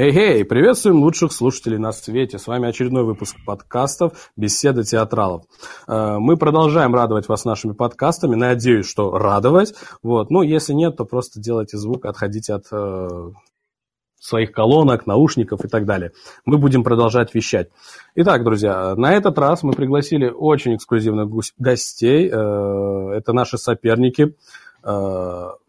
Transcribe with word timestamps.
Эй-эй, 0.00 0.44
приветствуем 0.44 1.02
лучших 1.02 1.32
слушателей 1.32 1.76
на 1.76 1.90
свете. 1.90 2.38
С 2.38 2.46
вами 2.46 2.68
очередной 2.68 3.02
выпуск 3.02 3.34
подкастов 3.44 4.30
«Беседа 4.36 4.84
театралов». 4.84 5.42
Э, 5.88 6.18
мы 6.20 6.36
продолжаем 6.36 6.94
радовать 6.94 7.26
вас 7.26 7.44
нашими 7.44 7.72
подкастами. 7.72 8.36
Надеюсь, 8.36 8.88
что 8.88 9.18
радовать. 9.18 9.74
Вот. 10.04 10.30
Ну, 10.30 10.42
если 10.42 10.72
нет, 10.72 10.96
то 10.96 11.04
просто 11.04 11.40
делайте 11.40 11.78
звук, 11.78 12.06
отходите 12.06 12.54
от 12.54 12.66
э, 12.70 13.30
своих 14.20 14.52
колонок, 14.52 15.08
наушников 15.08 15.64
и 15.64 15.68
так 15.68 15.84
далее. 15.84 16.12
Мы 16.44 16.58
будем 16.58 16.84
продолжать 16.84 17.34
вещать. 17.34 17.68
Итак, 18.14 18.44
друзья, 18.44 18.94
на 18.94 19.14
этот 19.14 19.36
раз 19.36 19.64
мы 19.64 19.72
пригласили 19.72 20.28
очень 20.28 20.76
эксклюзивных 20.76 21.28
гостей. 21.58 22.30
Э, 22.32 23.14
это 23.16 23.32
наши 23.32 23.58
соперники, 23.58 24.36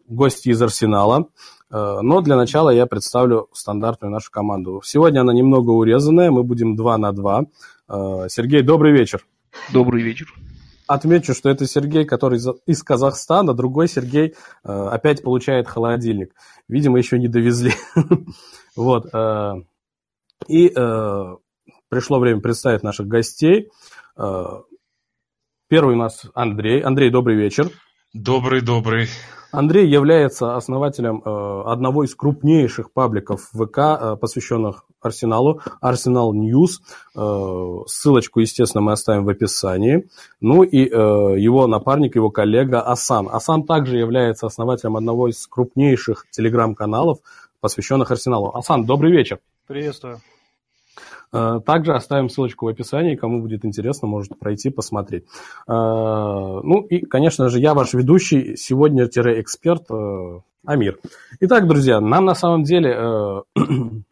гости 0.08 0.50
из 0.50 0.62
Арсенала. 0.62 1.26
Э, 1.70 2.00
но 2.02 2.20
для 2.20 2.36
начала 2.36 2.70
я 2.70 2.86
представлю 2.86 3.48
стандартную 3.52 4.12
нашу 4.12 4.30
команду. 4.30 4.82
Сегодня 4.84 5.20
она 5.20 5.32
немного 5.32 5.70
урезанная, 5.70 6.30
мы 6.30 6.42
будем 6.42 6.76
2 6.76 6.98
на 6.98 7.12
2. 7.12 7.44
Э, 7.88 8.26
Сергей, 8.28 8.62
добрый 8.62 8.92
вечер. 8.92 9.26
Добрый 9.72 10.02
вечер. 10.02 10.32
Отмечу, 10.86 11.34
что 11.34 11.48
это 11.48 11.66
Сергей, 11.66 12.04
который 12.04 12.40
из 12.66 12.82
Казахстана, 12.82 13.54
другой 13.54 13.88
Сергей 13.88 14.34
э, 14.64 14.88
опять 14.90 15.22
получает 15.22 15.68
холодильник. 15.68 16.34
Видимо, 16.68 16.98
еще 16.98 17.18
не 17.18 17.28
довезли. 17.28 17.72
Вот. 18.76 19.06
И 20.46 20.68
пришло 21.88 22.18
время 22.20 22.40
представить 22.40 22.84
наших 22.84 23.08
гостей. 23.08 23.68
Первый 24.16 25.94
у 25.94 25.98
нас 25.98 26.22
Андрей. 26.34 26.80
Андрей, 26.80 27.10
добрый 27.10 27.36
вечер. 27.36 27.68
Добрый, 28.14 28.60
добрый. 28.60 29.08
Андрей 29.52 29.88
является 29.88 30.56
основателем 30.56 31.22
э, 31.24 31.62
одного 31.66 32.04
из 32.04 32.14
крупнейших 32.14 32.92
пабликов 32.92 33.50
ВК, 33.52 33.78
э, 33.78 34.16
посвященных 34.20 34.84
Арсеналу, 35.00 35.60
Arsenal 35.80 36.32
News. 36.32 36.80
Э, 37.16 37.78
ссылочку, 37.86 38.40
естественно, 38.40 38.82
мы 38.82 38.92
оставим 38.92 39.24
в 39.24 39.28
описании. 39.28 40.08
Ну 40.40 40.62
и 40.62 40.78
его 40.78 41.66
напарник, 41.66 42.16
его 42.16 42.30
коллега 42.30 42.80
Асан. 42.80 43.28
Асан 43.30 43.64
также 43.64 43.98
является 43.98 44.46
основателем 44.46 44.96
одного 44.96 45.28
из 45.28 45.46
крупнейших 45.46 46.26
телеграм-каналов, 46.30 47.18
посвященных 47.60 48.10
Арсеналу. 48.10 48.54
Асан, 48.54 48.84
добрый 48.84 49.12
вечер. 49.12 49.40
Приветствую. 49.66 50.20
Э, 51.32 51.60
также 51.64 51.94
оставим 51.94 52.28
ссылочку 52.28 52.66
в 52.66 52.68
описании, 52.68 53.14
кому 53.14 53.40
будет 53.40 53.64
интересно, 53.64 54.08
может 54.08 54.38
пройти, 54.38 54.70
посмотреть. 54.70 55.24
Э, 55.68 55.72
ну 55.72 56.80
и, 56.80 57.04
конечно 57.04 57.48
же, 57.48 57.60
я 57.60 57.74
ваш 57.74 57.94
ведущий, 57.94 58.56
сегодня-эксперт 58.56 59.90
э, 59.90 60.40
Амир. 60.66 60.98
Итак, 61.40 61.68
друзья, 61.68 62.00
нам 62.00 62.24
на 62.24 62.34
самом 62.34 62.64
деле, 62.64 63.44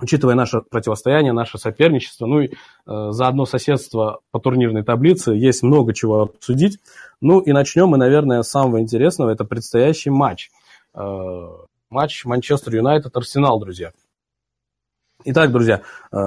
учитывая 0.00 0.34
наше 0.34 0.60
противостояние, 0.60 1.32
наше 1.32 1.58
соперничество, 1.58 2.26
ну 2.26 2.42
и 2.42 2.50
заодно 2.86 3.46
соседство 3.46 4.20
по 4.30 4.38
турнирной 4.38 4.84
таблице, 4.84 5.32
есть 5.32 5.62
много 5.62 5.94
чего 5.94 6.22
обсудить. 6.22 6.78
Ну 7.20 7.40
и 7.40 7.52
начнем 7.52 7.88
мы, 7.88 7.96
наверное, 7.96 8.42
с 8.42 8.50
самого 8.50 8.80
интересного, 8.80 9.30
это 9.30 9.44
предстоящий 9.44 10.10
матч. 10.10 10.50
Матч 10.94 12.24
Манчестер 12.24 12.74
Юнайтед-Арсенал, 12.76 13.58
друзья. 13.58 13.92
Итак, 15.26 15.52
друзья, 15.52 15.80
э, 16.12 16.18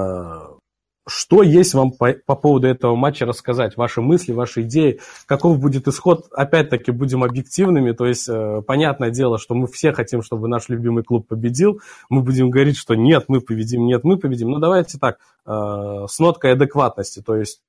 что 1.06 1.42
есть 1.42 1.72
вам 1.72 1.92
по, 1.92 2.14
по 2.26 2.34
поводу 2.34 2.66
этого 2.66 2.96
матча 2.96 3.26
рассказать? 3.26 3.76
Ваши 3.76 4.02
мысли, 4.02 4.32
ваши 4.32 4.62
идеи, 4.62 5.00
каков 5.26 5.60
будет 5.60 5.86
исход? 5.86 6.26
Опять-таки 6.32 6.90
будем 6.90 7.22
объективными, 7.22 7.92
то 7.92 8.06
есть 8.06 8.28
э, 8.28 8.60
понятное 8.66 9.10
дело, 9.10 9.38
что 9.38 9.54
мы 9.54 9.68
все 9.68 9.92
хотим, 9.92 10.22
чтобы 10.22 10.48
наш 10.48 10.68
любимый 10.68 11.04
клуб 11.04 11.28
победил. 11.28 11.80
Мы 12.10 12.22
будем 12.22 12.50
говорить, 12.50 12.76
что 12.76 12.96
нет, 12.96 13.26
мы 13.28 13.40
победим, 13.40 13.86
нет, 13.86 14.02
мы 14.02 14.18
победим. 14.18 14.50
Но 14.50 14.58
давайте 14.58 14.98
так, 14.98 15.18
э, 15.46 16.06
с 16.08 16.18
ноткой 16.18 16.54
адекватности, 16.54 17.22
то 17.24 17.36
есть 17.36 17.60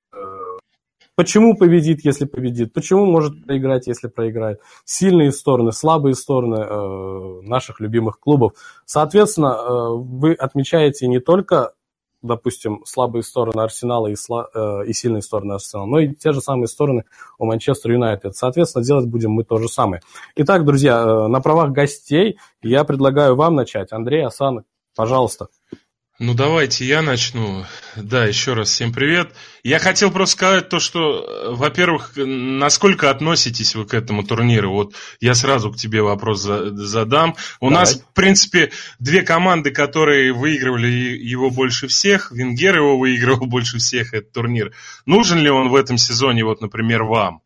Почему 1.19 1.53
победит, 1.53 2.05
если 2.05 2.23
победит? 2.23 2.71
Почему 2.71 3.05
может 3.05 3.45
проиграть, 3.45 3.87
если 3.87 4.07
проиграет? 4.07 4.61
Сильные 4.85 5.33
стороны, 5.33 5.73
слабые 5.73 6.15
стороны 6.15 6.61
э, 6.61 7.41
наших 7.41 7.81
любимых 7.81 8.21
клубов. 8.21 8.53
Соответственно, 8.85 9.47
э, 9.47 9.89
вы 9.97 10.31
отмечаете 10.31 11.07
не 11.07 11.19
только, 11.19 11.73
допустим, 12.21 12.85
слабые 12.85 13.23
стороны 13.23 13.59
Арсенала 13.59 14.07
и, 14.07 14.15
сла, 14.15 14.47
э, 14.55 14.85
и 14.85 14.93
сильные 14.93 15.21
стороны 15.21 15.55
Арсенала, 15.55 15.87
но 15.87 15.99
и 15.99 16.15
те 16.15 16.31
же 16.31 16.39
самые 16.39 16.67
стороны 16.69 17.03
у 17.37 17.45
Манчестер 17.45 17.91
Юнайтед. 17.91 18.37
Соответственно, 18.37 18.85
делать 18.85 19.07
будем 19.07 19.31
мы 19.31 19.43
то 19.43 19.57
же 19.57 19.67
самое. 19.67 20.01
Итак, 20.37 20.63
друзья, 20.63 21.01
э, 21.01 21.27
на 21.27 21.41
правах 21.41 21.71
гостей 21.71 22.37
я 22.61 22.85
предлагаю 22.85 23.35
вам 23.35 23.55
начать. 23.55 23.91
Андрей 23.91 24.25
Асан, 24.25 24.63
пожалуйста. 24.95 25.49
Ну, 26.21 26.33
давайте 26.33 26.83
я 26.83 27.01
начну. 27.01 27.63
Да, 27.95 28.25
еще 28.25 28.53
раз 28.53 28.71
всем 28.71 28.91
привет. 28.91 29.33
Я 29.63 29.79
хотел 29.79 30.11
просто 30.11 30.35
сказать 30.35 30.67
то, 30.67 30.81
что, 30.81 31.53
во-первых, 31.55 32.11
насколько 32.17 33.09
относитесь 33.09 33.73
вы 33.73 33.85
к 33.85 33.93
этому 33.93 34.23
турниру? 34.23 34.69
Вот 34.69 34.95
я 35.21 35.33
сразу 35.33 35.71
к 35.71 35.77
тебе 35.77 36.01
вопрос 36.01 36.41
задам. 36.41 37.37
У 37.61 37.69
Давай. 37.69 37.85
нас, 37.85 38.01
в 38.01 38.13
принципе, 38.13 38.69
две 38.99 39.21
команды, 39.21 39.71
которые 39.71 40.33
выигрывали 40.33 40.89
его 40.89 41.49
больше 41.51 41.87
всех. 41.87 42.33
Венгер 42.33 42.75
его 42.75 42.99
выигрывал 42.99 43.45
больше 43.47 43.77
всех, 43.77 44.13
этот 44.13 44.33
турнир. 44.33 44.73
Нужен 45.05 45.39
ли 45.39 45.49
он 45.49 45.69
в 45.69 45.75
этом 45.75 45.97
сезоне, 45.97 46.43
вот, 46.43 46.59
например, 46.59 47.03
вам? 47.03 47.43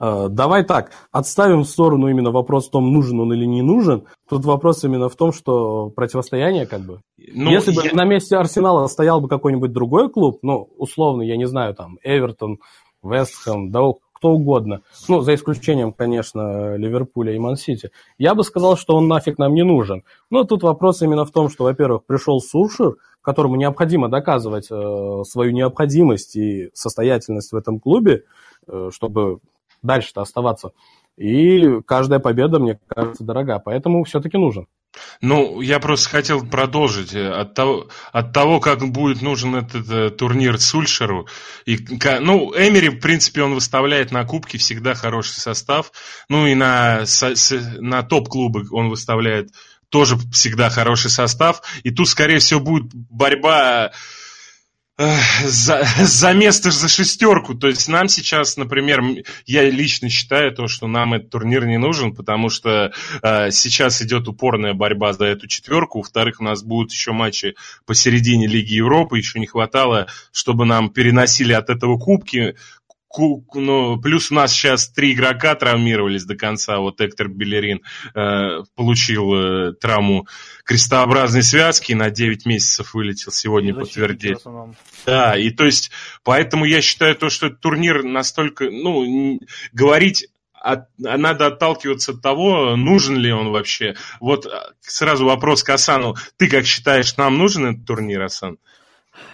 Э, 0.00 0.28
давай 0.30 0.64
так, 0.64 0.92
отставим 1.10 1.62
в 1.62 1.68
сторону 1.68 2.08
именно 2.08 2.30
вопрос 2.30 2.68
в 2.68 2.70
том, 2.70 2.92
нужен 2.92 3.20
он 3.20 3.32
или 3.32 3.44
не 3.44 3.62
нужен. 3.62 4.04
Тут 4.28 4.44
вопрос 4.44 4.84
именно 4.84 5.08
в 5.08 5.16
том, 5.16 5.32
что 5.32 5.90
противостояние 5.90 6.66
как 6.66 6.82
бы. 6.82 7.00
Ну, 7.16 7.50
Если 7.50 7.72
я... 7.72 7.90
бы 7.90 7.96
на 7.96 8.04
месте 8.04 8.36
Арсенала 8.36 8.86
стоял 8.86 9.20
бы 9.20 9.28
какой-нибудь 9.28 9.72
другой 9.72 10.10
клуб, 10.10 10.38
ну, 10.42 10.68
условно, 10.76 11.22
я 11.22 11.36
не 11.36 11.46
знаю, 11.46 11.74
там, 11.74 11.98
Эвертон, 12.02 12.58
Вестхэм, 13.02 13.70
да 13.70 13.80
кто 14.12 14.30
угодно, 14.30 14.80
ну, 15.06 15.20
за 15.20 15.36
исключением, 15.36 15.92
конечно, 15.92 16.74
Ливерпуля 16.74 17.34
и 17.34 17.38
Мансити, 17.38 17.90
я 18.18 18.34
бы 18.34 18.42
сказал, 18.42 18.76
что 18.76 18.96
он 18.96 19.06
нафиг 19.06 19.38
нам 19.38 19.54
не 19.54 19.62
нужен. 19.62 20.02
Но 20.28 20.42
тут 20.42 20.64
вопрос 20.64 21.02
именно 21.02 21.24
в 21.24 21.30
том, 21.30 21.48
что, 21.48 21.62
во-первых, 21.62 22.04
пришел 22.04 22.40
Сушер, 22.40 22.96
которому 23.22 23.56
необходимо 23.56 24.08
доказывать 24.08 24.68
э, 24.70 25.22
свою 25.24 25.52
необходимость 25.52 26.34
и 26.34 26.70
состоятельность 26.72 27.52
в 27.52 27.56
этом 27.56 27.78
клубе, 27.78 28.24
э, 28.66 28.88
чтобы 28.90 29.38
дальше-то 29.82 30.22
оставаться. 30.22 30.72
И 31.16 31.80
каждая 31.86 32.20
победа, 32.20 32.60
мне 32.60 32.78
кажется, 32.88 33.24
дорога, 33.24 33.58
поэтому 33.58 34.04
все-таки 34.04 34.38
нужен. 34.38 34.66
Ну, 35.20 35.60
я 35.60 35.80
просто 35.80 36.08
хотел 36.08 36.46
продолжить 36.46 37.14
от 37.14 37.54
того, 37.54 37.88
от 38.12 38.32
того 38.32 38.60
как 38.60 38.80
будет 38.90 39.20
нужен 39.20 39.56
этот 39.56 39.90
э, 39.90 40.10
турнир 40.10 40.60
Сульшеру. 40.60 41.26
И, 41.66 41.78
ну, 42.20 42.52
Эмери, 42.56 42.88
в 42.88 43.00
принципе, 43.00 43.42
он 43.42 43.54
выставляет 43.54 44.12
на 44.12 44.24
кубки 44.24 44.56
всегда 44.56 44.94
хороший 44.94 45.38
состав. 45.40 45.92
Ну 46.28 46.46
и 46.46 46.54
на, 46.54 47.04
на 47.78 48.02
топ-клубы 48.02 48.66
он 48.70 48.88
выставляет 48.88 49.50
тоже 49.88 50.16
всегда 50.32 50.70
хороший 50.70 51.10
состав. 51.10 51.62
И 51.82 51.90
тут, 51.90 52.08
скорее 52.08 52.38
всего, 52.38 52.60
будет 52.60 52.94
борьба 52.94 53.92
за, 54.98 55.86
за 55.98 56.32
место, 56.32 56.70
за 56.70 56.88
шестерку. 56.88 57.54
То 57.54 57.68
есть 57.68 57.88
нам 57.88 58.08
сейчас, 58.08 58.56
например, 58.56 59.00
я 59.46 59.70
лично 59.70 60.08
считаю 60.08 60.52
то, 60.52 60.66
что 60.66 60.88
нам 60.88 61.14
этот 61.14 61.30
турнир 61.30 61.66
не 61.66 61.78
нужен, 61.78 62.14
потому 62.14 62.50
что 62.50 62.92
э, 63.22 63.50
сейчас 63.52 64.02
идет 64.02 64.26
упорная 64.26 64.74
борьба 64.74 65.12
за 65.12 65.26
эту 65.26 65.46
четверку. 65.46 65.98
Во-вторых, 65.98 66.40
у 66.40 66.44
нас 66.44 66.62
будут 66.64 66.92
еще 66.92 67.12
матчи 67.12 67.54
посередине 67.86 68.48
Лиги 68.48 68.74
Европы. 68.74 69.18
Еще 69.18 69.38
не 69.38 69.46
хватало, 69.46 70.08
чтобы 70.32 70.66
нам 70.66 70.90
переносили 70.90 71.52
от 71.52 71.70
этого 71.70 71.96
кубки 71.96 72.56
ну, 73.16 74.00
плюс 74.00 74.30
у 74.30 74.34
нас 74.34 74.52
сейчас 74.52 74.90
три 74.90 75.12
игрока 75.12 75.54
травмировались 75.54 76.24
до 76.24 76.36
конца. 76.36 76.78
Вот 76.78 77.00
Эктор 77.00 77.28
Белерин 77.28 77.80
э, 78.14 78.62
получил 78.74 79.34
э, 79.34 79.72
травму 79.72 80.26
крестообразной 80.64 81.42
связки, 81.42 81.92
на 81.94 82.10
9 82.10 82.46
месяцев 82.46 82.94
вылетел, 82.94 83.32
сегодня 83.32 83.74
подтвердили. 83.74 84.38
Да, 85.06 85.36
и 85.36 85.50
то 85.50 85.64
есть, 85.64 85.90
поэтому 86.22 86.64
я 86.64 86.82
считаю 86.82 87.14
то, 87.14 87.30
что 87.30 87.50
турнир 87.50 88.02
настолько, 88.02 88.70
ну, 88.70 89.40
говорить 89.72 90.28
от, 90.52 90.88
надо 90.98 91.46
отталкиваться 91.46 92.12
от 92.12 92.22
того, 92.22 92.76
нужен 92.76 93.16
ли 93.16 93.32
он 93.32 93.50
вообще. 93.50 93.96
Вот 94.20 94.46
э, 94.46 94.50
сразу 94.80 95.24
вопрос 95.24 95.62
к 95.62 95.70
Асану. 95.70 96.16
Ты 96.36 96.48
как 96.48 96.66
считаешь, 96.66 97.16
нам 97.16 97.38
нужен 97.38 97.66
этот 97.66 97.86
турнир, 97.86 98.22
Асан? 98.22 98.58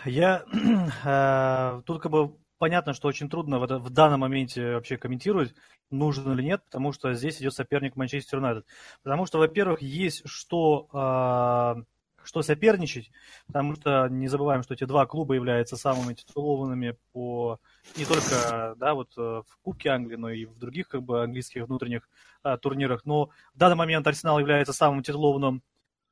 Я 0.05 0.45
э, 1.05 1.81
тут 1.87 2.03
как 2.03 2.13
бы 2.13 2.33
понятно, 2.65 2.95
что 2.95 3.09
очень 3.09 3.29
трудно 3.29 3.59
в, 3.59 3.67
в 3.67 3.91
данном 3.91 4.21
моменте 4.21 4.77
вообще 4.77 4.97
комментировать, 4.97 5.55
нужен 5.91 6.33
или 6.33 6.43
нет, 6.43 6.63
потому 6.65 6.95
что 6.95 7.13
здесь 7.13 7.39
идет 7.39 7.53
соперник 7.53 7.95
Манчестер 7.95 8.39
Юнайтед. 8.39 8.65
Потому 9.03 9.27
что, 9.27 9.37
во-первых, 9.37 9.83
есть 9.83 10.23
что, 10.25 10.89
э, 10.91 11.83
что 12.25 12.41
соперничать, 12.41 13.11
потому 13.49 13.75
что 13.75 14.09
не 14.09 14.29
забываем, 14.29 14.63
что 14.63 14.73
эти 14.73 14.85
два 14.85 15.05
клуба 15.05 15.35
являются 15.35 15.77
самыми 15.77 16.15
титулованными 16.15 16.97
по 17.13 17.61
не 17.99 18.07
только 18.07 18.77
да, 18.79 18.95
вот 18.95 19.13
э, 19.19 19.21
в 19.21 19.59
Кубке 19.61 19.91
Англии, 19.91 20.17
но 20.17 20.31
и 20.31 20.47
в 20.47 20.59
других 20.59 20.89
как 20.89 21.03
бы, 21.03 21.23
английских 21.23 21.67
внутренних 21.67 22.09
э, 22.45 22.57
турнирах. 22.57 23.05
Но 23.05 23.27
в 23.53 23.59
данный 23.59 23.77
момент 23.77 24.07
Арсенал 24.07 24.39
является 24.39 24.73
самым 24.73 25.03
титулованным 25.03 25.63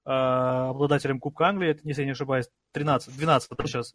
обладателем 0.05 1.19
Кубка 1.19 1.47
Англии, 1.47 1.81
если 1.85 2.03
я 2.03 2.07
не 2.07 2.13
ошибаюсь, 2.13 2.51
13, 2.73 3.17
12 3.17 3.51
сейчас. 3.65 3.95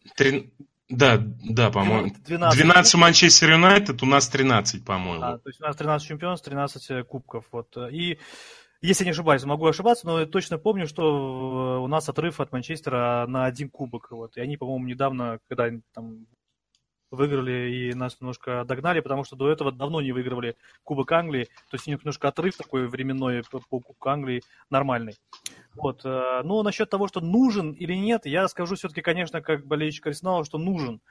Да, 0.90 1.18
да, 1.18 1.70
по-моему. 1.70 2.14
12, 2.26 2.58
12 2.58 2.96
у 2.96 2.98
Манчестер 2.98 3.52
Юнайтед, 3.52 4.02
у 4.04 4.06
нас 4.06 4.30
13, 4.30 4.86
по-моему. 4.86 5.24
А, 5.24 5.38
то 5.38 5.50
есть 5.50 5.60
у 5.60 5.66
нас 5.66 5.76
13 5.76 6.08
чемпионств, 6.08 6.46
13 6.46 7.06
кубков. 7.06 7.46
Вот. 7.52 7.76
И 7.92 8.20
если 8.82 9.04
не 9.04 9.12
ошибаюсь, 9.12 9.44
могу 9.44 9.66
ошибаться, 9.66 10.06
но 10.06 10.22
я 10.22 10.26
точно 10.26 10.58
помню, 10.58 10.88
что 10.88 11.82
у 11.84 11.88
нас 11.88 12.08
отрыв 12.08 12.40
от 12.40 12.52
Манчестера 12.52 13.26
на 13.28 13.46
один 13.46 13.70
кубок. 13.70 14.12
Вот. 14.12 14.38
И 14.38 14.42
они, 14.42 14.56
по-моему, 14.56 14.86
недавно, 14.86 15.40
когда 15.50 15.70
там 15.94 16.26
выиграли 17.12 17.72
и 17.72 17.94
нас 17.94 18.20
немножко 18.20 18.66
догнали, 18.66 19.00
потому 19.00 19.24
что 19.24 19.36
до 19.36 19.50
этого 19.50 19.72
давно 19.72 20.02
не 20.02 20.12
выигрывали 20.12 20.58
Кубок 20.84 21.12
Англии. 21.12 21.46
То 21.70 21.76
есть 21.76 21.88
у 21.88 21.92
них 21.92 22.00
немножко 22.00 22.28
отрыв 22.28 22.58
такой 22.58 22.88
временной 22.88 23.44
по 23.50 23.60
Кубку 23.60 24.10
Англии 24.10 24.44
нормальный. 24.70 25.16
Вот. 25.76 26.02
Э, 26.06 26.42
но 26.44 26.64
насчет 26.64 26.90
того, 26.90 27.08
что 27.08 27.22
нужен 27.22 27.72
или 27.72 27.94
нет, 27.94 28.26
я 28.26 28.48
скажу 28.48 28.76
все-таки, 28.76 29.02
конечно, 29.02 29.42
как 29.42 29.66
болельщик 29.66 30.08
Арсенала, 30.08 30.44
что 30.44 30.58
нужен. 30.58 31.02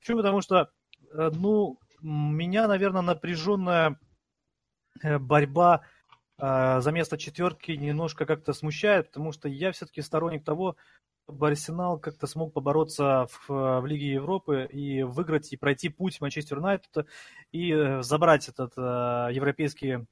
Почему? 0.00 0.18
Потому 0.18 0.40
что, 0.40 0.70
э, 1.12 1.30
ну, 1.34 1.78
меня, 2.02 2.68
наверное, 2.68 3.02
напряженная 3.02 3.98
э, 5.02 5.18
борьба 5.18 5.82
за 6.38 6.90
место 6.92 7.16
четверки 7.16 7.72
немножко 7.72 8.26
как-то 8.26 8.52
смущает, 8.52 9.06
потому 9.06 9.32
что 9.32 9.48
я 9.48 9.72
все-таки 9.72 10.02
сторонник 10.02 10.44
того, 10.44 10.76
чтобы 11.26 11.48
Арсенал 11.48 11.98
как-то 11.98 12.28
смог 12.28 12.52
побороться 12.52 13.26
в, 13.30 13.80
в 13.80 13.86
Лиге 13.86 14.12
Европы 14.12 14.68
и 14.70 15.02
выиграть 15.02 15.52
и 15.52 15.56
пройти 15.56 15.88
путь 15.88 16.20
Манчестер 16.20 16.58
Юнайтед 16.58 17.06
и 17.50 17.72
э, 17.72 18.02
забрать 18.02 18.48
этот 18.48 18.74
э, 18.76 18.80
европейский 19.32 20.06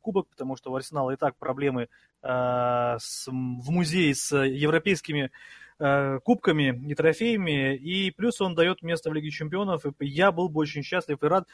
кубок, 0.00 0.28
потому 0.28 0.56
что 0.56 0.70
у 0.70 0.76
Арсенала 0.76 1.10
и 1.10 1.16
так 1.16 1.36
проблемы 1.38 1.88
э, 2.22 2.96
с, 3.00 3.26
в 3.26 3.70
музее 3.70 4.14
с 4.14 4.36
европейскими 4.36 5.32
э, 5.80 6.18
кубками 6.20 6.80
и 6.88 6.94
трофеями, 6.94 7.74
и 7.74 8.12
плюс 8.12 8.40
он 8.40 8.54
дает 8.54 8.82
место 8.82 9.10
в 9.10 9.12
Лиге 9.12 9.30
Чемпионов, 9.30 9.84
и 9.86 10.06
я 10.06 10.30
был 10.30 10.48
бы 10.48 10.60
очень 10.60 10.84
счастлив 10.84 11.20
и 11.20 11.26
рад, 11.26 11.48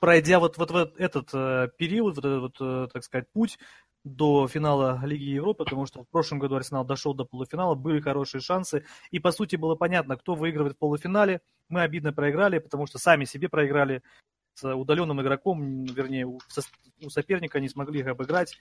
пройдя 0.00 0.40
вот, 0.40 0.58
вот, 0.58 0.72
вот 0.72 0.98
этот 0.98 1.28
э, 1.32 1.68
период, 1.76 2.16
вот 2.16 2.24
этот, 2.24 2.40
вот, 2.40 2.56
э, 2.60 2.88
так 2.92 3.04
сказать, 3.04 3.28
путь, 3.32 3.56
до 4.04 4.48
финала 4.48 5.00
Лиги 5.04 5.24
Европы, 5.24 5.64
потому 5.64 5.86
что 5.86 6.02
в 6.02 6.08
прошлом 6.08 6.38
году 6.38 6.56
Арсенал 6.56 6.84
дошел 6.84 7.14
до 7.14 7.24
полуфинала, 7.24 7.74
были 7.74 8.00
хорошие 8.00 8.40
шансы, 8.40 8.84
и 9.10 9.18
по 9.20 9.30
сути 9.30 9.56
было 9.56 9.74
понятно, 9.74 10.16
кто 10.16 10.34
выигрывает 10.34 10.74
в 10.74 10.78
полуфинале. 10.78 11.40
Мы 11.68 11.82
обидно 11.82 12.12
проиграли, 12.12 12.58
потому 12.58 12.86
что 12.86 12.98
сами 12.98 13.24
себе 13.24 13.48
проиграли 13.48 14.02
с 14.54 14.74
удаленным 14.74 15.20
игроком, 15.22 15.84
вернее, 15.84 16.26
у, 16.26 16.40
соперника 17.08 17.60
не 17.60 17.68
смогли 17.68 18.00
их 18.00 18.06
обыграть. 18.08 18.58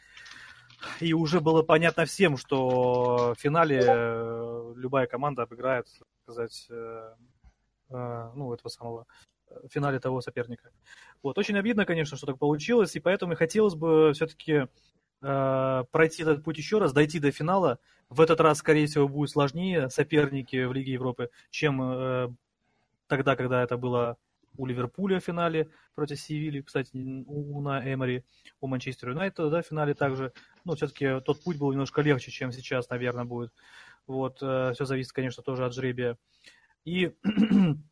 И 0.99 1.13
уже 1.13 1.41
было 1.41 1.61
понятно 1.61 2.05
всем, 2.05 2.38
что 2.38 3.35
в 3.38 3.39
финале 3.39 3.83
э, 3.85 4.73
любая 4.75 5.05
команда 5.05 5.43
обыграет, 5.43 5.88
сказать, 6.23 6.67
э, 6.71 7.13
э, 7.89 8.31
ну, 8.35 8.53
этого 8.53 8.69
самого 8.69 9.05
финале 9.69 9.99
того 9.99 10.21
соперника. 10.21 10.71
Вот, 11.21 11.38
очень 11.38 11.57
обидно, 11.57 11.85
конечно, 11.85 12.17
что 12.17 12.25
так 12.25 12.39
получилось, 12.39 12.95
и 12.95 12.99
поэтому 12.99 13.35
хотелось 13.35 13.75
бы 13.75 14.11
все-таки 14.13 14.67
Э, 15.21 15.83
пройти 15.91 16.23
этот 16.23 16.44
путь 16.44 16.57
еще 16.57 16.79
раз, 16.79 16.94
дойти 16.94 17.19
до 17.19 17.31
финала. 17.31 17.79
В 18.09 18.21
этот 18.21 18.41
раз, 18.41 18.57
скорее 18.57 18.88
всего, 18.88 19.07
будет 19.07 19.29
сложнее 19.29 19.89
соперники 19.89 20.65
в 20.65 20.73
Лиге 20.73 20.94
Европы, 20.94 21.29
чем 21.50 21.81
э, 21.81 22.29
тогда, 23.07 23.35
когда 23.35 23.63
это 23.63 23.77
было 23.77 24.18
у 24.57 24.65
Ливерпуля 24.65 25.19
в 25.19 25.23
финале 25.23 25.69
против 25.95 26.19
Севили, 26.19 26.62
кстати, 26.62 26.91
у 27.25 27.62
на 27.62 27.81
Эмори, 27.94 28.25
у 28.59 28.68
Манчестер 28.68 29.09
Юнайтед, 29.09 29.50
да, 29.50 29.62
в 29.62 29.65
финале 29.65 29.94
также. 29.94 30.33
Ну, 30.65 30.75
все-таки 30.75 31.21
тот 31.21 31.44
путь 31.44 31.57
был 31.57 31.71
немножко 31.71 32.01
легче, 32.01 32.31
чем 32.31 32.51
сейчас, 32.51 32.89
наверное, 32.89 33.25
будет. 33.25 33.53
Вот, 34.07 34.39
э, 34.41 34.71
все 34.74 34.85
зависит, 34.85 35.13
конечно, 35.13 35.44
тоже 35.44 35.65
от 35.65 35.74
жребия. 35.74 36.17
И 36.83 37.15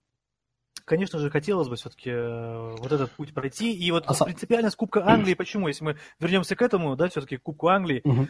конечно 0.89 1.19
же, 1.19 1.29
хотелось 1.29 1.69
бы 1.69 1.75
все-таки 1.75 2.09
э, 2.09 2.75
вот 2.79 2.91
этот 2.91 3.11
путь 3.11 3.33
пройти. 3.33 3.71
И 3.71 3.91
вот 3.91 4.05
а 4.07 4.25
принципиально 4.25 4.71
с 4.71 4.75
Кубка 4.75 5.07
Англии, 5.07 5.35
почему, 5.35 5.67
если 5.67 5.83
мы 5.83 5.97
вернемся 6.19 6.55
к 6.55 6.61
этому, 6.63 6.95
да, 6.95 7.07
все-таки 7.09 7.37
к 7.37 7.43
Кубку 7.43 7.67
Англии, 7.67 8.01
угу. 8.03 8.27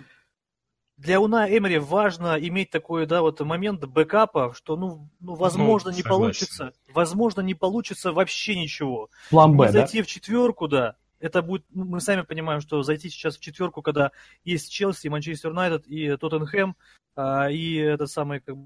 для 0.98 1.22
Уна 1.22 1.48
Эмери 1.50 1.80
важно 1.80 2.38
иметь 2.38 2.70
такой, 2.70 3.06
да, 3.06 3.22
вот 3.22 3.40
момент 3.40 3.86
бэкапа, 3.86 4.54
что, 4.54 4.76
ну, 4.76 5.10
ну 5.22 5.36
возможно, 5.36 5.92
ну, 5.92 5.98
не 5.98 6.04
получится, 6.04 6.74
возможно, 6.94 7.40
не 7.40 7.56
получится 7.56 8.12
вообще 8.12 8.60
ничего. 8.60 9.10
План 9.30 9.56
Б, 9.56 9.72
Зайти 9.72 10.00
да? 10.00 10.04
в 10.04 10.08
четверку, 10.08 10.68
да, 10.68 10.98
это 11.20 11.42
будет, 11.42 11.64
ну, 11.70 11.86
мы 11.86 12.02
сами 12.02 12.24
понимаем, 12.24 12.60
что 12.60 12.84
зайти 12.84 13.10
сейчас 13.10 13.38
в 13.38 13.40
четверку, 13.40 13.82
когда 13.82 14.12
есть 14.44 14.70
Челси, 14.70 15.08
Манчестер 15.08 15.52
Юнайтед 15.52 15.88
и 15.88 16.18
Тоттенхэм, 16.18 16.76
а, 17.16 17.50
и 17.50 17.76
этот 17.76 18.12
самый, 18.12 18.42
как 18.42 18.58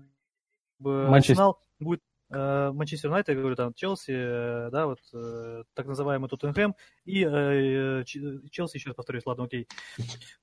бы, 0.80 1.07
Арсенал, 1.07 1.60
будет 1.80 2.01
Манчестер 2.33 3.09
Юнайтед, 3.09 3.35
я 3.35 3.39
говорю, 3.39 3.56
там 3.56 3.74
Челси, 3.74 4.12
э, 4.12 4.69
да, 4.71 4.88
вот 4.88 5.00
э, 5.13 5.63
так 5.74 5.85
называемый 5.85 6.30
Тоттенхэм. 6.30 6.75
И 7.06 7.21
Челси, 7.21 8.77
еще 8.77 8.89
раз 8.89 8.95
повторюсь, 8.95 9.25
ладно, 9.25 9.44
окей. 9.44 9.68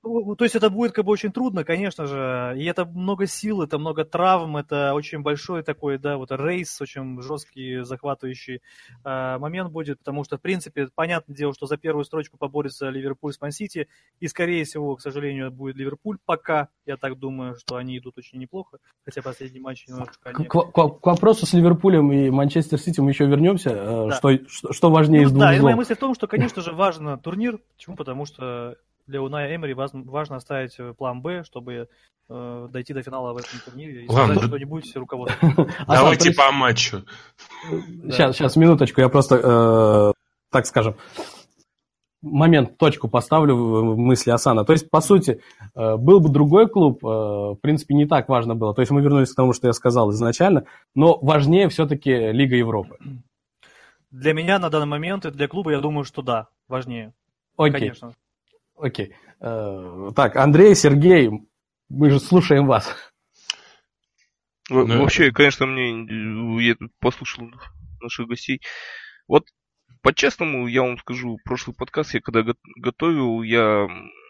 Ну, 0.03 0.35
то 0.35 0.45
есть 0.45 0.55
это 0.55 0.69
будет 0.69 0.93
как 0.93 1.05
бы 1.05 1.11
очень 1.11 1.31
трудно, 1.31 1.63
конечно 1.63 2.05
же, 2.05 2.53
и 2.57 2.63
это 2.65 2.85
много 2.85 3.25
сил, 3.25 3.61
это 3.61 3.77
много 3.77 4.05
травм, 4.05 4.57
это 4.57 4.93
очень 4.93 5.21
большой 5.21 5.63
такой, 5.63 5.97
да, 5.97 6.17
вот 6.17 6.31
рейс, 6.31 6.79
очень 6.79 7.21
жесткий, 7.21 7.83
захватывающий 7.83 8.61
момент 9.03 9.71
будет, 9.71 9.99
потому 9.99 10.23
что, 10.23 10.37
в 10.37 10.41
принципе, 10.41 10.87
понятное 10.93 11.35
дело, 11.35 11.53
что 11.53 11.65
за 11.65 11.77
первую 11.77 12.05
строчку 12.05 12.37
поборется 12.37 12.89
Ливерпуль 12.89 13.33
с 13.33 13.41
Ман-Сити, 13.41 13.87
и, 14.19 14.27
скорее 14.27 14.63
всего, 14.63 14.95
к 14.95 15.01
сожалению, 15.01 15.51
будет 15.51 15.75
Ливерпуль. 15.75 16.19
Пока, 16.25 16.69
я 16.85 16.97
так 16.97 17.17
думаю, 17.17 17.55
что 17.55 17.75
они 17.75 17.97
идут 17.97 18.17
очень 18.17 18.39
неплохо, 18.39 18.77
хотя 19.03 19.21
последний 19.21 19.59
матч 19.59 19.87
немножко... 19.87 20.31
К, 20.31 20.47
к, 20.47 20.71
к 20.71 21.05
вопросу 21.05 21.45
с 21.45 21.53
Ливерпулем 21.53 21.80
Ливерпулем 21.81 22.11
и 22.11 22.29
Манчестер 22.29 22.79
Сити 22.79 22.99
мы 22.99 23.11
еще 23.11 23.25
вернемся. 23.25 23.71
Э, 23.71 24.07
да. 24.09 24.15
Что, 24.17 24.37
что, 24.47 24.73
что 24.73 24.91
важнее 24.91 25.21
ну, 25.21 25.27
из 25.27 25.31
двух 25.31 25.41
Да, 25.41 25.55
и 25.55 25.59
моя 25.59 25.75
мысль 25.75 25.95
в 25.95 25.99
том, 25.99 26.15
что, 26.15 26.27
конечно 26.27 26.61
же, 26.61 26.71
важен 26.71 27.17
турнир. 27.19 27.59
Почему? 27.75 27.95
Потому 27.95 28.25
что 28.25 28.75
для 29.07 29.21
Уная 29.21 29.55
Эмери 29.55 29.73
важно, 29.73 30.03
важно 30.03 30.35
оставить 30.37 30.77
план 30.97 31.21
Б, 31.21 31.43
чтобы 31.43 31.87
э, 32.29 32.67
дойти 32.71 32.93
до 32.93 33.01
финала 33.01 33.33
в 33.33 33.37
этом 33.37 33.59
турнире 33.65 34.03
и 34.03 34.07
Ладно, 34.07 34.35
сказать 34.35 34.49
что-нибудь 34.49 34.95
руководству. 34.95 35.67
Давайте 35.87 36.31
по 36.31 36.51
матчу. 36.51 37.03
Сейчас, 38.03 38.35
сейчас, 38.35 38.55
минуточку, 38.55 39.01
я 39.01 39.09
просто, 39.09 39.35
э, 39.35 40.13
так 40.51 40.65
скажем, 40.65 40.95
момент, 42.21 42.77
точку 42.77 43.07
поставлю 43.07 43.55
в 43.55 43.97
мысли 43.97 44.31
Асана. 44.31 44.63
То 44.63 44.73
есть, 44.73 44.89
по 44.89 45.01
сути, 45.01 45.41
э, 45.75 45.95
был 45.97 46.19
бы 46.19 46.29
другой 46.29 46.67
клуб, 46.67 47.03
э, 47.03 47.07
в 47.07 47.57
принципе, 47.61 47.95
не 47.95 48.05
так 48.05 48.29
важно 48.29 48.55
было. 48.55 48.73
То 48.73 48.81
есть 48.81 48.91
мы 48.91 49.01
вернулись 49.01 49.31
к 49.31 49.35
тому, 49.35 49.53
что 49.53 49.67
я 49.67 49.73
сказал 49.73 50.11
изначально, 50.11 50.65
но 50.95 51.17
важнее 51.19 51.69
все-таки 51.69 52.11
Лига 52.31 52.55
Европы. 52.55 52.97
Для 54.11 54.33
меня 54.33 54.59
на 54.59 54.69
данный 54.69 54.87
момент 54.87 55.25
и 55.25 55.31
для 55.31 55.47
клуба, 55.47 55.71
я 55.71 55.79
думаю, 55.79 56.03
что 56.03 56.21
да, 56.21 56.47
важнее. 56.67 57.13
Окей. 57.57 57.79
Конечно. 57.79 58.13
Окей. 58.77 59.13
Э, 59.39 60.11
так, 60.15 60.35
Андрей, 60.35 60.75
Сергей, 60.75 61.31
мы 61.89 62.09
же 62.09 62.19
слушаем 62.19 62.67
вас. 62.67 62.95
Вообще, 64.69 65.31
конечно, 65.31 65.65
мне 65.65 66.65
я 66.65 66.75
послушал 66.99 67.49
наших 68.01 68.27
гостей. 68.27 68.61
Вот 69.27 69.45
по-честному, 70.01 70.67
я 70.67 70.81
вам 70.81 70.97
скажу, 70.97 71.37
прошлый 71.43 71.75
подкаст 71.75 72.13
я 72.13 72.21
когда 72.21 72.43
готовил, 72.75 73.43
я 73.43 73.87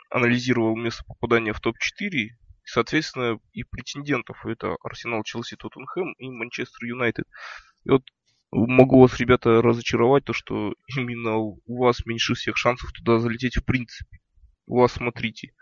анализировал 0.09 0.75
место 0.75 1.03
попадания 1.05 1.53
в 1.53 1.59
топ-4, 1.59 2.09
и, 2.09 2.31
соответственно, 2.65 3.39
и 3.53 3.63
претендентов. 3.63 4.45
Это 4.45 4.75
Арсенал, 4.83 5.23
Челси, 5.23 5.55
Тоттенхэм 5.55 6.13
и 6.13 6.29
Манчестер 6.29 6.85
Юнайтед. 6.85 7.25
И 7.85 7.89
вот 7.89 8.03
могу 8.51 8.99
вас, 8.99 9.17
ребята, 9.19 9.61
разочаровать, 9.61 10.25
то, 10.25 10.33
что 10.33 10.73
именно 10.97 11.37
у 11.37 11.59
вас 11.65 12.05
меньше 12.05 12.33
всех 12.33 12.57
шансов 12.57 12.91
туда 12.91 13.19
залететь 13.19 13.57
в 13.57 13.65
принципе. 13.65 14.19
У 14.67 14.79
вас, 14.79 14.93
смотрите, 14.93 15.53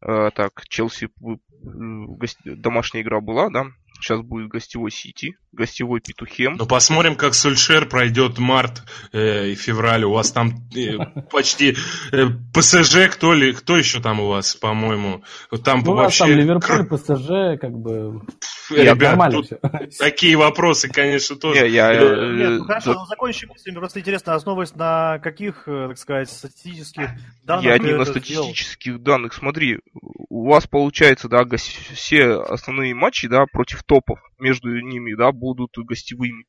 э, 0.00 0.30
так, 0.34 0.66
Челси, 0.68 1.06
э, 1.06 2.54
домашняя 2.56 3.02
игра 3.02 3.20
была, 3.20 3.50
да, 3.50 3.66
Сейчас 4.02 4.20
будет 4.20 4.48
гостевой 4.48 4.90
Сити, 4.90 5.36
гостевой 5.52 6.00
Петухем. 6.00 6.54
Ну, 6.58 6.66
посмотрим, 6.66 7.14
как 7.14 7.34
Сульшер 7.34 7.88
пройдет 7.88 8.38
март 8.38 8.82
э, 9.12 9.48
и 9.48 9.54
февраль. 9.54 10.04
У 10.04 10.12
вас 10.12 10.32
там 10.32 10.54
э, 10.74 10.98
почти 11.30 11.76
э, 12.12 12.26
ПСЖ, 12.54 13.08
кто 13.10 13.34
ли, 13.34 13.52
кто 13.52 13.76
еще 13.76 14.00
там 14.00 14.20
у 14.20 14.28
вас, 14.28 14.54
по-моему? 14.54 15.22
Там 15.64 15.82
ну, 15.84 15.94
вообще... 15.94 16.24
там 16.24 16.30
Ливерпуль, 16.30 16.86
ПСЖ, 16.86 17.60
как 17.60 17.72
бы... 17.72 18.22
Ребят, 18.70 19.18
тут 19.32 19.50
такие 19.98 20.36
вопросы, 20.36 20.88
конечно, 20.88 21.36
тоже. 21.36 21.62
Не, 21.62 21.74
я, 21.74 21.92
э, 21.92 22.32
Нет, 22.32 22.50
ну, 22.60 22.64
хорошо, 22.64 22.94
ну, 22.94 23.04
закончим 23.06 23.48
мысль. 23.48 23.72
Просто 23.74 24.00
интересно, 24.00 24.34
основываясь 24.34 24.74
на 24.74 25.18
каких, 25.18 25.64
э, 25.66 25.88
так 25.88 25.98
сказать, 25.98 26.30
статистических 26.30 27.10
данных 27.44 27.64
Я 27.64 27.78
не 27.78 27.92
на 27.92 28.04
статистических 28.04 28.94
сделал? 28.94 29.00
данных. 29.00 29.34
Смотри, 29.34 29.80
у 29.92 30.48
вас 30.48 30.66
получается, 30.66 31.28
да, 31.28 31.44
все 31.56 32.40
основные 32.40 32.94
матчи, 32.94 33.28
да, 33.28 33.44
против 33.52 33.82
топов 33.82 34.18
между 34.42 34.80
ними, 34.80 35.14
да, 35.14 35.32
будут 35.32 35.72
гостевыми. 35.76 36.44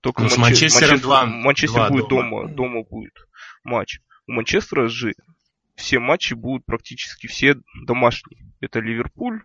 Только 0.00 0.22
ну, 0.22 0.28
Манче... 0.28 0.40
Манчестер 0.40 0.88
Манчестер, 0.88 1.00
2, 1.00 1.26
Манчестер 1.26 1.80
2 1.80 1.90
будет 1.90 2.08
дома. 2.08 2.30
дома, 2.30 2.54
дома 2.54 2.82
будет 2.84 3.14
матч. 3.64 4.00
У 4.26 4.32
Манчестера 4.32 4.88
же 4.88 5.14
все 5.74 5.98
матчи 5.98 6.34
будут 6.34 6.64
практически 6.66 7.26
все 7.26 7.56
домашние. 7.86 8.52
Это 8.60 8.80
Ливерпуль, 8.80 9.42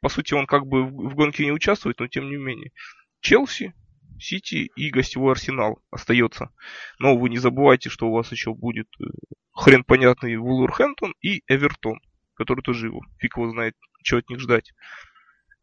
по 0.00 0.08
сути, 0.08 0.34
он 0.34 0.46
как 0.46 0.66
бы 0.66 0.84
в 0.84 1.14
гонке 1.14 1.44
не 1.44 1.52
участвует, 1.52 2.00
но 2.00 2.08
тем 2.08 2.28
не 2.30 2.36
менее. 2.36 2.72
Челси, 3.20 3.74
Сити 4.18 4.70
и 4.74 4.90
гостевой 4.90 5.32
Арсенал 5.32 5.82
остается. 5.90 6.50
Но 6.98 7.16
вы 7.16 7.28
не 7.28 7.38
забывайте, 7.38 7.90
что 7.90 8.08
у 8.08 8.12
вас 8.12 8.32
еще 8.32 8.54
будет 8.54 8.88
э, 9.00 9.04
хрен 9.52 9.84
понятный 9.84 10.36
Вулверхэмптон 10.36 11.14
и 11.20 11.42
Эвертон, 11.48 12.00
который 12.34 12.62
тоже 12.62 12.86
его, 12.86 13.02
фиг 13.18 13.36
его 13.36 13.50
знает, 13.50 13.76
что 14.02 14.18
от 14.18 14.28
них 14.28 14.40
ждать. 14.40 14.72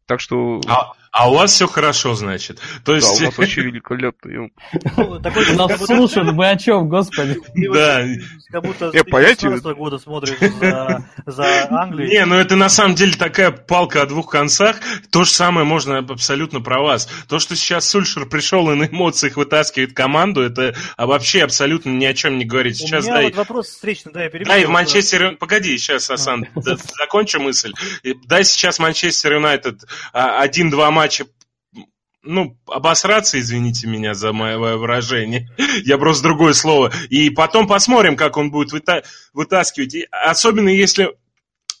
Так 0.08 0.20
что... 0.20 0.62
А, 0.66 0.94
а 1.12 1.30
у 1.30 1.34
вас 1.34 1.52
все 1.52 1.66
хорошо, 1.66 2.14
значит. 2.14 2.60
То 2.82 2.94
есть... 2.94 3.06
Да, 3.18 3.24
у 3.24 3.26
нас 3.26 3.38
вообще 3.38 3.60
великолепно. 3.60 4.48
Такой, 5.22 5.54
нас 5.54 5.84
слушают, 5.84 6.34
вы 6.34 6.48
о 6.48 6.56
чем, 6.56 6.88
господи? 6.88 7.38
Да. 7.74 8.06
Как 8.50 8.62
будто 8.62 8.90
я 8.94 9.04
понятия... 9.04 9.50
года 9.74 9.98
смотришь 9.98 10.38
за, 11.26 11.66
Англию. 11.70 12.08
Не, 12.08 12.24
ну 12.24 12.36
это 12.36 12.56
на 12.56 12.70
самом 12.70 12.94
деле 12.94 13.12
такая 13.12 13.50
палка 13.50 14.02
о 14.02 14.06
двух 14.06 14.30
концах. 14.30 14.76
То 15.10 15.24
же 15.24 15.30
самое 15.30 15.66
можно 15.66 15.98
абсолютно 15.98 16.60
про 16.60 16.80
вас. 16.80 17.06
То, 17.28 17.38
что 17.38 17.54
сейчас 17.54 17.86
Сульшер 17.86 18.24
пришел 18.26 18.70
и 18.70 18.74
на 18.74 18.84
эмоциях 18.84 19.36
вытаскивает 19.36 19.92
команду, 19.92 20.40
это 20.40 20.74
вообще 20.96 21.42
абсолютно 21.42 21.90
ни 21.90 22.06
о 22.06 22.14
чем 22.14 22.38
не 22.38 22.46
говорит. 22.46 22.78
Сейчас, 22.78 23.04
У 23.04 23.08
меня 23.08 23.16
дай... 23.16 23.24
вот 23.26 23.36
вопрос 23.36 23.66
встречный, 23.68 24.12
да, 24.12 24.22
я 24.22 24.30
перебью. 24.30 24.48
Дай 24.48 24.64
в 24.64 24.70
Манчестер... 24.70 25.36
Погоди, 25.36 25.76
сейчас, 25.76 26.10
Асан, 26.10 26.46
закончу 26.98 27.40
мысль. 27.40 27.74
Дай 28.24 28.44
сейчас 28.44 28.78
Манчестер 28.78 29.34
Юнайтед 29.34 29.84
один-два 30.12 30.90
матча 30.90 31.26
ну, 32.22 32.58
обосраться, 32.66 33.38
извините 33.38 33.86
меня 33.86 34.12
за 34.14 34.32
мое 34.32 34.58
выражение, 34.76 35.48
я 35.84 35.98
просто 35.98 36.24
другое 36.24 36.52
слово, 36.52 36.92
и 37.08 37.30
потом 37.30 37.66
посмотрим, 37.66 38.16
как 38.16 38.36
он 38.36 38.50
будет 38.50 38.72
выта- 38.72 39.04
вытаскивать, 39.32 39.94
и 39.94 40.08
особенно 40.10 40.68
если 40.68 41.14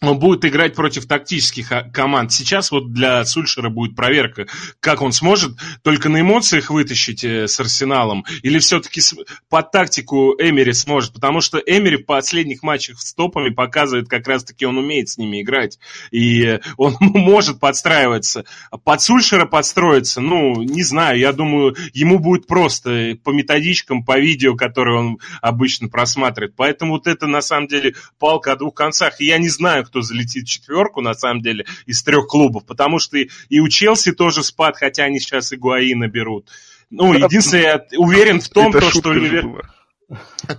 будет 0.00 0.44
играть 0.44 0.74
против 0.74 1.06
тактических 1.06 1.72
а, 1.72 1.82
команд. 1.82 2.32
Сейчас 2.32 2.70
вот 2.70 2.92
для 2.92 3.24
Сульшера 3.24 3.68
будет 3.68 3.96
проверка, 3.96 4.46
как 4.80 5.02
он 5.02 5.12
сможет 5.12 5.56
только 5.82 6.08
на 6.08 6.20
эмоциях 6.20 6.70
вытащить 6.70 7.24
э, 7.24 7.48
с 7.48 7.58
Арсеналом, 7.58 8.24
или 8.42 8.58
все-таки 8.58 9.00
под 9.48 9.72
тактику 9.72 10.34
Эмери 10.38 10.72
сможет, 10.72 11.14
потому 11.14 11.40
что 11.40 11.58
Эмери 11.58 11.96
в 11.96 12.06
последних 12.06 12.62
матчах 12.62 13.00
с 13.00 13.12
топами 13.14 13.50
показывает, 13.50 14.08
как 14.08 14.26
раз-таки 14.28 14.66
он 14.66 14.78
умеет 14.78 15.08
с 15.08 15.18
ними 15.18 15.42
играть, 15.42 15.78
и 16.10 16.60
он 16.76 16.96
может 17.00 17.58
подстраиваться. 17.58 18.44
Под 18.84 19.00
Сульшера 19.00 19.46
подстроиться, 19.46 20.20
ну, 20.20 20.62
не 20.62 20.82
знаю, 20.82 21.18
я 21.18 21.32
думаю, 21.32 21.76
ему 21.92 22.18
будет 22.18 22.46
просто 22.46 23.18
по 23.24 23.30
методичкам, 23.30 24.04
по 24.04 24.18
видео, 24.18 24.54
которые 24.54 24.98
он 24.98 25.18
обычно 25.40 25.88
просматривает. 25.88 26.54
Поэтому 26.56 26.92
вот 26.92 27.06
это 27.06 27.26
на 27.26 27.40
самом 27.40 27.66
деле 27.66 27.94
палка 28.18 28.52
о 28.52 28.56
двух 28.56 28.74
концах. 28.74 29.20
И 29.20 29.26
я 29.26 29.38
не 29.38 29.48
знаю, 29.48 29.87
кто 29.88 30.02
залетит 30.02 30.44
в 30.44 30.48
четверку, 30.48 31.00
на 31.00 31.14
самом 31.14 31.42
деле, 31.42 31.66
из 31.86 32.02
трех 32.02 32.26
клубов, 32.26 32.64
потому 32.64 32.98
что 32.98 33.18
и 33.18 33.60
у 33.60 33.68
Челси 33.68 34.12
тоже 34.12 34.42
спад, 34.44 34.76
хотя 34.76 35.04
они 35.04 35.18
сейчас 35.18 35.52
и 35.52 35.56
Гуаина 35.56 36.08
берут. 36.08 36.48
Ну, 36.90 37.12
единственное, 37.12 37.64
я 37.64 37.98
уверен 37.98 38.40
в 38.40 38.48
том, 38.48 38.72
то, 38.72 38.90
что... 38.90 39.12
Ливер... 39.12 39.70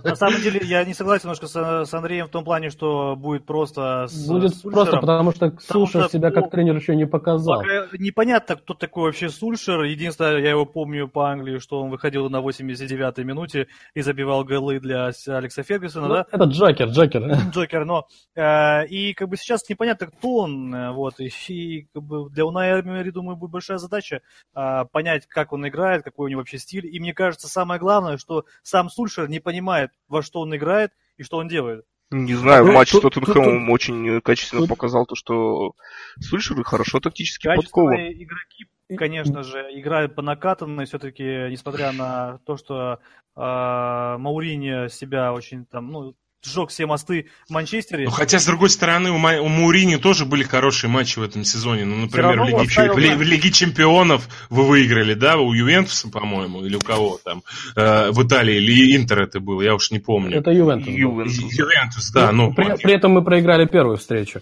На 0.04 0.14
самом 0.14 0.40
деле, 0.40 0.60
я 0.62 0.84
не 0.84 0.94
согласен 0.94 1.24
немножко 1.24 1.48
с, 1.48 1.84
с 1.84 1.94
Андреем 1.94 2.26
в 2.26 2.30
том 2.30 2.44
плане, 2.44 2.70
что 2.70 3.16
будет 3.16 3.44
просто 3.44 4.06
с 4.08 4.28
Будет 4.28 4.54
Сульшером, 4.54 4.72
просто 4.72 4.96
потому, 4.98 5.32
что 5.32 5.52
Сульшер 5.60 6.08
себя 6.08 6.30
как 6.30 6.50
тренер 6.50 6.76
еще 6.76 6.94
не 6.94 7.06
показал. 7.06 7.62
Непонятно, 7.98 8.56
кто 8.56 8.74
такой 8.74 9.04
вообще 9.04 9.28
Сульшер. 9.28 9.82
Единственное, 9.82 10.38
я 10.38 10.50
его 10.50 10.66
помню 10.66 11.08
по 11.08 11.30
Англии, 11.30 11.58
что 11.58 11.80
он 11.80 11.90
выходил 11.90 12.30
на 12.30 12.36
89-й 12.36 13.24
минуте 13.24 13.66
и 13.94 14.02
забивал 14.02 14.44
голы 14.44 14.78
для 14.78 15.10
Алекса 15.26 15.62
Фергюсона, 15.64 16.06
ну, 16.06 16.14
да? 16.14 16.26
Это 16.30 16.44
Джокер, 16.44 16.88
Джокер. 16.88 17.22
Джокер, 17.52 17.84
но... 17.84 18.06
Э, 18.36 18.86
и 18.86 19.14
как 19.14 19.28
бы 19.28 19.36
сейчас 19.36 19.68
непонятно, 19.68 20.06
кто 20.06 20.36
он, 20.36 20.72
э, 20.72 20.92
вот, 20.92 21.18
и, 21.18 21.30
и 21.48 21.88
как 21.92 22.02
бы 22.04 22.30
для 22.30 22.46
Уная 22.46 22.80
Эмери, 22.80 23.10
думаю, 23.10 23.36
будет 23.36 23.50
большая 23.50 23.78
задача 23.78 24.20
э, 24.54 24.84
понять, 24.92 25.26
как 25.26 25.52
он 25.52 25.66
играет, 25.66 26.04
какой 26.04 26.26
у 26.26 26.28
него 26.28 26.40
вообще 26.40 26.58
стиль. 26.58 26.86
И 26.86 27.00
мне 27.00 27.12
кажется, 27.14 27.48
самое 27.48 27.80
главное, 27.80 28.16
что 28.16 28.44
сам 28.62 28.88
Сульшер 28.88 29.28
не 29.28 29.39
понимает, 29.40 29.90
во 30.08 30.22
что 30.22 30.40
он 30.40 30.54
играет 30.54 30.92
и 31.16 31.22
что 31.22 31.38
он 31.38 31.48
делает. 31.48 31.84
Не 32.10 32.34
знаю, 32.34 32.66
ну, 32.66 32.72
матч 32.72 32.90
с 32.90 32.98
Тоттенхэмом 32.98 33.70
очень 33.70 34.20
качественно 34.20 34.62
тут... 34.62 34.70
показал 34.70 35.06
то, 35.06 35.14
что 35.14 35.74
Сульшер 36.18 36.62
хорошо 36.64 36.98
тактически 36.98 37.46
подкован. 37.46 37.94
игроки, 37.94 38.66
конечно 38.96 39.44
же, 39.44 39.58
играют 39.78 40.16
по 40.16 40.22
накатанной, 40.22 40.86
все-таки, 40.86 41.22
несмотря 41.22 41.92
на 41.92 42.38
то, 42.46 42.56
что 42.56 42.98
э, 43.36 44.16
Маурини 44.18 44.88
себя 44.88 45.32
очень 45.32 45.66
там, 45.66 45.92
ну, 45.92 46.16
сжег 46.44 46.70
все 46.70 46.86
мосты 46.86 47.26
в 47.48 47.52
Манчестере. 47.52 48.04
Ну, 48.04 48.10
хотя, 48.10 48.38
с 48.38 48.46
другой 48.46 48.70
стороны, 48.70 49.10
у, 49.10 49.18
Ма- 49.18 49.40
у 49.40 49.48
Маурини 49.48 49.96
тоже 49.96 50.24
были 50.24 50.42
хорошие 50.42 50.90
матчи 50.90 51.18
в 51.18 51.22
этом 51.22 51.44
сезоне. 51.44 51.84
Ну, 51.84 51.96
например, 51.96 52.40
в 52.40 52.44
Лиге, 52.46 52.56
оставил, 52.62 52.94
в, 52.94 52.98
Ли- 52.98 53.14
в 53.14 53.22
Лиге 53.22 53.50
Чемпионов 53.50 54.28
вы 54.48 54.66
выиграли, 54.66 55.14
да, 55.14 55.36
у 55.36 55.52
Ювентуса, 55.52 56.08
по-моему, 56.08 56.64
или 56.64 56.76
у 56.76 56.80
кого 56.80 57.18
там, 57.24 57.42
э, 57.76 58.10
в 58.10 58.26
Италии, 58.26 58.56
или 58.56 58.96
Интер 58.96 59.22
это 59.22 59.40
был, 59.40 59.60
я 59.60 59.74
уж 59.74 59.90
не 59.90 59.98
помню. 59.98 60.38
Это 60.38 60.50
Ювентус. 60.50 60.88
Ювентус, 60.88 61.52
Ювентус 61.52 62.10
да. 62.12 62.32
Ну, 62.32 62.54
при, 62.54 62.76
при 62.76 62.94
этом 62.94 63.12
мы 63.12 63.22
проиграли 63.22 63.66
первую 63.66 63.98
встречу. 63.98 64.40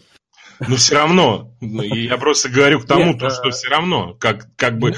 Но 0.67 0.77
все 0.77 0.97
равно, 0.97 1.53
я 1.61 2.17
просто 2.17 2.49
говорю 2.49 2.81
к 2.81 2.87
тому, 2.87 3.13
Нет, 3.13 3.21
то, 3.21 3.31
что 3.31 3.51
все 3.51 3.69
равно, 3.69 4.15
как, 4.15 4.49
как 4.57 4.79
бы 4.79 4.95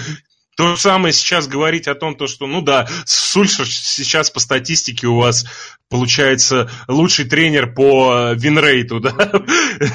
то 0.56 0.68
же 0.68 0.76
самое 0.76 1.12
сейчас 1.12 1.48
говорить 1.48 1.88
о 1.88 1.94
том, 1.94 2.16
то, 2.16 2.26
что, 2.26 2.46
ну 2.46 2.60
да, 2.60 2.86
Сульшер 3.06 3.66
сейчас 3.66 4.30
по 4.30 4.40
статистике 4.40 5.06
у 5.06 5.16
вас 5.16 5.46
получается 5.88 6.68
лучший 6.88 7.24
тренер 7.24 7.72
по 7.74 8.32
винрейту, 8.34 9.00
да, 9.00 9.12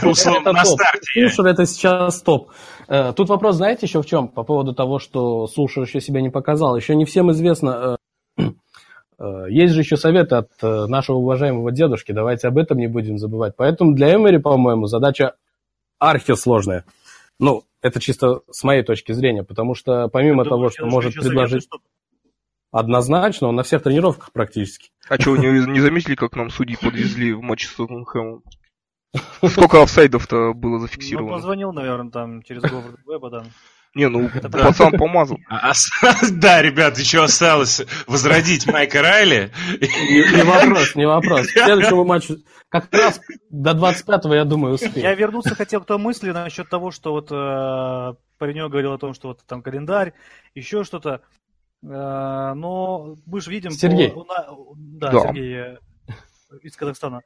условно, 0.03 0.53
на 0.53 0.65
старте. 0.65 1.27
Сульшер 1.27 1.45
это 1.45 1.65
сейчас 1.65 2.21
топ. 2.21 2.51
Э, 2.87 3.13
тут 3.13 3.29
вопрос, 3.29 3.55
знаете, 3.55 3.85
еще 3.85 4.01
в 4.01 4.05
чем? 4.05 4.27
По 4.27 4.43
поводу 4.43 4.73
того, 4.73 4.99
что 4.99 5.47
Сульшер 5.47 5.83
еще 5.83 6.01
себя 6.01 6.21
не 6.21 6.29
показал. 6.29 6.75
Еще 6.75 6.95
не 6.95 7.05
всем 7.05 7.31
известно, 7.31 7.97
э, 8.37 8.43
э, 9.19 9.45
есть 9.49 9.73
же 9.73 9.81
еще 9.81 9.97
советы 9.97 10.35
от 10.35 10.49
нашего 10.61 11.17
уважаемого 11.17 11.71
дедушки, 11.71 12.11
давайте 12.11 12.47
об 12.47 12.57
этом 12.57 12.77
не 12.77 12.87
будем 12.87 13.17
забывать. 13.17 13.53
Поэтому 13.57 13.93
для 13.93 14.13
Эмери, 14.13 14.37
по-моему, 14.37 14.87
задача 14.87 15.33
архисложная. 15.99 16.85
Ну, 17.39 17.63
это 17.85 17.99
чисто 17.99 18.41
с 18.49 18.63
моей 18.63 18.81
точки 18.81 19.11
зрения, 19.11 19.43
потому 19.43 19.75
что 19.75 20.07
помимо 20.07 20.43
Я 20.43 20.49
того, 20.49 20.55
думаю, 20.55 20.71
что 20.71 20.85
может 20.87 21.13
предложить... 21.13 21.63
Советую, 21.63 21.81
Однозначно, 22.71 23.47
он 23.47 23.55
на 23.55 23.63
всех 23.63 23.83
тренировках 23.83 24.33
практически. 24.33 24.89
А 25.07 25.21
что, 25.21 25.31
вы 25.31 25.37
не, 25.37 25.71
не 25.71 25.79
заметили, 25.79 26.15
как 26.15 26.35
нам 26.35 26.49
судьи 26.49 26.75
подвезли 26.75 27.31
в 27.31 27.41
матче 27.41 27.67
с 27.67 27.75
Тоттенхэмом? 27.75 28.43
Сколько 29.47 29.81
офсайдов-то 29.81 30.53
было 30.53 30.79
зафиксировано? 30.79 31.29
Ну, 31.29 31.35
позвонил, 31.37 31.71
наверное, 31.71 32.11
там 32.11 32.41
через 32.41 32.63
Говард 32.63 32.99
Веба, 33.07 33.29
там. 33.29 33.45
Не, 33.95 34.09
ну, 34.09 34.29
пацан 34.51 34.91
помазал. 34.97 35.39
А, 35.49 35.71
да, 36.31 36.61
ребят, 36.61 36.99
еще 36.99 37.23
осталось 37.23 37.81
возродить 38.07 38.67
Майка 38.67 39.01
Райли. 39.01 39.51
Не, 39.79 40.43
вопрос, 40.43 40.95
не 40.95 41.07
вопрос. 41.07 41.47
Следующему 41.51 42.03
матчу 42.03 42.37
как 42.69 42.93
раз 42.93 43.21
до 43.49 43.71
25-го, 43.71 44.35
я 44.35 44.43
думаю, 44.43 44.73
успеем. 44.73 44.97
Я 44.97 45.15
вернуться 45.15 45.55
хотел 45.55 45.81
к 45.81 45.85
той 45.85 45.97
мысли 45.97 46.31
насчет 46.31 46.69
того, 46.69 46.91
что 46.91 47.13
вот 47.13 47.31
э, 47.31 48.15
паренек 48.37 48.69
говорил 48.69 48.91
о 48.91 48.97
том, 48.97 49.13
что 49.13 49.29
вот 49.29 49.45
там 49.47 49.61
календарь, 49.61 50.13
еще 50.55 50.83
что-то. 50.83 51.21
Э, 51.81 52.53
но 52.53 53.15
мы 53.25 53.39
же 53.39 53.49
видим... 53.49 53.71
Сергей. 53.71 54.13
да, 54.75 55.11
Сергей 55.11 55.55
э, 55.55 55.77
из 56.61 56.75
Казахстана 56.75 57.21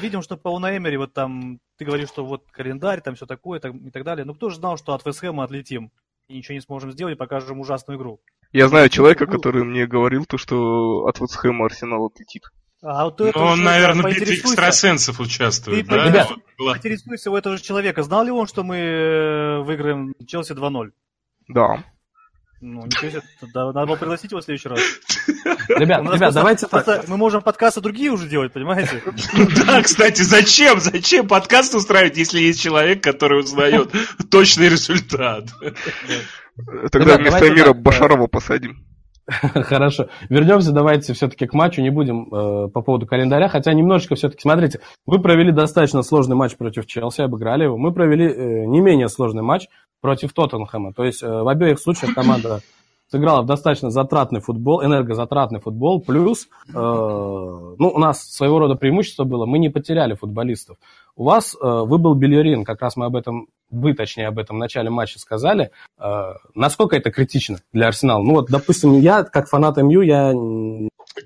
видим, 0.00 0.22
что 0.22 0.36
по 0.36 0.48
Унаэмери 0.48 0.96
вот 0.96 1.12
там, 1.12 1.60
ты 1.80 1.86
говоришь, 1.86 2.10
что 2.10 2.26
вот 2.26 2.44
календарь, 2.50 3.00
там 3.00 3.14
все 3.14 3.24
такое 3.24 3.58
там, 3.58 3.78
и 3.78 3.90
так 3.90 4.04
далее. 4.04 4.26
Но 4.26 4.34
кто 4.34 4.50
же 4.50 4.56
знал, 4.56 4.76
что 4.76 4.92
от 4.92 5.06
Вестхэма 5.06 5.44
отлетим 5.44 5.90
и 6.28 6.36
ничего 6.36 6.54
не 6.54 6.60
сможем 6.60 6.92
сделать, 6.92 7.14
и 7.14 7.18
покажем 7.18 7.58
ужасную 7.58 7.98
игру. 7.98 8.20
Я 8.52 8.68
знаю 8.68 8.90
человека, 8.90 9.26
который 9.26 9.64
мне 9.64 9.86
говорил 9.86 10.26
то, 10.26 10.36
что 10.36 11.06
от 11.06 11.18
Вестхэма 11.20 11.64
Арсенал 11.64 12.04
отлетит. 12.04 12.42
А 12.82 13.06
вот 13.06 13.18
ну, 13.18 13.30
он, 13.34 13.62
наверное, 13.62 14.12
в 14.12 14.14
битве 14.14 14.36
экстрасенсов 14.36 15.20
участвует, 15.20 15.86
ты, 15.86 15.90
да? 15.90 16.06
Ребят, 16.06 16.28
поинтересуйся 16.58 17.30
у 17.30 17.36
этого 17.36 17.56
же 17.56 17.62
человека. 17.62 18.02
Знал 18.02 18.24
ли 18.24 18.30
он, 18.30 18.46
что 18.46 18.62
мы 18.62 18.76
э, 18.76 19.62
выиграем 19.62 20.14
Челси 20.26 20.52
2-0? 20.52 20.90
Да. 21.48 21.82
Ну, 22.62 22.84
ничего 22.84 23.10
себе, 23.10 23.22
надо 23.54 23.86
было 23.86 23.96
пригласить 23.96 24.32
его 24.32 24.42
в 24.42 24.44
следующий 24.44 24.68
раз. 24.68 24.80
Ребят, 25.68 26.02
ребят, 26.12 26.34
давайте 26.34 26.66
так. 26.66 27.08
Мы 27.08 27.16
можем 27.16 27.40
подкасты 27.40 27.80
другие 27.80 28.10
уже 28.10 28.28
делать, 28.28 28.52
понимаете? 28.52 29.02
Да, 29.66 29.82
кстати, 29.82 30.20
зачем? 30.20 30.78
Зачем 30.78 31.26
подкаст 31.26 31.74
устраивать, 31.74 32.18
если 32.18 32.40
есть 32.40 32.60
человек, 32.60 33.02
который 33.02 33.40
узнает 33.40 33.90
точный 34.30 34.68
результат? 34.68 35.46
Тогда 36.92 37.16
вместо 37.16 37.50
мира 37.50 37.72
Башарова 37.72 38.26
посадим. 38.26 38.84
Хорошо. 39.54 40.08
Вернемся, 40.28 40.72
давайте 40.72 41.12
все-таки 41.12 41.46
к 41.46 41.54
матчу. 41.54 41.82
Не 41.82 41.90
будем 41.90 42.26
э, 42.32 42.68
по 42.68 42.82
поводу 42.82 43.06
календаря, 43.06 43.48
хотя 43.48 43.72
немножечко 43.72 44.14
все-таки, 44.16 44.42
смотрите, 44.42 44.80
вы 45.06 45.20
провели 45.20 45.52
достаточно 45.52 46.02
сложный 46.02 46.36
матч 46.36 46.56
против 46.56 46.86
Челси, 46.86 47.22
обыграли 47.22 47.64
его. 47.64 47.76
Мы 47.76 47.92
провели 47.92 48.26
э, 48.26 48.64
не 48.66 48.80
менее 48.80 49.08
сложный 49.08 49.42
матч 49.42 49.68
против 50.00 50.32
Тоттенхэма. 50.32 50.92
То 50.92 51.04
есть 51.04 51.22
э, 51.22 51.28
в 51.28 51.48
обеих 51.48 51.78
случаях 51.78 52.14
команда 52.14 52.60
сыграла 53.08 53.42
в 53.42 53.46
достаточно 53.46 53.90
затратный 53.90 54.40
футбол, 54.40 54.84
энергозатратный 54.84 55.60
футбол, 55.60 56.00
плюс, 56.00 56.48
э, 56.68 56.72
ну, 56.74 57.76
у 57.78 57.98
нас 57.98 58.22
своего 58.22 58.58
рода 58.58 58.74
преимущество 58.74 59.24
было, 59.24 59.46
мы 59.46 59.58
не 59.58 59.68
потеряли 59.68 60.14
футболистов. 60.14 60.76
У 61.14 61.24
вас 61.24 61.54
э, 61.54 61.58
выбыл 61.64 62.14
Белерин, 62.14 62.64
как 62.64 62.80
раз 62.82 62.96
мы 62.96 63.06
об 63.06 63.14
этом, 63.14 63.46
вы 63.70 63.94
точнее 63.94 64.28
об 64.28 64.38
этом 64.38 64.56
в 64.56 64.58
начале 64.58 64.90
матча 64.90 65.18
сказали. 65.18 65.70
Э, 65.98 66.32
насколько 66.54 66.96
это 66.96 67.10
критично 67.10 67.58
для 67.72 67.88
Арсенала? 67.88 68.22
Ну 68.22 68.32
вот, 68.32 68.50
допустим, 68.50 68.98
я, 69.00 69.22
как 69.24 69.48
фанат 69.48 69.76
МЮ, 69.76 70.00
я 70.02 70.32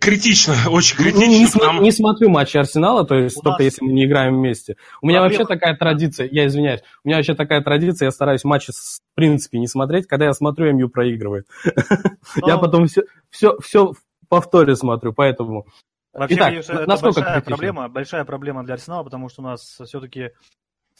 Критично, 0.00 0.54
очень 0.70 0.96
ну, 0.98 1.04
критично. 1.04 1.26
не, 1.28 1.46
потому- 1.46 1.82
не 1.82 1.92
смотрю 1.92 2.30
матчи 2.30 2.56
Арсенала, 2.56 3.04
то 3.06 3.14
есть 3.16 3.36
У 3.36 3.42
только 3.42 3.62
нас 3.62 3.72
если 3.72 3.84
мы 3.84 3.92
не 3.92 4.06
играем 4.06 4.36
вместе. 4.36 4.76
У 5.02 5.06
меня 5.06 5.20
проблема- 5.20 5.38
вообще 5.40 5.54
такая 5.54 5.76
традиция, 5.76 6.28
я 6.30 6.46
извиняюсь, 6.46 6.80
у 7.04 7.08
меня 7.08 7.18
вообще 7.18 7.34
такая 7.34 7.60
традиция, 7.62 8.06
я 8.06 8.10
стараюсь 8.10 8.44
матчи 8.44 8.72
в 8.72 9.00
принципе 9.14 9.58
не 9.58 9.68
смотреть, 9.68 10.06
когда 10.06 10.24
я 10.26 10.32
смотрю, 10.32 10.72
МЮ 10.72 10.88
проигрывает. 10.88 11.46
Я 12.46 12.54
Но- 12.56 12.60
потом 12.60 12.86
все, 12.86 13.02
все, 13.30 13.56
все 13.60 13.92
в 13.92 14.28
повторе 14.28 14.74
смотрю, 14.74 15.12
поэтому... 15.12 15.66
Вообще, 16.12 16.36
Итак, 16.36 16.48
конечно, 16.48 16.72
это 16.72 16.86
насколько 16.88 17.20
большая 17.20 17.34
критично? 17.34 17.56
проблема, 17.56 17.88
большая 17.88 18.24
проблема 18.24 18.64
для 18.64 18.74
Арсенала, 18.74 19.02
потому 19.02 19.28
что 19.28 19.42
у 19.42 19.44
нас 19.44 19.60
все-таки, 19.84 20.30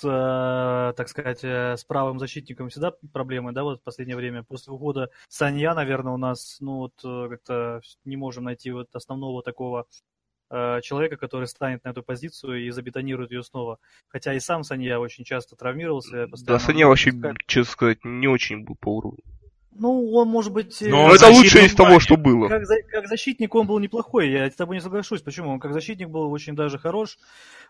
так 0.01 1.09
сказать, 1.09 1.45
э, 1.45 1.77
с 1.77 1.85
правым 1.85 2.19
защитником 2.19 2.69
всегда 2.69 2.93
проблемы, 3.13 3.53
да, 3.53 3.63
вот 3.63 3.81
в 3.81 3.83
последнее 3.83 4.17
время. 4.17 4.43
После 4.43 4.73
ухода 4.73 5.11
Санья, 5.29 5.75
наверное, 5.75 6.13
у 6.13 6.17
нас, 6.17 6.59
ну, 6.61 6.79
вот 6.79 6.95
э, 7.05 7.29
как-то 7.31 7.81
не 8.05 8.17
можем 8.17 8.45
найти 8.45 8.71
вот 8.71 8.89
основного 8.95 9.43
такого 9.43 9.87
э, 10.51 10.81
человека, 10.83 11.17
который 11.17 11.47
станет 11.47 11.85
на 11.85 11.91
эту 11.91 12.03
позицию 12.03 12.67
и 12.67 12.71
забетонирует 12.71 13.31
ее 13.31 13.43
снова. 13.43 13.79
Хотя 14.09 14.35
и 14.35 14.41
сам 14.41 14.65
Санья 14.65 14.99
очень 14.99 15.25
часто 15.25 15.57
травмировался. 15.57 16.27
Да, 16.45 16.59
Саня 16.59 16.89
вообще, 16.89 17.13
честно 17.47 17.73
сказать, 17.73 18.05
не 18.05 18.29
очень 18.29 18.65
был 18.65 18.77
по 18.77 18.97
уровню. 18.97 19.23
Ну, 19.77 20.13
он, 20.13 20.29
может 20.29 20.53
быть... 20.53 20.81
э, 20.83 20.89
Но 20.89 21.15
это 21.15 21.29
лучшее 21.29 21.67
из 21.67 21.75
того, 21.75 22.01
что 22.01 22.17
было. 22.17 22.49
как, 22.49 22.63
как 22.91 23.09
защитник 23.09 23.55
он 23.55 23.67
был 23.67 23.79
неплохой, 23.79 24.31
я 24.31 24.51
с 24.51 24.55
тобой 24.55 24.77
не 24.77 24.81
соглашусь. 24.81 25.23
Почему? 25.23 25.51
Он 25.51 25.61
как 25.61 25.73
защитник 25.73 26.09
был 26.09 26.31
очень 26.31 26.55
даже 26.55 26.79
хорош. 26.79 27.19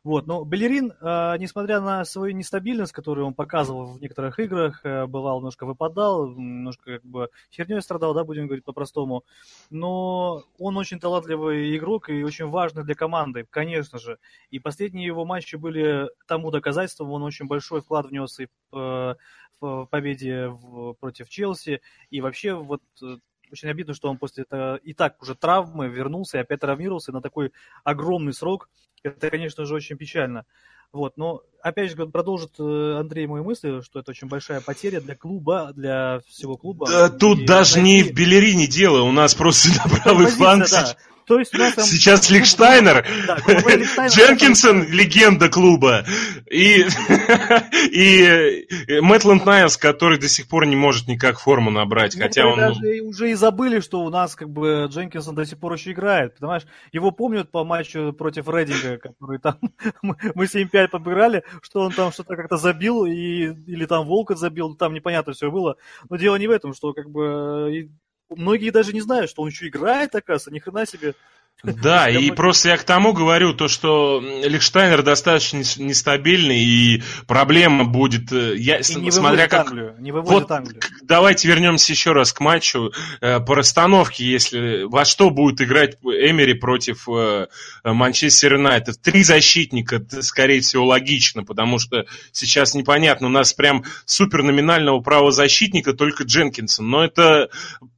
Вот. 0.04 0.26
Но 0.26 0.44
Белерин, 0.44 0.92
э, 1.00 1.36
несмотря 1.38 1.80
на 1.80 2.04
свою 2.04 2.34
нестабильность, 2.34 2.92
которую 2.92 3.26
он 3.26 3.34
показывал 3.34 3.94
в 3.94 4.00
некоторых 4.00 4.38
играх, 4.38 4.80
э, 4.84 5.06
бывал, 5.06 5.38
немножко 5.38 5.64
выпадал, 5.64 6.28
немножко 6.28 6.98
как 6.98 7.04
бы 7.04 7.30
херней 7.50 7.80
страдал, 7.80 8.12
да, 8.12 8.22
будем 8.24 8.46
говорить 8.46 8.64
по-простому. 8.64 9.24
Но 9.70 10.42
он 10.58 10.76
очень 10.76 11.00
талантливый 11.00 11.76
игрок 11.76 12.10
и 12.10 12.22
очень 12.22 12.48
важный 12.48 12.84
для 12.84 12.94
команды, 12.94 13.46
конечно 13.48 13.98
же. 13.98 14.18
И 14.50 14.58
последние 14.58 15.06
его 15.06 15.24
матчи 15.24 15.56
были 15.56 16.10
тому 16.26 16.50
доказательством, 16.50 17.10
он 17.10 17.22
очень 17.22 17.46
большой 17.46 17.80
вклад 17.80 18.06
внес 18.06 18.38
и 18.40 18.48
в, 18.70 19.16
в 19.60 19.86
победе 19.90 20.48
в- 20.48 20.94
против 20.94 21.28
Челси, 21.28 21.80
и 22.10 22.20
вообще 22.20 22.54
вот 22.54 22.82
э, 23.02 23.16
очень 23.52 23.68
обидно, 23.68 23.94
что 23.94 24.08
он 24.10 24.18
после 24.18 24.44
этого 24.44 24.76
и 24.76 24.92
так 24.94 25.20
уже 25.22 25.34
травмы 25.34 25.88
вернулся 25.88 26.38
и 26.38 26.40
опять 26.40 26.60
травмировался 26.60 27.12
на 27.12 27.20
такой 27.20 27.52
огромный 27.84 28.32
срок. 28.32 28.68
Это, 29.02 29.30
конечно 29.30 29.64
же, 29.66 29.74
очень 29.74 29.96
печально. 29.96 30.44
Вот, 30.92 31.16
но 31.16 31.42
опять 31.60 31.90
же 31.90 32.06
продолжит 32.06 32.52
э, 32.60 32.96
Андрей 32.98 33.26
мои 33.26 33.42
мысли, 33.42 33.80
что 33.80 33.98
это 33.98 34.12
очень 34.12 34.28
большая 34.28 34.60
потеря 34.60 35.00
для 35.00 35.16
клуба, 35.16 35.72
для 35.74 36.20
всего 36.28 36.56
клуба. 36.56 36.86
Да, 36.88 37.08
тут 37.10 37.40
И 37.40 37.46
даже 37.46 37.80
не 37.80 37.94
найти- 38.02 38.12
в 38.12 38.14
Белерине 38.14 38.66
дело, 38.68 39.02
у 39.02 39.10
нас 39.10 39.34
просто 39.34 39.68
на 39.84 39.90
правый 39.98 40.26
фланг 40.26 40.68
да. 40.70 40.96
То 41.26 41.38
есть 41.38 41.52
нас 41.54 41.74
там- 41.74 41.84
сейчас 41.84 42.30
Лихштайнер, 42.30 43.06
Да, 43.26 43.36
грубо 43.36 43.60
говоря, 43.60 43.76
Лихштайнер- 43.78 44.08
Дженкинсон, 44.14 44.88
легенда 44.90 45.48
клуба, 45.48 46.04
и, 46.50 46.84
и 47.90 49.00
Мэтланд 49.00 49.46
Найлс, 49.46 49.76
который 49.76 50.18
до 50.18 50.28
сих 50.28 50.48
пор 50.48 50.66
не 50.66 50.76
может 50.76 51.08
никак 51.08 51.38
форму 51.38 51.70
набрать, 51.70 52.18
хотя 52.18 52.46
он... 52.46 52.50
Ну, 52.50 52.56
даже 52.56 53.00
уже 53.02 53.30
и 53.30 53.34
забыли, 53.34 53.80
что 53.80 54.00
у 54.02 54.10
нас 54.10 54.34
как 54.34 54.50
бы 54.50 54.86
Дженкинсон 54.90 55.34
до 55.34 55.46
сих 55.46 55.58
пор 55.58 55.74
еще 55.74 55.92
играет, 55.92 56.38
понимаешь? 56.38 56.64
Его 56.92 57.10
помнят 57.10 57.50
по 57.50 57.64
матчу 57.64 58.12
против 58.12 58.48
Рейдинга, 58.48 58.98
который 58.98 59.38
там 59.38 59.58
мы 60.02 60.16
мы 60.34 60.44
7-5 60.46 60.88
побирали, 60.88 61.44
что 61.62 61.80
он 61.80 61.92
там 61.92 62.12
что-то 62.12 62.36
как-то 62.36 62.56
забил 62.56 63.04
и, 63.04 63.52
или 63.66 63.86
там 63.86 64.06
Волкот 64.06 64.38
забил, 64.38 64.74
там 64.74 64.94
непонятно 64.94 65.32
все 65.32 65.50
было. 65.50 65.76
Но 66.08 66.16
дело 66.16 66.36
не 66.36 66.46
в 66.46 66.50
этом, 66.50 66.74
что 66.74 66.92
как 66.92 67.10
бы 67.10 67.90
многие 68.30 68.70
даже 68.70 68.92
не 68.92 69.00
знают, 69.00 69.30
что 69.30 69.42
он 69.42 69.48
еще 69.48 69.68
играет, 69.68 70.14
оказывается, 70.14 70.50
ни 70.52 70.58
хрена 70.58 70.86
себе. 70.86 71.14
Да, 71.82 72.10
и 72.10 72.30
просто 72.30 72.68
я 72.70 72.76
к 72.76 72.84
тому 72.84 73.12
говорю, 73.14 73.54
то, 73.54 73.68
что 73.68 74.20
Лихштайнер 74.20 75.02
достаточно 75.02 75.58
нес- 75.58 75.78
нестабильный, 75.78 76.58
и 76.62 77.02
проблема 77.26 77.84
будет, 77.84 78.30
э, 78.32 78.54
я, 78.56 78.76
И 78.78 78.82
смотря 78.82 79.48
как... 79.48 79.68
Англию, 79.68 79.94
не 79.98 80.12
Вот 80.12 80.50
Англию. 80.50 80.82
давайте 81.02 81.48
вернемся 81.48 81.92
еще 81.92 82.12
раз 82.12 82.32
к 82.34 82.40
матчу. 82.40 82.92
Э, 83.22 83.40
По 83.40 83.54
расстановке, 83.54 84.24
если 84.26 84.82
во 84.82 85.06
что 85.06 85.30
будет 85.30 85.62
играть 85.62 85.96
Эмери 86.02 86.52
против 86.54 87.08
э, 87.08 87.46
Манчестер 87.82 88.54
Юнайтед. 88.54 89.00
Три 89.00 89.22
защитника, 89.22 89.96
это, 89.96 90.22
скорее 90.22 90.60
всего, 90.60 90.84
логично, 90.84 91.44
потому 91.44 91.78
что 91.78 92.04
сейчас 92.32 92.74
непонятно. 92.74 93.28
У 93.28 93.30
нас 93.30 93.54
прям 93.54 93.84
супер 94.04 94.42
номинального 94.42 95.00
правозащитника 95.00 95.94
только 95.94 96.24
Дженкинсон. 96.24 96.88
Но 96.88 97.04
это, 97.04 97.48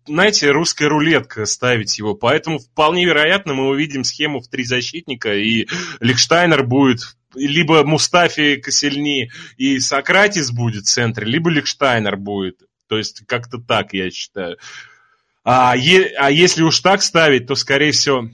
знаете, 0.07 0.51
русская 0.53 0.89
рулетка 0.89 1.47
ставить 1.47 1.99
его. 1.99 2.15
Поэтому 2.15 2.59
вполне 2.61 3.05
вероятно 3.05 3.46
мы 3.55 3.69
увидим 3.69 4.05
схему 4.05 4.41
в 4.41 4.49
три 4.49 4.65
защитника, 4.65 5.35
и 5.35 5.67
Лихштайнер 6.01 6.65
будет 6.65 7.17
либо 7.35 7.85
Мустафи 7.85 8.57
Косельни 8.57 9.31
и 9.57 9.79
Сократис 9.79 10.51
будет 10.51 10.85
в 10.85 10.91
центре, 10.91 11.27
либо 11.27 11.51
Лихштайнер 11.51 12.17
будет. 12.17 12.61
То 12.89 12.97
есть 12.97 13.25
как-то 13.27 13.59
так, 13.59 13.93
я 13.93 14.11
считаю. 14.11 14.57
А, 15.45 15.77
е- 15.77 16.13
а 16.19 16.31
если 16.31 16.63
уж 16.63 16.81
так 16.81 17.03
ставить, 17.03 17.47
то, 17.47 17.55
скорее 17.55 17.93
всего, 17.93 18.29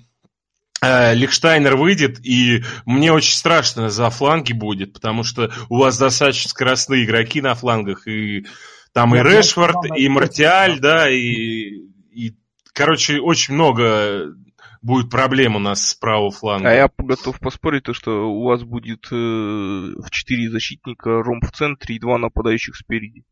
э, 0.80 1.14
Лихштайнер 1.14 1.76
выйдет, 1.76 2.24
и 2.24 2.64
мне 2.86 3.12
очень 3.12 3.34
страшно 3.34 3.90
за 3.90 4.08
фланги 4.10 4.52
будет, 4.52 4.92
потому 4.92 5.24
что 5.24 5.52
у 5.68 5.78
вас 5.78 5.98
достаточно 5.98 6.48
скоростные 6.48 7.04
игроки 7.04 7.40
на 7.40 7.54
флангах, 7.54 8.06
и 8.06 8.46
там 8.92 9.14
и 9.14 9.18
Решфорд, 9.18 9.76
и 9.96 10.08
Мартиаль, 10.08 10.80
да, 10.80 11.10
и, 11.10 11.82
и, 12.10 12.34
короче, 12.72 13.20
очень 13.20 13.54
много 13.54 14.34
будет 14.82 15.10
проблем 15.10 15.56
у 15.56 15.58
нас 15.58 15.88
с 15.88 15.94
правого 15.94 16.30
фланга. 16.30 16.68
А 16.68 16.74
я 16.74 16.90
готов 16.98 17.40
поспорить, 17.40 17.84
то, 17.84 17.94
что 17.94 18.30
у 18.30 18.44
вас 18.44 18.62
будет 18.64 19.06
э, 19.10 19.14
в 19.14 20.10
4 20.10 20.50
защитника, 20.50 21.22
ромб 21.22 21.44
в 21.44 21.52
центре 21.52 21.96
и 21.96 21.98
два 21.98 22.18
нападающих 22.18 22.76
спереди. 22.76 23.24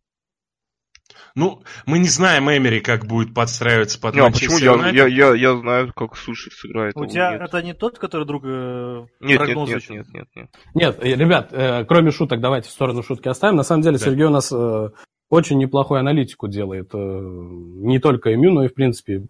Ну, 1.34 1.62
мы 1.86 1.98
не 1.98 2.08
знаем 2.08 2.50
Эмери, 2.50 2.80
как 2.80 3.06
будет 3.06 3.34
подстраиваться 3.34 4.00
под 4.00 4.14
Не, 4.14 4.20
а 4.20 4.30
почему 4.30 4.58
я, 4.58 4.90
я, 4.90 5.06
я, 5.06 5.34
я 5.34 5.56
знаю, 5.56 5.92
как 5.94 6.16
Суши 6.16 6.50
сыграет. 6.50 6.96
У 6.96 7.06
тебя 7.06 7.32
нет. 7.32 7.42
это 7.42 7.62
не 7.62 7.74
тот, 7.74 7.98
который 7.98 8.26
друг 8.26 8.44
э, 8.44 9.06
Нет, 9.20 9.40
нет, 9.40 9.56
нет, 9.56 9.90
нет, 9.90 10.06
нет, 10.12 10.28
нет. 10.34 10.50
Нет, 10.74 10.98
э, 11.00 11.14
ребят, 11.14 11.52
э, 11.52 11.84
кроме 11.84 12.10
шуток, 12.10 12.40
давайте 12.40 12.68
в 12.68 12.72
сторону 12.72 13.02
шутки 13.02 13.28
оставим. 13.28 13.56
На 13.56 13.62
самом 13.62 13.82
деле 13.82 13.98
Да. 13.98 14.04
Сергей 14.04 14.24
у 14.24 14.30
нас 14.30 14.52
э, 14.52 14.88
очень 15.28 15.58
неплохую 15.58 16.00
аналитику 16.00 16.48
делает. 16.48 16.90
э, 16.94 16.98
не 16.98 17.98
только 18.00 18.34
имю, 18.34 18.52
но 18.52 18.64
и 18.64 18.68
в 18.68 18.74
принципе. 18.74 19.26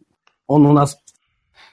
Он 0.47 0.67
у 0.67 0.73
нас, 0.73 0.97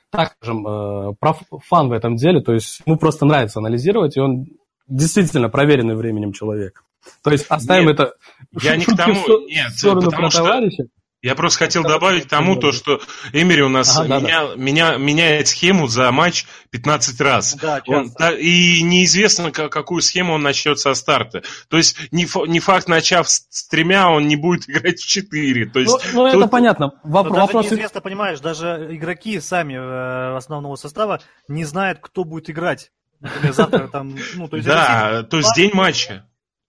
так 0.10 0.36
скажем, 0.40 0.68
э, 0.68 1.14
профан 1.20 1.90
в 1.90 1.92
этом 1.92 2.16
деле. 2.16 2.42
То 2.42 2.54
есть 2.54 2.82
ему 2.86 2.98
просто 2.98 3.26
нравится 3.26 3.60
анализировать, 3.60 4.18
и 4.18 4.20
он 4.22 4.46
действительно 4.88 5.50
проверенный 5.50 5.96
временем 5.96 6.34
человек. 6.34 6.84
То 7.24 7.32
есть 7.32 7.46
оставим 7.50 7.88
Нет, 7.88 8.00
это 8.00 8.14
я 8.62 8.76
не 8.76 8.86
к 8.86 8.88
тому- 8.98 9.22
в 9.22 9.48
нет, 9.48 9.72
в 9.72 9.78
сторону 9.78 10.02
потому 10.06 10.22
про 10.24 10.30
что- 10.30 10.44
товарища. 10.44 10.84
Я 11.28 11.36
просто 11.36 11.60
хотел 11.60 11.84
добавить 11.84 12.30
тому, 12.30 12.54
это 12.54 12.62
то, 12.62 12.72
что 12.72 13.02
Эмери 13.34 13.62
у 13.62 13.68
нас 13.68 13.98
Ага, 13.98 14.08
да, 14.08 14.20
меня, 14.22 14.44
меня- 14.56 14.98
меняет 14.98 15.50
схему 15.50 15.88
за 15.88 16.10
матч 16.14 16.46
15 16.70 17.20
раз. 17.20 17.54
Да, 17.56 17.82
Он- 17.88 18.10
да, 18.18 18.32
и 18.32 18.82
неизвестно, 18.82 19.52
ка- 19.52 19.68
какую 19.68 20.02
схему 20.02 20.36
он 20.36 20.42
начнет 20.42 20.80
со 20.80 20.94
старта. 20.94 21.44
То 21.68 21.76
есть 21.76 21.98
не, 22.14 22.26
не 22.48 22.62
факт, 22.62 22.88
начав 22.88 23.28
с, 23.28 23.68
тремя, 23.68 24.10
он 24.10 24.28
не 24.28 24.38
будет 24.38 24.70
играть 24.70 25.02
в 25.02 25.06
четыре. 25.06 25.66
То 25.66 25.80
есть 25.82 25.92
Ну, 26.14 26.22
ну, 26.22 26.28
это 26.28 26.40
тут- 26.40 26.52
понятно. 26.52 26.94
Но 27.04 27.10
Воп- 27.10 27.24
даже 27.30 27.42
вопрос... 27.42 27.66
неизвестно, 27.72 28.00
понимаешь, 28.00 28.40
даже 28.40 28.88
игроки 28.92 29.42
сами 29.42 29.74
э, 29.74 30.38
основного 30.38 30.78
состава 30.78 31.20
не 31.50 31.66
знают, 31.66 32.00
кто 32.02 32.24
будет 32.24 32.50
играть. 32.50 32.92
Например, 33.20 33.52
завтра 33.54 33.88
там, 33.90 34.16
ну, 34.36 34.48
то 34.48 34.56
есть 34.56 34.68
да, 34.68 35.24
то 35.24 35.38
есть 35.38 35.54
день 35.56 35.72
матча. 35.74 36.27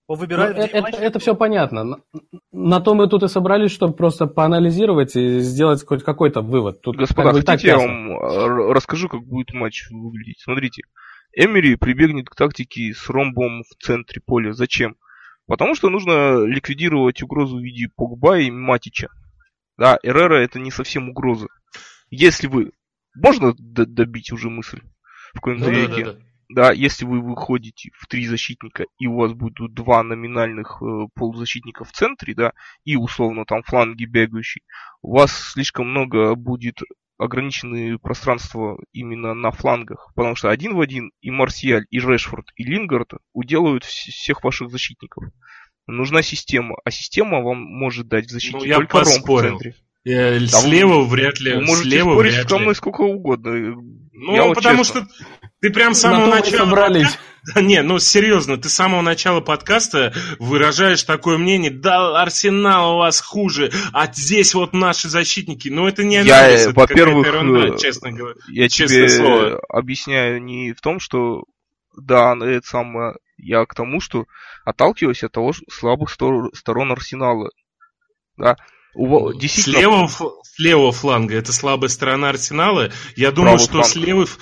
Ну, 0.08 0.14
выбирает 0.14 0.56
в 0.56 0.58
это, 0.60 0.80
матча. 0.80 0.96
это 0.98 1.18
все 1.18 1.34
понятно. 1.34 1.84
На, 1.84 1.96
на 2.50 2.80
то 2.80 2.94
мы 2.94 3.08
тут 3.08 3.22
и 3.24 3.28
собрались, 3.28 3.70
чтобы 3.72 3.94
просто 3.94 4.26
поанализировать 4.26 5.14
и 5.16 5.40
сделать 5.40 5.84
хоть 5.84 6.02
какой-то 6.02 6.40
вывод. 6.40 6.80
Тут 6.80 6.96
Господа, 6.96 7.32
как 7.32 7.40
бы 7.42 7.46
хотите, 7.46 7.68
я 7.68 7.78
вам 7.78 8.12
э, 8.12 8.72
расскажу, 8.72 9.08
как 9.08 9.20
будет 9.22 9.52
матч 9.52 9.86
выглядеть. 9.90 10.40
Смотрите, 10.40 10.82
Эмери 11.34 11.76
прибегнет 11.76 12.30
к 12.30 12.34
тактике 12.34 12.94
с 12.94 13.08
ромбом 13.10 13.62
в 13.64 13.84
центре 13.84 14.22
поля. 14.24 14.52
Зачем? 14.52 14.96
Потому 15.46 15.74
что 15.74 15.90
нужно 15.90 16.44
ликвидировать 16.44 17.22
угрозу 17.22 17.58
в 17.58 17.62
виде 17.62 17.88
Погба 17.94 18.38
и 18.38 18.50
Матича. 18.50 19.08
Да, 19.76 19.98
Эррера 20.02 20.36
это 20.42 20.58
не 20.58 20.70
совсем 20.70 21.10
угроза. 21.10 21.46
Если 22.10 22.46
вы... 22.46 22.72
Можно 23.14 23.52
д- 23.58 23.84
добить 23.86 24.32
уже 24.32 24.48
мысль 24.48 24.80
в 25.32 25.36
Ну, 25.36 25.40
коем-то 25.42 25.64
да, 25.66 25.70
веке? 25.70 26.04
да, 26.04 26.12
да. 26.12 26.18
Да, 26.48 26.72
если 26.72 27.04
вы 27.04 27.20
выходите 27.20 27.90
в 27.94 28.06
три 28.06 28.26
защитника, 28.26 28.84
и 28.98 29.06
у 29.06 29.16
вас 29.16 29.32
будут 29.32 29.74
два 29.74 30.02
номинальных 30.02 30.82
э, 30.82 31.08
полузащитника 31.14 31.84
в 31.84 31.92
центре, 31.92 32.34
да, 32.34 32.52
и 32.84 32.96
условно 32.96 33.44
там 33.44 33.62
фланги 33.62 34.04
бегающие, 34.04 34.62
у 35.02 35.14
вас 35.16 35.32
слишком 35.52 35.90
много 35.90 36.34
будет 36.34 36.78
ограниченные 37.18 37.98
пространства 37.98 38.78
именно 38.92 39.34
на 39.34 39.50
флангах, 39.50 40.10
потому 40.14 40.36
что 40.36 40.50
один 40.50 40.74
в 40.74 40.80
один 40.80 41.10
и 41.20 41.30
Марсиаль, 41.30 41.84
и 41.90 41.98
Решфорд, 41.98 42.46
и 42.56 42.64
Лингард 42.64 43.12
уделают 43.32 43.84
всех 43.84 44.44
ваших 44.44 44.70
защитников. 44.70 45.24
Нужна 45.86 46.22
система, 46.22 46.76
а 46.84 46.90
система 46.90 47.40
вам 47.42 47.58
может 47.58 48.08
дать 48.08 48.26
в 48.26 48.30
защите 48.30 48.58
ну, 48.58 48.74
только 48.74 49.00
ромб 49.00 49.26
в 49.26 49.40
центре. 49.40 49.74
Э, 50.04 50.38
слева 50.46 51.04
вряд 51.04 51.40
ли. 51.40 51.54
Можете 51.60 51.88
слева 51.90 52.12
спорить 52.12 52.32
вряд 52.34 52.48
со 52.48 52.56
ли. 52.56 52.62
мной 52.62 52.74
сколько 52.74 53.00
угодно. 53.02 53.52
Ну, 54.12 54.34
Я 54.34 54.44
вот 54.44 54.54
потому 54.54 54.84
честно. 54.84 55.02
что 55.02 55.10
ты 55.60 55.70
прям 55.70 55.94
с 55.94 56.00
самого 56.00 56.26
На 56.26 56.36
начала... 56.36 56.58
собрались. 56.58 57.18
Да 57.54 57.62
Не, 57.62 57.80
ну 57.82 57.98
серьезно, 57.98 58.58
ты 58.58 58.68
с 58.68 58.74
самого 58.74 59.00
начала 59.00 59.40
подкаста 59.40 60.12
выражаешь 60.38 61.02
такое 61.04 61.38
мнение, 61.38 61.70
да, 61.70 62.20
Арсенал 62.20 62.96
у 62.96 62.98
вас 62.98 63.20
хуже, 63.22 63.70
а 63.94 64.06
здесь 64.12 64.52
вот 64.54 64.74
наши 64.74 65.08
защитники. 65.08 65.68
Ну 65.68 65.86
это 65.86 66.04
не 66.04 66.16
Я, 66.16 66.40
анализ, 66.40 66.66
э, 66.66 66.70
это 66.70 66.78
во-первых, 66.80 67.26
ерунда, 67.26 67.74
э, 67.74 67.78
честно 67.78 68.12
говоря. 68.12 68.34
Я 68.48 68.68
Честное 68.68 69.06
тебе 69.06 69.16
слово. 69.16 69.60
объясняю 69.70 70.42
не 70.42 70.72
в 70.74 70.80
том, 70.82 71.00
что 71.00 71.44
да, 71.96 72.34
это 72.38 72.66
самое, 72.66 73.14
я 73.38 73.64
к 73.64 73.74
тому, 73.74 74.00
что 74.00 74.26
отталкиваюсь 74.66 75.22
от 75.24 75.32
того, 75.32 75.54
слабых 75.70 76.10
стор- 76.10 76.50
сторон 76.54 76.92
Арсенала. 76.92 77.48
Да. 78.36 78.56
У 78.94 79.32
действительно, 79.32 79.78
левого, 79.80 80.04
ф- 80.04 80.22
с 80.42 80.58
левого 80.58 80.92
фланга 80.92 81.34
это 81.36 81.52
слабая 81.52 81.88
сторона 81.88 82.30
Арсенала. 82.30 82.90
Я 83.16 83.30
думаю, 83.30 83.56
Правый 83.58 83.64
что 83.64 83.72
фланг. 83.74 83.86
с 83.86 83.94
левой... 83.96 84.24
ф- 84.24 84.38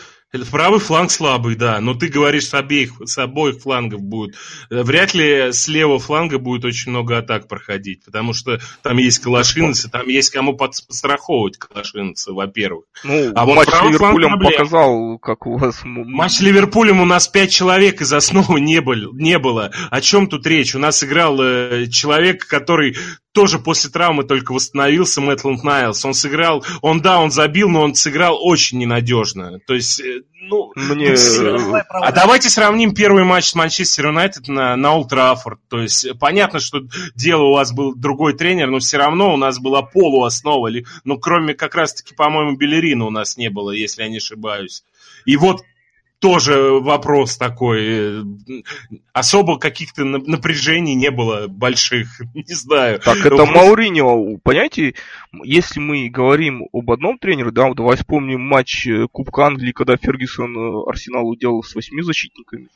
Правый 0.50 0.80
фланг 0.80 1.10
слабый, 1.12 1.54
да, 1.54 1.80
но 1.80 1.94
ты 1.94 2.08
говоришь, 2.08 2.48
с 2.48 2.52
обеих, 2.54 2.90
с 3.04 3.16
обоих 3.16 3.60
флангов 3.62 4.02
будет. 4.02 4.34
Э, 4.70 4.82
Вряд 4.82 5.14
ли 5.14 5.50
с 5.52 5.66
левого 5.68 5.98
фланга 5.98 6.38
будет 6.38 6.64
очень 6.66 6.90
много 6.90 7.16
атак 7.16 7.48
проходить, 7.48 8.04
потому 8.04 8.34
что 8.34 8.60
там 8.82 8.98
есть 8.98 9.20
калашинцы, 9.20 9.88
там 9.88 10.08
есть 10.08 10.30
кому 10.30 10.54
под- 10.54 10.72
подстраховывать 10.88 11.56
калашинцы, 11.56 12.32
во-первых. 12.32 12.84
ну, 13.04 13.32
а 13.34 13.46
вот 13.46 13.54
матч 13.56 13.68
с 13.68 13.70
фланг 13.70 13.86
Ливерпулем 14.18 14.38
показал, 14.38 15.18
как 15.20 15.46
у 15.46 15.56
вас... 15.56 15.80
Матч 15.84 16.32
с 16.32 16.40
Ливерпулем 16.40 17.00
у 17.00 17.06
нас 17.06 17.28
пять 17.28 17.52
человек 17.52 18.02
из 18.02 18.12
основы 18.12 18.60
не, 18.60 18.80
был, 18.82 19.14
не 19.14 19.38
было. 19.38 19.70
О 19.90 20.00
чем 20.02 20.26
тут 20.26 20.46
речь? 20.46 20.74
У 20.74 20.78
нас 20.78 21.02
играл 21.02 21.40
э, 21.40 21.86
человек, 21.86 22.46
который 22.46 22.96
тоже 23.36 23.58
после 23.58 23.90
травмы 23.90 24.24
только 24.24 24.52
восстановился, 24.52 25.20
Мэтланд 25.20 25.62
Найлс. 25.62 26.02
Он 26.06 26.14
сыграл, 26.14 26.64
он 26.80 27.02
да, 27.02 27.20
он 27.20 27.30
забил, 27.30 27.68
но 27.68 27.82
он 27.82 27.94
сыграл 27.94 28.38
очень 28.40 28.78
ненадежно. 28.78 29.58
То 29.66 29.74
есть, 29.74 30.00
э, 30.00 30.22
ну, 30.40 30.72
Мне... 30.74 31.08
э, 31.14 31.82
а 31.90 32.12
давайте 32.12 32.48
сравним 32.48 32.94
первый 32.94 33.24
матч 33.24 33.50
с 33.50 33.54
Манчестер 33.54 34.06
Юнайтед 34.06 34.48
на, 34.48 34.74
на 34.76 34.94
Олд 34.94 35.10
Траффорд. 35.10 35.60
То 35.68 35.82
есть, 35.82 36.18
понятно, 36.18 36.60
что 36.60 36.80
дело 37.14 37.42
у 37.42 37.52
вас 37.52 37.74
был 37.74 37.94
другой 37.94 38.32
тренер, 38.32 38.70
но 38.70 38.78
все 38.78 38.96
равно 38.96 39.34
у 39.34 39.36
нас 39.36 39.58
была 39.58 39.82
полуоснова. 39.82 40.70
Ну, 41.04 41.18
кроме 41.18 41.52
как 41.52 41.74
раз-таки, 41.74 42.14
по-моему, 42.14 42.56
Белерина 42.56 43.04
у 43.04 43.10
нас 43.10 43.36
не 43.36 43.50
было, 43.50 43.70
если 43.70 44.02
я 44.02 44.08
не 44.08 44.16
ошибаюсь. 44.16 44.82
И 45.26 45.36
вот 45.36 45.60
тоже 46.18 46.70
вопрос 46.80 47.36
такой. 47.36 47.80
э, 47.86 48.22
Особо 49.12 49.58
каких-то 49.58 50.04
на- 50.04 50.18
напряжений 50.18 50.94
не 50.94 51.10
было 51.10 51.46
больших. 51.48 52.08
Не 52.34 52.54
знаю. 52.54 52.98
Так, 53.00 53.18
это 53.18 53.30
Просто- 53.36 53.52
Мауриньо, 53.52 54.38
понимаете, 54.42 54.94
если 55.44 55.80
мы 55.80 56.08
говорим 56.08 56.64
об 56.72 56.90
одном 56.90 57.18
тренере, 57.18 57.50
да, 57.50 57.72
давай 57.74 57.96
вспомним 57.96 58.40
матч 58.40 58.86
э, 58.86 59.06
Кубка 59.12 59.46
Англии, 59.46 59.72
когда 59.72 59.96
Фергюсон 59.96 60.56
э, 60.56 60.88
Арсеналу 60.88 61.36
делал 61.36 61.62
с 61.62 61.74
восьми 61.74 62.02
защитниками. 62.02 62.68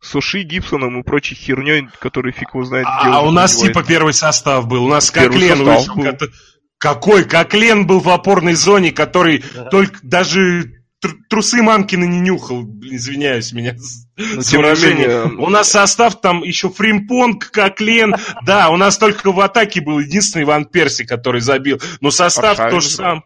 С 0.00 0.14
Оши, 0.16 0.42
Гибсоном 0.42 1.00
и 1.00 1.02
прочей 1.02 1.34
херней, 1.34 1.88
который 1.98 2.32
фиг 2.32 2.50
его 2.54 2.64
знает, 2.64 2.86
где 3.00 3.08
А 3.08 3.22
у 3.22 3.30
нас 3.30 3.56
типа 3.56 3.82
первый 3.82 4.12
состав 4.12 4.68
был. 4.68 4.84
У 4.84 4.88
нас 4.88 5.10
Первый 5.10 5.48
Коклен 5.48 5.56
состав 5.66 5.96
вышел. 5.96 6.28
Какой? 6.76 7.24
Коклен 7.24 7.86
был 7.86 8.00
в 8.00 8.08
опорной 8.10 8.52
зоне, 8.52 8.92
который 8.92 9.42
Да. 9.54 9.64
только 9.70 9.98
даже 10.02 10.83
трусы 11.28 11.62
мамкины 11.62 12.04
не 12.06 12.20
нюхал. 12.20 12.64
Извиняюсь 12.82 13.52
меня 13.52 13.76
с, 13.76 14.06
Но, 14.52 14.58
выражением. 14.58 14.98
менее, 14.98 15.44
У 15.46 15.48
нас 15.48 15.70
состав 15.70 16.20
там 16.20 16.42
еще 16.42 16.70
Фримпонг, 16.70 17.50
Коклен. 17.50 18.14
Да, 18.44 18.70
у 18.70 18.76
нас 18.76 18.98
только 18.98 19.32
в 19.32 19.40
атаке 19.40 19.80
был 19.80 19.98
единственный 19.98 20.44
Ван 20.44 20.64
Перси, 20.66 21.04
который 21.04 21.40
забил. 21.40 21.80
Но 22.00 22.10
состав 22.10 22.56
тоже 22.70 22.88
сам. 22.88 23.24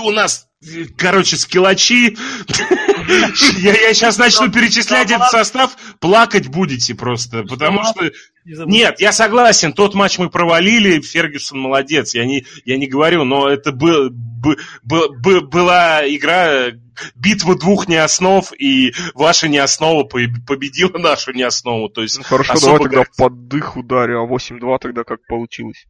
У 0.00 0.10
нас, 0.10 0.46
э, 0.62 0.84
короче, 0.96 1.36
скиллачи. 1.36 2.16
Я, 3.58 3.72
я 3.72 3.94
сейчас 3.94 4.18
начну 4.18 4.50
перечислять 4.50 5.10
этот 5.10 5.30
состав, 5.30 5.76
плакать 5.98 6.48
будете 6.48 6.94
просто, 6.94 7.42
потому 7.44 7.82
что... 7.84 8.10
Нет, 8.44 9.00
я 9.00 9.12
согласен, 9.12 9.72
тот 9.72 9.94
матч 9.94 10.18
мы 10.18 10.28
провалили, 10.30 11.00
Фергюсон 11.00 11.58
молодец, 11.58 12.14
я 12.14 12.24
не, 12.26 12.44
я 12.66 12.76
не 12.76 12.86
говорю, 12.86 13.24
но 13.24 13.48
это 13.48 13.72
был, 13.72 14.10
бы- 14.10 14.58
бы- 14.82 15.08
бы- 15.22 15.40
была 15.40 16.02
игра, 16.06 16.66
битва 17.14 17.58
двух 17.58 17.88
неоснов, 17.88 18.52
и 18.58 18.92
ваша 19.14 19.48
неоснова 19.48 20.04
по- 20.04 20.20
победила 20.46 20.96
нашу 20.98 21.32
неоснову, 21.32 21.88
то 21.88 22.02
есть 22.02 22.18
ну, 22.18 22.24
хорошо, 22.24 22.54
давай 22.60 22.78
тогда 22.78 23.04
под 23.16 23.48
дых 23.48 23.76
ударю, 23.76 24.22
а 24.22 24.26
8-2 24.26 24.78
тогда 24.80 25.04
как 25.04 25.26
получилось. 25.26 25.86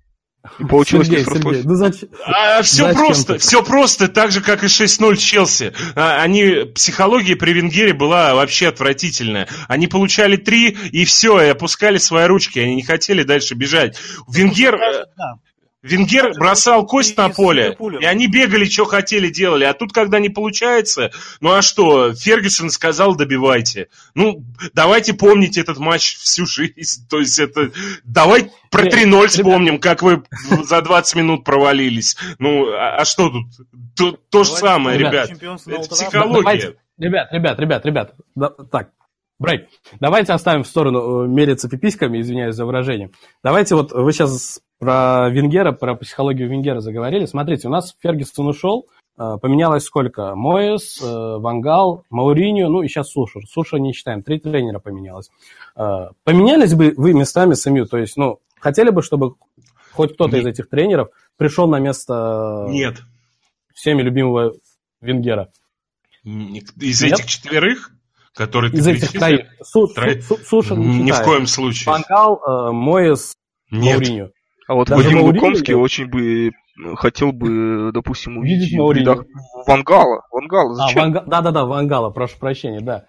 И 0.59 0.65
получилось 0.65 1.09
Сергей, 1.09 1.25
не. 1.25 1.33
Сергей, 1.43 1.63
ну 1.65 1.75
зачем? 1.75 2.09
А, 2.25 2.63
все 2.63 2.85
Зачем 2.85 2.97
просто, 2.97 3.33
ты? 3.35 3.39
все 3.39 3.63
просто, 3.63 4.09
так 4.09 4.31
же, 4.33 4.41
как 4.41 4.63
и 4.63 4.67
6-0 4.67 5.17
Челси. 5.17 5.73
А, 5.95 6.23
Они, 6.23 6.65
психология 6.75 7.37
при 7.37 7.53
Венгере 7.53 7.93
была 7.93 8.35
вообще 8.35 8.69
отвратительная. 8.69 9.49
Они 9.67 9.89
получали 9.89 10.37
три, 10.37 10.69
и 10.71 11.05
все, 11.05 11.41
и 11.43 11.49
опускали 11.49 11.99
свои 11.99 12.27
ручки, 12.27 12.59
они 12.61 12.77
не 12.77 12.83
хотели 12.83 13.25
дальше 13.25 13.55
бежать. 13.55 13.99
Венгер, 14.29 14.77
э, 14.77 15.05
Да. 15.17 15.35
Венгер 15.83 16.33
бросал 16.35 16.85
кость 16.87 17.17
на 17.17 17.29
поле, 17.29 17.77
и 18.01 18.05
они 18.05 18.27
бегали, 18.27 18.65
что 18.65 18.85
хотели, 18.85 19.29
делали. 19.29 19.65
А 19.65 19.75
тут, 19.75 19.93
когда 19.93 20.19
не 20.19 20.29
получается, 20.29 21.13
ну 21.41 21.53
а 21.53 21.63
что, 21.63 22.15
Фергюсон 22.15 22.71
сказал, 22.71 23.15
добивайте. 23.15 23.89
Ну, 24.15 24.45
давайте 24.75 25.15
помнить 25.15 25.57
этот 25.57 25.79
матч 25.79 26.17
всю 26.17 26.47
жизнь. 26.47 27.07
То 27.09 27.21
есть 27.21 27.39
это... 27.39 27.71
Давай 28.03 28.51
про 28.71 28.83
Не, 28.83 28.91
3-0 28.91 29.27
вспомним, 29.29 29.79
как 29.79 30.03
вы 30.03 30.25
за 30.65 30.83
20 30.83 31.15
минут 31.15 31.45
провалились. 31.45 32.17
Ну, 32.39 32.73
а, 32.73 32.97
а 32.97 33.05
что 33.05 33.31
тут? 33.31 33.47
То, 33.95 34.19
то 34.31 34.43
же 34.45 34.51
самое, 34.51 34.99
ребят, 34.99 35.31
Это 35.31 35.89
психология. 35.89 36.75
Ребят, 36.99 37.29
ребят, 37.31 37.61
ребят, 37.61 37.87
ребят. 37.87 38.15
Так, 38.73 38.91
брейк. 39.39 39.69
Давайте 40.01 40.33
оставим 40.33 40.65
в 40.65 40.67
сторону 40.67 41.25
э, 41.25 41.29
мериться 41.29 41.69
пиписьками, 41.69 42.21
извиняюсь 42.21 42.55
за 42.55 42.67
выражение. 42.67 43.11
Давайте 43.43 43.75
вот 43.75 43.93
вы 43.93 44.13
сейчас 44.13 44.61
про 44.79 45.29
Венгера, 45.31 45.73
про 45.73 45.95
психологию 45.95 46.49
Венгера 46.49 46.81
заговорили. 46.81 47.27
Смотрите, 47.27 47.69
у 47.69 47.71
нас 47.71 47.97
Фергюсон 48.01 48.49
ушел, 48.49 48.87
э, 49.19 49.37
поменялось 49.41 49.85
сколько? 49.85 50.35
Моэс, 50.35 51.01
э, 51.03 51.07
Вангал, 51.07 52.05
Мауриньо, 52.11 52.69
ну 52.69 52.83
и 52.83 52.89
сейчас 52.89 53.11
Сушер. 53.11 53.43
Сушер 53.47 53.79
не 53.79 53.93
считаем, 53.93 54.23
три 54.23 54.39
тренера 54.39 54.79
поменялось. 54.79 55.31
Поменялись 55.75 56.75
бы 56.75 56.93
вы 56.97 57.15
местами 57.15 57.55
с 57.55 57.71
МЮ? 57.71 57.87
То 57.87 57.99
есть, 57.99 58.17
ну, 58.17 58.41
хотели 58.59 58.91
бы, 58.91 59.03
чтобы 59.03 59.35
хоть 59.93 60.15
кто-то 60.15 60.37
из 60.37 60.47
этих 60.47 60.69
тренеров 60.69 61.09
пришел 61.37 61.69
на 61.69 61.79
место 61.79 62.67
Нет. 62.69 62.97
всеми 63.75 64.03
любимого 64.03 64.55
Венгера? 65.01 65.51
Из 66.25 67.03
Нет? 67.03 67.13
этих 67.13 67.27
четверых, 67.27 67.93
которые 68.35 68.73
Из 68.73 68.85
ты 68.85 68.91
этих 68.93 69.13
перечислил, 69.13 69.21
троих. 69.21 69.47
Су- 69.63 69.87
Троих? 69.89 70.25
Су- 70.25 70.37
Су- 70.37 70.45
Сушер 70.45 70.79
не 70.79 70.99
ни 71.03 71.11
в 71.11 71.23
коем 71.23 71.47
случае. 71.47 71.93
Ванкал, 71.93 72.41
э, 72.47 72.73
Моэс, 72.73 73.35
Нет. 73.71 73.99
Мауриньо. 74.01 74.29
А 74.69 74.75
вот 74.75 74.89
Даже 74.89 75.03
Вадим 75.03 75.19
Мауриньо 75.19 75.35
Лукомский 75.45 75.75
очень 75.75 76.07
бы 76.07 76.49
э, 76.49 76.51
хотел 76.97 77.33
бы, 77.33 77.91
допустим, 77.93 78.39
увидеть 78.39 78.71
Видеть 78.73 78.79
в 78.81 78.93
рядах 78.93 79.25
Вангала. 79.67 80.23
Вангала, 80.31 80.73
А, 80.73 80.75
зачем? 80.75 81.03
Ванга- 81.13 81.25
Да-да-да, 81.27 81.65
Вангала, 81.65 82.11
прошу 82.11 82.39
прощения, 82.39 82.81
да. 82.81 83.05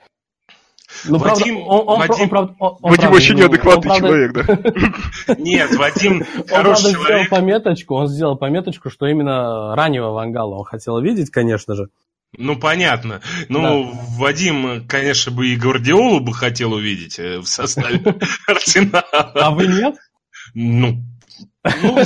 Ну, 1.05 1.19
Вадим- 1.19 1.21
правда, 1.21 1.65
он, 1.67 1.83
он, 1.87 1.99
Вадим- 1.99 2.29
он, 2.31 2.37
он, 2.39 2.55
он, 2.59 2.77
Вадим 2.81 2.97
правда, 2.97 3.09
вообще 3.13 3.33
ну, 3.33 3.39
неадекватный 3.39 3.91
он, 3.91 3.97
человек, 3.97 4.33
да? 4.33 5.35
Нет, 5.37 5.75
Вадим 5.75 6.13
Он, 6.13 6.23
правда, 6.25 6.55
хороший 6.55 6.89
сделал 6.89 7.05
человек. 7.05 7.29
пометочку, 7.29 7.95
он 7.95 8.07
сделал 8.07 8.37
пометочку, 8.37 8.89
что 8.89 9.05
именно 9.05 9.75
раннего 9.75 10.09
Вангала 10.11 10.55
он 10.55 10.63
хотел 10.65 10.99
видеть, 10.99 11.29
конечно 11.29 11.75
же. 11.75 11.89
Ну, 12.37 12.55
понятно. 12.55 13.21
Ну, 13.49 13.91
Вадим, 14.17 14.87
конечно, 14.87 15.31
бы 15.31 15.47
и 15.47 15.55
Гвардиолу 15.55 16.19
бы 16.19 16.33
хотел 16.33 16.73
увидеть 16.73 17.17
э, 17.19 17.39
в 17.39 17.47
составе 17.47 18.01
Арсенала. 18.47 19.03
А 19.11 19.51
вы 19.51 19.67
нет? 19.67 19.95
Ну, 20.53 21.03
Ну, 21.63 21.97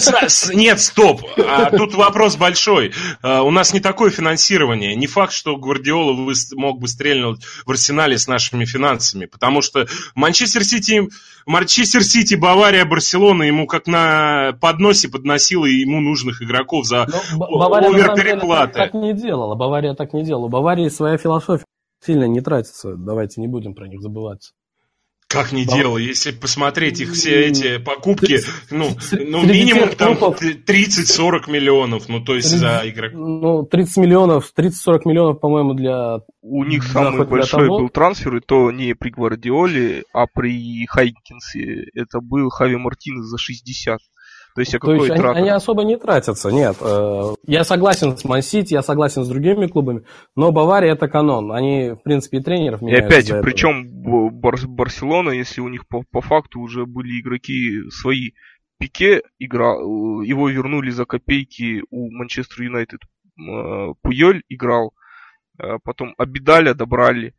нет, 0.53 0.79
стоп. 0.79 1.21
А, 1.37 1.69
тут 1.69 1.93
вопрос 1.93 2.37
большой. 2.37 2.91
А, 3.21 3.43
у 3.43 3.51
нас 3.51 3.73
не 3.73 3.79
такое 3.79 4.09
финансирование. 4.09 4.95
Не 4.95 5.07
факт, 5.07 5.31
что 5.31 5.55
Гвардиола 5.57 6.13
мог 6.55 6.79
бы 6.79 6.87
стрельнуть 6.87 7.43
в 7.65 7.69
арсенале 7.69 8.17
с 8.17 8.27
нашими 8.27 8.65
финансами. 8.65 9.25
Потому 9.25 9.61
что 9.61 9.85
Манчестер 10.15 10.63
Сити, 10.63 11.07
Манчестер 11.45 12.03
Сити, 12.03 12.35
Бавария, 12.35 12.85
Барселона 12.85 13.43
ему 13.43 13.67
как 13.67 13.87
на 13.87 14.53
подносе 14.59 15.07
подносила 15.07 15.65
ему 15.65 16.01
нужных 16.01 16.41
игроков 16.41 16.85
за 16.85 17.03
оверпереплаты. 17.03 18.73
Так, 18.73 18.91
так 18.91 18.93
не 18.93 19.13
делала. 19.13 19.55
Бавария 19.55 19.93
так 19.93 20.13
не 20.13 20.23
делала. 20.23 20.45
У 20.45 20.49
Баварии 20.49 20.89
своя 20.89 21.17
философия 21.17 21.65
сильно 22.03 22.25
не 22.25 22.41
тратится. 22.41 22.95
Давайте 22.95 23.39
не 23.39 23.47
будем 23.47 23.75
про 23.75 23.87
них 23.87 24.01
забываться. 24.01 24.53
Как 25.33 25.51
не 25.51 25.65
да. 25.65 25.75
дело, 25.75 25.97
если 25.97 26.31
посмотреть 26.31 27.01
их 27.01 27.13
все 27.13 27.47
эти 27.47 27.77
покупки, 27.77 28.39
ну, 28.69 28.89
ну 29.11 29.43
минимум 29.43 29.89
там 29.89 30.13
30-40 30.13 31.49
миллионов, 31.49 32.07
ну 32.07 32.23
то 32.23 32.35
есть 32.35 32.51
30, 32.51 32.59
за 32.59 32.81
игрок. 32.85 33.11
Ну, 33.13 33.63
30 33.63 33.97
миллионов, 33.97 34.53
30-40 34.55 35.01
миллионов, 35.05 35.39
по-моему, 35.39 35.73
для... 35.73 36.19
У 36.41 36.63
них 36.63 36.83
самый 36.83 37.25
большой 37.25 37.67
был 37.67 37.89
трансфер, 37.89 38.37
и 38.37 38.41
то 38.41 38.71
не 38.71 38.93
при 38.93 39.09
Гвардиоле, 39.09 40.03
а 40.13 40.27
при 40.27 40.85
Хайкинсе. 40.85 41.87
Это 41.95 42.19
был 42.21 42.49
Хави 42.49 42.75
Мартинес 42.75 43.25
за 43.25 43.37
60. 43.37 43.99
То 44.55 44.61
есть, 44.61 44.71
какой 44.73 44.97
То 44.99 45.05
есть 45.05 45.19
они, 45.19 45.39
они 45.39 45.49
особо 45.49 45.83
не 45.83 45.97
тратятся, 45.97 46.49
нет. 46.49 46.77
Э, 46.79 47.33
я 47.47 47.63
согласен 47.63 48.15
с 48.15 48.23
Мансити, 48.23 48.73
я 48.73 48.83
согласен 48.83 49.23
с 49.23 49.27
другими 49.27 49.65
клубами, 49.65 50.03
но 50.35 50.51
Бавария 50.51 50.93
это 50.93 51.07
канон. 51.07 51.51
Они, 51.51 51.91
в 51.91 52.03
принципе, 52.03 52.37
и 52.37 52.43
тренеров 52.43 52.81
меняют. 52.81 53.03
И 53.03 53.07
опять, 53.07 53.29
причем 53.41 53.89
Бар 54.31 54.55
Барселона, 54.67 55.31
если 55.31 55.59
у 55.61 55.69
них 55.69 55.87
по, 55.87 56.03
по 56.11 56.21
факту 56.21 56.59
уже 56.59 56.85
были 56.85 57.19
игроки 57.19 57.89
свои, 57.89 58.31
Пике 58.79 59.23
играл, 59.39 60.21
его 60.21 60.49
вернули 60.49 60.91
за 60.91 61.05
копейки 61.05 61.83
у 61.89 62.11
Манчестер 62.11 62.63
Юнайтед. 62.63 62.99
Э, 63.39 63.93
Пуйоль 64.03 64.43
играл, 64.49 64.93
э, 65.57 65.77
потом 65.83 66.13
Абидаля 66.17 66.75
добрали. 66.75 67.33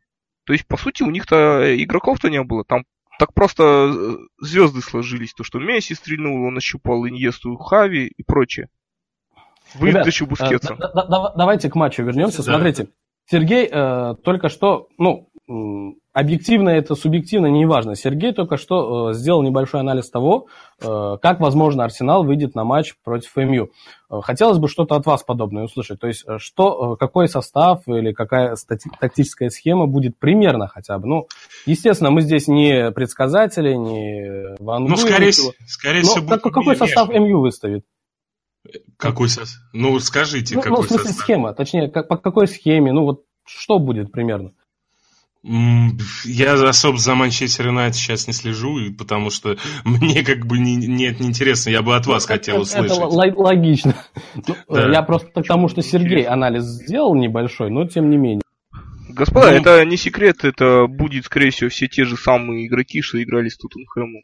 То 0.45 0.53
есть, 0.53 0.67
по 0.67 0.75
сути, 0.75 1.03
у 1.03 1.11
них-то 1.11 1.63
игроков-то 1.81 2.29
не 2.29 2.43
было. 2.43 2.65
Там 2.65 2.83
так 3.19 3.33
просто 3.33 3.63
э, 3.63 4.17
звезды 4.39 4.81
сложились, 4.81 5.33
то, 5.33 5.43
что 5.43 5.59
Месси 5.59 5.95
стрельнул, 5.95 6.45
он 6.45 6.57
ощупал 6.57 7.07
Иньесту, 7.07 7.55
Хави 7.57 8.07
и 8.07 8.23
прочее. 8.23 8.69
Выдачу 9.75 10.25
Бускетса. 10.25 10.73
Э, 10.73 10.77
да, 10.93 11.33
давайте 11.35 11.69
к 11.69 11.75
матчу 11.75 12.03
вернемся. 12.03 12.37
Да. 12.37 12.53
Смотрите, 12.53 12.89
Сергей 13.29 13.67
э, 13.71 14.15
только 14.23 14.49
что, 14.49 14.87
ну, 14.97 15.29
объективно 15.47 16.69
это 16.69 16.95
субъективно, 16.95 17.47
неважно. 17.47 17.95
Сергей 17.95 18.33
только 18.33 18.57
что 18.57 19.11
э, 19.11 19.13
сделал 19.13 19.43
небольшой 19.43 19.81
анализ 19.81 20.09
того, 20.09 20.47
э, 20.81 21.17
как, 21.21 21.39
возможно, 21.39 21.83
Арсенал 21.83 22.23
выйдет 22.23 22.55
на 22.55 22.63
матч 22.63 22.95
против 23.03 23.35
МЮ. 23.35 23.69
Э, 24.09 24.21
хотелось 24.23 24.57
бы 24.57 24.67
что-то 24.67 24.95
от 24.95 25.05
вас 25.05 25.23
подобное 25.23 25.65
услышать. 25.65 25.99
То 25.99 26.07
есть, 26.07 26.25
что, 26.37 26.95
какой 26.95 27.27
состав 27.27 27.87
или 27.87 28.11
какая 28.11 28.55
тактическая 28.99 29.49
схема 29.49 29.85
будет 29.85 30.17
примерно 30.17 30.67
хотя 30.67 30.97
бы. 30.97 31.07
Ну, 31.07 31.27
естественно, 31.67 32.09
мы 32.09 32.21
здесь 32.21 32.47
не 32.47 32.91
предсказатели, 32.91 33.73
не 33.73 34.55
Ван 34.59 34.85
Ну, 34.85 34.95
скорее, 34.95 35.31
скорее 35.31 36.01
всего, 36.01 36.25
будет 36.25 36.41
как, 36.41 36.53
какой 36.53 36.75
состав 36.75 37.09
МЮ 37.09 37.41
выставит? 37.41 37.85
Какой 38.97 39.29
состав? 39.29 39.61
Ну, 39.73 39.99
скажите, 39.99 40.55
ну, 40.55 40.61
какой 40.61 40.77
ну, 40.77 40.83
в 40.83 40.87
смысле, 40.87 41.09
состав? 41.09 41.23
схема, 41.23 41.53
точнее, 41.53 41.89
как, 41.89 42.07
по 42.07 42.17
какой 42.17 42.47
схеме, 42.47 42.91
ну, 42.93 43.03
вот 43.03 43.25
что 43.45 43.77
будет 43.77 44.11
примерно? 44.11 44.53
Я 46.23 46.53
особо 46.53 46.97
за 46.97 47.13
Манчестер 47.13 47.67
Юнайтед 47.67 47.95
сейчас 47.95 48.25
не 48.25 48.33
слежу, 48.33 48.79
потому 48.97 49.29
что 49.29 49.57
мне 49.85 50.23
как 50.23 50.47
бы 50.47 50.57
не, 50.57 50.75
нет, 50.75 51.19
не 51.19 51.27
интересно. 51.27 51.69
Я 51.69 51.83
бы 51.83 51.95
от 51.95 52.07
вас 52.07 52.23
ну, 52.23 52.33
хотел 52.33 52.61
услышать. 52.61 52.97
Это 52.97 53.05
логично. 53.05 53.95
Ну, 54.47 54.55
да. 54.69 54.91
Я 54.91 55.01
просто 55.03 55.41
к 55.41 55.45
тому, 55.45 55.67
что 55.67 55.81
Сергей 55.81 56.23
анализ 56.23 56.63
сделал 56.63 57.15
небольшой, 57.15 57.69
но 57.69 57.87
тем 57.87 58.09
не 58.09 58.17
менее. 58.17 58.41
Господа, 59.09 59.51
ну, 59.51 59.57
это 59.57 59.85
не 59.85 59.97
секрет, 59.97 60.43
это 60.43 60.87
будет, 60.87 61.25
скорее 61.25 61.51
всего, 61.51 61.69
все 61.69 61.87
те 61.87 62.05
же 62.05 62.17
самые 62.17 62.67
игроки, 62.67 63.01
что 63.01 63.21
играли 63.21 63.49
с 63.49 63.57
Тоттенхэмом. 63.57 64.23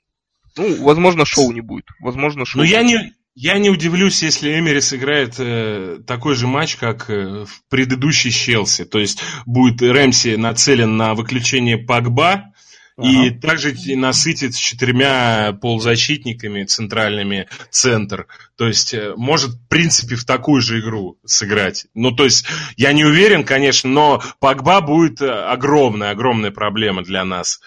Ну, 0.58 0.84
возможно, 0.84 1.24
шоу 1.26 1.52
не 1.52 1.62
будет. 1.62 1.86
Возможно, 2.00 2.46
шоу. 2.46 2.62
Но 2.62 2.68
я 2.68 2.84
не, 2.84 3.14
я 3.36 3.58
не 3.58 3.70
удивлюсь, 3.70 4.22
если 4.24 4.60
Эмери 4.60 4.82
сыграет 4.82 5.36
э, 5.38 6.00
такой 6.06 6.36
же 6.36 6.48
матч, 6.48 6.76
как 6.76 7.10
э, 7.10 7.46
в 7.46 7.70
предыдущей 7.70 8.32
Челси. 8.32 8.86
То 8.86 9.00
есть 9.00 9.22
будет 9.46 9.82
Рэмси 9.82 10.36
нацелен 10.36 10.98
на 10.98 11.14
выключение 11.14 11.78
Пагба 11.78 12.52
ага. 12.98 13.08
и 13.08 13.30
также 13.30 13.74
насытит 13.96 14.56
с 14.56 14.58
четырьмя 14.58 15.58
полузащитниками 15.62 16.66
центральными 16.66 17.48
центр. 17.70 18.28
То 18.58 18.68
есть 18.68 18.94
э, 18.94 19.14
может, 19.16 19.52
в 19.52 19.68
принципе, 19.70 20.16
в 20.16 20.26
такую 20.26 20.62
же 20.62 20.82
игру 20.82 21.18
сыграть. 21.26 21.86
Ну, 21.94 22.12
то 22.12 22.26
есть 22.26 22.46
я 22.76 22.92
не 22.92 23.06
уверен, 23.06 23.46
конечно, 23.46 23.90
но 23.90 24.22
Пагба 24.40 24.82
будет 24.82 25.22
э, 25.22 25.30
огромная, 25.30 26.12
огромная 26.12 26.52
проблема 26.52 27.02
для 27.04 27.24
нас. 27.24 27.62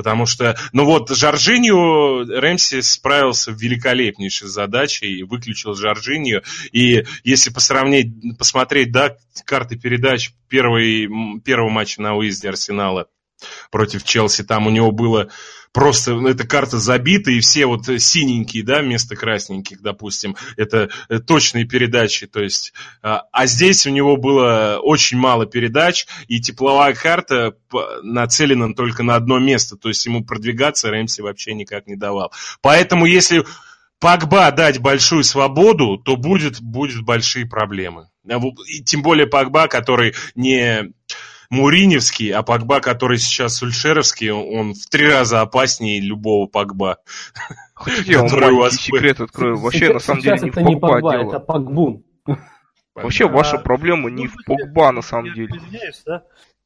Потому 0.00 0.24
что, 0.24 0.56
ну 0.72 0.86
вот, 0.86 1.10
Жоржинью 1.10 2.24
Рэмси 2.24 2.80
справился 2.80 3.52
великолепнейшей 3.52 4.48
задачей, 4.48 5.18
и 5.18 5.24
выключил 5.24 5.74
Жоржинью. 5.74 6.42
И 6.72 7.04
если 7.22 7.50
посравнить, 7.50 8.38
посмотреть, 8.38 8.92
да, 8.92 9.18
карты 9.44 9.76
передач 9.76 10.30
первой, 10.48 11.06
первого 11.44 11.68
матча 11.68 12.00
на 12.00 12.14
выезде 12.14 12.48
Арсенала 12.48 13.08
против 13.70 14.04
Челси, 14.04 14.44
там 14.44 14.66
у 14.66 14.70
него 14.70 14.90
было 14.90 15.28
просто 15.72 16.14
ну, 16.14 16.28
эта 16.28 16.46
карта 16.46 16.78
забита, 16.78 17.30
и 17.30 17.40
все 17.40 17.66
вот 17.66 17.86
синенькие, 17.86 18.64
да, 18.64 18.80
вместо 18.80 19.16
красненьких, 19.16 19.80
допустим, 19.80 20.36
это 20.56 20.90
э, 21.08 21.18
точные 21.18 21.64
передачи, 21.64 22.26
то 22.26 22.40
есть, 22.40 22.72
а, 23.02 23.24
а 23.32 23.46
здесь 23.46 23.86
у 23.86 23.90
него 23.90 24.16
было 24.16 24.80
очень 24.82 25.18
мало 25.18 25.46
передач, 25.46 26.06
и 26.28 26.40
тепловая 26.40 26.94
карта 26.94 27.54
нацелена 28.02 28.74
только 28.74 29.02
на 29.02 29.14
одно 29.14 29.38
место, 29.38 29.76
то 29.76 29.88
есть 29.88 30.04
ему 30.06 30.24
продвигаться 30.24 30.90
Рэмси 30.90 31.22
вообще 31.22 31.54
никак 31.54 31.86
не 31.86 31.96
давал. 31.96 32.32
Поэтому 32.60 33.06
если 33.06 33.44
Пагба 34.00 34.50
дать 34.50 34.78
большую 34.78 35.24
свободу, 35.24 35.98
то 35.98 36.16
будет, 36.16 36.58
будет 36.62 37.02
большие 37.02 37.46
проблемы. 37.46 38.08
И 38.66 38.82
тем 38.82 39.02
более 39.02 39.26
Пагба, 39.26 39.68
который 39.68 40.14
не 40.34 40.92
Муриневский, 41.50 42.30
а 42.30 42.42
Погба, 42.42 42.80
который 42.80 43.18
сейчас 43.18 43.56
Сульшеровский, 43.56 44.30
он 44.30 44.74
в 44.74 44.86
три 44.88 45.08
раза 45.08 45.40
опаснее 45.40 46.00
любого 46.00 46.46
Погба. 46.46 46.98
Хотите, 47.74 48.12
я 48.12 48.22
вам 48.22 48.30
маленький 48.30 48.76
секрет 48.76 49.20
открою? 49.20 49.56
Вообще, 49.58 49.92
на 49.92 49.98
самом 49.98 50.22
деле, 50.22 50.38
не 50.40 50.50
в 50.50 50.80
Погба 50.80 51.00
дело. 51.00 51.28
Это 51.28 51.40
Погбун. 51.40 52.04
Вообще, 52.94 53.28
ваша 53.28 53.58
проблема 53.58 54.10
не 54.10 54.28
в 54.28 54.34
Погба, 54.46 54.92
на 54.92 55.02
самом 55.02 55.34
деле. 55.34 55.60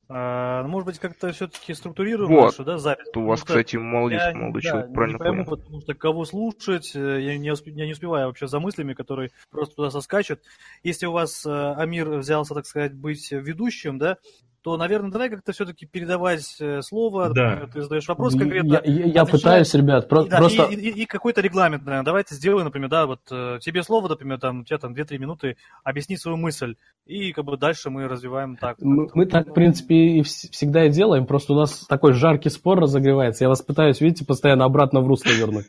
А, 0.06 0.62
ну, 0.62 0.68
может 0.68 0.86
быть, 0.86 0.98
как-то 0.98 1.32
все-таки 1.32 1.72
структурируем 1.72 2.30
вот. 2.30 2.44
нашу 2.44 2.62
да, 2.62 2.76
запись. 2.76 3.06
У 3.14 3.24
вас, 3.24 3.42
кстати, 3.42 3.76
молодец, 3.76 4.20
я, 4.20 4.34
молодой 4.34 4.60
да, 4.62 4.68
человек, 4.68 4.92
правильно 4.92 5.14
не 5.14 5.18
пойму, 5.18 5.44
понял. 5.44 5.56
потому 5.56 5.80
что 5.80 5.94
кого 5.94 6.24
слушать, 6.26 6.92
э, 6.94 7.22
я 7.22 7.38
не, 7.38 7.50
усп... 7.50 7.68
я 7.68 7.86
не 7.86 7.92
успеваю 7.92 8.26
вообще 8.26 8.46
за 8.46 8.60
мыслями, 8.60 8.92
которые 8.92 9.30
просто 9.50 9.76
туда 9.76 9.90
соскачут. 9.90 10.40
Если 10.82 11.06
у 11.06 11.12
вас 11.12 11.46
э, 11.46 11.74
Амир 11.76 12.10
взялся, 12.18 12.52
так 12.52 12.66
сказать, 12.66 12.92
быть 12.92 13.32
ведущим, 13.32 13.96
да, 13.96 14.18
то, 14.64 14.78
наверное, 14.78 15.10
давай 15.10 15.28
как-то 15.28 15.52
все-таки 15.52 15.84
передавать 15.84 16.56
э, 16.58 16.80
слово, 16.80 17.28
да. 17.34 17.68
ты 17.70 17.82
задаешь 17.82 18.08
вопрос 18.08 18.34
конкретно. 18.34 18.80
Я, 18.82 18.92
я, 18.92 19.04
я 19.04 19.24
пытаюсь, 19.26 19.74
ребят, 19.74 20.08
про- 20.08 20.22
и, 20.22 20.28
да, 20.30 20.38
просто... 20.38 20.62
И, 20.70 20.74
и, 20.74 21.02
и 21.02 21.04
какой-то 21.04 21.42
регламент, 21.42 21.84
наверное, 21.84 22.06
давайте 22.06 22.34
сделаем, 22.34 22.64
например, 22.64 22.88
да, 22.88 23.04
вот 23.04 23.20
э, 23.30 23.58
тебе 23.60 23.82
слово, 23.82 24.08
например, 24.08 24.40
там, 24.40 24.60
у 24.60 24.64
тебя 24.64 24.78
там 24.78 24.94
2-3 24.94 25.18
минуты, 25.18 25.58
объясни 25.82 26.16
свою 26.16 26.38
мысль, 26.38 26.76
и 27.04 27.34
как 27.34 27.44
бы 27.44 27.58
дальше 27.58 27.90
мы 27.90 28.08
развиваем 28.08 28.56
так. 28.56 28.78
Мы, 28.80 29.06
мы 29.12 29.26
так, 29.26 29.48
в 29.48 29.52
принципе, 29.52 29.94
и 29.94 30.22
всегда 30.22 30.86
и 30.86 30.88
делаем, 30.88 31.26
просто 31.26 31.52
у 31.52 31.56
нас 31.56 31.84
такой 31.86 32.14
жаркий 32.14 32.48
спор 32.48 32.80
разогревается, 32.80 33.44
я 33.44 33.50
вас 33.50 33.60
пытаюсь, 33.60 34.00
видите, 34.00 34.24
постоянно 34.24 34.64
обратно 34.64 35.02
в 35.02 35.06
русло 35.06 35.28
вернуть. 35.28 35.66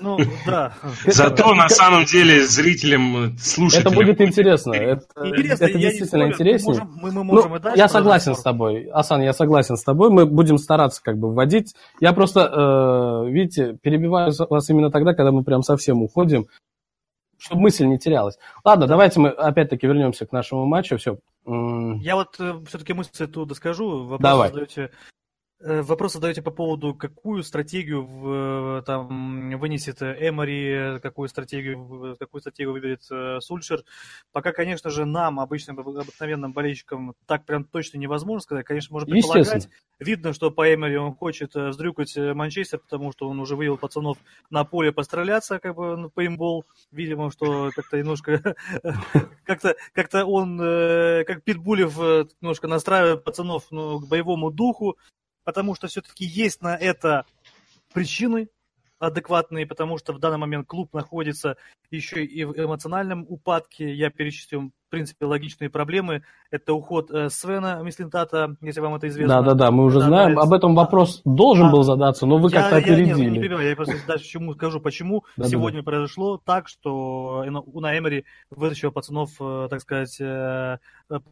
Ну, 0.00 0.18
да. 0.44 0.74
Зато 1.06 1.54
на 1.54 1.68
самом 1.68 2.06
деле 2.06 2.44
зрителям, 2.44 3.38
слушателям... 3.38 3.92
Это 3.92 4.04
будет 4.04 4.20
интересно, 4.20 4.72
это 4.72 5.78
действительно 5.78 6.26
интереснее. 6.26 6.82
Мы 7.00 7.12
можем 7.22 7.50
ну, 7.52 7.56
и 7.56 7.60
дальше... 7.60 7.78
Я 7.78 7.88
согласен 7.88 8.15
согласен 8.18 8.40
с 8.40 8.42
тобой. 8.42 8.88
Асан, 8.92 9.22
я 9.22 9.32
согласен 9.32 9.76
с 9.76 9.84
тобой. 9.84 10.10
Мы 10.10 10.26
будем 10.26 10.58
стараться 10.58 11.02
как 11.02 11.18
бы 11.18 11.32
вводить. 11.32 11.74
Я 12.00 12.12
просто, 12.12 13.24
э, 13.26 13.30
видите, 13.30 13.78
перебиваю 13.82 14.32
вас 14.48 14.70
именно 14.70 14.90
тогда, 14.90 15.14
когда 15.14 15.32
мы 15.32 15.44
прям 15.44 15.62
совсем 15.62 16.02
уходим, 16.02 16.46
чтобы 17.38 17.62
мысль 17.62 17.86
не 17.86 17.98
терялась. 17.98 18.38
Ладно, 18.64 18.86
давайте 18.86 19.20
мы 19.20 19.28
опять-таки 19.30 19.86
вернемся 19.86 20.26
к 20.26 20.32
нашему 20.32 20.66
матчу. 20.66 20.96
Все. 20.98 21.18
Я 21.46 22.16
вот 22.16 22.36
э, 22.38 22.54
все-таки 22.66 22.92
мысль 22.92 23.10
эту 23.18 23.46
доскажу. 23.46 24.04
Вопрос 24.04 24.20
Давай. 24.20 24.48
Задаете, 24.50 24.90
вопрос 25.66 26.12
задаете 26.12 26.42
по 26.42 26.50
поводу, 26.50 26.94
какую 26.94 27.42
стратегию 27.42 28.04
в, 28.04 28.82
там, 28.86 29.58
вынесет 29.58 30.00
Эмори, 30.02 31.00
какую 31.00 31.28
стратегию, 31.28 32.16
какую 32.18 32.40
стратегию 32.40 32.72
выберет 32.72 33.02
Сульшер. 33.42 33.82
Пока, 34.32 34.52
конечно 34.52 34.90
же, 34.90 35.04
нам, 35.04 35.40
обычным 35.40 35.78
обыкновенным 35.80 36.52
болельщикам, 36.52 37.14
так 37.26 37.44
прям 37.44 37.64
точно 37.64 37.98
невозможно 37.98 38.40
сказать. 38.40 38.66
Конечно, 38.66 38.92
можно 38.92 39.10
предполагать. 39.10 39.68
Видно, 39.98 40.32
что 40.32 40.50
по 40.50 40.72
Эмори 40.72 40.96
он 40.96 41.14
хочет 41.14 41.54
вздрюкать 41.54 42.16
Манчестер, 42.16 42.78
потому 42.78 43.12
что 43.12 43.28
он 43.28 43.40
уже 43.40 43.56
вывел 43.56 43.78
пацанов 43.78 44.18
на 44.50 44.64
поле 44.64 44.92
постреляться, 44.92 45.58
как 45.58 45.74
бы, 45.74 45.96
на 45.96 46.08
пейнтбол. 46.10 46.64
Видимо, 46.92 47.30
что 47.30 47.70
как-то 47.74 47.98
немножко, 47.98 48.54
как-то, 49.44 49.74
как-то 49.92 50.24
он, 50.26 50.58
как 50.58 51.42
Питбулев, 51.44 51.96
немножко 52.40 52.68
настраивает 52.68 53.24
пацанов 53.24 53.64
ну, 53.70 54.00
к 54.00 54.08
боевому 54.08 54.50
духу, 54.50 54.96
потому 55.46 55.76
что 55.76 55.86
все-таки 55.86 56.24
есть 56.24 56.60
на 56.60 56.76
это 56.76 57.24
причины 57.94 58.48
адекватные, 58.98 59.64
потому 59.64 59.96
что 59.96 60.12
в 60.12 60.18
данный 60.18 60.38
момент 60.38 60.66
клуб 60.66 60.92
находится 60.92 61.56
еще 61.88 62.24
и 62.24 62.44
в 62.44 62.58
эмоциональном 62.58 63.24
упадке. 63.28 63.94
Я 63.94 64.10
перечислю, 64.10 64.72
в 64.86 64.90
принципе, 64.90 65.26
логичные 65.26 65.68
проблемы. 65.68 66.22
Это 66.50 66.72
уход 66.72 67.10
э, 67.10 67.28
Свена 67.28 67.82
Мислинтата, 67.82 68.56
если 68.60 68.80
вам 68.80 68.94
это 68.94 69.08
известно. 69.08 69.42
Да-да-да, 69.42 69.70
мы 69.72 69.84
уже 69.84 69.98
да, 69.98 70.06
знаем. 70.06 70.34
Да, 70.36 70.42
Об 70.42 70.52
этом 70.52 70.74
вопрос 70.76 71.22
а, 71.24 71.28
должен 71.28 71.66
а, 71.66 71.72
был 71.72 71.82
задаться, 71.82 72.24
но 72.24 72.38
вы 72.38 72.50
как-то 72.50 72.76
опередили. 72.76 73.08
Я, 73.08 73.14
не, 73.14 73.26
не 73.26 73.38
перебиваю, 73.40 73.68
я 73.68 73.74
просто 73.76 73.96
дальше 74.06 74.24
чему 74.24 74.54
скажу, 74.54 74.80
почему 74.80 75.24
да, 75.36 75.48
сегодня 75.48 75.80
да. 75.80 75.84
произошло 75.84 76.40
так, 76.44 76.68
что 76.68 77.44
Уна 77.66 77.98
Эмери 77.98 78.24
вытащил 78.50 78.92
пацанов, 78.92 79.30
э, 79.40 79.66
так 79.68 79.80
сказать, 79.80 80.16
э, 80.20 80.78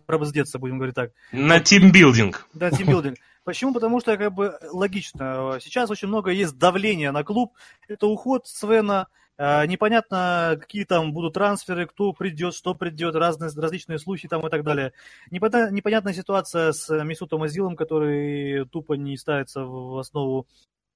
пробздеться, 0.07 0.59
будем 0.59 0.79
говорить 0.79 0.97
так. 0.97 1.13
На 1.31 1.61
тимбилдинг. 1.61 2.47
Да, 2.55 2.71
тимбилдинг. 2.71 3.19
Почему? 3.45 3.75
Потому 3.75 4.01
что 4.01 4.17
как 4.17 4.33
бы 4.33 4.59
логично. 4.73 5.59
Сейчас 5.61 5.91
очень 5.91 6.09
много 6.09 6.31
есть 6.31 6.59
давления 6.59 7.13
на 7.13 7.23
клуб. 7.23 7.53
Это 7.89 8.07
уход 8.07 8.47
Свена, 8.47 9.07
непонятно, 9.39 10.57
какие 10.61 10.85
там 10.85 11.13
будут 11.13 11.35
трансферы, 11.35 11.87
кто 11.87 12.13
придет, 12.13 12.55
что 12.55 12.75
придет, 12.75 13.15
разные, 13.15 13.51
различные 13.55 13.99
слухи 13.99 14.29
там 14.29 14.47
и 14.47 14.51
так 14.51 14.63
далее. 14.63 14.93
Непонятная, 15.31 16.13
ситуация 16.13 16.73
с 16.73 16.89
Мисутом 17.05 17.43
Азилом, 17.43 17.77
который 17.77 18.67
тупо 18.67 18.95
не 18.95 19.17
ставится 19.17 19.65
в 19.65 19.99
основу, 19.99 20.47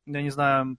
я 0.07 0.23
не 0.23 0.31
знаю, 0.31 0.79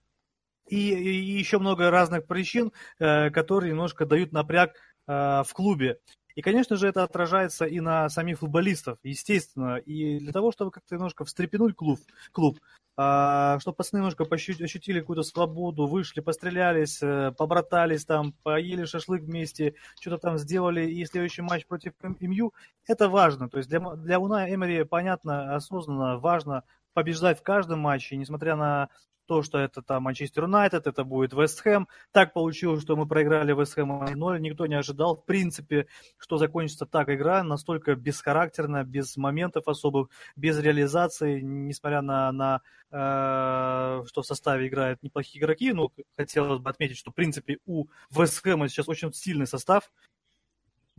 и, 0.70 0.94
и 0.94 1.38
еще 1.38 1.58
много 1.58 1.90
разных 1.90 2.26
причин, 2.26 2.72
э, 2.98 3.30
которые 3.30 3.72
немножко 3.72 4.06
дают 4.06 4.32
напряг 4.32 4.76
э, 5.06 5.42
в 5.42 5.48
клубе. 5.52 5.98
И, 6.36 6.42
конечно 6.42 6.76
же, 6.76 6.86
это 6.86 7.02
отражается 7.02 7.64
и 7.64 7.80
на 7.80 8.08
самих 8.08 8.38
футболистов, 8.38 8.98
естественно. 9.02 9.76
И 9.78 10.20
для 10.20 10.32
того, 10.32 10.52
чтобы 10.52 10.70
как-то 10.70 10.94
немножко 10.94 11.24
встрепенуть 11.24 11.74
клуб, 11.74 11.98
клуб 12.30 12.58
чтобы 12.94 13.76
пацаны 13.76 14.00
немножко 14.00 14.24
ощутили 14.24 15.00
какую-то 15.00 15.22
свободу, 15.22 15.86
вышли, 15.86 16.20
пострелялись, 16.20 17.02
э, 17.02 17.32
побратались 17.36 18.04
там, 18.04 18.34
поели 18.42 18.84
шашлык 18.84 19.22
вместе, 19.22 19.74
что-то 20.00 20.18
там 20.18 20.38
сделали, 20.38 20.86
и 20.90 21.04
следующий 21.06 21.42
матч 21.42 21.66
против 21.66 21.92
МЮ, 22.02 22.52
это 22.86 23.08
важно. 23.08 23.48
То 23.48 23.58
есть 23.58 23.70
для, 23.70 23.80
для 23.80 24.18
Уна 24.18 24.52
Эмери 24.52 24.84
понятно, 24.84 25.54
осознанно 25.54 26.18
важно 26.18 26.64
побеждать 26.92 27.38
в 27.38 27.42
каждом 27.42 27.80
матче, 27.80 28.16
несмотря 28.16 28.56
на 28.56 28.88
то, 29.30 29.44
что 29.44 29.58
это 29.58 29.80
там 29.80 30.02
Манчестер 30.02 30.42
Юнайтед, 30.42 30.88
это 30.88 31.04
будет 31.04 31.32
Вест 31.32 31.60
Хэм. 31.60 31.86
Так 32.10 32.32
получилось, 32.32 32.82
что 32.82 32.96
мы 32.96 33.06
проиграли 33.06 33.54
Вест 33.54 33.74
Хэм 33.74 34.06
0. 34.16 34.40
Никто 34.40 34.66
не 34.66 34.74
ожидал, 34.74 35.18
в 35.18 35.24
принципе, 35.24 35.86
что 36.18 36.36
закончится 36.36 36.84
так 36.84 37.08
игра, 37.10 37.44
настолько 37.44 37.94
бесхарактерная, 37.94 38.82
без 38.82 39.16
моментов 39.16 39.68
особых, 39.68 40.08
без 40.34 40.58
реализации, 40.58 41.40
несмотря 41.42 42.02
на, 42.02 42.32
на 42.32 42.60
э, 42.90 44.04
что 44.08 44.22
в 44.22 44.26
составе 44.26 44.66
играют 44.66 45.00
неплохие 45.04 45.40
игроки. 45.40 45.72
Ну, 45.72 45.92
хотелось 46.16 46.58
бы 46.58 46.68
отметить, 46.68 46.96
что, 46.96 47.12
в 47.12 47.14
принципе, 47.14 47.58
у 47.66 47.86
Вест 48.10 48.42
Хэма 48.42 48.68
сейчас 48.68 48.88
очень 48.88 49.12
сильный 49.12 49.46
состав. 49.46 49.92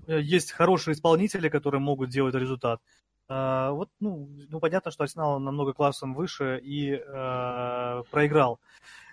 Э, 0.07 0.21
есть 0.21 0.53
хорошие 0.53 0.93
исполнители, 0.93 1.49
которые 1.49 1.81
могут 1.81 2.09
делать 2.09 2.35
результат. 2.35 2.79
А, 3.33 3.71
вот, 3.71 3.89
ну, 4.01 4.29
ну, 4.49 4.59
понятно, 4.59 4.91
что 4.91 5.03
Арсенал 5.03 5.39
намного 5.39 5.71
классом 5.71 6.13
выше 6.13 6.59
и 6.61 6.95
э, 6.95 8.03
проиграл. 8.11 8.59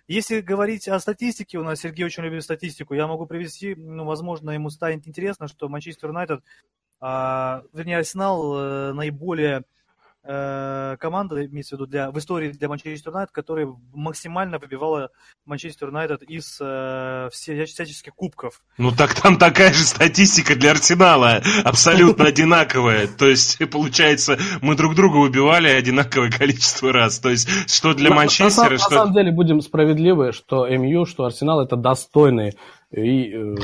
Если 0.09 0.41
говорить 0.41 0.89
о 0.89 0.99
статистике, 0.99 1.59
у 1.59 1.63
нас 1.63 1.79
Сергей 1.79 2.05
очень 2.05 2.25
любит 2.25 2.43
статистику, 2.43 2.95
я 2.95 3.07
могу 3.07 3.27
привести, 3.27 3.77
ну, 3.77 4.05
возможно, 4.05 4.51
ему 4.51 4.71
станет 4.71 5.07
интересно, 5.07 5.47
что 5.47 5.69
Манчестер 5.69 6.09
Юнайтед, 6.09 6.41
э, 6.41 7.05
вернее, 7.73 7.99
Арсенал 7.99 8.59
э, 8.59 8.93
наиболее 8.93 9.63
команда, 10.29 11.47
имеется 11.47 11.77
в 11.77 11.79
виду, 11.79 11.91
для, 11.91 12.11
в 12.11 12.19
истории 12.19 12.51
для 12.51 12.69
Манчестер 12.69 13.13
Юнайтед, 13.13 13.33
которая 13.33 13.67
максимально 13.95 14.59
выбивала 14.59 15.11
Манчестер 15.47 15.89
Юнайтед 15.89 16.23
из 16.25 16.59
э, 16.61 17.31
всяческих 17.33 18.15
кубков. 18.15 18.61
Ну 18.77 18.93
так 18.93 19.15
там 19.15 19.39
такая 19.39 19.73
же 19.73 19.85
статистика 19.85 20.55
для 20.55 20.73
Арсенала, 20.73 21.41
абсолютно 21.65 22.25
одинаковая. 22.29 23.07
То 23.07 23.27
есть, 23.27 23.59
получается, 23.71 24.39
мы 24.61 24.77
друг 24.77 24.95
друга 24.95 25.17
убивали 25.17 25.69
одинаковое 25.69 26.31
количество 26.31 26.93
раз. 26.93 27.19
То 27.21 27.31
есть, 27.31 27.49
что 27.71 27.95
для 27.95 28.11
Манчестера, 28.11 28.77
что... 28.77 28.91
На 28.91 28.97
самом 28.97 29.15
деле, 29.15 29.33
будем 29.33 29.63
справедливы, 29.63 30.33
что 30.33 30.69
МЮ, 30.69 31.07
что 31.07 31.25
Арсенал 31.25 31.63
это 31.63 31.77
достойные 31.77 32.55
и 32.91 33.33
э, 33.33 33.57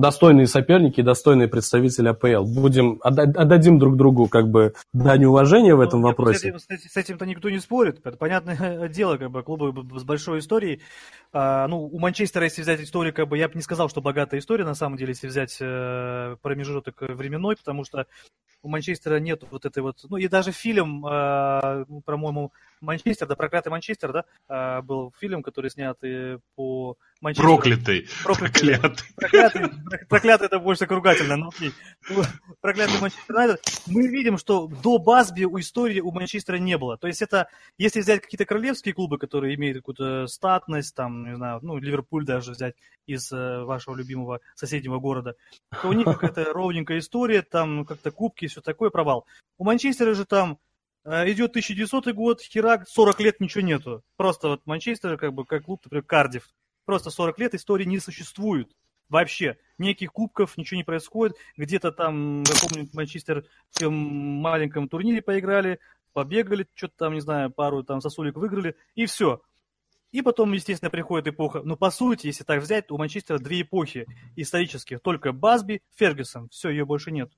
достойные 0.00 0.46
соперники, 0.46 1.00
достойные 1.00 1.48
представители 1.48 2.08
АПЛ. 2.08 2.44
Будем 2.44 3.00
отдадим 3.02 3.78
друг 3.78 3.96
другу 3.96 4.28
как 4.28 4.48
бы 4.48 4.74
дань 4.92 5.24
уважения 5.24 5.74
в 5.74 5.80
этом 5.80 6.00
ну, 6.00 6.08
вопросе. 6.08 6.58
С, 6.58 6.66
с 6.66 6.96
этим-то 6.96 7.26
никто 7.26 7.50
не 7.50 7.58
спорит. 7.58 8.00
Это 8.04 8.16
понятное 8.16 8.88
дело, 8.88 9.16
как 9.16 9.30
бы 9.30 9.42
клубы 9.42 9.98
с 9.98 10.04
большой 10.04 10.40
историей. 10.40 10.80
А, 11.32 11.68
ну, 11.68 11.84
у 11.84 11.98
Манчестера, 11.98 12.44
если 12.44 12.62
взять 12.62 12.80
историю, 12.80 13.14
как 13.14 13.28
бы 13.28 13.38
я 13.38 13.48
бы 13.48 13.54
не 13.54 13.62
сказал, 13.62 13.88
что 13.88 14.00
богатая 14.00 14.40
история, 14.40 14.64
на 14.64 14.74
самом 14.74 14.96
деле, 14.96 15.10
если 15.10 15.28
взять 15.28 15.58
э, 15.60 16.36
промежуток 16.42 17.02
временной, 17.02 17.56
потому 17.56 17.84
что 17.84 18.06
у 18.62 18.68
Манчестера 18.68 19.20
нет 19.20 19.44
вот 19.50 19.64
этой 19.64 19.82
вот... 19.82 19.98
Ну, 20.08 20.16
и 20.16 20.28
даже 20.28 20.52
фильм, 20.52 21.06
э, 21.06 21.84
по-моему, 22.04 22.52
Манчестер, 22.80 23.26
да, 23.26 23.36
проклятый 23.36 23.70
Манчестер, 23.70 24.12
да, 24.12 24.24
э, 24.48 24.82
был 24.82 25.12
фильм, 25.18 25.42
который 25.42 25.70
снят 25.70 25.98
по 26.54 26.96
Манчестеру. 27.20 27.56
Проклятый. 27.56 28.06
Проклятый. 28.24 28.80
Проклятый. 28.80 29.04
Проклятый, 29.16 29.70
проклятый 30.08 30.46
это 30.46 30.58
больше 30.58 30.86
ругательно, 30.86 31.36
но 31.36 31.48
окей. 31.48 31.72
Проклятый 32.60 33.00
Манчестер 33.00 33.34
Юнайтед. 33.34 33.60
Мы 33.86 34.08
видим, 34.08 34.38
что 34.38 34.66
до 34.66 34.98
Басби 34.98 35.44
у 35.44 35.58
истории 35.58 36.00
у 36.00 36.10
Манчестера 36.12 36.56
не 36.56 36.78
было. 36.78 36.96
То 36.96 37.06
есть 37.06 37.22
это, 37.22 37.48
если 37.78 38.00
взять 38.00 38.22
какие-то 38.22 38.46
королевские 38.46 38.94
клубы, 38.94 39.18
которые 39.18 39.54
имеют 39.56 39.78
какую-то 39.78 40.26
статность, 40.26 40.94
там, 40.94 41.28
не 41.28 41.36
знаю, 41.36 41.60
ну, 41.62 41.76
Ливерпуль 41.78 42.24
даже 42.24 42.52
взять 42.52 42.74
из 43.06 43.30
э, 43.32 43.64
вашего 43.64 43.96
любимого 43.96 44.40
соседнего 44.54 44.98
города, 44.98 45.34
то 45.82 45.88
у 45.88 45.92
них 45.92 46.06
какая-то 46.06 46.52
ровненькая 46.52 46.98
история, 46.98 47.42
там 47.42 47.84
как-то 47.84 48.10
кубки, 48.10 48.46
все 48.46 48.60
такое, 48.60 48.90
провал. 48.90 49.26
У 49.58 49.64
Манчестера 49.64 50.14
же 50.14 50.24
там 50.24 50.52
э, 50.52 50.56
идет 51.04 51.50
1900 51.50 52.12
год, 52.14 52.40
херак, 52.40 52.88
40 52.88 53.20
лет 53.20 53.40
ничего 53.40 53.62
нету. 53.62 54.02
Просто 54.16 54.48
вот 54.48 54.66
Манчестер, 54.66 55.16
как 55.16 55.32
бы, 55.32 55.44
как 55.44 55.64
клуб, 55.64 55.80
например, 55.84 56.04
Кардив. 56.04 56.48
Просто 56.84 57.10
40 57.10 57.38
лет 57.38 57.54
истории 57.54 57.84
не 57.84 57.98
существует. 57.98 58.72
Вообще. 59.08 59.58
Никаких 59.78 60.12
кубков, 60.12 60.56
ничего 60.56 60.78
не 60.78 60.84
происходит. 60.84 61.36
Где-то 61.56 61.90
там, 61.92 62.44
помню, 62.62 62.88
Манчестер 62.92 63.44
в 63.78 63.88
маленьком 63.88 64.88
турнире 64.88 65.20
поиграли, 65.20 65.80
побегали, 66.12 66.66
что-то 66.74 66.94
там, 66.96 67.14
не 67.14 67.20
знаю, 67.20 67.50
пару 67.50 67.82
там 67.82 68.00
сосулек 68.00 68.36
выиграли, 68.36 68.76
и 68.94 69.06
все. 69.06 69.42
И 70.12 70.22
потом, 70.22 70.52
естественно, 70.52 70.90
приходит 70.90 71.28
эпоха. 71.28 71.62
Но 71.64 71.76
по 71.76 71.90
сути, 71.90 72.26
если 72.28 72.44
так 72.44 72.62
взять, 72.62 72.90
у 72.90 72.98
Манчестера 72.98 73.38
две 73.38 73.62
эпохи 73.62 74.06
исторических. 74.36 75.00
Только 75.00 75.32
Басби, 75.32 75.82
Фергюсон. 75.96 76.48
Все, 76.48 76.70
ее 76.70 76.84
больше 76.84 77.12
нет. 77.12 77.32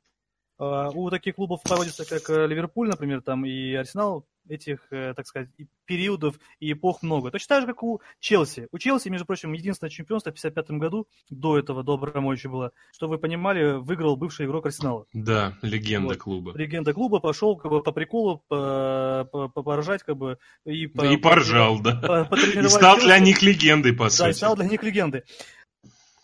А, 0.59 0.91
у 0.91 1.11
таких 1.11 1.37
клубов 1.37 1.62
проводится, 1.62 2.05
как 2.05 2.29
э, 2.31 2.47
Ливерпуль, 2.47 2.88
например, 2.88 3.23
там 3.23 3.45
и 3.45 3.75
Арсенал, 3.75 4.27
этих, 4.49 4.81
э, 4.91 5.15
так 5.15 5.27
сказать, 5.27 5.49
периодов 5.85 6.37
и 6.61 6.73
эпох 6.73 7.03
много. 7.03 7.31
Точно 7.31 7.57
так 7.57 7.61
же, 7.62 7.67
как 7.67 7.83
у 7.83 8.01
Челси. 8.21 8.69
У 8.73 8.79
Челси, 8.79 9.09
между 9.09 9.27
прочим, 9.27 9.53
единственное 9.53 9.91
чемпионство 9.91 10.31
в 10.31 10.38
1955 10.38 10.79
году, 10.79 11.07
до 11.31 11.59
этого, 11.59 11.83
до 11.83 11.95
Абрамовича 11.95 12.49
было, 12.49 12.73
что 12.93 13.09
вы 13.09 13.19
понимали, 13.19 13.79
выиграл 13.79 14.17
бывший 14.17 14.47
игрок 14.47 14.67
Арсенала. 14.67 15.07
Да, 15.12 15.57
легенда 15.62 16.09
вот. 16.09 16.19
клуба. 16.19 16.53
Легенда 16.57 16.93
клуба 16.93 17.21
пошел 17.21 17.57
как 17.57 17.71
бы, 17.71 17.83
по 17.83 17.93
приколу 17.93 18.43
по, 18.49 19.29
по, 19.31 19.49
поражать, 19.49 20.03
как 20.03 20.17
бы, 20.17 20.38
и, 20.65 20.87
по, 20.87 21.05
и 21.05 21.17
поржал, 21.17 21.79
по, 21.79 21.83
да. 21.85 22.25
По, 22.25 22.37
и 22.37 22.69
стал 22.69 22.99
для 22.99 23.19
них 23.19 23.43
легендой, 23.43 23.93
по 23.93 24.09
сути. 24.11 24.29
Да, 24.29 24.33
стал 24.33 24.57
для 24.57 24.67
них 24.67 24.83
легендой. 24.83 25.23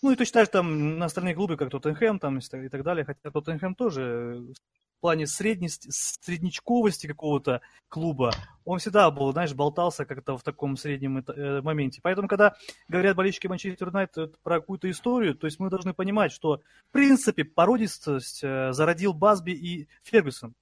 Ну 0.03 0.13
и 0.13 0.17
точно 0.17 0.41
так 0.41 0.47
же 0.47 0.51
там 0.51 0.99
на 0.99 1.07
остальные 1.07 1.35
клубы, 1.35 1.57
как 1.57 1.71
Тоттенхэм 1.71 2.19
там 2.19 2.39
и 2.39 2.69
так 2.69 2.83
далее, 2.85 3.05
хотя 3.05 3.31
Тоттенхэм 3.31 3.75
тоже 3.75 4.53
в 4.99 5.01
плане 5.01 5.29
средности, 5.29 5.89
среднечковости 5.93 7.07
какого-то 7.07 7.61
клуба, 7.89 8.33
он 8.65 8.81
всегда 8.81 9.09
был, 9.13 9.31
знаешь, 9.33 9.55
болтался 9.55 10.05
как-то 10.05 10.37
в 10.37 10.43
таком 10.43 10.77
среднем 10.77 11.19
э, 11.19 11.63
моменте. 11.63 12.01
Поэтому, 12.03 12.27
когда 12.27 12.57
говорят 12.89 13.17
болельщики 13.17 13.47
Манчестер 13.47 13.89
Юнайтед 13.89 14.41
про 14.43 14.59
какую-то 14.61 14.91
историю, 14.91 15.37
то 15.37 15.47
есть 15.47 15.61
мы 15.61 15.71
должны 15.71 15.95
понимать, 15.95 16.33
что, 16.33 16.63
в 16.89 16.93
принципе, 16.93 17.45
породистость 17.45 18.41
э, 18.43 18.73
зародил 18.73 19.13
Басби 19.13 19.53
и 19.53 19.89
Фергюсон. 20.03 20.55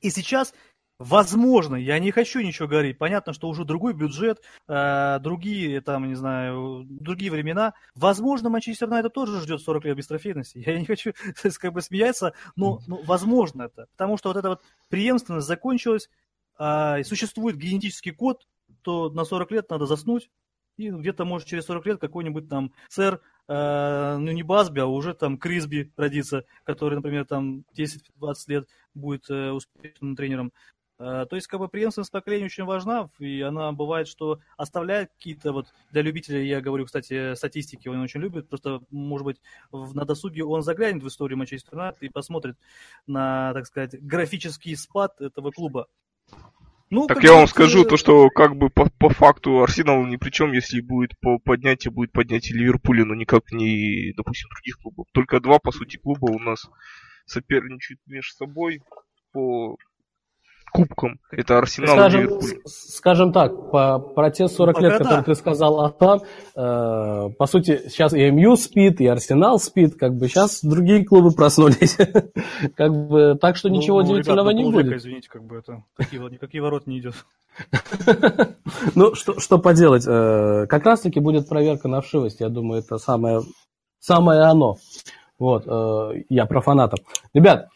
И 0.00 0.10
сейчас 0.10 0.54
Возможно, 0.98 1.76
я 1.76 2.00
не 2.00 2.10
хочу 2.10 2.40
ничего 2.40 2.66
говорить. 2.66 2.98
Понятно, 2.98 3.32
что 3.32 3.48
уже 3.48 3.64
другой 3.64 3.94
бюджет, 3.94 4.42
э, 4.66 5.20
другие, 5.20 5.80
там, 5.80 6.08
не 6.08 6.16
знаю, 6.16 6.84
другие 6.88 7.30
времена. 7.30 7.74
Возможно, 7.94 8.50
Манчестер 8.50 8.88
Юнайтед 8.88 9.12
тоже 9.12 9.40
ждет 9.40 9.60
40 9.60 9.84
лет 9.84 9.96
без 9.96 10.08
трофейности. 10.08 10.58
Я 10.66 10.76
не 10.76 10.86
хочу 10.86 11.12
как 11.60 11.72
бы 11.72 11.82
смеяться, 11.82 12.34
но, 12.56 12.80
но 12.88 12.96
возможно 13.04 13.64
это. 13.64 13.86
Потому 13.92 14.18
что 14.18 14.30
вот 14.30 14.38
эта 14.38 14.48
вот 14.48 14.62
преемственность 14.88 15.46
закончилась, 15.46 16.10
э, 16.58 17.04
существует 17.04 17.56
генетический 17.56 18.12
код, 18.12 18.48
то 18.82 19.08
на 19.08 19.24
40 19.24 19.52
лет 19.52 19.70
надо 19.70 19.86
заснуть, 19.86 20.30
и 20.78 20.90
где-то, 20.90 21.24
может, 21.24 21.46
через 21.46 21.64
40 21.66 21.86
лет 21.86 22.00
какой-нибудь 22.00 22.48
там 22.48 22.72
сэр, 22.88 23.20
э, 23.48 24.16
ну 24.16 24.30
не 24.30 24.42
Басби, 24.42 24.80
а 24.80 24.86
уже 24.86 25.12
там 25.12 25.36
Крисби 25.36 25.92
родится, 25.96 26.44
который, 26.64 26.94
например, 26.94 27.24
там 27.24 27.64
10-20 27.76 28.34
лет 28.46 28.68
будет 28.94 29.28
э, 29.28 29.50
успешным 29.50 30.16
тренером. 30.16 30.52
Э, 30.98 31.26
то 31.28 31.36
есть, 31.36 31.46
как 31.46 31.60
бы, 31.60 31.68
преемственность 31.68 32.10
поколения 32.10 32.46
очень 32.46 32.64
важна, 32.64 33.08
и 33.18 33.40
она 33.40 33.70
бывает, 33.72 34.08
что 34.08 34.40
оставляет 34.56 35.10
какие-то, 35.12 35.52
вот, 35.52 35.68
для 35.92 36.02
любителей, 36.02 36.48
я 36.48 36.60
говорю, 36.60 36.86
кстати, 36.86 37.34
статистики 37.34 37.88
он 37.88 38.00
очень 38.00 38.20
любит, 38.20 38.48
просто, 38.48 38.80
может 38.90 39.24
быть, 39.24 39.40
на 39.72 40.04
досуге 40.04 40.44
он 40.44 40.62
заглянет 40.62 41.02
в 41.02 41.08
историю 41.08 41.38
Манчестер 41.38 41.74
Юнайтед 41.74 42.02
и 42.02 42.08
посмотрит 42.08 42.56
на, 43.06 43.52
так 43.54 43.66
сказать, 43.66 44.00
графический 44.00 44.76
спад 44.76 45.20
этого 45.20 45.52
клуба. 45.52 45.86
Ну, 46.90 47.06
так 47.06 47.22
я 47.22 47.34
вам 47.34 47.46
скажу, 47.46 47.84
то, 47.84 47.98
что 47.98 48.30
как 48.30 48.56
бы 48.56 48.70
по, 48.70 48.88
по 48.98 49.10
факту 49.10 49.62
Арсенал 49.62 50.06
ни 50.06 50.16
при 50.16 50.30
чем, 50.30 50.52
если 50.52 50.80
будет 50.80 51.10
по 51.20 51.38
поднятие, 51.38 51.92
будет 51.92 52.12
поднятие 52.12 52.58
Ливерпуля, 52.58 53.04
но 53.04 53.14
никак 53.14 53.52
не, 53.52 54.14
допустим, 54.16 54.48
других 54.48 54.78
клубов. 54.78 55.06
Только 55.12 55.38
два, 55.38 55.58
по 55.58 55.70
сути, 55.70 55.98
клуба 55.98 56.30
у 56.30 56.38
нас 56.38 56.66
соперничают 57.26 58.00
между 58.06 58.32
собой 58.32 58.80
по 59.32 59.76
кубком. 60.72 61.18
Это 61.30 61.58
Арсенал 61.58 61.96
скажем, 61.96 62.20
и 62.20 62.24
Ливерпуль. 62.24 62.60
Скажем 62.66 63.32
так, 63.32 63.70
по, 63.70 63.98
про 63.98 64.30
те 64.30 64.48
40 64.48 64.74
Пока 64.74 64.86
лет, 64.86 64.98
да. 64.98 65.04
которые 65.04 65.24
ты 65.24 65.34
сказал, 65.34 65.80
Артам, 65.80 66.20
э, 66.54 67.30
по 67.36 67.46
сути, 67.46 67.82
сейчас 67.88 68.12
и 68.12 68.30
МЮ 68.30 68.56
спит, 68.56 69.00
и 69.00 69.06
Арсенал 69.06 69.58
спит, 69.58 69.96
как 69.98 70.14
бы 70.14 70.28
сейчас 70.28 70.62
другие 70.62 71.04
клубы 71.04 71.32
проснулись. 71.32 71.96
как 72.76 72.92
бы, 72.92 73.36
так 73.40 73.56
что 73.56 73.68
ну, 73.68 73.76
ничего 73.76 74.00
ну, 74.00 74.04
удивительного 74.04 74.50
ребят, 74.50 74.64
не 74.64 74.72
будет. 74.72 74.92
Извините, 74.92 75.28
как 75.28 75.44
бы 75.44 75.56
это, 75.56 75.84
такие, 75.96 76.20
никакие 76.30 76.62
ворот 76.62 76.86
не 76.86 76.98
идет. 76.98 77.14
ну, 78.94 79.14
что, 79.14 79.40
что 79.40 79.58
поделать? 79.58 80.04
Э, 80.06 80.66
как 80.68 80.84
раз-таки 80.84 81.20
будет 81.20 81.48
проверка 81.48 81.88
на 81.88 82.00
вшивость, 82.00 82.40
я 82.40 82.48
думаю, 82.48 82.82
это 82.82 82.98
самое, 82.98 83.42
самое 84.00 84.42
оно. 84.42 84.76
Вот, 85.38 85.64
э, 85.66 86.22
я 86.28 86.46
про 86.46 86.60
фанатов. 86.60 86.98
Ребят, 87.32 87.68